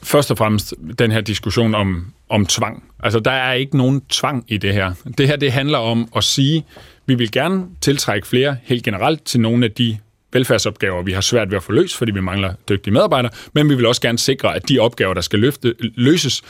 Først 0.03 0.31
og 0.31 0.37
fremmest 0.37 0.73
den 0.99 1.11
her 1.11 1.21
diskussion 1.21 1.75
om, 1.75 2.05
om 2.33 2.45
tvang. 2.45 2.83
Altså, 3.03 3.19
der 3.19 3.31
er 3.31 3.53
ikke 3.53 3.77
nogen 3.77 4.01
tvang 4.09 4.45
i 4.47 4.57
det 4.57 4.73
her. 4.73 4.93
Det 5.17 5.27
her, 5.27 5.35
det 5.35 5.51
handler 5.51 5.77
om 5.77 6.09
at 6.15 6.23
sige, 6.23 6.65
vi 7.05 7.15
vil 7.15 7.31
gerne 7.31 7.65
tiltrække 7.81 8.27
flere 8.27 8.57
helt 8.63 8.83
generelt 8.83 9.25
til 9.25 9.39
nogle 9.39 9.65
af 9.65 9.71
de 9.71 9.97
velfærdsopgaver, 10.33 11.03
vi 11.03 11.11
har 11.11 11.21
svært 11.21 11.49
ved 11.51 11.57
at 11.57 11.63
få 11.63 11.71
løst, 11.71 11.97
fordi 11.97 12.11
vi 12.11 12.21
mangler 12.21 12.53
dygtige 12.69 12.93
medarbejdere, 12.93 13.31
men 13.53 13.69
vi 13.69 13.75
vil 13.75 13.85
også 13.85 14.01
gerne 14.01 14.19
sikre, 14.19 14.55
at 14.55 14.69
de 14.69 14.79
opgaver, 14.79 15.13
der 15.13 15.21
skal 15.21 15.39
løfte, 15.39 15.75
løses, 15.79 16.41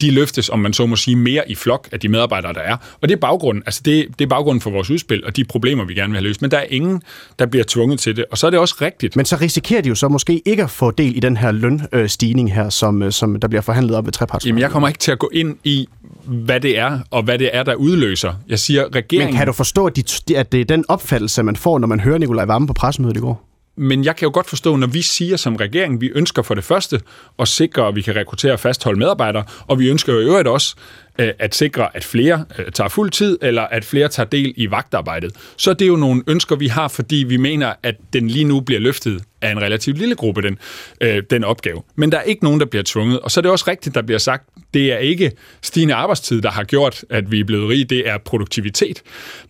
de 0.00 0.10
løftes, 0.10 0.48
om 0.48 0.58
man 0.58 0.72
så 0.72 0.86
må 0.86 0.96
sige, 0.96 1.16
mere 1.16 1.50
i 1.50 1.54
flok 1.54 1.88
af 1.92 2.00
de 2.00 2.08
medarbejdere, 2.08 2.52
der 2.52 2.60
er. 2.60 2.76
Og 3.00 3.08
det 3.08 3.14
er 3.14 3.20
baggrunden, 3.20 3.62
altså 3.66 3.80
det, 3.84 4.06
det 4.18 4.24
er 4.24 4.28
baggrunden 4.28 4.60
for 4.60 4.70
vores 4.70 4.90
udspil 4.90 5.24
og 5.24 5.36
de 5.36 5.44
problemer, 5.44 5.84
vi 5.84 5.94
gerne 5.94 6.10
vil 6.10 6.16
have 6.16 6.28
løst. 6.28 6.42
Men 6.42 6.50
der 6.50 6.58
er 6.58 6.66
ingen, 6.68 7.02
der 7.38 7.46
bliver 7.46 7.64
tvunget 7.68 8.00
til 8.00 8.16
det. 8.16 8.24
Og 8.30 8.38
så 8.38 8.46
er 8.46 8.50
det 8.50 8.58
også 8.58 8.74
rigtigt. 8.80 9.16
Men 9.16 9.24
så 9.24 9.36
risikerer 9.36 9.80
de 9.80 9.88
jo 9.88 9.94
så 9.94 10.08
måske 10.08 10.42
ikke 10.46 10.62
at 10.62 10.70
få 10.70 10.90
del 10.90 11.16
i 11.16 11.20
den 11.20 11.36
her 11.36 11.52
lønstigning 11.52 12.54
her, 12.54 12.68
som, 12.68 13.02
øh, 13.02 13.12
som 13.12 13.40
der 13.40 13.48
bliver 13.48 13.62
forhandlet 13.62 13.96
op 13.96 14.06
ved 14.06 14.12
treparts. 14.12 14.46
Jamen, 14.46 14.60
jeg 14.60 14.70
kommer 14.70 14.88
ikke 14.88 14.98
til 14.98 15.12
at 15.12 15.18
gå 15.18 15.30
ind 15.32 15.56
i, 15.64 15.88
hvad 16.24 16.60
det 16.60 16.78
er, 16.78 16.98
og 17.10 17.22
hvad 17.22 17.38
det 17.38 17.50
er, 17.52 17.62
der 17.62 17.74
udløser. 17.74 18.34
Jeg 18.48 18.58
siger, 18.58 18.84
regeringen... 18.94 19.28
Men 19.28 19.36
kan 19.36 19.46
du 19.46 19.52
forstå, 19.52 19.86
at, 19.86 19.96
de, 19.96 20.36
at 20.36 20.52
det 20.52 20.60
er 20.60 20.64
den 20.64 20.84
opfattelse, 20.88 21.42
man 21.42 21.56
får, 21.56 21.78
når 21.78 21.86
man 21.86 22.00
hører 22.00 22.18
Nikolaj 22.18 22.44
Vammen 22.44 22.66
på 22.66 22.72
pressemødet 22.72 23.16
i 23.16 23.20
går? 23.20 23.51
Men 23.76 24.04
jeg 24.04 24.16
kan 24.16 24.26
jo 24.26 24.30
godt 24.34 24.48
forstå, 24.48 24.76
når 24.76 24.86
vi 24.86 25.02
siger 25.02 25.36
som 25.36 25.56
regering, 25.56 26.00
vi 26.00 26.10
ønsker 26.14 26.42
for 26.42 26.54
det 26.54 26.64
første 26.64 27.00
at 27.38 27.48
sikre, 27.48 27.88
at 27.88 27.94
vi 27.94 28.02
kan 28.02 28.16
rekruttere 28.16 28.52
og 28.52 28.60
fastholde 28.60 28.98
medarbejdere, 28.98 29.44
og 29.66 29.78
vi 29.78 29.88
ønsker 29.88 30.12
jo 30.12 30.20
i 30.20 30.24
øvrigt 30.24 30.48
også 30.48 30.76
øh, 31.18 31.30
at 31.38 31.54
sikre, 31.54 31.96
at 31.96 32.04
flere 32.04 32.44
øh, 32.58 32.72
tager 32.72 32.88
fuld 32.88 33.10
tid, 33.10 33.38
eller 33.42 33.62
at 33.62 33.84
flere 33.84 34.08
tager 34.08 34.26
del 34.26 34.54
i 34.56 34.70
vagtarbejdet. 34.70 35.32
Så 35.56 35.72
det 35.72 35.82
er 35.82 35.88
jo 35.88 35.96
nogle 35.96 36.22
ønsker, 36.26 36.56
vi 36.56 36.66
har, 36.66 36.88
fordi 36.88 37.16
vi 37.16 37.36
mener, 37.36 37.72
at 37.82 37.94
den 38.12 38.28
lige 38.28 38.44
nu 38.44 38.60
bliver 38.60 38.80
løftet 38.80 39.22
af 39.42 39.50
en 39.50 39.62
relativt 39.62 39.98
lille 39.98 40.14
gruppe, 40.14 40.42
den, 40.42 40.58
øh, 41.00 41.22
den 41.30 41.44
opgave. 41.44 41.82
Men 41.96 42.12
der 42.12 42.18
er 42.18 42.22
ikke 42.22 42.44
nogen, 42.44 42.60
der 42.60 42.66
bliver 42.66 42.82
tvunget. 42.86 43.20
Og 43.20 43.30
så 43.30 43.40
er 43.40 43.42
det 43.42 43.50
også 43.50 43.64
rigtigt, 43.68 43.94
der 43.94 44.02
bliver 44.02 44.18
sagt, 44.18 44.48
det 44.74 44.92
er 44.92 44.98
ikke 44.98 45.32
stigende 45.62 45.94
arbejdstid, 45.94 46.42
der 46.42 46.50
har 46.50 46.64
gjort, 46.64 47.04
at 47.10 47.30
vi 47.30 47.40
er 47.40 47.44
blevet 47.44 47.68
rige, 47.68 47.84
det 47.84 48.08
er 48.08 48.18
produktivitet. 48.18 49.02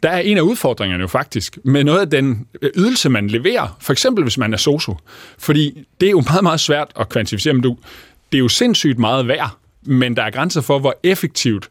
Der 0.02 0.08
er 0.08 0.18
en 0.18 0.36
af 0.36 0.42
udfordringerne 0.42 1.00
jo 1.00 1.08
faktisk 1.08 1.58
med 1.64 1.84
noget 1.84 2.00
af 2.00 2.10
den 2.10 2.46
øh, 2.62 2.70
ydelse, 2.76 3.08
man 3.08 3.28
leverer, 3.28 3.76
for 3.80 3.92
eksempel 3.92 4.24
hvis 4.24 4.38
man 4.38 4.52
er 4.52 4.56
sosu. 4.56 4.94
Fordi 5.38 5.86
det 6.00 6.06
er 6.06 6.10
jo 6.10 6.20
meget, 6.20 6.42
meget 6.42 6.60
svært 6.60 6.88
at 7.00 7.08
kvantificere, 7.08 7.54
men 7.54 7.62
du, 7.62 7.76
det 8.32 8.38
er 8.38 8.42
jo 8.42 8.48
sindssygt 8.48 8.98
meget 8.98 9.28
værd, 9.28 9.61
men 9.86 10.16
der 10.16 10.22
er 10.22 10.30
grænser 10.30 10.60
for, 10.60 10.78
hvor 10.78 11.00
effektivt 11.02 11.68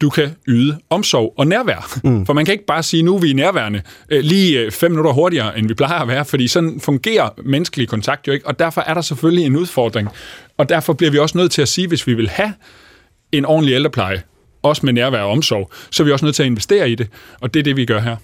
du 0.00 0.10
kan 0.10 0.36
yde 0.48 0.78
omsorg 0.90 1.34
og 1.36 1.46
nærvær. 1.46 1.98
Mm. 2.04 2.26
For 2.26 2.32
man 2.32 2.44
kan 2.44 2.52
ikke 2.52 2.66
bare 2.66 2.82
sige, 2.82 3.02
nu 3.02 3.14
er 3.16 3.20
vi 3.20 3.32
nærværende 3.32 3.82
øh, 4.10 4.24
lige 4.24 4.60
øh, 4.60 4.70
fem 4.70 4.90
minutter 4.90 5.12
hurtigere, 5.12 5.58
end 5.58 5.68
vi 5.68 5.74
plejer 5.74 6.00
at 6.00 6.08
være, 6.08 6.24
fordi 6.24 6.48
sådan 6.48 6.80
fungerer 6.80 7.28
menneskelig 7.44 7.88
kontakt 7.88 8.26
jo 8.26 8.32
ikke, 8.32 8.46
og 8.46 8.58
derfor 8.58 8.80
er 8.80 8.94
der 8.94 9.00
selvfølgelig 9.00 9.46
en 9.46 9.56
udfordring. 9.56 10.08
Og 10.58 10.68
derfor 10.68 10.92
bliver 10.92 11.10
vi 11.10 11.18
også 11.18 11.38
nødt 11.38 11.52
til 11.52 11.62
at 11.62 11.68
sige, 11.68 11.88
hvis 11.88 12.06
vi 12.06 12.14
vil 12.14 12.28
have 12.28 12.52
en 13.32 13.44
ordentlig 13.44 13.74
ældrepleje, 13.74 14.22
også 14.62 14.86
med 14.86 14.92
nærvær 14.92 15.20
og 15.20 15.30
omsorg, 15.30 15.70
så 15.90 16.02
er 16.02 16.04
vi 16.04 16.12
også 16.12 16.24
nødt 16.24 16.36
til 16.36 16.42
at 16.42 16.46
investere 16.46 16.90
i 16.90 16.94
det, 16.94 17.08
og 17.40 17.54
det 17.54 17.60
er 17.60 17.64
det, 17.64 17.76
vi 17.76 17.84
gør 17.84 18.00
her. 18.00 18.16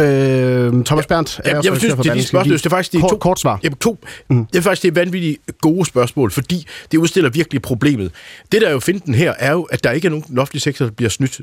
Øh, 0.00 0.84
Thomas 0.84 1.06
Berndt 1.06 1.40
ja, 1.44 1.56
jeg, 1.56 1.64
jeg 1.64 1.76
synes, 1.76 1.94
det 1.94 2.06
er 2.06 2.14
de 2.14 2.22
spørgsmål, 2.22 2.58
det 2.58 2.66
er 2.66 2.70
faktisk 2.70 2.92
de 2.92 3.00
kort, 3.00 3.10
to, 3.10 3.16
kort 3.16 3.40
svar. 3.40 3.60
Jamen, 3.62 3.76
to, 3.78 3.98
mm. 4.30 4.46
Det 4.46 4.58
er 4.58 4.62
faktisk 4.62 4.82
det 4.82 4.88
er 4.88 4.92
vanvittigt 4.92 5.40
gode 5.60 5.86
spørgsmål, 5.86 6.30
fordi 6.30 6.66
det 6.92 6.98
udstiller 6.98 7.30
virkelig 7.30 7.62
problemet. 7.62 8.12
Det, 8.52 8.60
der 8.60 8.68
er 8.68 8.72
jo 8.72 8.80
finden 8.80 9.14
her, 9.14 9.34
er 9.38 9.52
jo, 9.52 9.62
at 9.62 9.84
der 9.84 9.90
ikke 9.90 10.06
er 10.06 10.10
nogen 10.10 10.24
den 10.28 10.38
offentlige 10.38 10.60
sektor, 10.60 10.84
der 10.84 10.92
bliver 10.92 11.10
snydt. 11.10 11.40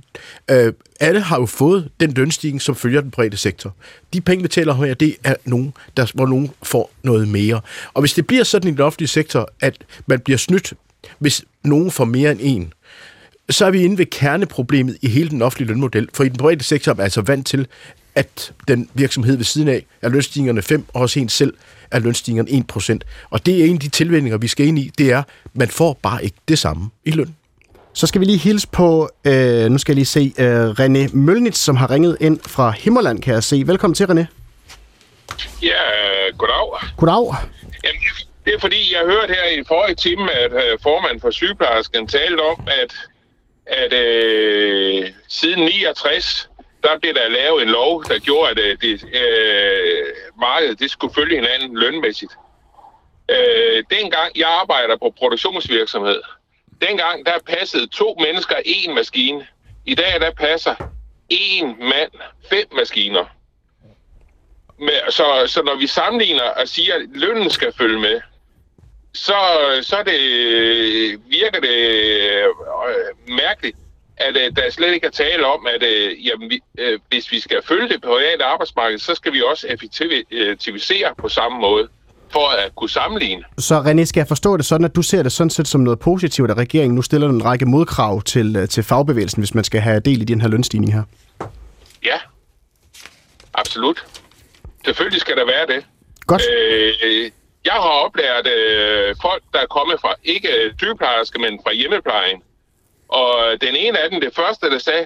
Øh, 0.51 0.73
alle 0.99 1.21
har 1.21 1.39
jo 1.39 1.45
fået 1.45 1.89
den 1.99 2.11
lønstigning, 2.11 2.61
som 2.61 2.75
følger 2.75 3.01
den 3.01 3.11
private 3.11 3.37
sektor. 3.37 3.75
De 4.13 4.21
penge, 4.21 4.41
vi 4.41 4.47
taler 4.47 4.73
her, 4.73 4.93
det 4.93 5.15
er 5.23 5.35
nogen, 5.45 5.73
der, 5.97 6.11
hvor 6.13 6.25
nogen 6.25 6.51
får 6.63 6.91
noget 7.03 7.27
mere. 7.27 7.61
Og 7.93 8.01
hvis 8.01 8.13
det 8.13 8.27
bliver 8.27 8.43
sådan 8.43 8.69
i 8.69 8.71
den 8.71 8.81
offentlige 8.81 9.07
sektor, 9.07 9.49
at 9.61 9.77
man 10.07 10.19
bliver 10.19 10.37
snydt, 10.37 10.73
hvis 11.19 11.43
nogen 11.63 11.91
får 11.91 12.05
mere 12.05 12.31
end 12.31 12.39
en, 12.41 12.73
så 13.49 13.65
er 13.65 13.71
vi 13.71 13.83
inde 13.83 13.97
ved 13.97 14.05
kerneproblemet 14.05 14.97
i 15.01 15.07
hele 15.07 15.29
den 15.29 15.41
offentlige 15.41 15.67
lønmodel. 15.67 16.09
For 16.13 16.23
i 16.23 16.29
den 16.29 16.37
private 16.37 16.63
sektor 16.63 16.91
er 16.91 16.95
man 16.95 17.03
altså 17.03 17.21
vant 17.21 17.47
til, 17.47 17.67
at 18.15 18.53
den 18.67 18.89
virksomhed 18.93 19.37
ved 19.37 19.45
siden 19.45 19.67
af 19.67 19.85
er 20.01 20.09
lønstigningerne 20.09 20.61
5, 20.61 20.85
og 20.93 21.01
også 21.01 21.19
en 21.19 21.29
selv 21.29 21.53
er 21.91 21.99
lønstigningerne 21.99 22.59
1 22.59 22.67
procent. 22.67 23.03
Og 23.29 23.45
det 23.45 23.61
er 23.61 23.65
en 23.65 23.73
af 23.73 23.79
de 23.79 23.89
tilvændinger, 23.89 24.37
vi 24.37 24.47
skal 24.47 24.65
ind 24.65 24.79
i, 24.79 24.91
det 24.97 25.11
er, 25.11 25.23
man 25.53 25.67
får 25.67 25.99
bare 26.01 26.23
ikke 26.23 26.37
det 26.47 26.59
samme 26.59 26.89
i 27.05 27.11
løn. 27.11 27.35
Så 27.93 28.07
skal 28.07 28.21
vi 28.21 28.25
lige 28.25 28.37
hilse 28.37 28.67
på, 28.67 29.09
øh, 29.25 29.71
nu 29.71 29.77
skal 29.77 29.91
jeg 29.91 29.95
lige 29.95 30.05
se, 30.05 30.33
øh, 30.37 30.69
René 30.69 31.15
Mølnitz, 31.15 31.57
som 31.57 31.75
har 31.75 31.91
ringet 31.91 32.17
ind 32.19 32.39
fra 32.47 32.71
Himmerland, 32.71 33.21
kan 33.21 33.33
jeg 33.33 33.43
se. 33.43 33.63
Velkommen 33.65 33.95
til, 33.95 34.05
René. 34.05 34.25
Ja, 35.61 35.81
goddag. 36.37 36.95
Goddag. 36.97 37.35
Jamen, 37.83 38.01
det 38.45 38.53
er 38.53 38.59
fordi, 38.59 38.93
jeg 38.93 39.01
hørte 39.05 39.33
her 39.33 39.59
i 39.59 39.63
forrige 39.67 39.95
time, 39.95 40.31
at 40.31 40.51
øh, 40.51 40.79
formanden 40.83 41.21
for 41.21 41.31
sygeplejersken 41.31 42.07
talte 42.07 42.41
om, 42.41 42.67
at, 42.81 42.93
at 43.67 43.93
øh, 43.93 45.09
siden 45.27 45.59
69 45.59 46.49
der 46.83 46.99
blev 46.99 47.13
der 47.13 47.27
lavet 47.27 47.63
en 47.63 47.69
lov, 47.69 48.03
der 48.03 48.19
gjorde, 48.19 48.51
at 48.51 48.59
øh, 48.59 48.77
det, 48.81 49.03
øh, 49.03 50.05
markedet 50.41 50.79
det 50.79 50.91
skulle 50.91 51.13
følge 51.13 51.35
hinanden 51.35 51.77
lønmæssigt. 51.77 52.33
Øh, 53.29 53.83
dengang 53.89 54.37
jeg 54.37 54.49
arbejder 54.49 54.97
på 54.97 55.13
produktionsvirksomhed, 55.17 56.21
dengang 56.81 57.25
der 57.25 57.39
passede 57.47 57.87
to 57.87 58.17
mennesker 58.19 58.55
en 58.65 58.95
maskine. 58.95 59.47
I 59.85 59.95
dag 59.95 60.21
der 60.21 60.31
passer 60.31 60.75
en 61.29 61.75
mand 61.79 62.11
fem 62.49 62.65
maskiner. 62.75 63.25
Med, 64.79 65.11
så, 65.11 65.43
så 65.47 65.63
når 65.63 65.75
vi 65.75 65.87
sammenligner 65.87 66.43
og 66.43 66.67
siger, 66.67 66.95
at 66.95 67.01
lønnen 67.13 67.49
skal 67.49 67.73
følge 67.73 67.99
med, 67.99 68.21
så, 69.13 69.35
så 69.81 70.03
det, 70.05 70.19
øh, 70.19 71.29
virker 71.29 71.59
det 71.59 71.69
øh, 71.69 72.47
mærkeligt, 73.27 73.77
at 74.27 74.37
øh, 74.37 74.55
der 74.55 74.71
slet 74.71 74.93
ikke 74.93 75.07
er 75.07 75.11
tale 75.11 75.45
om, 75.45 75.67
at 75.75 75.83
øh, 75.83 76.27
jamen, 76.27 76.49
vi, 76.49 76.59
øh, 76.77 76.99
hvis 77.09 77.31
vi 77.31 77.39
skal 77.39 77.57
følge 77.67 77.89
det 77.89 78.01
private 78.01 78.43
arbejdsmarked, 78.43 78.99
så 78.99 79.15
skal 79.15 79.33
vi 79.33 79.41
også 79.51 79.67
effektivisere 79.67 81.09
på 81.17 81.29
samme 81.29 81.59
måde 81.59 81.87
for 82.31 82.47
at 82.49 82.75
kunne 82.75 82.89
sammenligne. 82.89 83.43
Så 83.57 83.81
René, 83.81 84.03
skal 84.03 84.19
jeg 84.19 84.27
forstå 84.27 84.57
det 84.57 84.65
sådan, 84.65 84.85
at 84.85 84.95
du 84.95 85.01
ser 85.01 85.23
det 85.23 85.31
sådan 85.31 85.49
set 85.49 85.67
som 85.67 85.81
noget 85.81 85.99
positivt, 85.99 86.51
at 86.51 86.57
regeringen 86.57 86.95
nu 86.95 87.01
stiller 87.01 87.29
en 87.29 87.45
række 87.45 87.65
modkrav 87.65 88.21
til, 88.21 88.55
øh, 88.55 88.67
til 88.67 88.83
fagbevægelsen, 88.83 89.41
hvis 89.41 89.55
man 89.55 89.63
skal 89.63 89.81
have 89.81 89.99
del 89.99 90.21
i 90.21 90.25
den 90.25 90.41
her 90.41 90.47
lønstigning 90.47 90.93
her? 90.93 91.03
Ja, 92.05 92.17
absolut. 93.53 94.05
Selvfølgelig 94.85 95.21
skal 95.21 95.35
der 95.35 95.45
være 95.45 95.67
det. 95.75 95.85
Godt. 96.27 96.41
Øh, 96.51 97.31
jeg 97.65 97.73
har 97.73 97.93
oplært 98.05 98.47
øh, 98.47 99.15
folk, 99.21 99.43
der 99.53 99.59
er 99.59 99.69
kommet 99.77 99.97
fra, 100.01 100.15
ikke 100.23 100.49
sygeplejerske, 100.77 101.39
men 101.39 101.59
fra 101.63 101.73
hjemmeplejen, 101.73 102.41
og 103.07 103.61
den 103.61 103.75
ene 103.75 103.99
af 103.99 104.09
dem, 104.09 104.21
det 104.21 104.35
første, 104.35 104.69
der 104.69 104.77
sagde, 104.77 105.05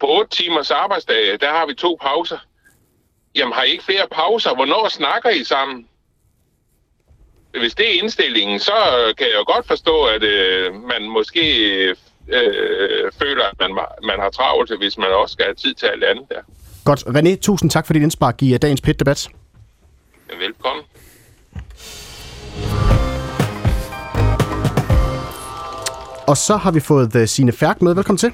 på 0.00 0.06
8 0.08 0.36
timers 0.36 0.70
arbejdsdag, 0.70 1.40
der 1.40 1.50
har 1.50 1.66
vi 1.66 1.74
to 1.74 1.98
pauser. 2.02 2.38
Jamen, 3.34 3.54
har 3.54 3.62
I 3.62 3.70
ikke 3.70 3.84
flere 3.84 4.06
pauser? 4.10 4.54
Hvornår 4.54 4.88
snakker 4.88 5.30
I 5.30 5.44
sammen? 5.44 5.86
Hvis 7.50 7.74
det 7.74 7.94
er 7.94 8.02
indstillingen, 8.02 8.58
så 8.60 8.72
kan 9.18 9.26
jeg 9.26 9.36
jo 9.38 9.54
godt 9.54 9.66
forstå, 9.66 10.04
at 10.04 10.22
øh, 10.22 10.74
man 10.74 11.08
måske 11.08 11.44
øh, 12.28 13.12
føler, 13.22 13.44
at 13.44 13.54
man, 13.60 13.70
man 14.02 14.20
har 14.20 14.30
travlt, 14.30 14.78
hvis 14.78 14.98
man 14.98 15.08
også 15.08 15.32
skal 15.32 15.44
have 15.44 15.54
tid 15.54 15.74
til 15.74 15.86
alt 15.86 16.04
andet 16.04 16.24
der. 16.28 16.42
Godt. 16.84 17.00
René, 17.00 17.40
tusind 17.40 17.70
tak 17.70 17.86
for 17.86 17.92
din 17.92 18.02
indspark 18.02 18.42
i 18.42 18.58
dagens 18.58 18.80
PIT-debat. 18.80 19.28
Velkommen. 20.38 20.84
Og 26.26 26.36
så 26.36 26.56
har 26.56 26.70
vi 26.70 26.80
fået 26.80 27.16
uh, 27.16 27.24
Signe 27.26 27.52
Færk 27.52 27.82
med. 27.82 27.94
Velkommen 27.94 28.18
til. 28.18 28.32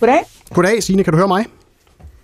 Goddag. 0.00 0.18
Goddag, 0.54 0.82
Signe. 0.82 1.04
Kan 1.04 1.12
du 1.12 1.16
høre 1.16 1.28
mig? 1.28 1.46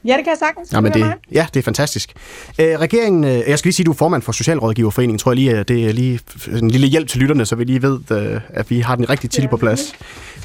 Ja, 0.05 0.17
det 0.17 0.25
kan 0.25 0.31
jeg 0.31 0.39
sagtens. 0.39 0.73
Jamen, 0.73 0.93
det, 0.93 1.15
ja, 1.33 1.47
det 1.55 1.61
er 1.61 1.65
fantastisk. 1.65 2.13
Øh, 2.59 2.79
regeringen, 2.79 3.25
øh, 3.25 3.31
jeg 3.31 3.59
skal 3.59 3.69
lige 3.69 3.75
sige, 3.75 3.85
at 3.85 3.87
du 3.87 3.93
er 3.93 3.97
formand 3.97 4.23
for 4.23 4.33
Socialrådgiverforeningen. 4.33 5.19
Tror 5.19 5.31
jeg 5.33 5.37
lige, 5.37 5.63
det 5.63 5.89
er 5.89 5.93
lige 5.93 6.21
en 6.47 6.71
lille 6.71 6.87
hjælp 6.87 7.09
til 7.09 7.21
lytterne, 7.21 7.47
så 7.47 7.57
vi 7.57 7.65
lige 7.65 7.83
ved, 7.83 7.99
øh, 8.11 8.41
at 8.49 8.71
vi 8.71 8.81
har 8.81 8.97
den 8.97 9.11
rigtige 9.11 9.29
titel 9.29 9.49
på 9.49 9.57
plads. 9.57 9.95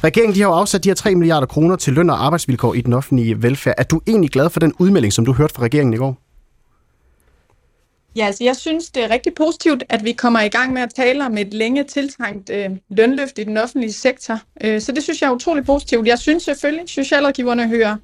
Regeringen 0.03 0.35
de 0.35 0.41
har 0.41 0.47
jo 0.47 0.53
afsat 0.53 0.83
de 0.83 0.89
her 0.89 0.95
3 0.95 1.15
milliarder 1.15 1.47
kroner 1.47 1.75
til 1.75 1.93
løn 1.93 2.09
og 2.09 2.25
arbejdsvilkår 2.25 2.73
i 2.73 2.81
den 2.81 2.93
offentlige 2.93 3.43
velfærd. 3.43 3.75
Er 3.77 3.83
du 3.83 4.01
egentlig 4.07 4.29
glad 4.29 4.49
for 4.49 4.59
den 4.59 4.73
udmelding, 4.79 5.13
som 5.13 5.25
du 5.25 5.33
hørte 5.33 5.53
fra 5.53 5.63
regeringen 5.63 5.93
i 5.93 5.97
går? 5.97 6.26
Ja, 8.17 8.25
altså 8.25 8.43
jeg 8.43 8.55
synes, 8.55 8.89
det 8.89 9.03
er 9.03 9.09
rigtig 9.09 9.33
positivt, 9.35 9.83
at 9.89 10.05
vi 10.05 10.11
kommer 10.11 10.41
i 10.41 10.49
gang 10.49 10.73
med 10.73 10.81
at 10.81 10.93
tale 10.95 11.25
om 11.25 11.37
et 11.37 11.53
længe 11.53 11.83
tiltrængt 11.83 12.49
øh, 12.49 12.69
lønløft 12.89 13.39
i 13.39 13.43
den 13.43 13.57
offentlige 13.57 13.93
sektor. 13.93 14.39
Øh, 14.61 14.81
så 14.81 14.91
det 14.91 15.03
synes 15.03 15.21
jeg 15.21 15.27
er 15.27 15.31
utrolig 15.31 15.65
positivt. 15.65 16.07
Jeg 16.07 16.19
synes 16.19 16.43
selvfølgelig, 16.43 16.83
at 16.83 16.89
socialrådgiverne 16.89 17.67
hører 17.67 17.95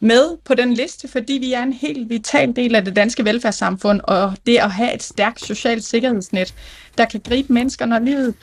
med 0.00 0.36
på 0.44 0.54
den 0.54 0.74
liste, 0.74 1.08
fordi 1.08 1.32
vi 1.32 1.52
er 1.52 1.62
en 1.62 1.72
helt 1.72 2.10
vital 2.10 2.56
del 2.56 2.74
af 2.74 2.84
det 2.84 2.96
danske 2.96 3.24
velfærdssamfund, 3.24 4.00
og 4.04 4.32
det 4.46 4.56
at 4.56 4.70
have 4.70 4.94
et 4.94 5.02
stærkt 5.02 5.44
socialt 5.44 5.84
sikkerhedsnet, 5.84 6.54
der 6.98 7.04
kan 7.04 7.20
gribe 7.20 7.52
mennesker, 7.52 7.86
når 7.86 7.98
livet 7.98 8.34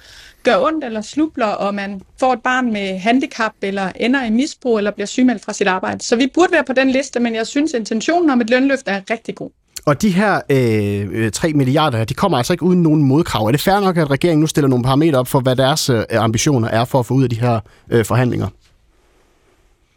gør 0.43 0.57
ondt 0.57 0.83
eller 0.83 1.01
slubler, 1.01 1.45
og 1.45 1.75
man 1.75 2.01
får 2.19 2.33
et 2.33 2.41
barn 2.43 2.73
med 2.73 2.97
handicap, 2.97 3.53
eller 3.61 3.91
ender 3.95 4.23
i 4.23 4.29
misbrug, 4.29 4.77
eller 4.77 4.91
bliver 4.91 5.07
sygemeldt 5.07 5.45
fra 5.45 5.53
sit 5.53 5.67
arbejde. 5.67 6.03
Så 6.03 6.15
vi 6.15 6.27
burde 6.27 6.51
være 6.51 6.63
på 6.63 6.73
den 6.73 6.89
liste, 6.89 7.19
men 7.19 7.35
jeg 7.35 7.47
synes, 7.47 7.73
intentionen 7.73 8.29
om 8.29 8.41
et 8.41 8.49
lønløft 8.49 8.87
er 8.87 9.01
rigtig 9.09 9.35
god. 9.35 9.49
Og 9.85 10.01
de 10.01 10.09
her 10.09 10.41
øh, 10.49 11.25
øh 11.25 11.31
3 11.31 11.53
milliarder 11.53 12.03
de 12.03 12.13
kommer 12.13 12.37
altså 12.37 12.53
ikke 12.53 12.63
uden 12.63 12.83
nogen 12.83 13.03
modkrav. 13.03 13.45
Er 13.45 13.51
det 13.51 13.61
fair 13.61 13.79
nok, 13.79 13.97
at 13.97 14.11
regeringen 14.11 14.41
nu 14.41 14.47
stiller 14.47 14.67
nogle 14.67 14.83
parametre 14.83 15.19
op 15.19 15.27
for, 15.27 15.39
hvad 15.39 15.55
deres 15.55 15.89
øh, 15.89 16.03
ambitioner 16.11 16.67
er 16.67 16.85
for 16.85 16.99
at 16.99 17.05
få 17.05 17.13
ud 17.13 17.23
af 17.23 17.29
de 17.29 17.39
her 17.39 17.59
øh, 17.89 18.05
forhandlinger? 18.05 18.47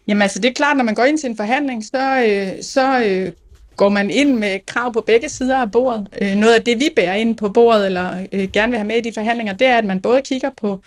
Jamen 0.09 0.23
altså, 0.23 0.39
det 0.39 0.49
er 0.49 0.53
klart, 0.53 0.77
når 0.77 0.85
man 0.85 0.95
går 0.95 1.05
ind 1.05 1.19
til 1.19 1.31
en 1.31 1.37
forhandling, 1.37 1.85
så, 1.85 2.25
øh, 2.29 2.63
så 2.63 3.05
øh, 3.05 3.33
går 3.77 3.89
man 3.89 4.11
ind 4.11 4.39
med 4.39 4.59
krav 4.67 4.93
på 4.93 5.01
begge 5.01 5.29
sider 5.29 5.59
af 5.59 5.71
bordet. 5.71 6.09
Øh, 6.23 6.35
noget 6.35 6.55
af 6.55 6.63
det, 6.63 6.77
vi 6.81 6.89
bærer 6.97 7.15
ind 7.15 7.37
på 7.37 7.49
bordet, 7.49 7.87
eller 7.87 8.27
øh, 8.33 8.49
gerne 8.53 8.71
vil 8.71 8.79
have 8.79 8.87
med 8.87 8.97
i 8.97 9.01
de 9.01 9.13
forhandlinger, 9.15 9.53
det 9.53 9.67
er, 9.67 9.79
at 9.79 9.85
man 9.85 10.01
både 10.01 10.23
kigger 10.23 10.51
på 10.61 10.81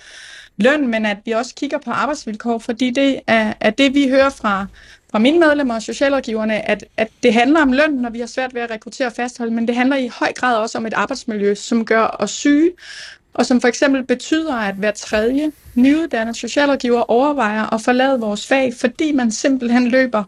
løn, 0.57 0.87
men 0.87 1.05
at 1.05 1.17
vi 1.25 1.31
også 1.31 1.55
kigger 1.55 1.77
på 1.85 1.91
arbejdsvilkår, 1.91 2.59
fordi 2.59 2.89
det 2.89 3.19
er, 3.27 3.53
er 3.59 3.69
det, 3.69 3.93
vi 3.93 4.09
hører 4.09 4.29
fra, 4.29 4.65
fra 5.11 5.19
mine 5.19 5.39
medlemmer 5.39 5.75
og 5.75 5.81
socialrådgiverne, 5.81 6.69
at, 6.69 6.85
at 6.97 7.07
det 7.23 7.33
handler 7.33 7.61
om 7.61 7.71
løn, 7.71 7.91
når 7.91 8.09
vi 8.09 8.19
har 8.19 8.27
svært 8.27 8.53
ved 8.53 8.61
at 8.61 8.71
rekruttere 8.71 9.07
og 9.07 9.13
fastholde, 9.13 9.53
men 9.53 9.67
det 9.67 9.75
handler 9.75 9.95
i 9.97 10.07
høj 10.07 10.33
grad 10.33 10.55
også 10.55 10.77
om 10.77 10.85
et 10.85 10.93
arbejdsmiljø, 10.93 11.55
som 11.55 11.85
gør 11.85 12.15
os 12.19 12.31
syge, 12.31 12.71
og 13.33 13.45
som 13.45 13.61
for 13.61 13.67
eksempel 13.67 14.03
betyder, 14.03 14.55
at 14.55 14.75
hver 14.75 14.91
tredje 14.91 15.51
nyuddannede 15.75 16.37
socialrådgiver 16.37 17.11
overvejer 17.11 17.73
at 17.73 17.81
forlade 17.81 18.19
vores 18.19 18.47
fag, 18.47 18.73
fordi 18.79 19.11
man 19.11 19.31
simpelthen 19.31 19.87
løber 19.87 20.23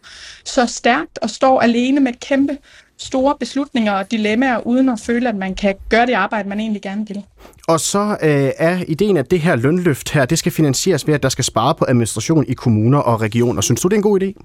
så 0.46 0.66
stærkt 0.66 1.20
og 1.22 1.30
står 1.30 1.62
alene 1.62 2.00
med 2.00 2.14
kæmpe 2.22 2.58
store 2.98 3.36
beslutninger 3.40 3.92
og 3.92 4.12
dilemmaer, 4.12 4.68
uden 4.68 4.90
at 4.90 5.00
føle, 5.00 5.30
at 5.30 5.36
man 5.36 5.56
kan 5.56 5.76
gøre 5.90 6.06
det 6.06 6.14
arbejde, 6.14 6.50
man 6.50 6.60
egentlig 6.60 6.82
gerne 6.82 7.08
vil. 7.08 7.24
Og 7.68 7.80
så 7.80 8.18
øh, 8.22 8.52
er 8.58 8.84
ideen, 8.88 9.18
at 9.18 9.32
det 9.32 9.40
her 9.40 9.56
lønløft 9.56 10.12
her, 10.12 10.26
det 10.26 10.40
skal 10.40 10.52
finansieres 10.52 11.08
ved, 11.08 11.14
at 11.14 11.24
der 11.24 11.30
skal 11.30 11.44
spare 11.44 11.76
på 11.76 11.86
administration 11.88 12.46
i 12.48 12.54
kommuner 12.54 13.00
og 13.00 13.22
regioner. 13.22 13.62
Synes 13.62 13.82
du, 13.82 13.88
det 13.88 13.94
er 13.94 13.98
en 13.98 14.04
god 14.04 14.24
idé? 14.24 14.44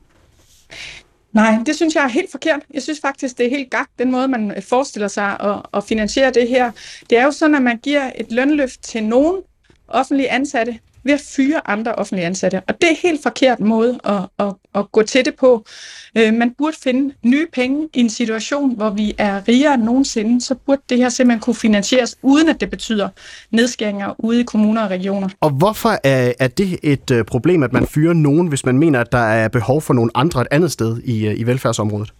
Nej, 1.32 1.58
det 1.66 1.76
synes 1.76 1.94
jeg 1.94 2.04
er 2.04 2.08
helt 2.08 2.30
forkert. 2.30 2.60
Jeg 2.74 2.82
synes 2.82 3.00
faktisk, 3.00 3.38
det 3.38 3.46
er 3.46 3.50
helt 3.50 3.70
gagt, 3.70 3.98
den 3.98 4.10
måde, 4.10 4.28
man 4.28 4.50
øh, 4.50 4.62
forestiller 4.62 5.08
sig 5.08 5.40
at, 5.40 5.62
at 5.74 5.84
finansiere 5.84 6.30
det 6.30 6.48
her. 6.48 6.70
Det 7.10 7.18
er 7.18 7.24
jo 7.24 7.30
sådan, 7.30 7.54
at 7.54 7.62
man 7.62 7.78
giver 7.78 8.10
et 8.14 8.32
lønløft 8.32 8.82
til 8.82 9.04
nogen 9.04 9.42
offentlige 9.88 10.30
ansatte, 10.30 10.78
ved 11.04 11.12
at 11.14 11.20
fyre 11.36 11.60
andre 11.70 11.94
offentlige 11.94 12.26
ansatte. 12.26 12.60
Og 12.68 12.74
det 12.80 12.90
er 12.90 12.94
helt 13.02 13.22
forkert 13.22 13.60
måde 13.60 13.98
at, 14.04 14.20
at, 14.38 14.54
at 14.74 14.92
gå 14.92 15.02
til 15.02 15.24
det 15.24 15.34
på. 15.34 15.64
Øh, 16.16 16.34
man 16.34 16.54
burde 16.58 16.76
finde 16.82 17.14
nye 17.22 17.46
penge 17.52 17.88
i 17.94 18.00
en 18.00 18.10
situation, 18.10 18.76
hvor 18.76 18.90
vi 18.90 19.14
er 19.18 19.48
rigere 19.48 19.74
end 19.74 19.82
nogensinde, 19.82 20.40
så 20.40 20.54
burde 20.54 20.82
det 20.88 20.98
her 20.98 21.08
simpelthen 21.08 21.40
kunne 21.40 21.54
finansieres, 21.54 22.16
uden 22.22 22.48
at 22.48 22.60
det 22.60 22.70
betyder 22.70 23.08
nedskæringer 23.50 24.14
ude 24.18 24.40
i 24.40 24.42
kommuner 24.42 24.82
og 24.82 24.90
regioner. 24.90 25.28
Og 25.40 25.50
hvorfor 25.50 25.98
er, 26.04 26.32
er 26.38 26.48
det 26.48 26.78
et 26.82 27.10
øh, 27.10 27.24
problem, 27.24 27.62
at 27.62 27.72
man 27.72 27.86
fyrer 27.86 28.12
nogen, 28.12 28.46
hvis 28.46 28.64
man 28.64 28.78
mener, 28.78 29.00
at 29.00 29.12
der 29.12 29.18
er 29.18 29.48
behov 29.48 29.82
for 29.82 29.94
nogle 29.94 30.10
andre 30.14 30.40
et 30.40 30.48
andet 30.50 30.72
sted 30.72 31.00
i, 31.04 31.26
øh, 31.26 31.40
i 31.40 31.42
velfærdsområdet? 31.42 32.12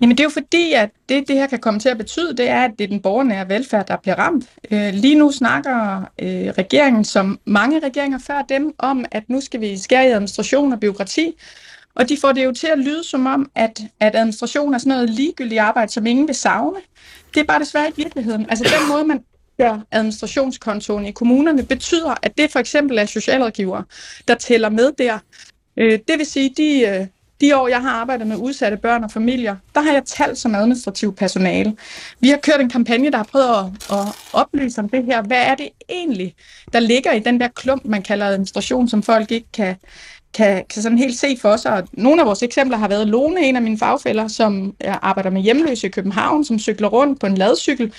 Jamen 0.00 0.16
det 0.16 0.20
er 0.20 0.24
jo 0.24 0.30
fordi, 0.30 0.72
at 0.72 0.90
det, 1.08 1.28
det 1.28 1.36
her 1.36 1.46
kan 1.46 1.58
komme 1.58 1.80
til 1.80 1.88
at 1.88 1.98
betyde, 1.98 2.36
det 2.36 2.48
er, 2.48 2.64
at 2.64 2.70
det 2.78 2.84
er 2.84 2.88
den 2.88 3.00
borgernære 3.00 3.48
velfærd, 3.48 3.86
der 3.86 3.96
bliver 3.96 4.14
ramt. 4.14 4.44
Øh, 4.70 4.94
lige 4.94 5.14
nu 5.14 5.30
snakker 5.30 6.00
øh, 6.18 6.48
regeringen, 6.58 7.04
som 7.04 7.40
mange 7.44 7.80
regeringer 7.80 8.18
før 8.18 8.42
dem, 8.48 8.74
om, 8.78 9.04
at 9.10 9.28
nu 9.28 9.40
skal 9.40 9.60
vi 9.60 9.78
skære 9.78 10.04
i 10.06 10.10
administration 10.10 10.72
og 10.72 10.80
byråkrati. 10.80 11.34
Og 11.94 12.08
de 12.08 12.16
får 12.20 12.32
det 12.32 12.44
jo 12.44 12.52
til 12.52 12.66
at 12.66 12.78
lyde 12.78 13.04
som 13.04 13.26
om, 13.26 13.50
at, 13.54 13.80
at 14.00 14.16
administration 14.16 14.74
er 14.74 14.78
sådan 14.78 14.90
noget 14.90 15.10
ligegyldigt 15.10 15.60
arbejde, 15.60 15.92
som 15.92 16.06
ingen 16.06 16.26
vil 16.26 16.34
savne. 16.34 16.78
Det 17.34 17.40
er 17.40 17.44
bare 17.44 17.60
desværre 17.60 17.86
ikke 17.86 17.96
virkeligheden. 17.96 18.46
Altså 18.48 18.64
den 18.64 18.88
måde, 18.88 19.04
man 19.04 19.24
gør 19.58 19.80
administrationskontoen 19.90 21.06
i 21.06 21.10
kommunerne, 21.10 21.66
betyder, 21.66 22.14
at 22.22 22.38
det 22.38 22.52
for 22.52 22.58
eksempel 22.58 22.98
er 22.98 23.04
socialrådgiver, 23.04 23.82
der 24.28 24.34
tæller 24.34 24.68
med 24.68 24.92
der. 24.98 25.18
Øh, 25.76 25.98
det 26.08 26.18
vil 26.18 26.26
sige, 26.26 26.54
de... 26.56 26.80
Øh, 26.80 27.06
de 27.40 27.56
år, 27.56 27.68
jeg 27.68 27.80
har 27.80 27.90
arbejdet 27.90 28.26
med 28.26 28.36
udsatte 28.36 28.76
børn 28.76 29.04
og 29.04 29.10
familier, 29.10 29.56
der 29.74 29.80
har 29.80 29.92
jeg 29.92 30.02
talt 30.04 30.38
som 30.38 30.54
administrativ 30.54 31.14
personale. 31.14 31.76
Vi 32.20 32.28
har 32.28 32.36
kørt 32.36 32.60
en 32.60 32.68
kampagne, 32.68 33.10
der 33.10 33.16
har 33.16 33.24
prøvet 33.24 33.48
at, 33.48 33.98
at 33.98 34.06
oplyse 34.32 34.80
om 34.80 34.88
det 34.88 35.04
her. 35.04 35.22
Hvad 35.22 35.42
er 35.42 35.54
det 35.54 35.68
egentlig, 35.88 36.34
der 36.72 36.80
ligger 36.80 37.12
i 37.12 37.18
den 37.18 37.40
der 37.40 37.48
klump, 37.48 37.84
man 37.84 38.02
kalder 38.02 38.26
administration, 38.26 38.88
som 38.88 39.02
folk 39.02 39.30
ikke 39.30 39.46
kan, 39.52 39.76
kan, 40.34 40.64
kan 40.70 40.82
sådan 40.82 40.98
helt 40.98 41.18
se 41.18 41.38
for 41.40 41.56
sig. 41.56 41.84
Nogle 41.92 42.20
af 42.20 42.26
vores 42.26 42.42
eksempler 42.42 42.76
har 42.76 42.88
været 42.88 43.08
Lone, 43.08 43.40
en 43.40 43.56
af 43.56 43.62
mine 43.62 43.78
fagfælder, 43.78 44.28
som 44.28 44.74
arbejder 44.84 45.30
med 45.30 45.42
hjemløse 45.42 45.86
i 45.86 45.90
København, 45.90 46.44
som 46.44 46.58
cykler 46.58 46.88
rundt 46.88 47.20
på 47.20 47.26
en 47.26 47.34
ladcykel 47.34 47.92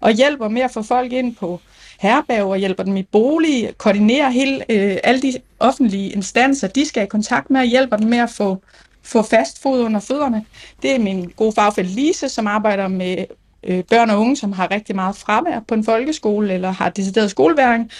og 0.00 0.10
hjælper 0.10 0.48
med 0.48 0.62
at 0.62 0.70
få 0.70 0.82
folk 0.82 1.12
ind 1.12 1.36
på 1.36 1.60
herberg 1.98 2.44
og 2.44 2.56
hjælper 2.56 2.82
dem 2.82 2.96
i 2.96 3.02
bolig, 3.02 3.70
koordinerer 3.78 4.30
hele, 4.30 4.64
øh, 4.72 4.96
alle 5.04 5.22
de 5.22 5.34
offentlige 5.60 6.10
instanser, 6.10 6.68
de 6.68 6.84
skal 6.84 7.02
i 7.02 7.06
kontakt 7.06 7.50
med 7.50 7.60
og 7.60 7.66
hjælper 7.66 7.96
dem 7.96 8.08
med 8.08 8.18
at 8.18 8.30
få 8.30 8.62
få 9.08 9.22
fast 9.22 9.62
fod 9.62 9.80
under 9.80 10.00
fødderne. 10.00 10.44
Det 10.82 10.94
er 10.94 10.98
min 10.98 11.32
gode 11.36 11.52
fagfælde 11.52 11.90
Lise, 11.90 12.28
som 12.28 12.46
arbejder 12.46 12.88
med 12.88 13.24
øh, 13.62 13.84
børn 13.84 14.10
og 14.10 14.20
unge, 14.20 14.36
som 14.36 14.52
har 14.52 14.70
rigtig 14.70 14.94
meget 14.94 15.16
fravær 15.16 15.60
på 15.68 15.74
en 15.74 15.84
folkeskole 15.84 16.54
eller 16.54 16.70
har 16.70 16.88
decideret 16.88 17.30
skoleværing. 17.30 17.90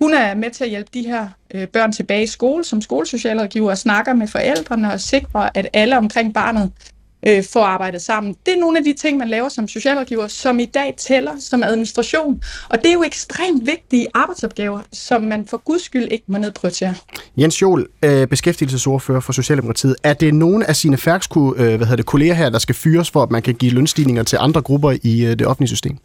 Hun 0.00 0.14
er 0.14 0.34
med 0.34 0.50
til 0.50 0.64
at 0.64 0.70
hjælpe 0.70 0.90
de 0.94 1.02
her 1.02 1.28
øh, 1.54 1.68
børn 1.68 1.92
tilbage 1.92 2.22
i 2.22 2.26
skole 2.26 2.64
som 2.64 2.80
skolesocialrådgiver 2.80 3.70
og 3.70 3.78
snakker 3.78 4.14
med 4.14 4.28
forældrene 4.28 4.92
og 4.92 5.00
sikrer, 5.00 5.48
at 5.54 5.68
alle 5.72 5.98
omkring 5.98 6.34
barnet 6.34 6.72
øh, 7.26 7.44
får 7.52 7.64
arbejdet 7.64 8.02
sammen. 8.02 8.34
Det 8.46 8.54
er 8.54 8.58
nogle 8.58 8.78
af 8.78 8.84
de 8.84 8.92
ting, 8.92 9.18
man 9.18 9.28
laver 9.28 9.48
som 9.48 9.68
socialrådgiver, 9.68 10.28
som 10.28 10.58
i 10.60 10.64
dag 10.64 10.94
tæller 10.98 11.32
som 11.40 11.62
administration. 11.62 12.42
Og 12.68 12.78
det 12.78 12.88
er 12.88 12.92
jo 12.92 13.02
ekstremt 13.02 13.66
vigtige 13.66 14.06
arbejdsopgaver, 14.14 14.80
som 14.92 15.22
man 15.22 15.46
for 15.46 15.56
guds 15.56 15.82
skyld 15.82 16.08
ikke 16.10 16.24
må 16.26 16.38
nedprioritere. 16.38 16.94
Jens 17.36 17.62
Jol, 17.62 17.88
øh, 18.02 18.26
beskæftigelsesordfører 18.26 19.20
for 19.20 19.32
Socialdemokratiet. 19.32 19.96
Er 20.02 20.12
det 20.14 20.34
nogen 20.34 20.62
af 20.62 20.76
sine 20.76 20.96
færksku, 20.96 21.54
øh, 21.54 21.56
hvad 21.56 21.78
hedder 21.78 21.96
det, 21.96 22.06
kolleger 22.06 22.34
her, 22.34 22.50
der 22.50 22.58
skal 22.58 22.74
fyres 22.74 23.10
for, 23.10 23.22
at 23.22 23.30
man 23.30 23.42
kan 23.42 23.54
give 23.54 23.72
lønstigninger 23.72 24.22
til 24.22 24.38
andre 24.40 24.62
grupper 24.62 24.96
i 25.02 25.24
øh, 25.24 25.30
det 25.38 25.46
offentlige 25.46 25.68
system? 25.68 25.98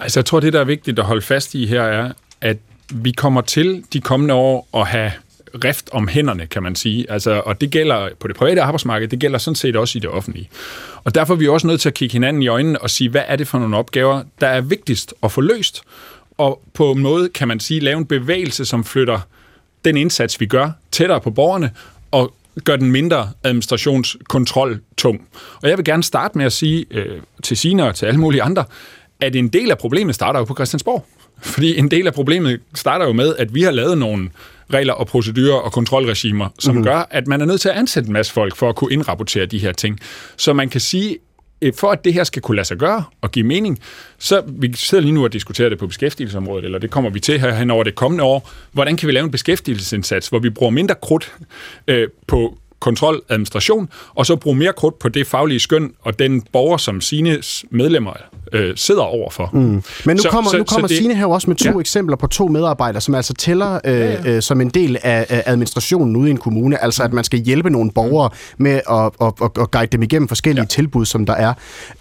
Altså, 0.00 0.20
jeg 0.20 0.24
tror, 0.24 0.40
det, 0.40 0.52
der 0.52 0.60
er 0.60 0.64
vigtigt 0.64 0.98
at 0.98 1.04
holde 1.04 1.22
fast 1.22 1.54
i 1.54 1.66
her, 1.66 1.82
er, 1.82 2.12
at 2.40 2.56
vi 2.94 3.10
kommer 3.10 3.40
til 3.40 3.84
de 3.92 4.00
kommende 4.00 4.34
år 4.34 4.68
at 4.74 4.86
have 4.86 5.12
rift 5.64 5.90
om 5.92 6.08
hænderne, 6.08 6.46
kan 6.46 6.62
man 6.62 6.74
sige. 6.74 7.10
Altså, 7.10 7.42
og 7.46 7.60
det 7.60 7.70
gælder 7.70 8.08
på 8.20 8.28
det 8.28 8.36
private 8.36 8.62
arbejdsmarked, 8.62 9.08
det 9.08 9.18
gælder 9.18 9.38
sådan 9.38 9.54
set 9.54 9.76
også 9.76 9.98
i 9.98 10.00
det 10.00 10.10
offentlige. 10.10 10.48
Og 11.04 11.14
derfor 11.14 11.34
er 11.34 11.38
vi 11.38 11.48
også 11.48 11.66
nødt 11.66 11.80
til 11.80 11.88
at 11.88 11.94
kigge 11.94 12.12
hinanden 12.12 12.42
i 12.42 12.48
øjnene 12.48 12.82
og 12.82 12.90
sige, 12.90 13.10
hvad 13.10 13.22
er 13.26 13.36
det 13.36 13.48
for 13.48 13.58
nogle 13.58 13.76
opgaver, 13.76 14.22
der 14.40 14.46
er 14.46 14.60
vigtigst 14.60 15.14
at 15.22 15.32
få 15.32 15.40
løst? 15.40 15.82
Og 16.38 16.62
på 16.74 16.92
en 16.92 16.98
måde, 16.98 17.28
kan 17.28 17.48
man 17.48 17.60
sige, 17.60 17.80
lave 17.80 17.98
en 17.98 18.06
bevægelse, 18.06 18.64
som 18.64 18.84
flytter 18.84 19.20
den 19.84 19.96
indsats, 19.96 20.40
vi 20.40 20.46
gør, 20.46 20.70
tættere 20.90 21.20
på 21.20 21.30
borgerne, 21.30 21.70
og 22.10 22.34
gør 22.64 22.76
den 22.76 22.90
mindre 22.90 23.30
administrationskontrol 23.44 24.80
tung. 24.96 25.28
Og 25.62 25.68
jeg 25.68 25.78
vil 25.78 25.84
gerne 25.84 26.02
starte 26.02 26.38
med 26.38 26.46
at 26.46 26.52
sige 26.52 26.86
øh, 26.90 27.20
til 27.42 27.56
Sina 27.56 27.84
og 27.84 27.94
til 27.94 28.06
alle 28.06 28.20
mulige 28.20 28.42
andre, 28.42 28.64
at 29.20 29.36
en 29.36 29.48
del 29.48 29.70
af 29.70 29.78
problemet 29.78 30.14
starter 30.14 30.40
jo 30.40 30.44
på 30.44 30.54
Christiansborg. 30.54 31.06
Fordi 31.42 31.78
en 31.78 31.90
del 31.90 32.06
af 32.06 32.14
problemet 32.14 32.60
starter 32.74 33.06
jo 33.06 33.12
med, 33.12 33.36
at 33.36 33.54
vi 33.54 33.62
har 33.62 33.70
lavet 33.70 33.98
nogle 33.98 34.30
regler 34.72 34.92
og 34.92 35.06
procedurer 35.06 35.58
og 35.58 35.72
kontrolregimer, 35.72 36.48
som 36.58 36.74
mm-hmm. 36.74 36.84
gør, 36.84 37.08
at 37.10 37.26
man 37.26 37.40
er 37.40 37.44
nødt 37.44 37.60
til 37.60 37.68
at 37.68 37.74
ansætte 37.74 38.06
en 38.06 38.12
masse 38.12 38.32
folk 38.32 38.56
for 38.56 38.68
at 38.68 38.76
kunne 38.76 38.92
indrapportere 38.92 39.46
de 39.46 39.58
her 39.58 39.72
ting. 39.72 40.00
Så 40.36 40.52
man 40.52 40.68
kan 40.68 40.80
sige, 40.80 41.18
øh, 41.62 41.72
for 41.74 41.90
at 41.90 42.04
det 42.04 42.14
her 42.14 42.24
skal 42.24 42.42
kunne 42.42 42.56
lade 42.56 42.66
sig 42.66 42.76
gøre 42.76 43.04
og 43.20 43.30
give 43.30 43.46
mening, 43.46 43.78
så 44.18 44.42
vi 44.46 44.72
sidder 44.76 45.02
lige 45.02 45.12
nu 45.12 45.24
og 45.24 45.32
diskuterer 45.32 45.68
det 45.68 45.78
på 45.78 45.86
beskæftigelsesområdet, 45.86 46.64
eller 46.64 46.78
det 46.78 46.90
kommer 46.90 47.10
vi 47.10 47.20
til 47.20 47.40
her 47.40 47.54
hen 47.54 47.70
over 47.70 47.84
det 47.84 47.94
kommende 47.94 48.24
år. 48.24 48.50
Hvordan 48.72 48.96
kan 48.96 49.06
vi 49.06 49.12
lave 49.12 49.24
en 49.24 49.30
beskæftigelsesindsats, 49.30 50.28
hvor 50.28 50.38
vi 50.38 50.50
bruger 50.50 50.70
mindre 50.70 50.94
krudt 51.02 51.34
øh, 51.88 52.08
på 52.26 52.58
kontrol, 52.82 53.22
administration, 53.28 53.88
og 54.14 54.26
så 54.26 54.36
bruge 54.36 54.56
mere 54.56 54.72
krudt 54.72 54.98
på 54.98 55.08
det 55.08 55.26
faglige 55.26 55.60
skøn 55.60 55.92
og 56.00 56.18
den 56.18 56.42
borger, 56.52 56.76
som 56.76 57.00
sine 57.00 57.38
medlemmer 57.70 58.12
øh, 58.52 58.76
sidder 58.76 59.02
overfor. 59.02 59.50
Mm. 59.52 59.82
Men 60.04 60.16
nu 60.16 60.22
så, 60.22 60.28
kommer, 60.28 60.50
så, 60.50 60.58
nu 60.58 60.64
kommer 60.64 60.88
så 60.88 60.94
det, 60.94 60.98
Signe 60.98 61.14
her 61.14 61.26
også 61.26 61.50
med 61.50 61.56
to 61.56 61.70
ja. 61.70 61.78
eksempler 61.78 62.16
på 62.16 62.26
to 62.26 62.46
medarbejdere, 62.46 63.00
som 63.00 63.14
altså 63.14 63.34
tæller 63.34 63.80
øh, 63.84 63.92
ja, 63.92 64.10
ja. 64.10 64.30
Øh, 64.30 64.42
som 64.42 64.60
en 64.60 64.68
del 64.68 64.98
af, 65.02 65.42
administrationen 65.46 66.16
ude 66.16 66.28
i 66.28 66.30
en 66.30 66.36
kommune, 66.36 66.82
altså 66.82 67.02
at 67.02 67.12
man 67.12 67.24
skal 67.24 67.38
hjælpe 67.38 67.70
nogle 67.70 67.90
borgere 67.90 68.30
med 68.58 68.80
at, 68.90 69.26
at, 69.26 69.32
at, 69.42 69.62
at 69.62 69.70
guide 69.70 69.86
dem 69.86 70.02
igennem 70.02 70.28
forskellige 70.28 70.62
ja. 70.62 70.66
tilbud, 70.66 71.04
som 71.04 71.26
der 71.26 71.34
er. 71.34 71.48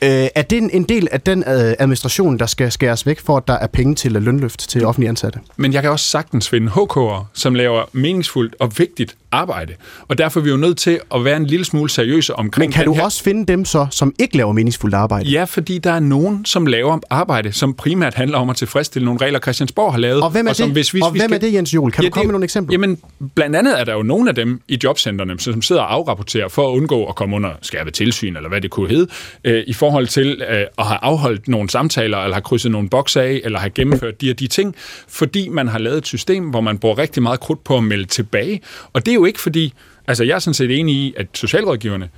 Øh, 0.01 0.27
er 0.35 0.41
det 0.41 0.57
en, 0.57 0.69
en 0.73 0.83
del 0.83 1.07
af 1.11 1.21
den 1.21 1.39
øh, 1.47 1.73
administration, 1.79 2.39
der 2.39 2.45
skal 2.45 2.71
skæres 2.71 3.05
væk 3.05 3.19
for, 3.19 3.37
at 3.37 3.47
der 3.47 3.53
er 3.53 3.67
penge 3.67 3.95
til 3.95 4.11
lønløft 4.11 4.69
til 4.69 4.85
offentlige 4.85 5.09
ansatte? 5.09 5.39
Men 5.57 5.73
jeg 5.73 5.81
kan 5.81 5.91
også 5.91 6.05
sagtens 6.05 6.49
finde 6.49 6.67
HK'ere, 6.67 7.25
som 7.33 7.55
laver 7.55 7.83
meningsfuldt 7.93 8.55
og 8.59 8.71
vigtigt 8.77 9.15
arbejde. 9.31 9.73
Og 10.07 10.17
derfor 10.17 10.39
er 10.39 10.43
vi 10.43 10.49
jo 10.49 10.57
nødt 10.57 10.77
til 10.77 10.99
at 11.15 11.25
være 11.25 11.37
en 11.37 11.45
lille 11.45 11.65
smule 11.65 11.89
seriøse 11.89 12.35
omkring 12.35 12.69
Men 12.69 12.73
kan 12.73 12.85
du 12.85 12.93
her. 12.93 13.03
også 13.03 13.23
finde 13.23 13.45
dem 13.45 13.65
så, 13.65 13.87
som 13.91 14.13
ikke 14.19 14.37
laver 14.37 14.51
meningsfuldt 14.53 14.95
arbejde? 14.95 15.29
Ja, 15.29 15.43
fordi 15.43 15.77
der 15.77 15.91
er 15.91 15.99
nogen, 15.99 16.45
som 16.45 16.65
laver 16.65 16.99
arbejde, 17.09 17.51
som 17.51 17.73
primært 17.73 18.13
handler 18.13 18.37
om 18.37 18.49
at 18.49 18.55
tilfredsstille 18.55 19.05
nogle 19.05 19.21
regler, 19.21 19.39
Christiansborg 19.39 19.93
har 19.93 19.99
lavet. 19.99 20.23
Og 20.23 20.29
hvem 20.29 20.47
er 20.47 20.53
som, 20.53 20.65
det? 20.67 20.75
Hvis 20.75 20.93
vi, 20.93 21.01
Og 21.03 21.13
vi 21.13 21.19
hvem 21.19 21.29
skal, 21.29 21.35
er 21.35 21.39
det, 21.39 21.53
Jens 21.53 21.73
Juhl? 21.73 21.91
Kan 21.91 22.03
du 22.03 22.09
komme 22.09 22.27
med 22.27 22.33
nogle 22.33 22.43
eksempler? 22.43 22.73
Jamen, 22.73 22.97
blandt 23.35 23.55
andet 23.55 23.79
er 23.79 23.83
der 23.83 23.93
jo 23.93 24.03
nogle 24.03 24.29
af 24.29 24.35
dem 24.35 24.61
i 24.67 24.79
jobcentrene, 24.83 25.39
som 25.39 25.61
sidder 25.61 25.81
og 25.81 25.93
afrapporterer 25.93 26.47
for 26.47 26.71
at 26.71 26.75
undgå 26.77 27.05
at 27.05 27.15
komme 27.15 27.35
under 27.35 27.49
skærpet 27.61 27.93
tilsyn, 27.93 28.35
eller 28.35 28.49
hvad 28.49 28.61
det 28.61 28.71
kunne 28.71 28.89
hedde, 28.89 29.07
øh, 29.43 29.63
i 29.67 29.73
forhold 29.73 30.07
til 30.07 30.41
øh, 30.49 30.57
at 30.77 30.85
have 30.85 30.99
afholdt 31.01 31.47
nogle 31.47 31.69
samtaler, 31.69 32.17
eller 32.17 32.35
have 32.35 32.41
krydset 32.41 32.71
nogle 32.71 32.89
bokser 32.89 33.21
af, 33.21 33.41
eller 33.43 33.59
have 33.59 33.69
gennemført 33.69 34.21
de 34.21 34.31
og 34.31 34.39
de 34.39 34.47
ting, 34.47 34.75
fordi 35.07 35.49
man 35.49 35.67
har 35.67 35.79
lavet 35.79 35.97
et 35.97 36.07
system, 36.07 36.43
hvor 36.43 36.61
man 36.61 36.77
bruger 36.77 36.97
rigtig 36.97 37.23
meget 37.23 37.39
krudt 37.39 37.63
på 37.63 37.77
at 37.77 37.83
melde 37.83 38.05
tilbage. 38.05 38.61
Og 38.93 39.05
det 39.05 39.13
er 39.13 39.20
jo 39.21 39.25
ikke 39.25 39.39
fordi, 39.39 39.73
altså 40.07 40.23
jeg 40.23 40.35
er 40.35 40.39
sådan 40.39 40.53
set 40.53 40.79
enig 40.79 40.95
i, 40.95 41.13
at 41.17 41.27
socialrådgiverne, 41.33 42.09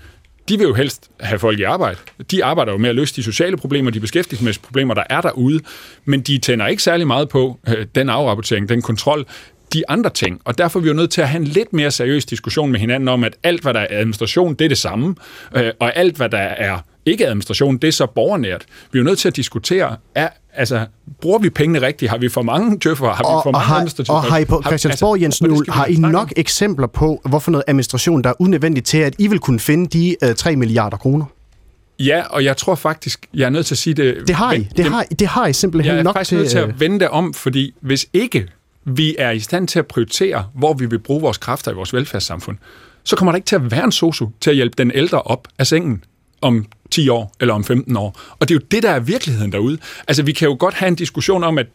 de 0.49 0.57
vil 0.57 0.67
jo 0.67 0.73
helst 0.73 1.09
have 1.19 1.39
folk 1.39 1.59
i 1.59 1.63
arbejde. 1.63 1.97
De 2.31 2.43
arbejder 2.43 2.71
jo 2.71 2.77
med 2.77 2.89
at 2.89 2.95
løse 2.95 3.15
de 3.15 3.23
sociale 3.23 3.57
problemer, 3.57 3.91
de 3.91 3.99
beskæftigelsesmæssige 3.99 4.63
problemer, 4.65 4.93
der 4.93 5.03
er 5.09 5.21
derude, 5.21 5.59
men 6.05 6.21
de 6.21 6.37
tænder 6.37 6.67
ikke 6.67 6.83
særlig 6.83 7.07
meget 7.07 7.29
på 7.29 7.59
øh, 7.67 7.85
den 7.95 8.09
afrapportering, 8.09 8.69
den 8.69 8.81
kontrol, 8.81 9.25
de 9.73 9.89
andre 9.89 10.09
ting. 10.09 10.41
Og 10.45 10.57
derfor 10.57 10.79
er 10.79 10.83
vi 10.83 10.87
jo 10.87 10.93
nødt 10.93 11.11
til 11.11 11.21
at 11.21 11.29
have 11.29 11.41
en 11.41 11.47
lidt 11.47 11.73
mere 11.73 11.91
seriøs 11.91 12.25
diskussion 12.25 12.71
med 12.71 12.79
hinanden 12.79 13.09
om, 13.09 13.23
at 13.23 13.35
alt, 13.43 13.61
hvad 13.61 13.73
der 13.73 13.79
er 13.79 13.87
administration, 13.89 14.53
det 14.53 14.65
er 14.65 14.69
det 14.69 14.77
samme, 14.77 15.15
øh, 15.55 15.71
og 15.79 15.95
alt, 15.95 16.17
hvad 16.17 16.29
der 16.29 16.37
er 16.37 16.79
ikke 17.05 17.25
administration, 17.25 17.77
det 17.77 17.87
er 17.87 17.91
så 17.91 18.05
borgernært. 18.05 18.65
Vi 18.91 18.99
er 18.99 19.03
jo 19.03 19.05
nødt 19.05 19.19
til 19.19 19.27
at 19.27 19.35
diskutere, 19.35 19.97
er, 20.15 20.29
altså, 20.55 20.85
bruger 21.21 21.39
vi 21.39 21.49
pengene 21.49 21.81
rigtigt? 21.81 22.11
Har 22.11 22.17
vi 22.17 22.29
for 22.29 22.41
mange 22.41 22.79
tøffer? 22.79 23.05
Har 23.07 23.17
vi 23.17 23.23
og, 23.23 23.43
for 23.43 23.49
og, 23.49 23.51
mange 23.51 23.65
har, 23.65 23.75
administrative 23.75 24.15
og 24.15 24.23
har 24.23 24.37
I 24.37 24.45
på 24.45 24.61
Har- 24.63 24.69
Christiansborg, 24.69 25.21
Jens 25.21 25.41
og 25.41 25.45
det 25.47 25.53
Nuhl, 25.53 25.65
vi 25.65 25.71
har 25.71 25.85
I 25.85 25.95
snakke 25.95 26.17
om. 26.17 26.21
nok 26.21 26.33
eksempler 26.37 26.87
på, 26.87 27.21
hvorfor 27.25 27.51
noget 27.51 27.63
administration, 27.67 28.21
der 28.23 28.29
er 28.29 28.33
unødvendigt 28.39 28.85
til, 28.85 28.97
at 28.97 29.15
I 29.19 29.27
vil 29.27 29.39
kunne 29.39 29.59
finde 29.59 29.87
de 29.87 30.15
øh, 30.23 30.35
3 30.35 30.55
milliarder 30.55 30.97
kroner? 30.97 31.25
Ja, 31.99 32.23
og 32.29 32.43
jeg 32.43 32.57
tror 32.57 32.75
faktisk, 32.75 33.25
jeg 33.33 33.45
er 33.45 33.49
nødt 33.49 33.65
til 33.65 33.73
at 33.73 33.77
sige 33.79 33.93
det... 33.93 34.17
Det 34.27 34.35
har 34.35 34.53
I. 34.53 34.67
Det 34.77 34.85
har, 34.85 35.03
I- 35.11 35.13
det 35.13 35.27
har 35.27 35.47
I 35.47 35.53
simpelthen 35.53 35.91
Jeg 35.93 35.99
er 35.99 36.03
nok 36.03 36.15
faktisk 36.15 36.29
til... 36.29 36.37
nødt 36.37 36.49
til 36.49 36.59
øh, 36.59 36.69
at 36.69 36.79
vende 36.79 36.99
det 36.99 37.07
om, 37.09 37.33
fordi 37.33 37.73
hvis 37.81 38.05
ikke 38.13 38.47
vi 38.85 39.15
er 39.19 39.31
i 39.31 39.39
stand 39.39 39.67
til 39.67 39.79
at 39.79 39.87
prioritere, 39.87 40.45
hvor 40.53 40.73
vi 40.73 40.85
vil 40.85 40.99
bruge 40.99 41.21
vores 41.21 41.37
kræfter 41.37 41.71
i 41.71 41.73
vores 41.73 41.93
velfærdssamfund, 41.93 42.57
så 43.03 43.15
kommer 43.15 43.31
der 43.31 43.35
ikke 43.35 43.45
til 43.45 43.55
at 43.55 43.71
være 43.71 43.83
en 43.83 43.91
sosu 43.91 44.27
til 44.41 44.49
at 44.49 44.55
hjælpe 44.55 44.73
den 44.77 44.91
ældre 44.95 45.21
op 45.21 45.47
af 45.59 45.67
sengen 45.67 46.03
om 46.41 46.65
10 46.93 47.09
år 47.09 47.35
eller 47.39 47.53
om 47.53 47.63
15 47.63 47.97
år. 47.97 48.19
Og 48.39 48.49
det 48.49 48.55
er 48.55 48.59
jo 48.59 48.65
det, 48.71 48.83
der 48.83 48.89
er 48.89 48.99
virkeligheden 48.99 49.51
derude. 49.51 49.77
Altså, 50.07 50.23
vi 50.23 50.31
kan 50.31 50.47
jo 50.47 50.55
godt 50.59 50.73
have 50.73 50.87
en 50.87 50.95
diskussion 50.95 51.43
om, 51.43 51.57
at 51.57 51.67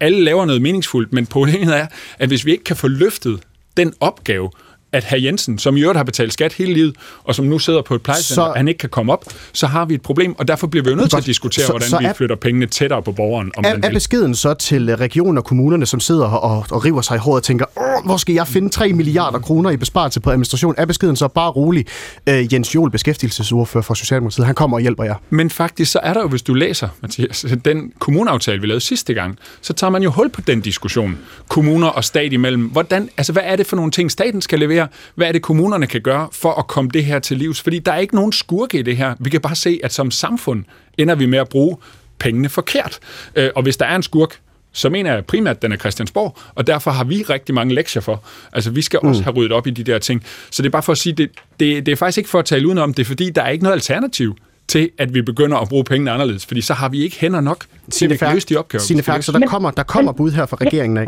alle 0.00 0.24
laver 0.24 0.44
noget 0.44 0.62
meningsfuldt, 0.62 1.12
men 1.12 1.26
pointen 1.26 1.68
er, 1.68 1.86
at 2.18 2.28
hvis 2.28 2.46
vi 2.46 2.50
ikke 2.50 2.64
kan 2.64 2.76
få 2.76 2.88
løftet 2.88 3.40
den 3.76 3.94
opgave, 4.00 4.50
at 4.92 5.04
herr 5.04 5.18
Jensen, 5.18 5.58
som 5.58 5.76
i 5.76 5.80
øvrigt 5.80 5.96
har 5.96 6.04
betalt 6.04 6.32
skat 6.32 6.52
hele 6.52 6.72
livet, 6.72 6.94
og 7.24 7.34
som 7.34 7.44
nu 7.44 7.58
sidder 7.58 7.82
på 7.82 7.94
et 7.94 8.02
plejecenter, 8.02 8.44
Så- 8.44 8.52
han 8.56 8.68
ikke 8.68 8.78
kan 8.78 8.88
komme 8.88 9.12
op, 9.12 9.24
så 9.52 9.66
har 9.66 9.84
vi 9.84 9.94
et 9.94 10.02
problem, 10.02 10.34
og 10.38 10.48
derfor 10.48 10.66
bliver 10.66 10.84
vi 10.84 10.90
jo 10.90 10.96
nødt 10.96 11.10
til 11.10 11.16
Godt. 11.16 11.22
at 11.22 11.26
diskutere, 11.26 11.64
Så- 11.66 11.72
hvordan 11.72 11.88
så 11.88 11.98
vi 11.98 12.04
er- 12.04 12.12
flytter 12.12 12.36
pengene 12.36 12.66
tættere 12.66 13.02
på 13.02 13.12
borgeren. 13.12 13.52
Om 13.56 13.64
Er, 13.66 13.74
er 13.82 13.90
beskeden 13.92 14.34
så 14.34 14.54
til 14.54 14.88
øh, 14.88 14.98
regionen 15.00 15.38
og 15.38 15.44
kommunerne, 15.44 15.86
som 15.86 16.00
sidder 16.00 16.26
og, 16.26 16.66
og 16.70 16.84
river 16.84 17.00
sig 17.00 17.14
i 17.14 17.18
håret 17.18 17.36
og 17.36 17.42
tænker, 17.42 17.64
Åh, 17.76 18.04
hvor 18.04 18.16
skal 18.16 18.34
jeg 18.34 18.46
finde 18.48 18.68
3 18.68 18.92
milliarder 18.92 19.38
kroner 19.38 19.70
i 19.70 19.76
besparelse 19.76 20.20
på 20.20 20.30
administration? 20.30 20.74
Er 20.78 20.84
beskeden 20.86 21.16
så 21.16 21.28
bare 21.28 21.50
rolig? 21.50 21.86
Øh, 22.26 22.54
Jens 22.54 22.74
Jol, 22.74 22.90
beskæftigelsesordfører 22.90 23.82
for 23.82 23.94
Socialdemokratiet, 23.94 24.46
han 24.46 24.54
kommer 24.54 24.76
og 24.76 24.80
hjælper 24.80 25.04
jer. 25.04 25.14
Men 25.30 25.50
faktisk 25.50 25.92
så 25.92 26.00
er 26.02 26.14
der 26.14 26.20
jo, 26.20 26.28
hvis 26.28 26.42
du 26.42 26.54
læser, 26.54 26.88
Mathias, 27.02 27.46
den 27.64 27.92
kommuneaftale, 27.98 28.60
vi 28.60 28.66
lavede 28.66 28.80
sidste 28.80 29.14
gang, 29.14 29.38
så 29.60 29.72
tager 29.72 29.90
man 29.90 30.02
jo 30.02 30.10
hul 30.10 30.28
på 30.28 30.40
den 30.40 30.60
diskussion. 30.60 31.18
Kommuner 31.48 31.86
og 31.88 32.04
stat 32.04 32.32
imellem. 32.32 32.62
Hvordan, 32.64 33.08
altså, 33.16 33.32
hvad 33.32 33.42
er 33.46 33.56
det 33.56 33.66
for 33.66 33.76
nogle 33.76 33.90
ting, 33.90 34.10
staten 34.10 34.40
skal 34.42 34.58
levere? 34.58 34.81
Hvad 35.14 35.28
er 35.28 35.32
det, 35.32 35.42
kommunerne 35.42 35.86
kan 35.86 36.00
gøre 36.00 36.28
for 36.32 36.52
at 36.52 36.66
komme 36.66 36.90
det 36.90 37.04
her 37.04 37.18
til 37.18 37.36
livs? 37.36 37.60
Fordi 37.60 37.78
der 37.78 37.92
er 37.92 37.98
ikke 37.98 38.14
nogen 38.14 38.32
skurke 38.32 38.78
i 38.78 38.82
det 38.82 38.96
her. 38.96 39.14
Vi 39.20 39.30
kan 39.30 39.40
bare 39.40 39.54
se, 39.54 39.80
at 39.82 39.92
som 39.92 40.10
samfund 40.10 40.64
ender 40.98 41.14
vi 41.14 41.26
med 41.26 41.38
at 41.38 41.48
bruge 41.48 41.76
pengene 42.18 42.48
forkert. 42.48 42.98
Øh, 43.34 43.50
Og 43.54 43.62
hvis 43.62 43.76
der 43.76 43.86
er 43.86 43.96
en 43.96 44.02
skurk, 44.02 44.38
så 44.72 44.88
mener 44.88 45.14
jeg 45.14 45.24
primært, 45.24 45.56
at 45.56 45.62
den 45.62 45.72
er 45.72 45.76
Christiansborg, 45.76 46.36
og 46.54 46.66
derfor 46.66 46.90
har 46.90 47.04
vi 47.04 47.22
rigtig 47.22 47.54
mange 47.54 47.74
lektier 47.74 48.02
for. 48.02 48.22
Altså, 48.52 48.70
vi 48.70 48.82
skal 48.82 48.98
også 49.02 49.22
have 49.22 49.34
ryddet 49.36 49.52
op 49.52 49.66
i 49.66 49.70
de 49.70 49.84
der 49.84 49.98
ting. 49.98 50.24
Så 50.50 50.62
det 50.62 50.68
er 50.68 50.70
bare 50.70 50.82
for 50.82 50.92
at 50.92 50.98
sige, 50.98 51.12
det, 51.12 51.30
det, 51.60 51.86
det 51.86 51.92
er 51.92 51.96
faktisk 51.96 52.18
ikke 52.18 52.30
for 52.30 52.38
at 52.38 52.44
tale 52.44 52.66
udenom, 52.66 52.94
det 52.94 53.02
er 53.02 53.06
fordi, 53.06 53.30
der 53.30 53.42
er 53.42 53.48
ikke 53.48 53.64
noget 53.64 53.74
alternativ 53.74 54.36
til, 54.68 54.90
at 54.98 55.14
vi 55.14 55.22
begynder 55.22 55.56
at 55.58 55.68
bruge 55.68 55.84
pengene 55.84 56.10
anderledes, 56.10 56.46
fordi 56.46 56.60
så 56.60 56.74
har 56.74 56.88
vi 56.88 57.02
ikke 57.02 57.16
hænder 57.20 57.40
nok 57.40 57.64
til, 57.90 58.04
at 58.04 58.10
vi 58.10 58.16
kan 58.16 58.34
løse 58.34 58.48
de 58.48 58.56
opgaver. 58.56 58.82
Færk, 59.04 59.16
løse. 59.16 59.26
så 59.26 59.32
der 59.32 59.46
kommer, 59.46 59.70
der 59.70 59.82
kommer 59.82 60.12
bud 60.12 60.30
her 60.30 60.46
fra 60.46 60.56
regeringen 60.60 60.96
af. 60.98 61.06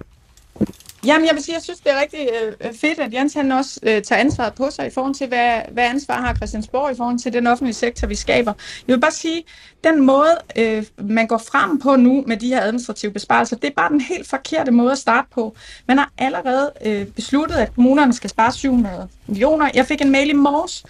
Jamen, 1.07 1.27
jeg 1.27 1.35
vil 1.35 1.45
sige, 1.45 1.55
jeg 1.55 1.63
synes, 1.63 1.81
det 1.81 1.93
er 1.93 2.01
rigtig 2.01 2.29
øh, 2.43 2.53
øh, 2.61 2.75
fedt, 2.75 2.99
at 2.99 3.15
Jens 3.15 3.35
han 3.35 3.53
også 3.53 3.81
øh, 3.83 4.03
tager 4.03 4.21
ansvaret 4.21 4.55
på 4.55 4.71
sig 4.71 4.87
i 4.87 4.91
forhold 4.91 5.15
til, 5.15 5.27
hvad, 5.27 5.61
hvad 5.71 5.85
ansvar 5.85 6.21
har 6.21 6.35
Christiansborg 6.35 6.93
i 6.93 6.97
forhold 6.97 7.19
til 7.19 7.33
den 7.33 7.47
offentlige 7.47 7.75
sektor, 7.75 8.07
vi 8.07 8.15
skaber. 8.15 8.53
Jeg 8.89 8.95
vil 8.95 9.01
bare 9.01 9.11
sige, 9.11 9.45
den 9.85 10.07
måde, 10.07 10.39
øh, 10.57 10.85
man 10.99 11.27
går 11.27 11.39
frem 11.39 11.79
på 11.79 11.97
nu 11.97 12.25
med 12.27 12.37
de 12.37 12.49
her 12.49 12.61
administrative 12.61 13.13
besparelser, 13.13 13.57
det 13.57 13.67
er 13.67 13.75
bare 13.77 13.89
den 13.89 14.01
helt 14.01 14.29
forkerte 14.29 14.71
måde 14.71 14.93
at 14.93 14.99
starte 14.99 15.29
på. 15.35 15.57
Man 15.89 15.99
har 15.99 16.13
allerede 16.19 16.73
øh, 16.85 17.07
besluttet, 17.07 17.57
at 17.57 17.75
kommunerne 17.75 18.13
skal 18.13 18.31
spare 18.31 18.53
700 18.53 19.09
millioner. 19.27 19.71
Jeg 19.75 19.87
fik 19.87 20.01
en 20.01 20.11
mail 20.11 20.31
i 20.31 20.33
morges 20.33 20.85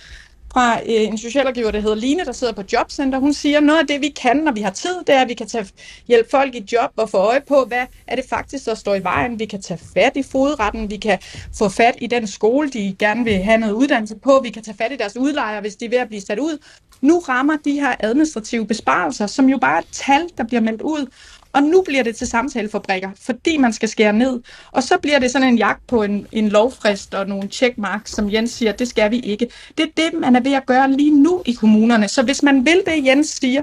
fra 0.55 0.81
øh, 0.81 0.83
en 0.87 1.19
socialrådgiver, 1.19 1.71
der 1.71 1.81
hedder 1.81 1.97
Line, 1.97 2.25
der 2.25 2.33
sidder 2.33 2.53
på 2.53 2.63
Jobcenter. 2.73 3.19
Hun 3.19 3.33
siger, 3.33 3.61
noget 3.61 3.81
af 3.81 3.87
det, 3.87 4.01
vi 4.01 4.09
kan, 4.09 4.37
når 4.37 4.53
vi 4.53 4.61
har 4.61 4.71
tid, 4.71 4.99
det 5.07 5.15
er, 5.15 5.21
at 5.21 5.29
vi 5.29 5.35
kan 5.35 5.47
tage, 5.47 5.67
hjælpe 6.09 6.31
folk 6.31 6.55
i 6.55 6.67
job 6.73 6.91
og 6.97 7.11
få 7.11 7.17
øje 7.17 7.41
på, 7.49 7.65
hvad 7.65 7.87
er 8.07 8.17
det 8.17 8.25
faktisk, 8.29 8.67
der 8.67 8.75
står 8.75 8.95
i 8.95 9.03
vejen. 9.03 9.39
Vi 9.39 9.45
kan 9.45 9.63
tage 9.63 9.81
fat 9.95 10.13
i 10.17 10.23
fodretten, 10.23 10.91
vi 10.91 10.97
kan 10.97 11.19
få 11.59 11.69
fat 11.69 11.95
i 12.01 12.07
den 12.07 12.27
skole, 12.27 12.71
de 12.71 12.97
gerne 12.99 13.25
vil 13.25 13.35
have 13.35 13.59
noget 13.59 13.73
uddannelse 13.73 14.17
på, 14.17 14.41
vi 14.43 14.51
kan 14.51 14.63
tage 14.63 14.77
fat 14.77 14.93
i 14.93 14.97
deres 14.97 15.17
udlejere, 15.17 15.61
hvis 15.61 15.77
de 15.77 15.85
er 15.85 15.91
ved 15.91 15.99
at 15.99 16.09
blive 16.09 16.21
sat 16.21 16.39
ud. 16.39 16.59
Nu 17.01 17.19
rammer 17.19 17.57
de 17.65 17.73
her 17.73 17.95
administrative 18.01 18.67
besparelser, 18.67 19.27
som 19.27 19.49
jo 19.49 19.59
bare 19.59 19.77
er 19.77 19.81
et 19.81 19.89
tal, 19.93 20.29
der 20.39 20.45
bliver 20.45 20.61
meldt 20.61 20.83
ud, 20.83 21.07
og 21.55 21.63
nu 21.63 21.83
bliver 21.83 22.03
det 22.03 22.17
til 22.17 22.27
samtalefabrikker, 22.27 23.11
fordi 23.21 23.57
man 23.57 23.73
skal 23.73 23.89
skære 23.89 24.13
ned. 24.13 24.41
Og 24.73 24.83
så 24.83 24.99
bliver 24.99 25.19
det 25.19 25.31
sådan 25.31 25.49
en 25.49 25.59
jagt 25.59 25.87
på 25.87 26.03
en, 26.03 26.27
en 26.33 26.49
lovfrist 26.49 27.15
og 27.15 27.27
nogle 27.27 27.49
checkmarks, 27.49 28.11
som 28.11 28.33
Jens 28.33 28.51
siger, 28.51 28.73
det 28.73 28.89
skal 28.89 29.11
vi 29.11 29.19
ikke. 29.19 29.49
Det 29.79 29.85
er 29.85 29.91
det, 29.97 30.21
man 30.21 30.37
er 30.37 30.41
ved 30.41 30.53
at 30.53 30.67
gøre 30.67 30.91
lige 30.93 31.23
nu 31.23 31.43
i 31.47 31.53
kommunerne. 31.53 32.09
Så 32.09 32.23
hvis 32.23 32.43
man 32.43 32.67
vil 32.67 32.83
det, 32.87 33.07
Jens 33.07 33.29
siger, 33.29 33.63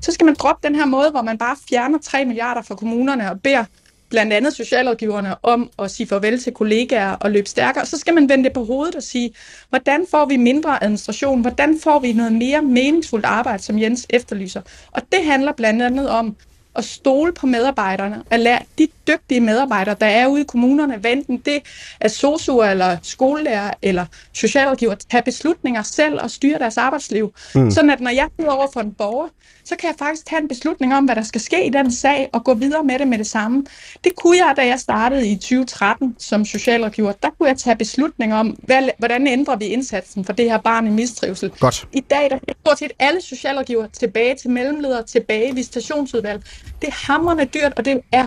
så 0.00 0.12
skal 0.12 0.24
man 0.24 0.34
droppe 0.34 0.68
den 0.68 0.76
her 0.76 0.86
måde, 0.86 1.10
hvor 1.10 1.22
man 1.22 1.38
bare 1.38 1.56
fjerner 1.68 1.98
3 1.98 2.24
milliarder 2.24 2.62
fra 2.62 2.74
kommunerne 2.74 3.30
og 3.30 3.40
beder 3.40 3.64
blandt 4.10 4.32
andet 4.32 4.54
socialrådgiverne 4.54 5.44
om 5.44 5.70
at 5.78 5.90
sige 5.90 6.06
farvel 6.06 6.40
til 6.40 6.52
kollegaer 6.52 7.12
og 7.12 7.30
løbe 7.30 7.48
stærkere. 7.48 7.86
Så 7.86 7.98
skal 7.98 8.14
man 8.14 8.28
vende 8.28 8.44
det 8.44 8.52
på 8.52 8.64
hovedet 8.64 8.94
og 8.94 9.02
sige, 9.02 9.30
hvordan 9.68 10.06
får 10.10 10.26
vi 10.26 10.36
mindre 10.36 10.84
administration? 10.84 11.40
Hvordan 11.40 11.80
får 11.82 11.98
vi 11.98 12.12
noget 12.12 12.32
mere 12.32 12.62
meningsfuldt 12.62 13.24
arbejde, 13.24 13.62
som 13.62 13.78
Jens 13.78 14.06
efterlyser? 14.10 14.62
Og 14.92 15.02
det 15.12 15.24
handler 15.24 15.52
blandt 15.52 15.82
andet 15.82 16.08
om 16.08 16.36
at 16.78 16.84
stole 16.84 17.32
på 17.32 17.46
medarbejderne, 17.46 18.22
at 18.30 18.40
lade 18.40 18.58
de 18.78 18.88
dygtige 19.08 19.40
medarbejdere, 19.40 19.96
der 20.00 20.06
er 20.06 20.26
ude 20.26 20.40
i 20.40 20.44
kommunerne, 20.44 20.96
hvad 20.96 21.12
enten 21.12 21.38
det 21.38 21.62
er 22.00 22.08
sosuer 22.08 22.70
eller 22.70 22.96
skolelærer 23.02 23.70
eller 23.82 24.06
socialrådgiver, 24.32 24.94
tage 24.94 25.22
beslutninger 25.22 25.82
selv 25.82 26.20
og 26.22 26.30
styre 26.30 26.58
deres 26.58 26.76
arbejdsliv. 26.76 27.34
Mm. 27.54 27.70
Sådan 27.70 27.90
at 27.90 28.00
når 28.00 28.10
jeg 28.10 28.28
sidder 28.36 28.50
over 28.50 28.66
for 28.72 28.80
en 28.80 28.92
borger, 28.92 29.28
så 29.68 29.76
kan 29.76 29.88
jeg 29.88 29.94
faktisk 29.98 30.26
tage 30.26 30.42
en 30.42 30.48
beslutning 30.48 30.94
om, 30.94 31.04
hvad 31.04 31.16
der 31.16 31.22
skal 31.22 31.40
ske 31.40 31.66
i 31.66 31.70
den 31.70 31.92
sag, 31.92 32.30
og 32.32 32.44
gå 32.44 32.54
videre 32.54 32.84
med 32.84 32.98
det 32.98 33.08
med 33.08 33.18
det 33.18 33.26
samme. 33.26 33.64
Det 34.04 34.16
kunne 34.16 34.36
jeg, 34.36 34.54
da 34.56 34.66
jeg 34.66 34.80
startede 34.80 35.28
i 35.28 35.36
2013 35.36 36.16
som 36.18 36.44
socialrådgiver. 36.44 37.12
Der 37.12 37.28
kunne 37.38 37.48
jeg 37.48 37.56
tage 37.56 37.76
beslutninger 37.76 38.36
om, 38.36 38.46
hvad, 38.46 38.88
hvordan 38.98 39.26
ændrer 39.26 39.56
vi 39.56 39.64
indsatsen 39.64 40.24
for 40.24 40.32
det 40.32 40.50
her 40.50 40.58
barn 40.58 40.86
i 40.86 40.90
mistrivsel. 40.90 41.50
Godt. 41.50 41.88
I 41.92 42.00
dag 42.00 42.30
der 42.30 42.36
er 42.48 42.52
stort 42.64 42.78
set 42.78 42.92
alle 42.98 43.20
socialrådgiver 43.20 43.86
tilbage 43.86 44.34
til 44.34 44.50
mellemledere, 44.50 45.02
tilbage 45.02 45.48
i 45.48 45.54
visitationsudvalg. 45.54 46.42
Det 46.80 46.88
er 46.88 47.12
hammerende 47.12 47.44
dyrt, 47.44 47.72
og 47.76 47.84
det 47.84 48.00
er 48.12 48.26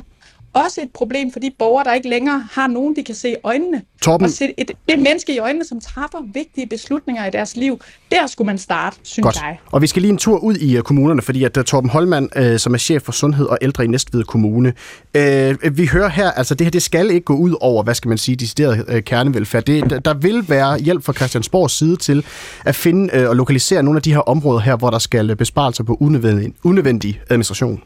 også 0.53 0.81
et 0.81 0.89
problem 0.93 1.31
for 1.31 1.39
de 1.39 1.51
borgere, 1.59 1.83
der 1.83 1.93
ikke 1.93 2.09
længere 2.09 2.43
har 2.51 2.67
nogen, 2.67 2.95
de 2.95 3.03
kan 3.03 3.15
se 3.15 3.29
i 3.31 3.35
øjnene. 3.43 3.81
Torben. 4.01 4.25
Og 4.25 4.31
se 4.31 4.53
et, 4.57 4.71
et 4.87 4.99
menneske 4.99 5.35
i 5.35 5.39
øjnene, 5.39 5.65
som 5.65 5.79
træffer 5.81 6.17
vigtige 6.33 6.67
beslutninger 6.67 7.25
i 7.25 7.29
deres 7.29 7.55
liv. 7.55 7.81
Der 8.11 8.27
skulle 8.27 8.45
man 8.45 8.57
starte, 8.57 8.97
synes 9.03 9.23
Godt. 9.23 9.35
jeg. 9.35 9.57
Og 9.71 9.81
vi 9.81 9.87
skal 9.87 10.01
lige 10.01 10.11
en 10.11 10.17
tur 10.17 10.37
ud 10.37 10.55
i 10.55 10.77
uh, 10.77 10.83
kommunerne, 10.83 11.21
fordi 11.21 11.43
at 11.43 11.57
uh, 11.57 11.63
Torben 11.63 11.89
Holman, 11.89 12.29
uh, 12.39 12.57
som 12.57 12.73
er 12.73 12.77
chef 12.77 13.01
for 13.01 13.11
sundhed 13.11 13.45
og 13.45 13.57
ældre 13.61 13.83
i 13.83 13.87
Næstved 13.87 14.23
Kommune, 14.23 14.73
uh, 15.17 15.77
vi 15.77 15.85
hører 15.87 16.09
her, 16.09 16.31
altså 16.31 16.55
det 16.55 16.65
her, 16.65 16.71
det 16.71 16.81
skal 16.83 17.09
ikke 17.11 17.25
gå 17.25 17.35
ud 17.35 17.55
over, 17.61 17.83
hvad 17.83 17.95
skal 17.95 18.09
man 18.09 18.17
sige, 18.17 18.35
decideret 18.35 18.85
uh, 18.95 18.99
kernevelfærd. 18.99 19.63
Det, 19.63 20.05
der- 20.05 20.13
vil 20.13 20.49
være 20.49 20.79
hjælp 20.79 21.03
fra 21.03 21.13
Christiansborgs 21.13 21.77
side 21.77 21.95
til 21.95 22.25
at 22.65 22.75
finde 22.75 23.21
uh, 23.23 23.29
og 23.29 23.35
lokalisere 23.35 23.83
nogle 23.83 23.97
af 23.97 24.03
de 24.03 24.11
her 24.13 24.19
områder 24.19 24.59
her, 24.59 24.75
hvor 24.75 24.89
der 24.89 24.99
skal 24.99 25.35
besparelser 25.35 25.83
på 25.83 25.97
unødvendig, 25.99 26.53
unødvendig 26.63 27.21
administration. 27.29 27.81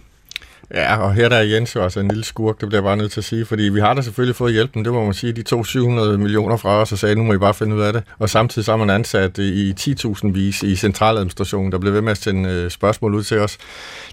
Ja, 0.73 0.97
og 0.97 1.13
her 1.13 1.29
der 1.29 1.35
er 1.35 1.41
Jens 1.41 1.75
jo 1.75 1.83
altså 1.83 1.99
en 1.99 2.07
lille 2.07 2.23
skurk, 2.23 2.61
det 2.61 2.67
bliver 2.69 2.79
jeg 2.79 2.83
bare 2.83 2.97
nødt 2.97 3.11
til 3.11 3.19
at 3.19 3.23
sige, 3.23 3.45
fordi 3.45 3.63
vi 3.63 3.79
har 3.79 3.93
da 3.93 4.01
selvfølgelig 4.01 4.35
fået 4.35 4.53
hjælpen, 4.53 4.85
det 4.85 4.93
må 4.93 5.05
man 5.05 5.13
sige, 5.13 5.33
de 5.33 5.43
tog 5.43 5.65
700 5.65 6.17
millioner 6.17 6.57
fra 6.57 6.81
os 6.81 6.91
og 6.91 6.97
sagde, 6.97 7.15
nu 7.15 7.23
må 7.23 7.33
I 7.33 7.37
bare 7.37 7.53
finde 7.53 7.75
ud 7.75 7.81
af 7.81 7.93
det. 7.93 8.03
Og 8.19 8.29
samtidig 8.29 8.65
så 8.65 8.71
har 8.71 8.77
man 8.77 8.89
ansat 8.89 9.39
øh, 9.39 9.45
i 9.45 9.73
10.000 9.79 10.31
vis 10.31 10.63
i 10.63 10.75
centraladministrationen, 10.75 11.71
der 11.71 11.77
blev 11.77 11.93
ved 11.93 12.01
med 12.01 12.11
at 12.11 12.17
sende 12.17 12.49
øh, 12.49 12.71
spørgsmål 12.71 13.15
ud 13.15 13.23
til 13.23 13.39
os. 13.39 13.57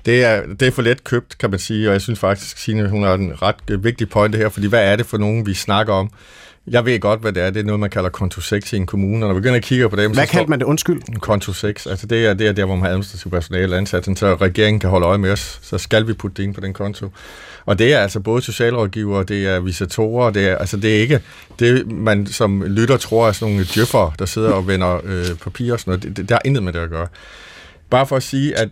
Det 0.06 0.24
er, 0.24 0.42
det 0.60 0.68
er 0.68 0.72
for 0.72 0.82
let 0.82 1.04
købt, 1.04 1.38
kan 1.38 1.50
man 1.50 1.58
sige, 1.58 1.88
og 1.88 1.92
jeg 1.92 2.00
synes 2.00 2.18
faktisk, 2.18 2.58
Signe, 2.58 2.88
hun 2.88 3.02
har 3.02 3.14
en 3.14 3.42
ret 3.42 3.56
øh, 3.70 3.84
vigtig 3.84 4.08
pointe 4.08 4.38
her, 4.38 4.48
fordi 4.48 4.66
hvad 4.66 4.92
er 4.92 4.96
det 4.96 5.06
for 5.06 5.18
nogen, 5.18 5.46
vi 5.46 5.54
snakker 5.54 5.92
om? 5.92 6.10
Jeg 6.66 6.84
ved 6.84 7.00
godt, 7.00 7.20
hvad 7.20 7.32
det 7.32 7.42
er. 7.42 7.50
Det 7.50 7.60
er 7.60 7.64
noget, 7.64 7.80
man 7.80 7.90
kalder 7.90 8.10
konto 8.10 8.40
6 8.40 8.72
i 8.72 8.76
en 8.76 8.86
kommune. 8.86 9.24
Og 9.24 9.28
når 9.28 9.34
vi 9.34 9.40
begynder 9.40 9.56
at 9.56 9.62
kigge 9.62 9.88
på 9.88 9.96
dem... 9.96 10.12
Hvad 10.12 10.26
kaldte 10.26 10.50
man 10.50 10.58
det? 10.58 10.66
Undskyld. 10.66 11.20
Konto 11.20 11.52
6. 11.52 11.86
Altså 11.86 12.06
det 12.06 12.26
er, 12.26 12.34
det 12.34 12.46
er 12.46 12.52
der, 12.52 12.64
hvor 12.64 12.74
man 12.74 12.82
har 12.82 12.88
administrativ 12.88 13.30
personale 13.30 13.76
ansat, 13.76 14.04
så 14.04 14.34
regeringen 14.34 14.80
kan 14.80 14.90
holde 14.90 15.06
øje 15.06 15.18
med 15.18 15.30
os. 15.30 15.60
Så 15.62 15.78
skal 15.78 16.06
vi 16.06 16.12
putte 16.12 16.36
det 16.36 16.42
ind 16.42 16.54
på 16.54 16.60
den 16.60 16.72
konto. 16.72 17.10
Og 17.66 17.78
det 17.78 17.94
er 17.94 17.98
altså 17.98 18.20
både 18.20 18.42
socialrådgiver, 18.42 19.22
det 19.22 19.46
er 19.46 19.60
visatorer, 19.60 20.30
det 20.30 20.48
er, 20.48 20.56
altså 20.56 20.76
det 20.76 20.96
er 20.96 21.00
ikke 21.00 21.20
det, 21.58 21.92
man 21.92 22.26
som 22.26 22.62
lytter 22.62 22.96
tror 22.96 23.28
er 23.28 23.32
sådan 23.32 23.52
nogle 23.52 23.66
djøffer, 23.74 24.12
der 24.18 24.26
sidder 24.26 24.52
og 24.52 24.66
vender 24.66 25.00
øh, 25.04 25.36
papir 25.44 25.72
og 25.72 25.80
sådan 25.80 25.90
noget. 25.90 26.02
Det, 26.02 26.16
det, 26.16 26.28
der 26.28 26.34
er 26.34 26.40
intet 26.44 26.62
med 26.62 26.72
det 26.72 26.78
at 26.78 26.90
gøre. 26.90 27.06
Bare 27.90 28.06
for 28.06 28.16
at 28.16 28.22
sige, 28.22 28.58
at 28.58 28.68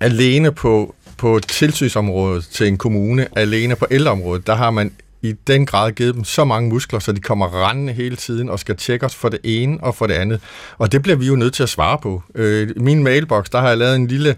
alene 0.00 0.52
på, 0.52 0.94
på 1.16 1.40
tilsynsområdet 1.48 2.44
til 2.44 2.66
en 2.66 2.78
kommune, 2.78 3.26
alene 3.36 3.76
på 3.76 3.86
ældreområdet, 3.90 4.46
der 4.46 4.54
har 4.54 4.70
man 4.70 4.92
i 5.24 5.32
den 5.46 5.66
grad 5.66 5.92
givet 5.92 6.14
dem 6.14 6.24
så 6.24 6.44
mange 6.44 6.68
muskler, 6.68 6.98
så 6.98 7.12
de 7.12 7.20
kommer 7.20 7.68
rendende 7.68 7.92
hele 7.92 8.16
tiden 8.16 8.48
og 8.48 8.58
skal 8.58 8.76
tjekke 8.76 9.06
os 9.06 9.14
for 9.14 9.28
det 9.28 9.40
ene 9.44 9.78
og 9.80 9.94
for 9.94 10.06
det 10.06 10.14
andet. 10.14 10.40
Og 10.78 10.92
det 10.92 11.02
bliver 11.02 11.16
vi 11.16 11.26
jo 11.26 11.36
nødt 11.36 11.54
til 11.54 11.62
at 11.62 11.68
svare 11.68 11.98
på. 11.98 12.22
Øh, 12.34 12.70
I 12.76 12.78
min 12.78 13.02
mailbox, 13.02 13.44
der 13.52 13.60
har 13.60 13.68
jeg 13.68 13.78
lavet 13.78 13.96
en 13.96 14.06
lille 14.06 14.36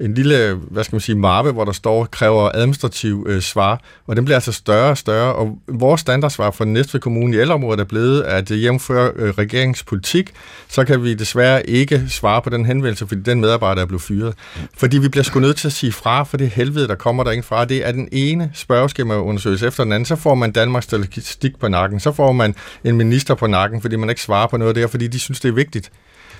en 0.00 0.14
lille, 0.14 0.54
hvad 0.54 0.84
skal 0.84 0.94
man 0.94 1.00
sige, 1.00 1.18
mappe, 1.18 1.50
hvor 1.50 1.64
der 1.64 1.72
står, 1.72 2.04
kræver 2.04 2.50
administrativ 2.54 3.26
øh, 3.28 3.42
svar, 3.42 3.80
og 4.06 4.16
den 4.16 4.24
bliver 4.24 4.36
altså 4.36 4.52
større 4.52 4.90
og 4.90 4.98
større, 4.98 5.34
og 5.34 5.58
vores 5.68 6.00
standardsvar 6.00 6.50
for 6.50 6.64
Næstved 6.64 7.00
kommune 7.00 7.36
i 7.36 7.38
ældreområdet 7.38 7.80
er 7.80 7.84
blevet, 7.84 8.22
at 8.22 8.44
hjemfører 8.44 9.10
øh, 9.16 9.28
øh 9.28 9.34
regeringspolitik, 9.34 10.32
så 10.68 10.84
kan 10.84 11.02
vi 11.02 11.14
desværre 11.14 11.70
ikke 11.70 12.04
svare 12.08 12.42
på 12.42 12.50
den 12.50 12.66
henvendelse, 12.66 13.06
fordi 13.06 13.20
den 13.20 13.40
medarbejder 13.40 13.82
er 13.82 13.86
blevet 13.86 14.02
fyret. 14.02 14.34
Fordi 14.76 14.98
vi 14.98 15.08
bliver 15.08 15.24
sgu 15.24 15.40
nødt 15.40 15.56
til 15.56 15.68
at 15.68 15.72
sige 15.72 15.92
fra, 15.92 16.22
for 16.22 16.36
det 16.36 16.48
helvede, 16.48 16.88
der 16.88 16.94
kommer 16.94 17.24
der 17.24 17.30
ind 17.30 17.42
fra, 17.42 17.64
det 17.64 17.86
er 17.86 17.92
den 17.92 18.08
ene 18.12 18.50
spørgeskemaundersøgelse 18.54 19.66
efter 19.66 19.84
den 19.84 19.92
anden, 19.92 20.06
så 20.06 20.16
får 20.16 20.34
man 20.34 20.52
Danmarks 20.52 20.84
statistik 20.84 21.58
på 21.58 21.68
nakken, 21.68 22.00
så 22.00 22.12
får 22.12 22.32
man 22.32 22.54
en 22.84 22.96
minister 22.96 23.34
på 23.34 23.46
nakken, 23.46 23.80
fordi 23.80 23.96
man 23.96 24.08
ikke 24.08 24.22
svarer 24.22 24.46
på 24.46 24.56
noget 24.56 24.76
der, 24.76 24.86
fordi 24.86 25.06
de 25.06 25.18
synes, 25.18 25.40
det 25.40 25.48
er 25.48 25.52
vigtigt 25.52 25.90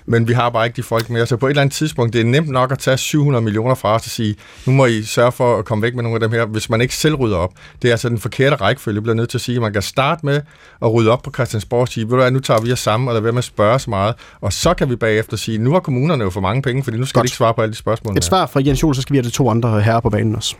men 0.07 0.28
vi 0.28 0.32
har 0.32 0.50
bare 0.50 0.66
ikke 0.66 0.76
de 0.76 0.82
folk 0.82 1.11
med. 1.11 1.26
Så 1.26 1.36
på 1.36 1.46
et 1.46 1.50
eller 1.50 1.62
andet 1.62 1.74
tidspunkt, 1.74 2.12
det 2.12 2.20
er 2.20 2.24
nemt 2.24 2.48
nok 2.48 2.72
at 2.72 2.78
tage 2.78 2.96
700 2.96 3.44
millioner 3.44 3.74
fra 3.74 3.94
os 3.94 4.05
og 4.05 4.11
sige, 4.11 4.36
nu 4.66 4.72
må 4.72 4.86
I 4.86 5.02
sørge 5.02 5.32
for 5.32 5.59
at 5.59 5.64
komme 5.64 5.82
væk 5.82 5.94
med 5.94 6.02
nogle 6.02 6.16
af 6.16 6.20
dem 6.20 6.30
her, 6.30 6.46
hvis 6.46 6.70
man 6.70 6.80
ikke 6.80 6.94
selv 6.94 7.14
rydder 7.14 7.36
op. 7.36 7.52
Det 7.82 7.88
er 7.88 7.92
altså 7.92 8.09
den 8.09 8.18
forkerte 8.18 8.57
rækkefølge, 8.57 9.00
bliver 9.00 9.14
nødt 9.14 9.30
til 9.30 9.38
at 9.38 9.42
sige. 9.42 9.61
Man 9.61 9.72
kan 9.72 9.82
starte 9.82 10.26
med 10.26 10.40
at 10.82 10.92
rydde 10.92 11.11
op 11.11 11.22
på 11.22 11.30
Christiansborg 11.34 11.80
og 11.80 11.88
sige, 11.88 12.05
ved 12.05 12.11
du 12.11 12.16
hvad, 12.16 12.30
nu 12.30 12.40
tager 12.40 12.61
vi 12.61 12.72
os 12.72 12.80
sammen 12.80 13.09
og 13.09 13.14
lader 13.14 13.22
være 13.22 13.32
med 13.32 13.38
at 13.38 13.44
spørge 13.44 13.78
så 13.78 13.90
meget, 13.90 14.14
og 14.40 14.52
så 14.52 14.74
kan 14.74 14.90
vi 14.90 14.96
bagefter 14.96 15.36
sige, 15.36 15.59
nu 15.59 15.72
har 15.72 15.80
kommunerne 15.80 16.24
jo 16.24 16.30
for 16.30 16.40
mange 16.40 16.62
penge, 16.62 16.84
fordi 16.84 16.96
nu 16.96 17.07
skal 17.07 17.18
Godt. 17.18 17.24
de 17.24 17.26
ikke 17.26 17.36
svare 17.36 17.55
på 17.55 17.62
alle 17.62 17.72
de 17.72 17.78
spørgsmål. 17.78 18.16
Et 18.16 18.24
svar 18.24 18.46
fra 18.46 18.61
Jens 18.66 18.82
Jol, 18.82 18.94
så 18.94 19.02
skal 19.02 19.12
vi 19.12 19.18
have 19.18 19.24
de 19.24 19.30
to 19.30 19.50
andre 19.50 19.80
herrer 19.80 20.00
på 20.00 20.11
banen 20.11 20.36
også. 20.36 20.55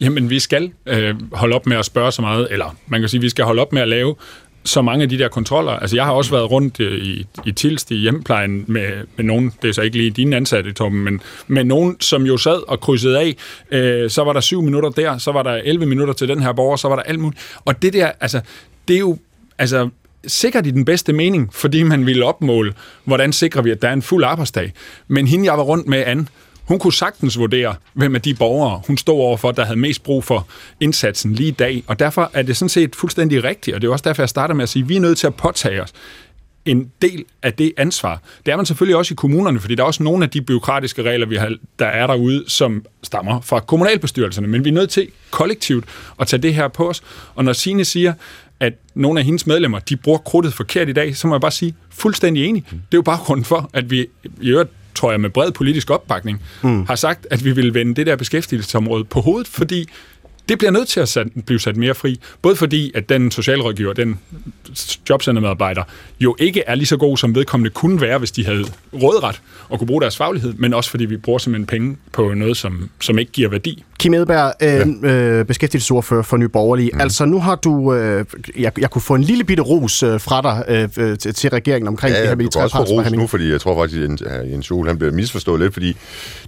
Jamen, 0.00 0.30
vi 0.30 0.38
skal 0.38 0.72
øh, 0.86 1.14
holde 1.32 1.54
op 1.54 1.66
med 1.66 1.76
at 1.76 1.84
spørge 1.84 2.12
så 2.12 2.22
meget, 2.22 2.48
eller 2.50 2.76
man 2.86 3.00
kan 3.00 3.08
sige, 3.08 3.20
vi 3.20 3.28
skal 3.28 3.44
holde 3.44 3.62
op 3.62 3.72
med 3.72 3.82
at 3.82 3.88
lave 3.88 4.14
så 4.68 4.82
mange 4.82 5.02
af 5.02 5.08
de 5.08 5.18
der 5.18 5.28
kontroller. 5.28 5.72
Altså, 5.72 5.96
jeg 5.96 6.04
har 6.04 6.12
også 6.12 6.30
været 6.30 6.50
rundt 6.50 6.80
øh, 6.80 6.98
i, 6.98 7.26
i 7.46 7.52
Tilst 7.52 7.90
i 7.90 7.94
hjemmeplejen 7.94 8.64
med, 8.66 8.88
med 9.16 9.24
nogen, 9.24 9.52
det 9.62 9.68
er 9.68 9.72
så 9.72 9.82
ikke 9.82 9.96
lige 9.96 10.10
dine 10.10 10.36
ansatte, 10.36 10.72
Torben, 10.72 11.04
men 11.04 11.20
med 11.46 11.64
nogen, 11.64 12.00
som 12.00 12.22
jo 12.22 12.36
sad 12.36 12.68
og 12.68 12.80
krydsede 12.80 13.18
af. 13.18 13.36
Øh, 13.70 14.10
så 14.10 14.24
var 14.24 14.32
der 14.32 14.40
syv 14.40 14.62
minutter 14.62 14.90
der, 14.90 15.18
så 15.18 15.32
var 15.32 15.42
der 15.42 15.52
11 15.64 15.86
minutter 15.86 16.14
til 16.14 16.28
den 16.28 16.42
her 16.42 16.52
borger, 16.52 16.76
så 16.76 16.88
var 16.88 16.96
der 16.96 17.02
alt 17.02 17.20
muligt. 17.20 17.40
Og 17.64 17.82
det 17.82 17.92
der, 17.92 18.12
altså, 18.20 18.40
det 18.88 18.94
er 18.94 19.00
jo, 19.00 19.18
altså, 19.58 19.88
sikkert 20.26 20.66
i 20.66 20.70
den 20.70 20.84
bedste 20.84 21.12
mening, 21.12 21.54
fordi 21.54 21.82
man 21.82 22.06
ville 22.06 22.24
opmåle, 22.24 22.74
hvordan 23.04 23.32
sikrer 23.32 23.62
vi, 23.62 23.70
at 23.70 23.82
der 23.82 23.88
er 23.88 23.92
en 23.92 24.02
fuld 24.02 24.24
arbejdsdag. 24.24 24.72
Men 25.08 25.26
hende, 25.26 25.44
jeg 25.44 25.58
var 25.58 25.62
rundt 25.64 25.86
med, 25.86 26.02
Anne, 26.06 26.26
hun 26.68 26.78
kunne 26.78 26.92
sagtens 26.92 27.38
vurdere, 27.38 27.74
hvem 27.92 28.14
af 28.14 28.22
de 28.22 28.34
borgere, 28.34 28.82
hun 28.86 28.96
stod 28.96 29.20
overfor, 29.20 29.52
der 29.52 29.64
havde 29.64 29.78
mest 29.78 30.02
brug 30.02 30.24
for 30.24 30.48
indsatsen 30.80 31.32
lige 31.32 31.48
i 31.48 31.52
dag. 31.52 31.84
Og 31.86 31.98
derfor 31.98 32.30
er 32.34 32.42
det 32.42 32.56
sådan 32.56 32.68
set 32.68 32.96
fuldstændig 32.96 33.44
rigtigt, 33.44 33.74
og 33.74 33.82
det 33.82 33.88
er 33.88 33.92
også 33.92 34.02
derfor, 34.02 34.22
jeg 34.22 34.28
starter 34.28 34.54
med 34.54 34.62
at 34.62 34.68
sige, 34.68 34.82
at 34.82 34.88
vi 34.88 34.96
er 34.96 35.00
nødt 35.00 35.18
til 35.18 35.26
at 35.26 35.34
påtage 35.34 35.82
os 35.82 35.92
en 36.64 36.90
del 37.02 37.24
af 37.42 37.52
det 37.52 37.72
ansvar. 37.76 38.22
Det 38.46 38.52
er 38.52 38.56
man 38.56 38.66
selvfølgelig 38.66 38.96
også 38.96 39.14
i 39.14 39.16
kommunerne, 39.16 39.60
fordi 39.60 39.74
der 39.74 39.82
er 39.82 39.86
også 39.86 40.02
nogle 40.02 40.24
af 40.24 40.30
de 40.30 40.42
byråkratiske 40.42 41.02
regler, 41.02 41.26
vi 41.26 41.36
har, 41.36 41.54
der 41.78 41.86
er 41.86 42.06
derude, 42.06 42.44
som 42.46 42.84
stammer 43.02 43.40
fra 43.40 43.60
kommunalbestyrelserne. 43.60 44.48
Men 44.48 44.64
vi 44.64 44.68
er 44.68 44.74
nødt 44.74 44.90
til 44.90 45.08
kollektivt 45.30 45.84
at 46.20 46.26
tage 46.26 46.42
det 46.42 46.54
her 46.54 46.68
på 46.68 46.88
os. 46.88 47.02
Og 47.34 47.44
når 47.44 47.52
Sine 47.52 47.84
siger, 47.84 48.12
at 48.60 48.72
nogle 48.94 49.20
af 49.20 49.26
hendes 49.26 49.46
medlemmer, 49.46 49.78
de 49.78 49.96
bruger 49.96 50.18
krudtet 50.18 50.54
forkert 50.54 50.88
i 50.88 50.92
dag, 50.92 51.16
så 51.16 51.26
må 51.26 51.34
jeg 51.34 51.40
bare 51.40 51.50
sige, 51.50 51.74
fuldstændig 51.90 52.44
enig. 52.44 52.64
Det 52.70 52.76
er 52.76 52.98
jo 52.98 53.02
bare 53.02 53.18
grunden 53.18 53.44
for, 53.44 53.70
at 53.72 53.90
vi 53.90 54.06
i 54.40 54.48
øvrigt 54.48 54.70
tror 54.98 55.10
jeg, 55.10 55.20
med 55.20 55.30
bred 55.30 55.52
politisk 55.52 55.90
opbakning, 55.90 56.42
mm. 56.62 56.86
har 56.86 56.94
sagt, 56.94 57.26
at 57.30 57.44
vi 57.44 57.52
vil 57.52 57.74
vende 57.74 57.94
det 57.94 58.06
der 58.06 58.16
beskæftigelsesområde 58.16 59.04
på 59.04 59.20
hovedet, 59.20 59.48
fordi 59.48 59.88
det 60.48 60.58
bliver 60.58 60.70
nødt 60.70 60.88
til 60.88 61.00
at 61.00 61.08
sat, 61.08 61.26
blive 61.46 61.60
sat 61.60 61.76
mere 61.76 61.94
fri. 61.94 62.20
Både 62.42 62.56
fordi, 62.56 62.92
at 62.94 63.08
den 63.08 63.30
socialrådgiver, 63.30 63.92
den 63.92 64.18
jobcentermedarbejder, 65.10 65.82
jo 66.20 66.36
ikke 66.38 66.62
er 66.66 66.74
lige 66.74 66.86
så 66.86 66.96
god, 66.96 67.16
som 67.16 67.34
vedkommende 67.34 67.70
kunne 67.70 68.00
være, 68.00 68.18
hvis 68.18 68.30
de 68.30 68.44
havde 68.44 68.64
rådret 69.02 69.40
og 69.68 69.78
kunne 69.78 69.86
bruge 69.86 70.00
deres 70.00 70.16
faglighed, 70.16 70.54
men 70.58 70.74
også 70.74 70.90
fordi 70.90 71.04
vi 71.04 71.16
bruger 71.16 71.38
simpelthen 71.38 71.66
penge 71.66 71.96
på 72.12 72.34
noget, 72.34 72.56
som, 72.56 72.90
som 73.00 73.18
ikke 73.18 73.32
giver 73.32 73.48
værdi. 73.48 73.84
Kim 73.98 74.14
Edberg, 74.14 74.52
øh, 74.62 75.04
ja. 75.04 75.08
øh, 75.08 75.44
beskæftigelsesordfører 75.44 76.22
for 76.22 76.36
Nye 76.36 76.48
Borgerlige. 76.48 76.90
Mm. 76.94 77.00
Altså, 77.00 77.24
nu 77.24 77.40
har 77.40 77.54
du... 77.54 77.94
Øh, 77.94 78.24
jeg, 78.58 78.72
jeg 78.78 78.90
kunne 78.90 79.02
få 79.02 79.14
en 79.14 79.22
lille 79.22 79.44
bitte 79.44 79.62
ros 79.62 80.02
øh, 80.02 80.20
fra 80.20 80.42
dig 80.42 80.64
øh, 80.98 81.18
til, 81.18 81.34
til 81.34 81.50
regeringen 81.50 81.88
omkring 81.88 82.14
ja, 82.14 82.20
det 82.20 82.28
her 82.28 82.36
med 82.36 82.44
de 82.44 82.50
tre 82.50 82.66
ros 82.66 83.12
nu, 83.12 83.26
fordi 83.26 83.50
jeg 83.50 83.60
tror 83.60 83.82
faktisk, 83.82 84.02
at 84.26 84.50
Jens 84.50 84.70
Jol, 84.70 84.86
han 84.86 84.98
bliver 84.98 85.12
misforstået 85.12 85.60
lidt, 85.60 85.72
fordi 85.72 85.96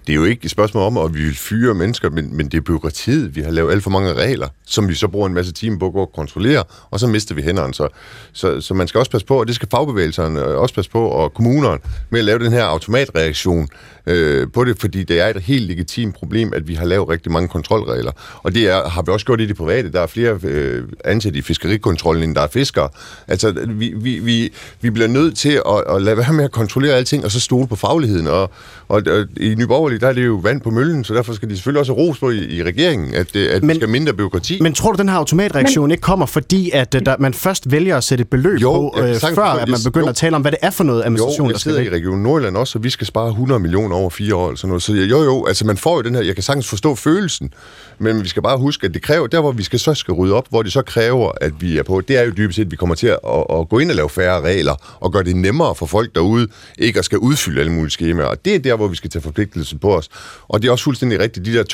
det 0.07 0.13
er 0.13 0.15
jo 0.15 0.25
ikke 0.25 0.45
et 0.45 0.51
spørgsmål 0.51 0.83
om, 0.83 0.99
at 0.99 1.15
vi 1.15 1.25
vil 1.25 1.37
fyre 1.37 1.75
mennesker, 1.75 2.11
men, 2.11 2.37
men 2.37 2.49
det 2.49 2.59
er 2.59 2.61
byråkratiet. 2.61 3.37
Vi 3.37 3.41
har 3.41 3.51
lavet 3.51 3.73
alt 3.73 3.83
for 3.83 3.90
mange 3.91 4.13
regler, 4.13 4.49
som 4.67 4.89
vi 4.89 4.95
så 4.95 5.09
bruger 5.09 5.27
en 5.27 5.35
masse 5.35 5.53
timer 5.53 5.79
på 5.79 5.87
at 5.87 5.93
gå 5.93 6.01
og 6.01 6.13
kontrollere, 6.15 6.65
og 6.91 7.01
så 7.01 7.07
mister 7.07 7.35
vi 7.35 7.43
hænderne. 7.43 7.75
Så, 7.75 7.89
så, 8.33 8.61
så 8.61 8.75
man 8.75 8.89
skal 8.89 8.99
også 8.99 9.11
passe 9.11 9.27
på, 9.27 9.41
og 9.41 9.47
det 9.47 9.55
skal 9.55 9.69
fagbevægelserne 9.71 10.41
øh, 10.41 10.59
også 10.59 10.75
passe 10.75 10.91
på, 10.91 11.09
og 11.09 11.35
kommunerne 11.35 11.79
med 12.11 12.19
at 12.19 12.25
lave 12.25 12.39
den 12.39 12.53
her 12.53 12.65
automatreaktion 12.65 13.69
øh, 14.07 14.47
på 14.55 14.65
det, 14.65 14.81
fordi 14.81 15.05
det 15.05 15.21
er 15.21 15.27
et 15.27 15.43
helt 15.43 15.67
legitimt 15.67 16.15
problem, 16.15 16.53
at 16.57 16.69
vi 16.69 16.75
har 16.75 16.85
lavet 16.85 17.09
rigtig 17.09 17.33
mange 17.33 17.49
kontrolregler. 17.49 18.13
Og 18.43 18.55
det 18.55 18.69
er, 18.69 18.89
har 18.89 19.03
vi 19.03 19.13
også 19.13 19.27
gjort 19.27 19.41
i 19.41 19.47
det 19.47 19.57
private. 19.57 19.93
Der 19.93 20.01
er 20.01 20.07
flere 20.07 20.39
øh, 20.43 20.85
ansatte 21.05 21.39
i 21.39 21.43
fiskerikontrollen, 21.43 22.25
end 22.25 22.35
der 22.35 22.43
er 22.43 22.47
fiskere. 22.47 22.89
Altså, 23.29 23.53
vi, 23.69 23.93
vi, 23.97 24.19
vi, 24.19 24.53
vi 24.81 24.91
bliver 24.91 25.09
nødt 25.09 25.37
til 25.37 25.63
at, 25.67 25.95
at 25.95 26.03
lade 26.03 26.17
være 26.17 26.33
med 26.33 26.45
at 26.45 26.53
kontrollere 26.53 26.95
alting, 26.95 27.25
og 27.25 27.31
så 27.31 27.41
stole 27.41 27.69
på 27.69 27.77
fagligheden. 27.77 28.27
Og, 28.27 28.51
og, 28.89 29.03
og 29.07 29.27
i 29.37 29.55
Nyborgerlig, 29.55 30.01
der 30.01 30.09
er 30.09 30.13
det 30.13 30.27
jo 30.27 30.41
vand 30.43 30.61
på 30.61 30.71
møllen, 30.71 31.05
så 31.05 31.15
derfor 31.15 31.33
skal 31.33 31.51
de 31.51 31.55
selvfølgelig 31.57 31.81
også 31.81 31.93
ros 31.93 32.19
på 32.19 32.31
i, 32.31 32.57
i 32.57 32.63
regeringen, 32.63 33.15
at, 33.15 33.37
at 33.37 33.63
men, 33.63 33.80
skal 33.81 33.89
mindre 33.89 34.13
byråkrati. 34.13 34.59
Men 34.63 34.75
tror 34.75 34.93
du, 34.93 34.99
den 34.99 35.09
her 35.09 35.17
automatreaktion 35.17 35.85
men, 35.85 35.91
ikke 35.91 36.03
kommer, 36.03 36.27
fordi 36.27 36.71
at 36.71 36.95
øh, 36.95 37.07
der, 37.07 37.17
man 37.19 37.35
først 37.35 37.71
vælger 37.71 37.97
at 37.97 38.05
sætte 38.05 38.23
et 38.23 38.29
beløb 38.29 38.61
jo, 38.61 38.73
på, 38.73 39.01
øh, 39.01 39.15
før 39.35 39.43
at 39.43 39.69
man 39.69 39.79
begynder 39.85 40.07
jo, 40.07 40.11
at 40.11 40.17
tale 40.17 40.37
om, 40.37 40.43
hvad 40.43 40.53
det 40.53 40.59
er 40.63 40.71
for 40.71 40.85
noget 40.85 41.05
administration, 41.05 41.47
jo, 41.47 41.53
jeg 41.53 41.61
sidder 41.61 41.81
i 41.81 41.89
Region 41.89 42.19
Nordjylland 42.19 42.57
også, 42.57 42.73
så 42.73 42.79
vi 42.79 42.91
skal 42.91 43.07
spare 43.07 43.29
100 43.29 43.61
millioner 43.61 43.97
over 43.97 44.11
fire 44.11 44.35
år. 44.35 44.47
Eller 44.49 44.57
sådan 44.57 44.69
noget. 44.69 44.83
Så 44.83 44.93
jo, 44.93 45.23
jo, 45.23 45.47
altså 45.47 45.67
man 45.67 45.77
får 45.77 45.97
jo 45.97 46.03
den 46.03 46.15
her, 46.15 46.23
jeg 46.23 46.35
kan 46.35 46.43
sagtens 46.43 46.69
forstå 46.69 46.95
følelsen, 46.95 47.55
men 47.99 48.23
vi 48.23 48.29
skal 48.29 48.43
bare 48.43 48.59
huske, 48.59 48.87
at 48.87 48.95
det 48.95 49.03
kræver, 49.03 49.27
der 49.27 49.41
hvor 49.41 49.53
vi 49.53 49.63
skal 49.63 49.79
så 49.79 49.95
skal 49.95 50.15
rydde 50.15 50.35
op, 50.35 50.47
hvor 50.51 50.63
det 50.63 50.73
så 50.73 50.83
kræver, 50.83 51.33
at 51.41 51.53
vi 51.61 51.79
er 51.79 51.83
på, 51.83 52.01
det 52.01 52.19
er 52.19 52.23
jo 52.23 52.31
dybest 52.37 52.57
set, 52.57 52.65
at 52.65 52.71
vi 52.71 52.77
kommer 52.77 52.95
til 52.95 53.07
at, 53.07 53.19
at, 53.29 53.45
at 53.59 53.69
gå 53.69 53.79
ind 53.79 53.91
og 53.91 53.97
lave 53.97 54.09
færre 54.09 54.41
regler, 54.41 54.97
og 55.01 55.13
gøre 55.13 55.23
det 55.23 55.37
nemmere 55.37 55.75
for 55.75 55.87
folk 55.87 56.15
derude, 56.15 56.49
ikke 56.79 56.99
at 56.99 57.05
skal 57.05 57.19
udfylde 57.19 57.61
alle 57.61 57.73
mulige 57.73 57.91
skemaer. 57.91 58.27
Og 58.27 58.45
det 58.45 58.55
er 58.55 58.59
der, 58.59 58.77
hvor 58.77 58.89
vi 58.89 58.97
skal 58.97 59.11
tage 59.11 59.23
forpligtelsen 59.23 59.79
på 59.79 59.97
os. 59.97 60.09
Og 60.49 60.63
det 60.63 60.69
er 60.69 60.73
også 60.73 60.85
fuldstændig 60.85 61.21
rigtigt, 61.21 61.47
de 61.47 61.53
der 61.53 61.65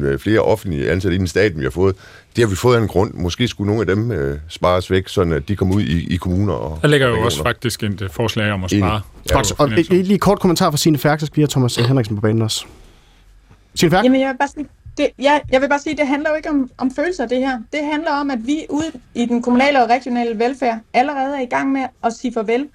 12.000 0.00 0.04
øh, 0.04 0.18
flere 0.18 0.40
offentlige 0.40 0.90
ansatte 0.90 1.14
i 1.14 1.18
den 1.18 1.26
staten, 1.40 1.58
vi 1.58 1.64
har 1.64 1.70
fået, 1.70 1.96
det 2.36 2.44
har 2.44 2.48
vi 2.50 2.56
fået 2.56 2.76
af 2.76 2.80
en 2.80 2.88
grund. 2.88 3.14
Måske 3.14 3.48
skulle 3.48 3.66
nogle 3.66 3.80
af 3.80 3.86
dem 3.86 4.12
øh, 4.12 4.38
spares 4.48 4.90
væk, 4.90 5.08
så 5.08 5.40
de 5.48 5.56
kommer 5.56 5.74
ud 5.76 5.82
i, 5.82 6.14
i 6.14 6.16
kommuner 6.16 6.52
og 6.54 6.78
Der 6.82 6.88
ligger 6.88 7.06
jo 7.06 7.12
regioner. 7.12 7.26
også 7.26 7.42
faktisk 7.42 7.82
et 7.82 8.02
uh, 8.02 8.10
forslag 8.10 8.52
om 8.52 8.64
at 8.64 8.70
spare. 8.70 9.00
Ja, 9.30 9.36
og, 9.38 9.44
og 9.58 9.68
lige 9.90 10.18
kort 10.18 10.40
kommentar 10.40 10.70
fra 10.70 10.76
Signe 10.76 10.98
Færk, 10.98 11.20
så 11.20 11.26
skal 11.26 11.36
vi 11.36 11.42
have 11.42 11.48
Thomas 11.48 11.76
Henriksen 11.76 12.16
på 12.16 12.20
banen 12.20 12.42
også. 12.42 12.64
Signe 13.74 13.90
Færk? 13.90 14.04
Jamen, 14.04 14.20
jeg 14.20 14.28
vil 14.28 14.36
bare 14.38 14.48
sige, 14.48 14.66
det, 14.98 15.06
ja, 15.18 15.38
jeg 15.52 15.60
vil 15.60 15.68
bare 15.68 15.78
sige, 15.78 15.96
det 15.96 16.06
handler 16.06 16.30
jo 16.30 16.36
ikke 16.36 16.50
om, 16.50 16.70
om 16.78 16.90
følelser, 16.96 17.26
det 17.26 17.38
her. 17.38 17.58
Det 17.72 17.80
handler 17.92 18.10
om, 18.10 18.30
at 18.30 18.38
vi 18.46 18.66
ude 18.68 18.92
i 19.14 19.26
den 19.26 19.42
kommunale 19.42 19.82
og 19.82 19.90
regionale 19.90 20.38
velfærd 20.38 20.78
allerede 20.94 21.36
er 21.36 21.40
i 21.40 21.46
gang 21.50 21.72
med 21.72 21.82
at 22.04 22.12
sige 22.12 22.32
farvel 22.34 22.66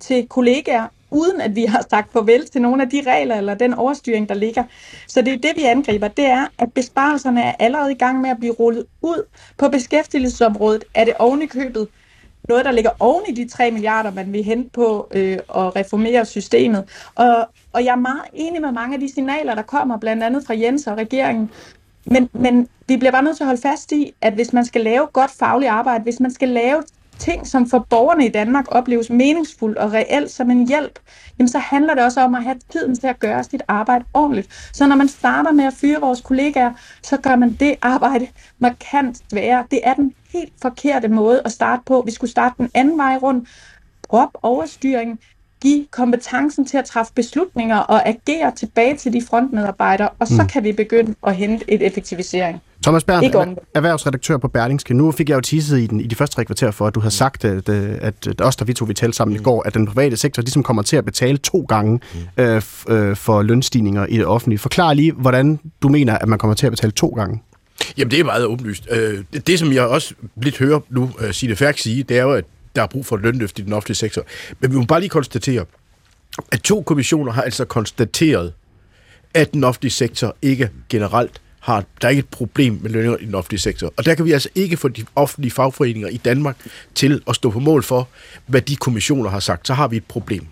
til 0.00 0.26
kollegaer 0.30 0.86
uden 1.14 1.40
at 1.40 1.56
vi 1.56 1.64
har 1.64 1.86
sagt 1.90 2.12
farvel 2.12 2.46
til 2.46 2.62
nogle 2.62 2.82
af 2.82 2.90
de 2.90 3.02
regler 3.06 3.36
eller 3.36 3.54
den 3.54 3.74
overstyring, 3.74 4.28
der 4.28 4.34
ligger. 4.34 4.64
Så 5.08 5.22
det 5.22 5.32
er 5.32 5.38
det, 5.38 5.52
vi 5.56 5.62
angriber. 5.62 6.08
Det 6.08 6.24
er, 6.24 6.46
at 6.58 6.72
besparelserne 6.72 7.42
er 7.42 7.52
allerede 7.58 7.92
i 7.92 7.98
gang 7.98 8.20
med 8.20 8.30
at 8.30 8.36
blive 8.38 8.52
rullet 8.52 8.86
ud. 9.02 9.26
På 9.58 9.68
beskæftigelsesområdet 9.68 10.84
er 10.94 11.04
det 11.04 11.14
oven 11.18 11.42
i 11.42 11.46
købet 11.46 11.88
noget, 12.48 12.64
der 12.64 12.72
ligger 12.72 12.90
oven 13.00 13.22
i 13.28 13.32
de 13.32 13.48
3 13.48 13.70
milliarder, 13.70 14.10
man 14.10 14.32
vil 14.32 14.44
hente 14.44 14.70
på 14.70 15.08
øh, 15.14 15.32
at 15.32 15.76
reformere 15.76 16.24
systemet. 16.24 16.84
Og, 17.14 17.48
og 17.72 17.84
jeg 17.84 17.92
er 17.92 17.96
meget 17.96 18.22
enig 18.34 18.60
med 18.60 18.72
mange 18.72 18.94
af 18.94 19.00
de 19.00 19.14
signaler, 19.14 19.54
der 19.54 19.62
kommer, 19.62 19.98
blandt 19.98 20.22
andet 20.22 20.44
fra 20.46 20.54
Jens 20.54 20.86
og 20.86 20.96
regeringen. 20.96 21.50
Men, 22.06 22.28
men 22.32 22.68
vi 22.88 22.96
bliver 22.96 23.12
bare 23.12 23.22
nødt 23.22 23.36
til 23.36 23.44
at 23.44 23.48
holde 23.48 23.62
fast 23.62 23.92
i, 23.92 24.12
at 24.20 24.32
hvis 24.32 24.52
man 24.52 24.64
skal 24.64 24.80
lave 24.80 25.06
godt 25.12 25.30
fagligt 25.30 25.70
arbejde, 25.70 26.04
hvis 26.04 26.20
man 26.20 26.30
skal 26.30 26.48
lave 26.48 26.82
ting, 27.18 27.46
som 27.46 27.70
for 27.70 27.86
borgerne 27.90 28.26
i 28.26 28.28
Danmark 28.28 28.64
opleves 28.68 29.10
meningsfuldt 29.10 29.78
og 29.78 29.92
reelt 29.92 30.30
som 30.30 30.50
en 30.50 30.68
hjælp, 30.68 30.98
jamen 31.38 31.48
så 31.48 31.58
handler 31.58 31.94
det 31.94 32.04
også 32.04 32.20
om 32.20 32.34
at 32.34 32.42
have 32.42 32.56
tiden 32.72 32.98
til 32.98 33.06
at 33.06 33.20
gøre 33.20 33.44
sit 33.44 33.62
arbejde 33.68 34.04
ordentligt. 34.14 34.70
Så 34.72 34.86
når 34.86 34.96
man 34.96 35.08
starter 35.08 35.52
med 35.52 35.64
at 35.64 35.74
fyre 35.74 36.00
vores 36.00 36.20
kollegaer, 36.20 36.72
så 37.02 37.16
gør 37.16 37.36
man 37.36 37.52
det 37.60 37.74
arbejde 37.82 38.28
markant 38.58 39.22
sværere. 39.30 39.64
Det 39.70 39.80
er 39.84 39.94
den 39.94 40.14
helt 40.32 40.52
forkerte 40.62 41.08
måde 41.08 41.42
at 41.44 41.52
starte 41.52 41.82
på. 41.86 42.02
Vi 42.06 42.10
skulle 42.10 42.30
starte 42.30 42.54
den 42.58 42.70
anden 42.74 42.98
vej 42.98 43.16
rundt. 43.22 43.48
Drop 44.10 44.30
overstyring 44.42 45.20
give 45.64 45.86
kompetencen 45.90 46.64
til 46.66 46.78
at 46.78 46.84
træffe 46.84 47.12
beslutninger 47.14 47.76
og 47.76 48.08
agere 48.08 48.52
tilbage 48.56 48.96
til 48.96 49.12
de 49.12 49.22
frontmedarbejdere, 49.22 50.08
og 50.18 50.28
så 50.28 50.42
mm. 50.42 50.48
kan 50.48 50.64
vi 50.64 50.72
begynde 50.72 51.14
at 51.26 51.36
hente 51.36 51.70
et 51.70 51.86
effektivisering. 51.86 52.60
Thomas 52.84 53.04
Berndt, 53.04 53.58
erhvervsredaktør 53.74 54.36
på 54.36 54.48
Berlingske. 54.48 54.94
Nu 54.94 55.12
fik 55.12 55.28
jeg 55.28 55.36
jo 55.36 55.40
teaset 55.40 55.78
i, 55.78 55.86
den, 55.86 56.00
i 56.00 56.06
de 56.06 56.14
første 56.14 56.36
tre 56.36 56.44
kvarter 56.44 56.70
for, 56.70 56.86
at 56.86 56.94
du 56.94 57.00
har 57.00 57.10
sagt, 57.10 57.44
at, 57.44 57.68
øh, 57.68 57.98
at, 58.00 58.26
at 58.26 58.40
os, 58.40 58.56
der 58.56 58.64
vi 58.64 58.72
to 58.72 58.84
vi 58.84 58.94
talte 58.94 59.16
sammen 59.16 59.36
mm. 59.36 59.40
i 59.40 59.42
går, 59.42 59.62
at 59.62 59.74
den 59.74 59.86
private 59.86 60.16
sektor 60.16 60.42
ligesom 60.42 60.62
kommer 60.62 60.82
til 60.82 60.96
at 60.96 61.04
betale 61.04 61.36
to 61.36 61.66
gange 61.68 62.00
mm. 62.36 62.42
øh, 62.42 62.62
øh, 62.88 63.16
for 63.16 63.42
lønstigninger 63.42 64.06
i 64.06 64.16
det 64.16 64.26
offentlige. 64.26 64.58
Forklar 64.58 64.94
lige, 64.94 65.12
hvordan 65.12 65.60
du 65.82 65.88
mener, 65.88 66.18
at 66.18 66.28
man 66.28 66.38
kommer 66.38 66.54
til 66.54 66.66
at 66.66 66.72
betale 66.72 66.92
to 66.92 67.08
gange. 67.08 67.42
Jamen, 67.96 68.10
det 68.10 68.20
er 68.20 68.24
meget 68.24 68.44
åbenlyst. 68.44 68.88
Øh, 68.90 69.24
det, 69.32 69.46
det, 69.46 69.58
som 69.58 69.72
jeg 69.72 69.82
også 69.82 70.14
lidt 70.36 70.58
hører 70.58 70.80
nu 70.90 71.10
Signe 71.32 71.56
Færk 71.56 71.78
sige, 71.78 72.02
det 72.02 72.18
er 72.18 72.22
jo, 72.22 72.32
at 72.32 72.44
der 72.76 72.82
er 72.82 72.86
brug 72.86 73.06
for 73.06 73.16
et 73.16 73.22
lønløft 73.22 73.58
i 73.58 73.62
den 73.62 73.72
offentlige 73.72 73.96
sektor. 73.96 74.22
Men 74.60 74.72
vi 74.72 74.76
må 74.76 74.84
bare 74.84 75.00
lige 75.00 75.10
konstatere, 75.10 75.64
at 76.52 76.60
to 76.60 76.82
kommissioner 76.82 77.32
har 77.32 77.42
altså 77.42 77.64
konstateret, 77.64 78.52
at 79.34 79.52
den 79.52 79.64
offentlige 79.64 79.92
sektor 79.92 80.36
ikke 80.42 80.70
generelt 80.88 81.40
har, 81.64 81.84
der 82.00 82.08
er 82.08 82.10
ikke 82.10 82.20
et 82.20 82.28
problem 82.28 82.78
med 82.82 82.90
lønninger 82.90 83.18
i 83.18 83.24
den 83.24 83.34
offentlige 83.34 83.60
sektor. 83.60 83.92
Og 83.96 84.04
der 84.04 84.14
kan 84.14 84.24
vi 84.24 84.32
altså 84.32 84.48
ikke 84.54 84.76
få 84.76 84.88
de 84.88 85.04
offentlige 85.16 85.50
fagforeninger 85.50 86.08
i 86.08 86.16
Danmark 86.16 86.56
til 86.94 87.22
at 87.28 87.34
stå 87.36 87.50
på 87.50 87.60
mål 87.60 87.82
for, 87.82 88.08
hvad 88.46 88.60
de 88.60 88.76
kommissioner 88.76 89.30
har 89.30 89.40
sagt. 89.40 89.66
Så 89.66 89.74
har 89.74 89.88
vi 89.88 89.96
et 89.96 90.04
problem. 90.04 90.46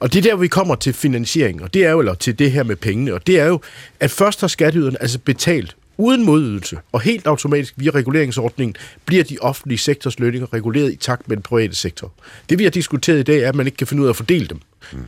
Og 0.00 0.12
det 0.12 0.18
er 0.18 0.30
der, 0.30 0.36
vi 0.36 0.48
kommer 0.48 0.74
til 0.74 0.92
finansiering, 0.92 1.62
og 1.62 1.74
det 1.74 1.84
er 1.84 1.90
jo, 1.90 1.98
eller 1.98 2.14
til 2.14 2.38
det 2.38 2.52
her 2.52 2.62
med 2.62 2.76
pengene, 2.76 3.14
og 3.14 3.26
det 3.26 3.40
er 3.40 3.46
jo, 3.46 3.60
at 4.00 4.10
først 4.10 4.40
har 4.40 4.48
skatteyderne 4.48 5.02
altså 5.02 5.18
betalt 5.18 5.76
uden 5.96 6.24
modydelse, 6.24 6.78
og 6.92 7.00
helt 7.00 7.26
automatisk 7.26 7.74
via 7.76 7.90
reguleringsordningen, 7.90 8.76
bliver 9.06 9.24
de 9.24 9.38
offentlige 9.40 9.78
sektors 9.78 10.18
lønninger 10.18 10.54
reguleret 10.54 10.92
i 10.92 10.96
takt 10.96 11.28
med 11.28 11.36
den 11.36 11.42
private 11.42 11.74
sektor. 11.74 12.12
Det 12.48 12.58
vi 12.58 12.64
har 12.64 12.70
diskuteret 12.70 13.18
i 13.18 13.22
dag 13.22 13.38
er, 13.38 13.48
at 13.48 13.54
man 13.54 13.66
ikke 13.66 13.76
kan 13.76 13.86
finde 13.86 14.02
ud 14.02 14.06
af 14.06 14.12
at 14.12 14.16
fordele 14.16 14.46
dem. 14.46 14.60
Mm. 14.92 14.98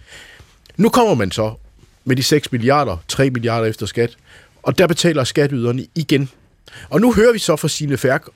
Nu 0.76 0.88
kommer 0.88 1.14
man 1.14 1.30
så 1.30 1.54
med 2.04 2.16
de 2.16 2.22
6 2.22 2.52
milliarder, 2.52 2.96
3 3.08 3.30
milliarder 3.30 3.66
efter 3.66 3.86
skat, 3.86 4.16
og 4.62 4.78
der 4.78 4.86
betaler 4.86 5.24
skatteyderne 5.24 5.86
igen. 5.94 6.28
Og 6.90 7.00
nu 7.00 7.12
hører 7.12 7.32
vi 7.32 7.38
så 7.38 7.56
fra 7.56 7.68
sine 7.68 7.96
færk, 7.96 8.26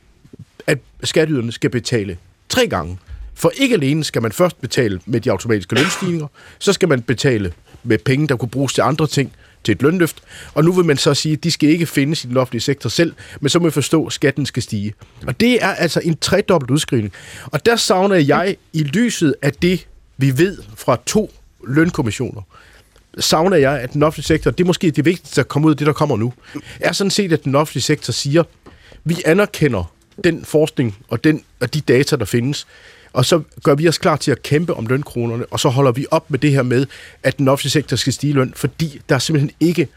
at 0.67 0.79
skatteyderne 1.03 1.53
skal 1.53 1.71
betale 1.71 2.19
tre 2.49 2.67
gange. 2.67 2.99
For 3.35 3.53
ikke 3.57 3.75
alene 3.75 4.05
skal 4.05 4.23
man 4.23 4.33
først 4.33 4.61
betale 4.61 5.01
med 5.07 5.21
de 5.21 5.31
automatiske 5.31 5.75
lønstigninger, 5.75 6.27
så 6.59 6.73
skal 6.73 6.89
man 6.89 7.03
betale 7.03 7.53
med 7.83 7.99
penge, 7.99 8.29
der 8.29 8.37
kunne 8.37 8.49
bruges 8.49 8.73
til 8.73 8.83
andre 8.83 9.07
ting, 9.07 9.33
til 9.65 9.73
et 9.73 9.83
lønløft, 9.83 10.23
og 10.55 10.65
nu 10.65 10.73
vil 10.73 10.85
man 10.85 10.97
så 10.97 11.15
sige, 11.15 11.33
at 11.33 11.45
de 11.45 11.51
skal 11.51 11.69
ikke 11.69 11.87
findes 11.87 12.25
i 12.25 12.29
den 12.29 12.37
offentlige 12.37 12.63
sektor 12.63 12.91
selv, 12.91 13.15
men 13.41 13.49
så 13.49 13.59
må 13.59 13.65
vi 13.65 13.71
forstå, 13.71 14.07
at 14.07 14.13
skatten 14.13 14.47
skal 14.47 14.63
stige. 14.63 14.95
Og 15.27 15.41
det 15.41 15.65
er 15.65 15.69
altså 15.69 16.01
en 16.05 16.17
tredobbelt 16.17 16.71
udskrivning. 16.71 17.13
Og 17.47 17.67
der 17.67 17.77
savner 17.77 18.17
jeg 18.17 18.57
i 18.73 18.83
lyset 18.83 19.35
af 19.43 19.53
det, 19.53 19.87
vi 20.17 20.39
ved 20.39 20.59
fra 20.77 20.99
to 21.07 21.33
lønkommissioner, 21.67 22.43
savner 23.19 23.57
jeg, 23.57 23.81
at 23.81 23.93
den 23.93 24.03
offentlige 24.03 24.27
sektor, 24.27 24.51
det 24.51 24.65
er 24.65 24.67
måske 24.67 24.91
det 24.91 25.05
vigtigste 25.05 25.41
at 25.41 25.49
komme 25.49 25.67
ud 25.67 25.73
af 25.73 25.77
det, 25.77 25.87
der 25.87 25.93
kommer 25.93 26.17
nu, 26.17 26.33
er 26.81 26.93
sådan 26.93 27.11
set, 27.11 27.33
at 27.33 27.45
den 27.45 27.55
offentlige 27.55 27.83
sektor 27.83 28.13
siger, 28.13 28.43
vi 29.05 29.17
anerkender 29.25 29.93
den 30.25 30.45
forskning 30.45 30.99
og, 31.09 31.25
den, 31.25 31.45
og 31.61 31.75
de 31.75 31.81
data, 31.81 32.17
der 32.17 32.25
findes, 32.25 32.67
og 33.13 33.25
så 33.25 33.43
gør 33.63 33.75
vi 33.75 33.89
os 33.89 33.99
klar 33.99 34.17
til 34.17 34.31
at 34.31 34.43
kæmpe 34.43 34.75
om 34.75 34.87
lønkronerne, 34.87 35.47
og 35.47 35.61
så 35.61 35.69
holder 35.69 35.93
vi 35.93 36.07
op 36.11 36.31
med 36.31 36.39
det 36.39 36.53
her 36.53 36.63
med, 36.63 36.87
at 37.23 37.39
den 37.39 37.49
offentlige 37.49 37.71
sektor 37.71 37.97
skal 37.97 38.13
stige 38.13 38.33
løn, 38.33 38.53
fordi 38.57 39.01
der 39.09 39.15
er 39.15 39.19
simpelthen 39.19 39.51
ikke 39.61 39.89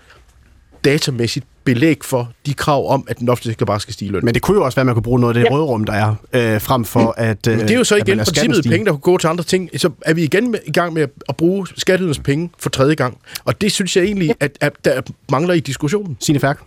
datamæssigt 0.86 1.46
belæg 1.64 1.98
for 2.04 2.32
de 2.46 2.54
krav 2.54 2.92
om, 2.92 3.06
at 3.08 3.20
den 3.20 3.30
offentlige 3.30 3.52
sektor 3.52 3.66
bare 3.66 3.80
skal 3.80 3.94
stige 3.94 4.12
løn. 4.12 4.26
Men 4.26 4.34
det 4.34 4.42
kunne 4.42 4.58
jo 4.58 4.66
også 4.66 4.76
være, 4.76 4.82
at 4.82 4.86
man 4.86 4.96
kunne 4.96 5.04
bruge 5.04 5.20
noget 5.20 5.36
af 5.36 5.44
det 5.44 5.50
ja. 5.50 5.56
rådrum, 5.56 5.84
der 5.84 5.94
er, 5.94 6.16
øh, 6.34 6.62
frem 6.62 6.86
for 6.86 7.14
at 7.18 7.48
øh, 7.48 7.58
Men 7.58 7.68
det 7.68 7.74
er 7.74 7.78
jo 7.78 7.84
så 7.84 7.96
igen 7.96 8.18
princippet 8.18 8.64
penge, 8.64 8.86
der 8.86 8.92
kunne 8.92 9.00
gå 9.00 9.18
til 9.18 9.28
andre 9.28 9.44
ting. 9.44 9.70
Så 9.78 9.90
er 10.02 10.14
vi 10.14 10.24
igen 10.24 10.52
med, 10.52 10.60
i 10.66 10.72
gang 10.72 10.94
med 10.94 11.08
at 11.30 11.36
bruge 11.38 11.68
skatteydernes 11.76 12.20
penge 12.20 12.50
for 12.60 12.70
tredje 12.70 12.96
gang. 12.96 13.18
Og 13.46 13.62
det 13.62 13.72
synes 13.72 13.98
jeg 13.98 14.04
egentlig, 14.04 14.36
at, 14.40 14.58
at 14.62 14.74
der 14.86 15.02
mangler 15.32 15.54
i 15.54 15.60
diskussionen. 15.60 16.18
Signe 16.20 16.40
Færk. 16.40 16.60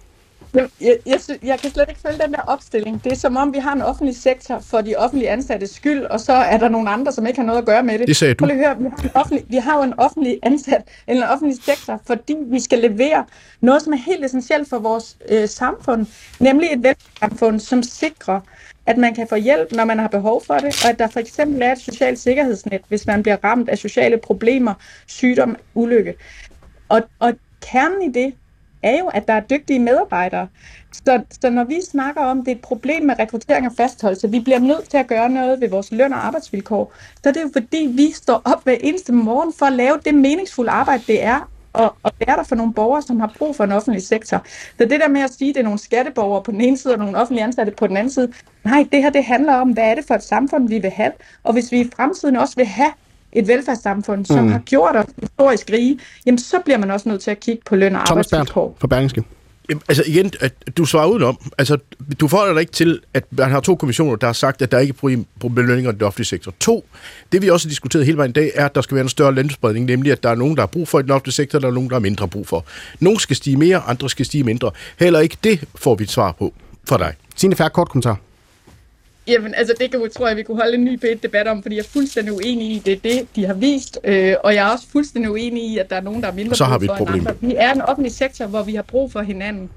Jeg, 0.55 0.69
jeg, 0.81 0.97
jeg, 1.07 1.19
jeg 1.43 1.59
kan 1.59 1.71
slet 1.71 1.89
ikke 1.89 2.01
følge 2.01 2.19
den 2.19 2.33
der 2.33 2.41
opstilling. 2.41 3.05
Det 3.05 3.13
er 3.13 3.17
som 3.17 3.37
om, 3.37 3.55
vi 3.55 3.59
har 3.59 3.73
en 3.73 3.83
offentlig 3.83 4.17
sektor 4.17 4.59
for 4.59 4.81
de 4.81 4.97
offentlige 4.97 5.31
ansatte 5.31 5.67
skyld, 5.67 6.05
og 6.05 6.21
så 6.21 6.33
er 6.33 6.59
der 6.59 6.69
nogle 6.69 6.91
andre, 6.91 7.13
som 7.13 7.27
ikke 7.27 7.39
har 7.39 7.47
noget 7.47 7.59
at 7.59 7.67
gøre 7.67 7.83
med 7.83 7.99
det. 7.99 8.09
Det 8.09 8.17
sagde 8.17 8.35
du. 8.35 8.47
Prøv 8.47 8.57
høre, 8.57 8.79
vi, 8.79 8.85
har 8.85 9.05
en 9.05 9.11
offentlig, 9.15 9.45
vi 9.49 9.57
har 9.57 9.77
jo 9.77 9.83
en 9.83 9.95
offentlig 9.99 10.39
ansat, 10.43 10.83
eller 11.07 11.27
en 11.27 11.33
offentlig 11.33 11.65
sektor, 11.65 12.01
fordi 12.07 12.37
vi 12.47 12.61
skal 12.61 12.79
levere 12.79 13.25
noget, 13.61 13.83
som 13.83 13.93
er 13.93 13.97
helt 13.97 14.25
essentielt 14.25 14.69
for 14.69 14.79
vores 14.79 15.17
øh, 15.29 15.49
samfund, 15.49 16.07
nemlig 16.41 16.69
et 16.73 16.83
velfærdssamfund, 16.83 17.61
som 17.61 17.83
sikrer, 17.83 18.41
at 18.87 18.99
man 18.99 19.15
kan 19.15 19.29
få 19.29 19.37
hjælp, 19.37 19.73
når 19.73 19.85
man 19.85 19.99
har 19.99 20.09
behov 20.09 20.45
for 20.45 20.55
det, 20.55 20.85
og 20.85 20.91
at 20.91 20.99
der 20.99 21.09
for 21.09 21.21
eksempel 21.21 21.63
er 21.63 21.73
et 21.73 21.81
socialt 21.81 22.19
sikkerhedsnet, 22.19 22.81
hvis 22.89 23.07
man 23.07 23.23
bliver 23.23 23.37
ramt 23.45 23.69
af 23.69 23.79
sociale 23.79 24.19
problemer, 24.19 24.75
sygdom, 25.07 25.57
ulykke. 25.75 26.15
Og, 26.89 27.03
og 27.19 27.33
kernen 27.61 28.03
i 28.03 28.13
det, 28.13 28.35
er 28.83 28.99
jo, 28.99 29.07
at 29.07 29.29
der 29.29 29.35
er 29.35 29.41
dygtige 29.41 29.79
medarbejdere. 29.79 30.49
Så, 30.93 31.23
så 31.43 31.51
når 31.51 31.65
vi 31.65 31.81
snakker 31.91 32.21
om, 32.21 32.39
at 32.39 32.47
det 32.47 32.53
er 32.53 32.57
et 32.57 32.63
problem 32.63 33.03
med 33.03 33.19
rekruttering 33.19 33.67
og 33.67 33.73
fastholdelse, 33.77 34.31
vi 34.31 34.41
bliver 34.41 34.59
nødt 34.59 34.89
til 34.89 34.97
at 34.97 35.07
gøre 35.07 35.31
noget 35.31 35.61
ved 35.61 35.69
vores 35.69 35.93
løn 35.93 36.13
og 36.13 36.27
arbejdsvilkår, 36.27 36.93
så 37.25 37.29
det 37.29 37.37
er 37.37 37.43
jo 37.43 37.51
fordi, 37.53 37.93
vi 37.97 38.13
står 38.13 38.43
op 38.45 38.65
hver 38.65 38.77
eneste 38.81 39.13
morgen 39.13 39.53
for 39.59 39.67
at 39.67 39.73
lave 39.73 39.99
det 40.05 40.15
meningsfulde 40.15 40.71
arbejde, 40.71 41.03
det 41.07 41.25
er 41.25 41.49
og, 41.73 41.97
og 42.03 42.13
være 42.27 42.37
der 42.37 42.43
for 42.43 42.55
nogle 42.55 42.73
borgere, 42.73 43.03
som 43.03 43.21
har 43.21 43.33
brug 43.39 43.57
for 43.57 43.65
en 43.65 43.73
offentlig 43.73 44.03
sektor. 44.03 44.43
Så 44.79 44.85
det 44.85 45.01
der 45.01 45.09
med 45.09 45.21
at 45.21 45.31
sige, 45.31 45.49
at 45.49 45.55
det 45.55 45.61
er 45.61 45.65
nogle 45.65 45.79
skatteborgere 45.79 46.43
på 46.43 46.51
den 46.51 46.61
ene 46.61 46.79
side 46.79 46.95
og 46.95 46.99
nogle 46.99 47.19
offentlige 47.19 47.45
ansatte 47.45 47.73
på 47.73 47.87
den 47.87 47.97
anden 47.97 48.13
side, 48.13 48.33
nej, 48.65 48.87
det 48.93 49.03
her 49.03 49.11
det 49.11 49.25
handler 49.25 49.55
om, 49.55 49.71
hvad 49.71 49.85
er 49.85 49.95
det 49.95 50.05
for 50.07 50.15
et 50.15 50.23
samfund, 50.23 50.69
vi 50.69 50.79
vil 50.79 50.91
have. 50.91 51.13
Og 51.43 51.53
hvis 51.53 51.73
vi 51.73 51.81
i 51.81 51.91
fremtiden 51.97 52.37
også 52.37 52.57
vil 52.57 52.67
have 52.67 52.93
et 53.33 53.49
velfærdssamfund, 53.49 54.27
som 54.27 54.45
mm. 54.45 54.53
har 54.53 54.59
gjort 54.59 54.97
os 54.97 55.07
historisk 55.21 55.71
rige, 55.73 55.99
jamen 56.27 56.39
så 56.39 56.57
bliver 56.65 56.79
man 56.79 56.91
også 56.91 57.09
nødt 57.09 57.21
til 57.21 57.31
at 57.31 57.41
kigge 57.41 57.63
på 57.67 57.77
løn 57.77 57.97
og 57.97 58.07
Thomas 58.07 58.33
arbejdsvilkår. 58.33 58.77
for 58.81 58.87
Berlingske. 58.87 59.23
Altså 59.89 60.03
igen, 60.07 60.33
at 60.41 60.53
du 60.77 60.85
svarer 60.85 61.07
udenom. 61.07 61.39
Altså, 61.59 61.79
du 62.21 62.29
forholder 62.29 62.53
dig 62.53 62.61
ikke 62.61 62.73
til, 62.73 63.01
at 63.15 63.25
man 63.31 63.51
har 63.51 63.61
to 63.61 63.75
kommissioner, 63.75 64.17
der 64.17 64.27
har 64.27 64.33
sagt, 64.33 64.63
at 64.63 64.73
der 64.73 64.79
ikke 64.79 64.91
er 64.91 65.25
problem 65.41 65.55
med 65.55 65.63
lønninger 65.63 65.91
i 65.91 65.95
den 65.95 66.03
offentlige 66.03 66.27
sektor. 66.27 66.55
To, 66.61 66.85
det 67.33 67.43
vi 67.43 67.51
også 67.51 67.67
har 67.67 67.71
diskuteret 67.71 68.07
hele 68.07 68.19
vejen 68.19 68.31
i 68.31 68.33
dag, 68.33 68.53
er, 68.55 68.65
at 68.65 68.75
der 68.75 68.81
skal 68.81 68.95
være 68.95 69.03
en 69.03 69.09
større 69.09 69.35
landspredning, 69.35 69.87
nemlig 69.87 70.13
at 70.13 70.23
der 70.23 70.29
er 70.29 70.35
nogen, 70.35 70.57
der 70.57 70.63
har 70.63 70.67
brug 70.67 70.89
for 70.89 70.99
i 70.99 71.03
den 71.03 71.11
offentlige 71.11 71.35
sektor, 71.35 71.59
og 71.59 71.63
der 71.63 71.69
er 71.69 71.73
nogen, 71.73 71.89
der 71.91 71.95
har 71.95 72.01
mindre 72.01 72.29
brug 72.29 72.47
for. 72.47 72.65
Nogle 73.01 73.21
skal 73.21 73.37
stige 73.37 73.57
mere, 73.57 73.79
andre 73.87 74.11
skal 74.11 74.27
stige 74.27 74.45
mindre. 74.45 74.71
Heller 74.99 75.21
ikke 75.21 75.37
det 75.45 75.65
får 75.75 75.95
vi 75.95 76.05
et 76.05 76.11
svar 76.11 76.33
på 76.33 76.55
for 76.89 76.97
dig. 76.97 77.15
Signe 77.37 77.57
Færk, 77.57 77.73
kort 77.73 77.89
kommentar. 77.89 78.17
Jamen, 79.27 79.55
altså 79.55 79.75
det 79.81 79.91
kan, 79.91 80.11
tror 80.11 80.29
jeg, 80.29 80.37
vi 80.37 80.43
kunne 80.43 80.57
holde 80.57 80.75
en 80.75 80.85
ny 80.85 81.01
debat 81.23 81.49
om, 81.49 81.63
fordi 81.63 81.77
jeg 81.77 81.83
er 81.83 81.89
fuldstændig 81.89 82.33
uenig 82.33 82.71
i, 82.71 82.79
det 82.79 82.93
er 82.93 82.97
det, 82.97 83.27
de 83.37 83.47
har 83.47 83.55
vist. 83.55 83.99
Øh, 84.05 84.35
og 84.45 84.55
jeg 84.55 84.69
er 84.69 84.73
også 84.73 84.87
fuldstændig 84.93 85.31
uenig 85.31 85.65
i, 85.65 85.79
at 85.79 85.91
der 85.91 85.97
er 85.97 86.01
nogen, 86.01 86.23
der 86.23 86.29
er 86.29 86.33
mindre 86.33 86.55
så 86.55 86.65
har 86.65 86.79
vi 86.79 86.85
et 86.85 86.91
problem. 86.91 87.27
Vi 87.41 87.55
er 87.57 87.73
en 87.73 87.83
offentlig 87.83 88.13
sektor, 88.13 88.47
hvor 88.47 88.63
vi 88.63 88.75
har 88.75 88.83
brug 88.83 89.13
for 89.13 89.21
hinanden. 89.21 89.71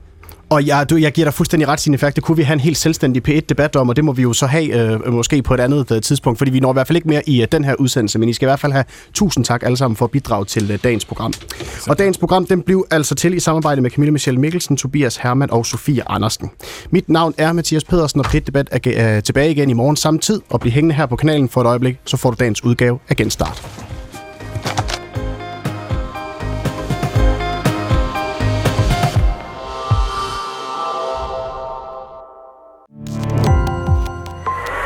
Og 0.56 0.68
jeg, 0.68 0.90
du, 0.90 0.96
jeg 0.96 1.12
giver 1.12 1.26
dig 1.26 1.34
fuldstændig 1.34 1.68
ret, 1.68 1.80
Signe 1.80 1.98
Færk. 1.98 2.16
Det 2.16 2.24
kunne 2.24 2.38
vi 2.38 2.44
have 2.44 2.54
en 2.54 2.60
helt 2.60 2.78
selvstændig 2.78 3.30
P1-debat 3.30 3.76
om, 3.76 3.90
og 3.90 3.96
det 3.96 4.06
må 4.06 4.12
vi 4.12 4.22
jo 4.22 4.34
så 4.34 4.46
have 4.46 4.94
øh, 5.06 5.14
måske 5.14 5.42
på 5.42 5.54
et 5.54 5.60
andet 5.60 5.92
øh, 5.92 6.02
tidspunkt, 6.02 6.38
fordi 6.38 6.52
vi 6.52 6.60
når 6.60 6.72
i 6.72 6.74
hvert 6.74 6.88
fald 6.88 6.96
ikke 6.96 7.08
mere 7.08 7.30
i 7.30 7.42
øh, 7.42 7.48
den 7.52 7.64
her 7.64 7.76
udsendelse, 7.76 8.20
men 8.20 8.30
I 8.30 8.34
skal 8.34 8.46
i 8.46 8.50
hvert 8.50 8.60
fald 8.60 8.72
have 8.72 8.86
tusind 9.14 9.46
tak 9.46 9.64
alle 9.64 9.78
sammen 9.78 9.98
for 9.98 10.06
at 10.06 10.12
bidrage 10.12 10.46
til 10.46 10.72
øh, 10.72 10.80
dagens 10.84 11.06
program. 11.06 11.34
Så. 11.34 11.86
Og 11.90 11.98
dagens 11.98 12.18
program, 12.18 12.46
den 12.46 12.62
blev 12.62 12.86
altså 12.92 13.16
til 13.16 13.34
i 13.34 13.40
samarbejde 13.40 13.82
med 13.82 13.92
Camille 13.92 14.12
Michelle 14.12 14.40
Mikkelsen, 14.40 14.78
Tobias 14.78 15.18
Hermann 15.18 15.52
og 15.52 15.66
Sofie 15.66 16.12
Andersen. 16.12 16.52
Mit 16.90 17.10
navn 17.10 17.34
er 17.38 17.54
Mathias 17.54 17.84
Pedersen, 17.84 18.20
og 18.20 18.26
P1-debat 18.26 18.68
er 18.72 19.16
øh, 19.16 19.24
tilbage 19.24 19.52
igen 19.52 19.70
i 19.70 19.74
morgen 19.74 19.96
samme 19.96 20.20
tid, 20.20 20.42
og 20.50 20.60
bliv 20.60 20.72
hængende 20.72 20.96
her 20.96 21.06
på 21.06 21.16
kanalen 21.16 21.50
for 21.50 21.62
et 21.62 21.68
øjeblik, 21.68 21.98
så 22.06 22.18
får 22.18 22.30
du 22.32 22.36
dagens 22.40 22.64
udgave 22.64 23.00
af 23.10 23.16
Genstart. 23.16 23.95